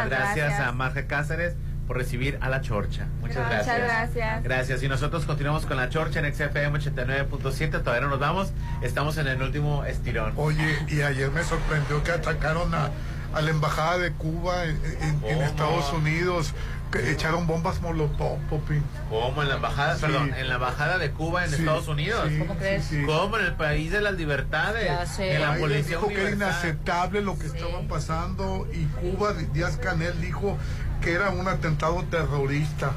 Muchísimas 0.01 0.09
gracias, 0.09 0.35
gracias. 0.49 0.67
a 0.67 0.71
Marge 0.71 1.07
Cáceres 1.07 1.55
por 1.87 1.97
recibir 1.97 2.37
a 2.41 2.49
la 2.49 2.59
Chorcha. 2.61 3.05
Muchas 3.21 3.37
Muchas 3.37 3.65
gracias. 3.65 3.77
gracias. 3.79 4.43
Gracias. 4.43 4.83
Y 4.83 4.87
nosotros 4.89 5.25
continuamos 5.25 5.65
con 5.65 5.77
la 5.77 5.87
Chorcha 5.89 6.19
en 6.19 6.33
XFM 6.33 6.79
89.7. 6.79 7.81
Todavía 7.81 8.01
no 8.01 8.09
nos 8.09 8.19
vamos. 8.19 8.51
Estamos 8.81 9.17
en 9.17 9.27
el 9.27 9.41
último 9.41 9.85
estirón. 9.85 10.33
Oye, 10.35 10.75
y 10.89 11.01
ayer 11.01 11.31
me 11.31 11.43
sorprendió 11.43 12.03
que 12.03 12.11
atacaron 12.11 12.73
a, 12.75 12.89
a 13.37 13.41
la 13.41 13.49
embajada 13.51 13.97
de 13.99 14.11
Cuba 14.13 14.65
en, 14.65 14.71
en- 14.85 15.01
en 15.01 15.19
¿Cómo? 15.21 15.41
Estados 15.43 15.93
Unidos, 15.93 16.53
que 16.91 17.11
echaron 17.11 17.45
bombas 17.47 17.81
molotov, 17.81 18.39
Popín. 18.49 18.81
¿Cómo 19.09 19.41
en 19.43 19.49
la 19.49 19.55
embajada, 19.55 19.95
Sí. 19.95 20.01
perdón, 20.01 20.33
en 20.33 20.47
la 20.47 20.55
embajada 20.55 20.97
de 20.97 21.11
Cuba 21.11 21.43
en 21.43 21.49
Sí, 21.51 21.57
Estados 21.57 21.87
Unidos? 21.87 22.25
sí, 22.29 22.39
¿Cómo 22.39 22.55
crees? 22.57 22.85
sí, 22.85 22.99
sí. 23.01 23.05
¿Cómo 23.05 23.37
en 23.37 23.45
el 23.45 23.53
país 23.55 23.91
de 23.91 24.01
las 24.01 24.13
libertades? 24.15 24.85
Ya 24.85 25.05
sé. 25.05 25.35
En 25.35 25.41
la 25.41 25.49
Biden 25.51 25.61
policía 25.61 25.97
dijo 25.97 26.07
que 26.07 26.13
era 26.15 26.23
universal. 26.29 26.49
inaceptable 26.49 27.21
lo 27.21 27.37
que 27.37 27.47
estaba 27.47 27.81
pasando 27.89 28.67
y 28.73 28.85
Cuba, 28.85 29.33
Díaz 29.53 29.77
Canel 29.77 30.19
dijo 30.21 30.57
que 31.01 31.11
era 31.13 31.29
un 31.29 31.47
atentado 31.47 32.03
terrorista. 32.09 32.91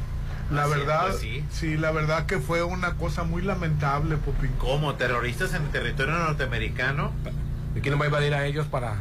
La 0.51 0.63
Así 0.65 0.73
es, 0.73 0.79
verdad, 0.79 1.07
pues 1.09 1.21
sí. 1.21 1.45
sí, 1.53 1.77
la 1.77 1.91
verdad 1.93 2.27
que 2.27 2.39
fue 2.39 2.63
una 2.65 2.95
cosa 2.95 3.23
muy 3.25 3.43
lamentable, 3.43 4.17
Popín. 4.17 4.51
¿Cómo? 4.59 4.95
¿Terroristas 4.95 5.53
en 5.55 5.63
el 5.65 5.69
territorio 5.71 6.15
norteamericano? 6.15 7.13
¿Y 7.77 7.81
quién 7.81 7.99
va 8.01 8.05
a 8.05 8.07
invadir 8.07 8.35
a 8.35 8.47
ellos 8.47 8.67
para. 8.67 8.95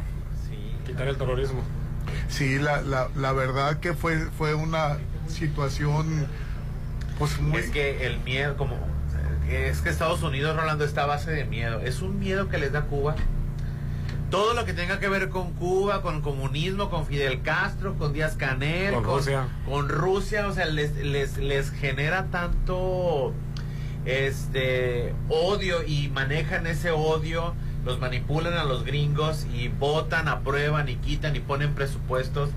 Quitar 0.89 1.07
el 1.07 1.17
terrorismo? 1.17 1.61
Sí, 2.27 2.59
la, 2.59 2.81
la, 2.81 3.07
la 3.15 3.31
verdad 3.33 3.79
que 3.79 3.93
fue, 3.93 4.17
fue 4.37 4.53
una 4.53 4.97
situación 5.27 6.27
pues 7.17 7.39
muy... 7.39 7.59
Es 7.59 7.69
que 7.69 8.05
el 8.05 8.19
miedo, 8.19 8.55
como. 8.57 8.77
Es 9.49 9.81
que 9.81 9.89
Estados 9.89 10.21
Unidos, 10.23 10.55
Rolando, 10.55 10.85
está 10.85 11.03
a 11.03 11.07
base 11.07 11.31
de 11.31 11.43
miedo. 11.45 11.81
Es 11.81 12.01
un 12.01 12.19
miedo 12.19 12.49
que 12.49 12.57
les 12.59 12.71
da 12.71 12.83
Cuba. 12.83 13.15
Todo 14.29 14.53
lo 14.53 14.63
que 14.63 14.73
tenga 14.73 14.99
que 14.99 15.09
ver 15.09 15.29
con 15.29 15.53
Cuba, 15.53 16.03
con 16.03 16.21
comunismo, 16.21 16.89
con 16.91 17.07
Fidel 17.07 17.41
Castro, 17.41 17.95
con 17.95 18.13
Díaz 18.13 18.35
Canel, 18.35 18.93
Con 18.93 19.03
Rusia. 19.03 19.47
con 19.65 19.89
Rusia, 19.89 20.47
o 20.47 20.53
sea, 20.53 20.67
les, 20.67 20.95
les, 20.97 21.37
les 21.37 21.71
genera 21.71 22.25
tanto 22.25 23.33
este 24.05 25.13
odio 25.29 25.83
y 25.85 26.09
manejan 26.09 26.67
ese 26.67 26.91
odio, 26.91 27.55
los 27.85 27.99
manipulan 27.99 28.53
a 28.53 28.63
los 28.63 28.83
gringos 28.85 29.45
y 29.53 29.67
votan, 29.69 30.27
aprueban 30.27 30.89
y 30.89 30.95
quitan 30.97 31.35
y 31.35 31.39
ponen 31.39 31.73
presupuestos 31.75 32.49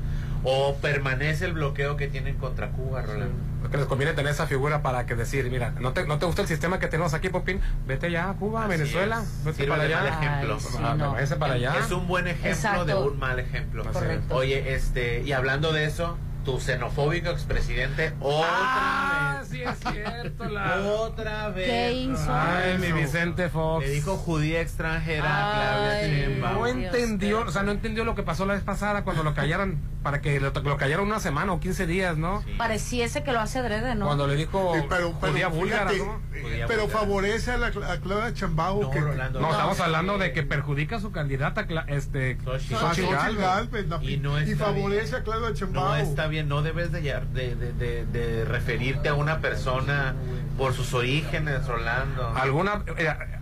o 0.45 0.75
permanece 0.83 1.45
el 1.45 1.53
bloqueo 1.53 1.97
que 1.97 2.09
tienen 2.09 2.37
contra 2.37 2.71
Cuba, 2.71 3.03
Rolando. 3.03 3.35
Porque 3.61 3.77
les 3.77 3.87
conviene 3.87 4.13
tener 4.13 4.33
esa 4.33 4.49
figura 4.49 4.83
para 4.83 5.07
que 5.07 5.15
decir, 5.15 5.49
mira, 5.49 5.71
¿no 5.79 5.93
te, 5.93 6.05
no 6.05 6.19
te 6.19 6.27
gusta 6.27 6.43
el 6.43 6.49
sistema 6.49 6.81
que 6.81 6.89
tenemos 6.89 7.15
aquí, 7.15 7.29
Popín? 7.29 7.61
Vete 7.87 8.11
ya 8.11 8.31
a 8.31 8.35
Cuba, 8.35 8.63
a 8.63 8.67
Así 8.67 8.77
Venezuela, 8.77 9.23
es. 9.23 9.45
vete 9.45 9.57
Sirve 9.59 9.69
para 9.71 9.83
allá. 9.85 10.01
mal 10.01 10.09
ejemplo. 10.09 10.55
Ay, 10.55 10.61
sí, 10.61 10.79
Ah, 10.83 10.95
no. 10.99 11.13
váyase 11.13 11.37
para 11.37 11.55
allá. 11.55 11.75
Es 11.79 11.91
un 11.93 12.09
buen 12.09 12.27
ejemplo 12.27 12.51
Exacto. 12.51 12.85
de 12.87 12.95
un 12.97 13.19
mal 13.21 13.39
ejemplo. 13.39 13.85
Correcto. 13.93 14.35
Oye, 14.35 14.75
este, 14.75 15.23
y 15.23 15.31
hablando 15.31 15.73
de 15.73 15.85
eso, 15.85 16.19
tu 16.45 16.61
xenofóbico 16.61 17.31
expresidente 17.31 18.13
otra 18.21 18.49
Ah, 18.51 19.37
vez. 19.41 19.49
sí 19.49 19.63
es 19.63 19.79
cierto, 19.93 20.45
la... 20.45 20.81
Otra 20.83 21.49
vez. 21.51 21.67
¿Qué 21.69 21.93
hizo? 21.93 22.27
Ay, 22.33 22.79
mi 22.79 22.93
Vicente 22.93 23.49
Fox. 23.49 23.85
Le 23.87 23.93
dijo 23.93 24.17
judía 24.17 24.61
extranjera 24.61 25.27
a 25.27 25.53
Claudia 25.53 25.99
Ay. 26.01 26.39
No 26.41 26.67
entendió, 26.67 27.41
o 27.43 27.51
sea, 27.51 27.63
no 27.63 27.71
entendió 27.73 28.05
lo 28.05 28.15
que 28.15 28.23
pasó 28.23 28.47
la 28.47 28.55
vez 28.55 28.63
pasada 28.63 29.05
cuando 29.05 29.23
lo 29.23 29.35
callaron, 29.35 29.79
para 30.03 30.21
que 30.21 30.41
lo, 30.41 30.51
lo 30.51 30.77
callaron 30.77 31.07
una 31.07 31.21
semana 31.21 31.53
o 31.53 31.61
15 31.61 31.87
días, 31.87 32.17
¿no? 32.17 32.43
Sí. 32.43 32.53
Pareciese 32.59 33.23
que 33.23 33.33
lo 33.33 33.41
hace 33.41 33.59
adrede, 33.61 33.95
¿no? 33.95 34.07
Cuando 34.07 34.27
le 34.27 34.37
dijo 34.37 34.73
Sí, 34.75 34.83
pero, 34.89 35.15
pero, 35.21 35.33
judía 35.33 35.49
búlgara, 35.49 35.91
fíjate, 35.91 36.07
¿no? 36.11 36.23
eh, 36.37 36.43
Judía 36.43 36.67
pero 36.67 36.83
búlgara. 36.83 37.01
favorece 37.01 37.51
a, 37.53 37.57
la, 37.59 37.67
a 37.69 38.01
Claudia 38.01 38.35
Chambao 38.35 38.83
No, 38.83 38.91
que 38.91 39.01
Rolando, 39.01 39.41
No, 39.41 39.47
No, 39.47 39.53
estamos 39.53 39.81
hablando 39.81 40.19
de 40.19 40.33
que 40.33 40.43
perjudica 40.43 40.97
a 40.97 41.01
su 41.01 41.13
candidata, 41.13 41.67
este... 41.89 42.37
Xochitl. 42.45 42.75
Xochitl 42.77 44.05
Y 44.05 44.17
no 44.19 44.41
y 44.41 44.53
está 44.53 44.65
favorece 44.67 45.05
bien. 45.11 45.15
a 45.15 45.25
Claudia 45.25 45.55
Chambao. 45.55 45.89
No 45.89 45.97
está 45.97 46.27
bien, 46.33 46.49
no 46.49 46.63
debes 46.63 46.91
de, 46.91 47.01
de, 47.03 48.07
de, 48.07 48.45
referirte 48.47 49.11
a 49.11 49.15
una 49.15 49.41
persona 49.41 50.15
por 50.57 50.73
sus 50.73 50.95
orígenes, 50.95 51.67
Rolando. 51.67 52.33
Alguna, 52.35 52.83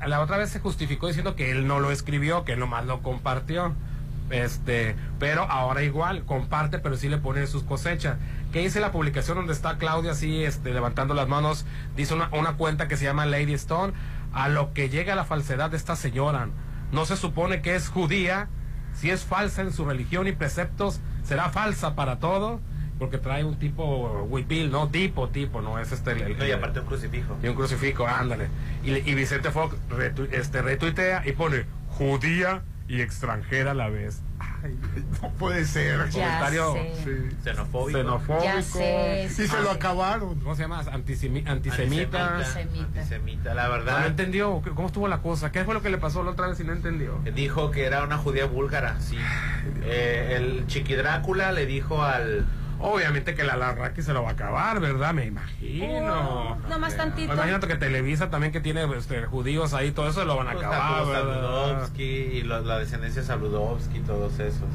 la 0.06 0.20
otra 0.20 0.36
vez 0.36 0.50
se 0.50 0.58
justificó 0.58 1.06
diciendo 1.06 1.36
que 1.36 1.52
él 1.52 1.68
no 1.68 1.78
lo 1.78 1.92
escribió, 1.92 2.44
que 2.44 2.56
nomás 2.56 2.84
lo 2.86 3.00
compartió. 3.00 3.74
Este, 4.30 4.96
pero 5.20 5.42
ahora 5.42 5.82
igual, 5.82 6.24
comparte, 6.24 6.80
pero 6.80 6.96
sí 6.96 7.08
le 7.08 7.18
pone 7.18 7.46
sus 7.46 7.62
cosechas. 7.62 8.16
¿Qué 8.52 8.60
dice 8.60 8.80
la 8.80 8.90
publicación 8.90 9.36
donde 9.36 9.52
está 9.52 9.78
Claudia 9.78 10.10
así, 10.10 10.44
este, 10.44 10.74
levantando 10.74 11.14
las 11.14 11.28
manos? 11.28 11.66
Dice 11.96 12.14
una, 12.14 12.28
una 12.32 12.54
cuenta 12.54 12.88
que 12.88 12.96
se 12.96 13.04
llama 13.04 13.24
Lady 13.24 13.54
Stone. 13.54 13.92
A 14.32 14.48
lo 14.48 14.72
que 14.72 14.88
llega 14.88 15.14
la 15.14 15.24
falsedad 15.24 15.70
de 15.70 15.76
esta 15.76 15.94
señora. 15.94 16.48
No 16.90 17.06
se 17.06 17.16
supone 17.16 17.62
que 17.62 17.76
es 17.76 17.88
judía. 17.88 18.48
Si 18.94 19.10
es 19.10 19.24
falsa 19.24 19.62
en 19.62 19.72
su 19.72 19.84
religión 19.84 20.26
y 20.26 20.32
preceptos, 20.32 21.00
será 21.22 21.50
falsa 21.50 21.94
para 21.94 22.18
todo. 22.18 22.60
Porque 23.00 23.18
trae 23.18 23.42
un 23.44 23.58
tipo 23.58 24.26
huipil, 24.28 24.70
¿no? 24.70 24.88
Tipo, 24.88 25.28
tipo, 25.30 25.60
no 25.60 25.78
es 25.80 25.90
este. 25.90 26.12
el- 26.12 26.20
el- 26.22 26.38
No, 26.38 26.46
y 26.46 26.52
aparte 26.52 26.78
un 26.80 26.86
crucifijo. 26.86 27.36
y 27.42 27.48
un 27.48 27.54
crucifijo, 27.56 28.06
ándale. 28.06 28.46
Y, 28.84 28.92
y 28.92 29.14
Vicente 29.14 29.50
Fox 29.50 29.74
retu- 29.90 30.28
este, 30.30 30.62
retuitea 30.62 31.26
y 31.26 31.32
pone 31.32 31.64
judía 31.88 32.62
y 32.88 33.00
extranjera 33.00 33.70
a 33.70 33.74
la 33.74 33.88
vez. 33.88 34.20
Ay, 34.62 34.76
No 35.22 35.30
puede 35.38 35.64
ser. 35.64 36.10
Ya 36.10 36.12
comentario 36.12 36.72
sé. 36.74 36.92
Sí. 37.04 37.36
Xenofóbico. 37.44 37.98
xenofóbico. 37.98 38.44
Ya 38.44 38.62
sé, 38.62 39.24
Y 39.26 39.28
se 39.30 39.62
lo 39.62 39.70
acabaron. 39.70 40.38
¿Cómo 40.40 40.54
se 40.54 40.62
llama? 40.62 40.82
Antisemi- 40.84 41.46
antisemita. 41.48 42.36
Antisemita. 42.36 43.00
Antisemita, 43.00 43.54
la 43.54 43.64
No, 43.66 43.70
verdad. 43.72 44.06
entendió 44.06 44.60
cómo 44.74 44.88
estuvo 44.88 45.08
la 45.08 45.18
cosa. 45.22 45.50
¿Qué 45.52 45.64
fue 45.64 45.72
lo 45.72 45.80
que 45.82 45.88
le 45.90 45.96
pasó 45.98 46.22
la 46.22 46.32
otra 46.32 46.48
vez 46.48 46.58
si 46.58 46.64
no 46.64 46.72
entendió? 46.74 47.18
Dijo 47.34 47.70
que 47.70 47.84
era 47.84 48.02
una 48.04 48.18
judía 48.18 48.44
búlgara, 48.44 49.00
sí. 49.00 49.16
Eh, 49.84 50.34
el 50.36 50.66
Chiqui 50.66 50.94
Drácula 50.94 51.52
le 51.52 51.64
dijo 51.64 52.02
al. 52.02 52.44
Obviamente 52.82 53.34
que 53.34 53.44
la 53.44 53.56
Larraqui 53.56 54.00
se 54.02 54.12
lo 54.14 54.22
va 54.22 54.30
a 54.30 54.32
acabar, 54.32 54.80
¿verdad? 54.80 55.12
Me 55.12 55.26
imagino. 55.26 56.56
Oh, 56.62 56.68
nomás 56.68 56.96
tantito. 56.96 57.32
Imagínate 57.34 57.66
que 57.68 57.76
Televisa 57.76 58.30
también 58.30 58.52
que 58.52 58.60
tiene 58.60 58.84
este, 58.96 59.26
judíos 59.26 59.74
ahí, 59.74 59.90
todo 59.90 60.08
eso 60.08 60.24
lo 60.24 60.36
van 60.36 60.48
a 60.48 60.52
Pues, 60.52 60.64
acabar. 60.64 61.04
Saludowski 61.04 62.02
y 62.02 62.42
lo- 62.42 62.60
la 62.62 62.78
descendencia 62.78 63.22
Saludowski 63.22 63.98
y 63.98 64.00
todos 64.00 64.38
esos. 64.38 64.68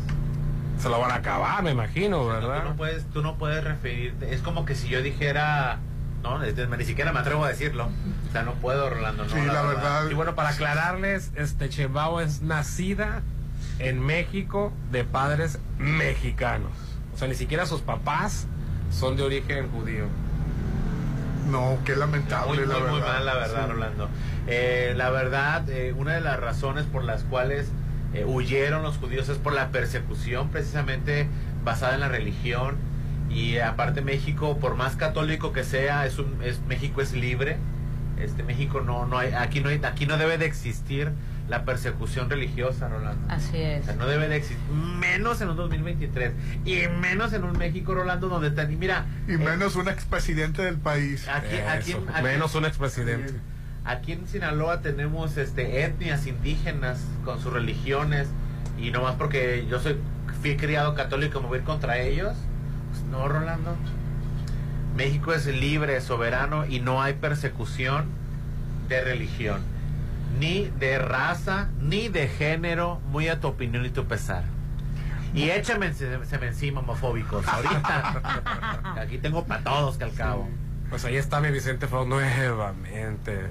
Se 0.79 0.89
lo 0.89 0.99
van 0.99 1.11
a 1.11 1.15
acabar, 1.15 1.63
me 1.63 1.71
imagino, 1.71 2.17
No, 2.19 2.27
¿verdad? 2.27 2.61
tú, 2.63 2.69
no 2.69 2.75
puedes, 2.75 3.05
tú 3.11 3.21
no 3.23 3.37
puedes 3.37 3.63
referirte. 3.63 4.33
Es 4.35 4.41
como 4.41 4.65
que 4.65 4.75
si 4.75 4.87
yo 4.89 5.01
dijera. 5.01 5.79
No, 6.21 6.43
es- 6.43 6.55
ni 6.55 6.85
siquiera 6.85 7.11
me 7.11 7.19
atrevo 7.19 7.45
a 7.45 7.49
decirlo. 7.49 7.85
O 8.29 8.31
sea, 8.31 8.43
no 8.43 8.53
puedo, 8.55 8.89
Rolando. 8.89 9.23
No, 9.25 9.29
Sí, 9.29 9.41
la 9.45 9.61
verdad. 9.61 10.09
Y 10.09 10.13
bueno, 10.15 10.35
para 10.35 10.49
aclararles, 10.49 11.31
este 11.35 11.69
Chembao 11.69 12.19
es 12.19 12.41
nacida 12.41 13.21
en 13.79 13.99
México 13.99 14.73
de 14.91 15.03
padres 15.03 15.59
mexicanos. 15.77 16.71
O 17.15 17.17
sea, 17.17 17.27
ni 17.27 17.35
siquiera 17.35 17.65
sus 17.65 17.81
papás 17.81 18.45
son 18.91 19.15
de 19.15 19.23
origen 19.23 19.69
judío. 19.71 20.05
No, 21.49 21.77
qué 21.85 21.95
lamentable, 21.95 22.57
Muy, 22.57 22.67
la 22.67 22.73
muy, 22.73 22.83
verdad. 22.83 22.91
muy 22.91 23.01
mal, 23.01 23.25
la 23.25 23.33
verdad, 23.35 23.65
Sí. 23.65 23.71
Rolando. 23.71 24.09
Eh, 24.47 24.93
la 24.97 25.09
verdad, 25.11 25.69
eh, 25.69 25.93
una 25.95 26.13
de 26.13 26.21
las 26.21 26.39
razones 26.39 26.85
por 26.85 27.03
las 27.03 27.23
cuales 27.23 27.69
eh, 28.13 28.25
huyeron 28.25 28.83
los 28.83 28.97
judíos 28.97 29.29
es 29.29 29.37
por 29.37 29.53
la 29.53 29.69
persecución, 29.69 30.49
precisamente 30.49 31.27
basada 31.63 31.93
en 31.95 31.99
la 32.01 32.09
religión. 32.09 32.75
Y 33.29 33.57
aparte 33.57 34.01
México, 34.01 34.57
por 34.59 34.75
más 34.75 34.95
católico 34.95 35.51
que 35.53 35.63
sea, 35.63 36.05
es 36.05 36.19
un, 36.19 36.41
es, 36.43 36.59
México 36.67 37.01
es 37.01 37.13
libre. 37.13 37.57
Este 38.19 38.43
México 38.43 38.81
no, 38.81 39.05
no 39.05 39.17
hay, 39.17 39.33
aquí 39.33 39.59
no 39.61 39.69
hay, 39.69 39.79
aquí 39.83 40.05
no 40.05 40.17
debe 40.17 40.37
de 40.37 40.45
existir 40.45 41.11
la 41.49 41.63
persecución 41.63 42.29
religiosa, 42.29 42.87
Rolando. 42.87 43.31
Así 43.31 43.55
O 43.57 43.59
es. 43.59 43.85
sea, 43.85 43.95
no 43.95 44.07
debe 44.07 44.27
de 44.27 44.37
existir, 44.37 44.57
menos 44.73 45.41
en 45.41 45.49
un 45.49 45.55
2023 45.57 46.31
y 46.65 46.87
menos 46.99 47.33
en 47.33 47.43
un 47.43 47.57
México, 47.57 47.93
Rolando, 47.93 48.29
donde 48.29 48.47
están, 48.47 48.71
y 48.71 48.75
mira, 48.75 49.05
Y 49.27 49.33
eh, 49.33 49.37
menos 49.37 49.75
un 49.75 49.87
expresidente 49.87 50.63
del 50.63 50.77
país. 50.77 51.27
aquí, 51.27 51.55
aquí, 51.57 51.91
Eso, 51.91 52.03
aquí- 52.13 52.23
menos 52.23 52.55
un 52.55 52.65
expresidente. 52.65 53.33
Aquí 53.83 54.13
en 54.13 54.27
Sinaloa 54.27 54.81
tenemos 54.81 55.37
este 55.37 55.83
etnias 55.83 56.25
indígenas 56.25 56.99
con 57.23 57.39
sus 57.39 57.53
religiones 57.53 58.27
y 58.79 58.89
nomás 58.89 59.13
porque 59.15 59.67
yo 59.69 59.79
soy 59.79 59.97
fui 60.41 60.57
criado 60.57 60.95
católico 60.95 61.39
me 61.41 61.47
voy 61.47 61.57
a 61.57 61.61
ir 61.61 61.65
contra 61.65 61.99
ellos. 61.99 62.35
Pues 62.89 63.03
no, 63.11 63.27
Rolando. 63.27 63.75
México 64.97 65.33
es 65.33 65.45
libre, 65.45 65.99
soberano 66.01 66.65
y 66.65 66.79
no 66.79 67.01
hay 67.03 67.13
persecución 67.13 68.05
de 68.89 69.03
religión, 69.03 69.59
ni 70.39 70.69
de 70.79 70.97
raza, 70.99 71.69
ni 71.79 72.09
de 72.09 72.27
género, 72.27 72.99
muy 73.09 73.27
a 73.27 73.39
tu 73.39 73.47
opinión 73.47 73.85
y 73.85 73.89
tu 73.89 74.05
pesar. 74.05 74.43
Y 75.33 75.49
échame 75.49 75.93
se, 75.93 76.25
se 76.25 76.37
me 76.37 76.47
encima 76.47 76.79
homofóbicos. 76.79 77.45
Ahorita 77.47 78.95
aquí 79.01 79.17
tengo 79.17 79.45
para 79.45 79.63
todos 79.63 79.97
que 79.97 80.05
al 80.05 80.13
cabo. 80.13 80.47
Pues 80.89 81.03
ahí 81.05 81.17
está 81.17 81.41
mi 81.41 81.51
Vicente 81.51 81.87
Fox 81.87 82.07
nuevamente. 82.07 83.47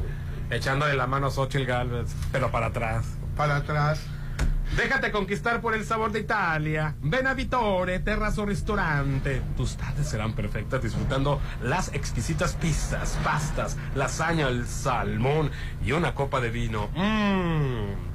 Echándole 0.50 0.94
la 0.94 1.06
mano 1.06 1.26
a 1.26 1.30
Xochitl 1.30 1.66
Galvez, 1.66 2.14
pero 2.32 2.50
para 2.50 2.66
atrás. 2.66 3.04
Para 3.36 3.56
atrás. 3.56 4.00
Déjate 4.76 5.12
conquistar 5.12 5.60
por 5.60 5.74
el 5.74 5.84
sabor 5.84 6.10
de 6.10 6.20
Italia. 6.20 6.96
Ven 7.00 7.26
a 7.26 7.34
Vitore, 7.34 8.00
Terrazzo 8.00 8.44
Ristorante. 8.44 9.40
Tus 9.56 9.76
tardes 9.76 10.08
serán 10.08 10.34
perfectas 10.34 10.82
disfrutando 10.82 11.40
las 11.62 11.94
exquisitas 11.94 12.54
pizzas, 12.54 13.18
pastas, 13.22 13.76
lasaña, 13.94 14.48
el 14.48 14.66
salmón 14.66 15.50
y 15.84 15.92
una 15.92 16.14
copa 16.14 16.40
de 16.40 16.50
vino. 16.50 16.88
Mmm. 16.94 18.14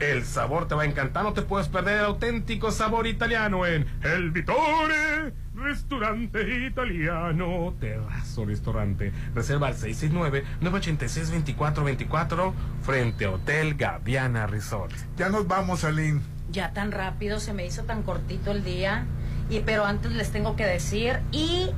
El 0.00 0.24
sabor 0.24 0.66
te 0.66 0.74
va 0.74 0.82
a 0.82 0.86
encantar, 0.86 1.24
no 1.24 1.34
te 1.34 1.42
puedes 1.42 1.68
perder 1.68 1.98
el 1.98 2.06
auténtico 2.06 2.70
sabor 2.70 3.06
italiano 3.06 3.66
en 3.66 3.86
El 4.02 4.30
Vitore 4.30 5.34
Restaurante 5.60 6.66
italiano, 6.66 7.74
terrazo 7.78 8.46
restaurante. 8.46 9.12
Reserva 9.34 9.66
al 9.66 9.74
669-986-2424 9.74 12.54
frente 12.82 13.26
a 13.26 13.32
Hotel 13.32 13.74
Gaviana 13.74 14.46
Resort. 14.46 14.94
Ya 15.18 15.28
nos 15.28 15.46
vamos, 15.46 15.84
Aline. 15.84 16.22
Ya 16.50 16.72
tan 16.72 16.92
rápido, 16.92 17.40
se 17.40 17.52
me 17.52 17.66
hizo 17.66 17.84
tan 17.84 18.02
cortito 18.02 18.52
el 18.52 18.64
día. 18.64 19.04
Y, 19.50 19.60
pero 19.60 19.84
antes 19.84 20.12
les 20.12 20.32
tengo 20.32 20.56
que 20.56 20.64
decir 20.64 21.20
y 21.30 21.68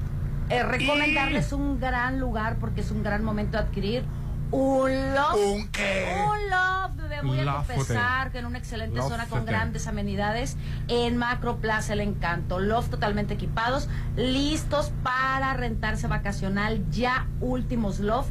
eh, 0.49 0.63
recomendarles 0.63 1.53
un 1.53 1.81
gran 1.81 2.21
lugar 2.21 2.59
porque 2.61 2.83
es 2.83 2.93
un 2.93 3.03
gran 3.03 3.25
momento 3.25 3.57
de 3.57 3.65
adquirir 3.65 4.05
un 4.53 5.15
loft. 5.15 5.37
¿Un 5.37 5.69
qué? 5.69 6.15
Un 6.25 6.51
loft, 6.51 6.97
bebé. 6.97 7.21
Voy 7.23 7.41
a 7.41 7.55
confesar 7.55 8.31
que 8.31 8.39
en 8.39 8.47
una 8.47 8.59
excelente 8.59 9.01
zona 9.01 9.27
con 9.27 9.45
grandes 9.45 9.87
amenidades 9.87 10.57
en 10.89 11.17
Macro 11.17 11.57
Plaza 11.57 11.95
El 11.95 12.01
Encanto. 12.01 12.61
Loft 12.61 12.91
totalmente 12.91 13.35
equipados, 13.35 13.89
listos 14.17 14.93
para 15.03 15.55
rentarse 15.55 16.07
vacacional. 16.07 16.89
Ya 16.91 17.27
últimos 17.41 17.99
loft. 17.99 18.31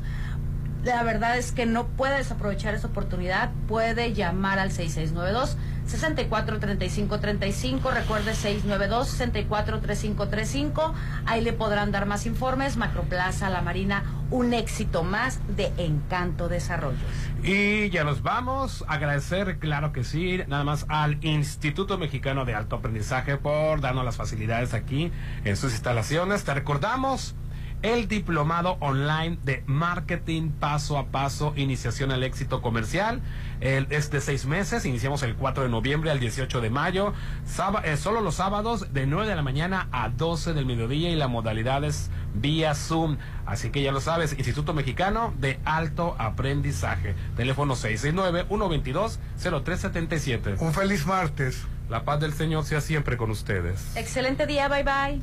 La 0.84 1.04
verdad 1.04 1.38
es 1.38 1.52
que 1.52 1.66
no 1.66 1.88
puede 1.88 2.18
desaprovechar 2.18 2.74
esa 2.74 2.88
oportunidad. 2.88 3.52
Puede 3.68 4.14
llamar 4.14 4.60
al 4.60 4.72
6692 4.72 5.58
643535. 5.98 7.92
Recuerde 7.92 8.34
692 8.34 9.08
643535. 9.10 10.94
Ahí 11.26 11.42
le 11.42 11.54
podrán 11.54 11.92
dar 11.92 12.06
más 12.06 12.26
informes. 12.26 12.78
Macroplaza 12.78 13.50
La 13.50 13.62
Marina, 13.62 14.04
un 14.30 14.54
éxito 14.54 15.04
más 15.04 15.40
de 15.56 15.72
Encanto 15.78 16.48
Desarrollos. 16.50 17.02
Y 17.44 17.90
ya 17.90 18.04
nos 18.04 18.22
vamos. 18.22 18.86
Agradecer, 18.88 19.60
claro 19.60 19.92
que 19.92 20.04
sí, 20.04 20.40
nada 20.48 20.64
más 20.64 20.86
al 20.90 21.24
Instituto 21.24 21.98
Mexicano 21.98 22.46
de 22.46 22.54
Alto 22.56 22.78
Aprendizaje 22.78 23.38
por 23.38 23.82
darnos 23.82 24.06
las 24.06 24.16
facilidades 24.16 24.74
aquí 24.74 25.12
en 25.44 25.58
sus 25.58 25.72
instalaciones. 25.74 26.44
Te 26.44 26.54
recordamos 26.54 27.36
el 27.82 28.08
diplomado 28.08 28.78
online 28.80 29.38
de 29.44 29.64
marketing 29.66 30.50
paso 30.52 30.98
a 30.98 31.08
paso, 31.08 31.54
iniciación 31.56 32.12
al 32.12 32.24
éxito 32.24 32.62
comercial. 32.62 33.22
El- 33.60 33.88
es 33.92 34.10
de 34.12 34.22
seis 34.22 34.46
meses, 34.46 34.86
iniciamos 34.86 35.24
el 35.24 35.36
4 35.36 35.64
de 35.64 35.70
noviembre 35.70 36.10
al 36.12 36.20
18 36.20 36.62
de 36.62 36.70
mayo, 36.70 37.14
eh, 37.84 37.98
solo 37.98 38.22
los 38.22 38.36
sábados 38.36 38.92
de 38.94 39.06
9 39.06 39.28
de 39.30 39.36
la 39.36 39.42
mañana 39.44 39.88
a 39.92 40.10
12 40.10 40.54
del 40.54 40.66
mediodía 40.66 41.10
y 41.12 41.16
la 41.16 41.28
modalidad 41.28 41.84
es 41.84 42.10
vía 42.34 42.74
Zoom. 42.76 43.18
Así 43.46 43.70
que 43.70 43.82
ya 43.84 43.92
lo 43.92 44.00
sabes, 44.02 44.34
Instituto 44.38 44.74
Mexicano 44.74 45.34
de 45.40 45.60
Alto 45.66 46.16
Aprendizaje. 46.18 47.14
Teléfono 47.36 47.76
669-122-0377. 47.76 50.56
Un 50.60 50.74
feliz 50.74 51.06
martes. 51.06 51.64
La 51.90 52.04
paz 52.04 52.20
del 52.22 52.34
Señor 52.34 52.64
sea 52.64 52.80
siempre 52.82 53.18
con 53.18 53.30
ustedes. 53.32 53.96
Excelente 53.98 54.48
día, 54.48 54.70
bye 54.70 54.84
bye. 54.84 55.22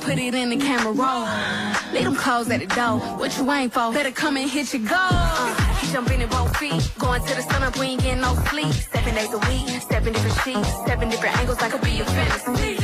Put 0.00 0.18
it 0.18 0.34
in 0.34 0.50
the 0.50 0.56
camera 0.56 0.92
roll. 0.92 1.26
Leave 1.92 2.04
them 2.04 2.16
clothes 2.16 2.50
at 2.50 2.60
the 2.60 2.66
door. 2.66 2.98
What 3.18 3.36
you 3.36 3.50
ain't 3.52 3.72
for? 3.72 3.92
Better 3.92 4.10
come 4.10 4.36
and 4.36 4.48
hit 4.48 4.72
your 4.72 4.82
goal. 4.82 4.96
Uh, 4.98 5.92
jumping 5.92 6.20
in 6.20 6.28
both 6.28 6.56
feet. 6.56 6.80
Going 6.98 7.22
to 7.22 7.34
the 7.34 7.42
sun 7.42 7.62
up, 7.62 7.78
we 7.78 7.86
ain't 7.86 8.02
getting 8.02 8.20
no 8.20 8.34
sleep. 8.50 8.72
Seven 8.72 9.14
days 9.14 9.32
a 9.32 9.38
week, 9.50 9.68
seven 9.82 10.12
different 10.12 10.38
sheets, 10.42 10.70
seven 10.86 11.10
different 11.10 11.36
angles. 11.38 11.58
I 11.58 11.68
could 11.68 11.82
be 11.82 11.92
your 11.92 12.06
fantasy. 12.06 12.78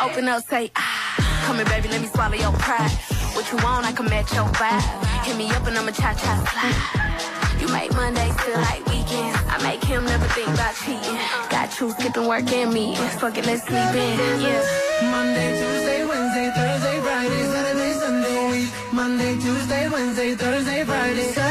Open 0.00 0.28
up, 0.28 0.44
say 0.44 0.70
ah. 0.76 1.44
Come 1.46 1.56
here, 1.56 1.66
baby, 1.66 1.88
let 1.88 2.00
me 2.00 2.08
swallow 2.08 2.34
your 2.34 2.52
pride. 2.52 2.90
What 3.34 3.50
you 3.52 3.58
want, 3.64 3.86
I 3.86 3.92
can 3.92 4.06
match 4.06 4.32
your 4.34 4.46
vibe. 4.46 5.24
Hit 5.24 5.36
me 5.36 5.50
up 5.50 5.66
and 5.66 5.76
I'ma 5.76 5.92
cha 5.92 6.14
cha 6.14 6.32
slide. 6.48 7.60
You 7.60 7.68
make 7.72 7.92
Mondays 7.92 8.34
feel 8.42 8.60
like 8.60 8.84
weekends. 8.86 9.38
I 9.48 9.58
make 9.62 9.82
him 9.84 10.04
never 10.04 10.26
think 10.28 10.48
about 10.48 10.74
cheating. 10.76 11.18
Got 11.50 11.80
you 11.80 11.90
skipping 11.92 12.26
work 12.26 12.50
and 12.52 12.72
me. 12.72 12.94
Fuck 13.20 13.36
it, 13.38 13.46
let's 13.46 13.62
sleep 13.62 13.94
in. 13.94 14.40
Yeah. 14.40 14.62
Monday, 15.10 15.50
Tuesday, 15.58 15.87
Wednesday, 16.28 16.50
Thursday, 16.50 17.00
Friday, 17.00 17.42
Saturday, 17.44 17.92
Sunday. 17.94 18.50
week, 18.50 18.92
Monday, 18.92 19.34
Tuesday, 19.40 19.88
Wednesday, 19.88 20.34
Thursday, 20.34 20.84
Friday, 20.84 21.32
seven 21.32 21.47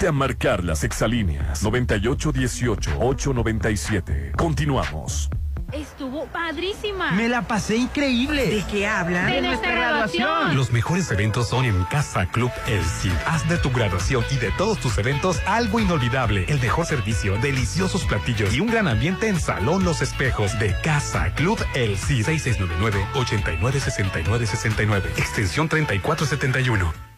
Ponte 0.00 0.08
a 0.08 0.12
marcar 0.12 0.64
las 0.64 0.82
exalíneas 0.82 1.62
9818-897. 1.62 4.34
Continuamos. 4.34 5.28
Estuvo 5.72 6.24
padrísima. 6.24 7.12
Me 7.12 7.28
la 7.28 7.42
pasé 7.42 7.76
increíble. 7.76 8.46
¿De 8.46 8.64
qué 8.64 8.86
hablan? 8.86 9.30
De 9.30 9.42
nuestra 9.42 9.72
graduación. 9.72 10.56
Los 10.56 10.72
mejores 10.72 11.10
eventos 11.10 11.50
son 11.50 11.66
en 11.66 11.84
Casa 11.84 12.24
Club 12.30 12.50
El 12.66 12.82
Cid. 12.82 13.12
Haz 13.26 13.46
de 13.50 13.58
tu 13.58 13.70
graduación 13.70 14.24
y 14.30 14.36
de 14.36 14.50
todos 14.52 14.78
tus 14.78 14.96
eventos 14.96 15.38
algo 15.44 15.80
inolvidable. 15.80 16.46
El 16.48 16.60
mejor 16.60 16.86
servicio, 16.86 17.36
deliciosos 17.36 18.04
platillos 18.04 18.54
y 18.54 18.60
un 18.60 18.68
gran 18.68 18.88
ambiente 18.88 19.28
en 19.28 19.38
Salón 19.38 19.84
Los 19.84 20.00
Espejos 20.00 20.58
de 20.58 20.74
Casa 20.82 21.34
Club 21.34 21.62
El 21.74 21.98
Cid. 21.98 22.24
6699-896969. 22.24 25.18
Extensión 25.18 25.68
3471. 25.68 27.09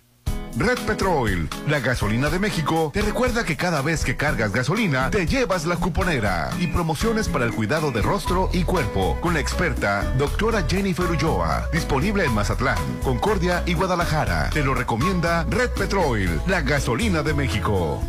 Red 0.57 0.79
Petrol, 0.87 1.49
la 1.67 1.81
gasolina 1.81 2.29
de 2.29 2.39
México, 2.39 2.91
te 2.93 3.01
recuerda 3.01 3.45
que 3.45 3.57
cada 3.57 3.81
vez 3.81 4.05
que 4.05 4.17
cargas 4.17 4.53
gasolina, 4.53 5.11
te 5.11 5.27
llevas 5.27 5.65
la 5.65 5.77
cuponera 5.77 6.51
y 6.61 6.67
promociones 6.67 7.29
para 7.29 7.47
el 7.47 7.55
cuidado 7.55 7.91
de 7.91 8.03
rostro 8.03 8.51
y 8.53 8.65
cuerpo 8.65 9.17
con 9.21 9.35
la 9.35 9.41
experta 9.41 10.03
doctora 10.19 10.67
Jennifer 10.69 11.07
Ulloa, 11.07 11.69
disponible 11.73 12.25
en 12.25 12.35
Mazatlán, 12.35 12.79
Concordia 13.03 13.63
y 13.65 13.75
Guadalajara. 13.75 14.51
Te 14.51 14.63
lo 14.63 14.75
recomienda 14.75 15.45
Red 15.45 15.71
Petrol, 15.71 16.43
la 16.47 16.61
gasolina 16.61 17.23
de 17.23 17.33
México. 17.35 18.01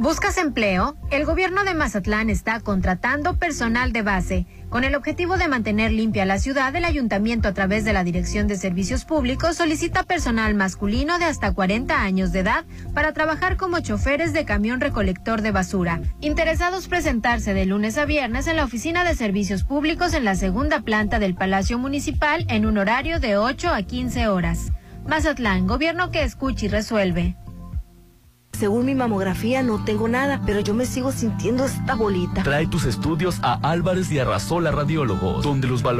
¿Buscas 0.00 0.38
empleo? 0.38 0.96
El 1.10 1.26
gobierno 1.26 1.62
de 1.62 1.74
Mazatlán 1.74 2.30
está 2.30 2.60
contratando 2.60 3.36
personal 3.36 3.92
de 3.92 4.00
base. 4.00 4.46
Con 4.70 4.84
el 4.84 4.94
objetivo 4.94 5.36
de 5.36 5.48
mantener 5.48 5.90
limpia 5.90 6.24
la 6.24 6.38
ciudad, 6.38 6.74
el 6.76 6.84
ayuntamiento 6.84 7.48
a 7.48 7.52
través 7.52 7.84
de 7.84 7.92
la 7.92 8.04
Dirección 8.04 8.46
de 8.46 8.56
Servicios 8.56 9.04
Públicos 9.04 9.56
solicita 9.56 10.04
personal 10.04 10.54
masculino 10.54 11.18
de 11.18 11.24
hasta 11.24 11.52
40 11.52 12.00
años 12.00 12.30
de 12.30 12.38
edad 12.38 12.64
para 12.94 13.12
trabajar 13.12 13.56
como 13.56 13.80
choferes 13.80 14.32
de 14.32 14.44
camión 14.44 14.80
recolector 14.80 15.42
de 15.42 15.50
basura. 15.50 16.00
Interesados 16.20 16.86
presentarse 16.86 17.52
de 17.52 17.66
lunes 17.66 17.98
a 17.98 18.04
viernes 18.04 18.46
en 18.46 18.54
la 18.54 18.64
Oficina 18.64 19.02
de 19.02 19.16
Servicios 19.16 19.64
Públicos 19.64 20.14
en 20.14 20.24
la 20.24 20.36
segunda 20.36 20.82
planta 20.82 21.18
del 21.18 21.34
Palacio 21.34 21.76
Municipal 21.76 22.46
en 22.48 22.64
un 22.64 22.78
horario 22.78 23.18
de 23.18 23.38
8 23.38 23.74
a 23.74 23.82
15 23.82 24.28
horas. 24.28 24.70
Mazatlán, 25.04 25.66
gobierno 25.66 26.12
que 26.12 26.22
escucha 26.22 26.66
y 26.66 26.68
resuelve. 26.68 27.34
Según 28.52 28.84
mi 28.84 28.94
mamografía 28.94 29.62
no 29.62 29.84
tengo 29.84 30.06
nada, 30.06 30.42
pero 30.44 30.60
yo 30.60 30.74
me 30.74 30.84
sigo 30.84 31.12
sintiendo 31.12 31.64
esta 31.64 31.94
bolita. 31.94 32.42
Trae 32.42 32.66
tus 32.66 32.84
estudios 32.84 33.38
a 33.42 33.54
Álvarez 33.54 34.12
y 34.12 34.18
Arrasola 34.18 34.70
Radiólogos, 34.70 35.42
donde 35.44 35.66
los 35.66 35.82
valoramos 35.82 35.90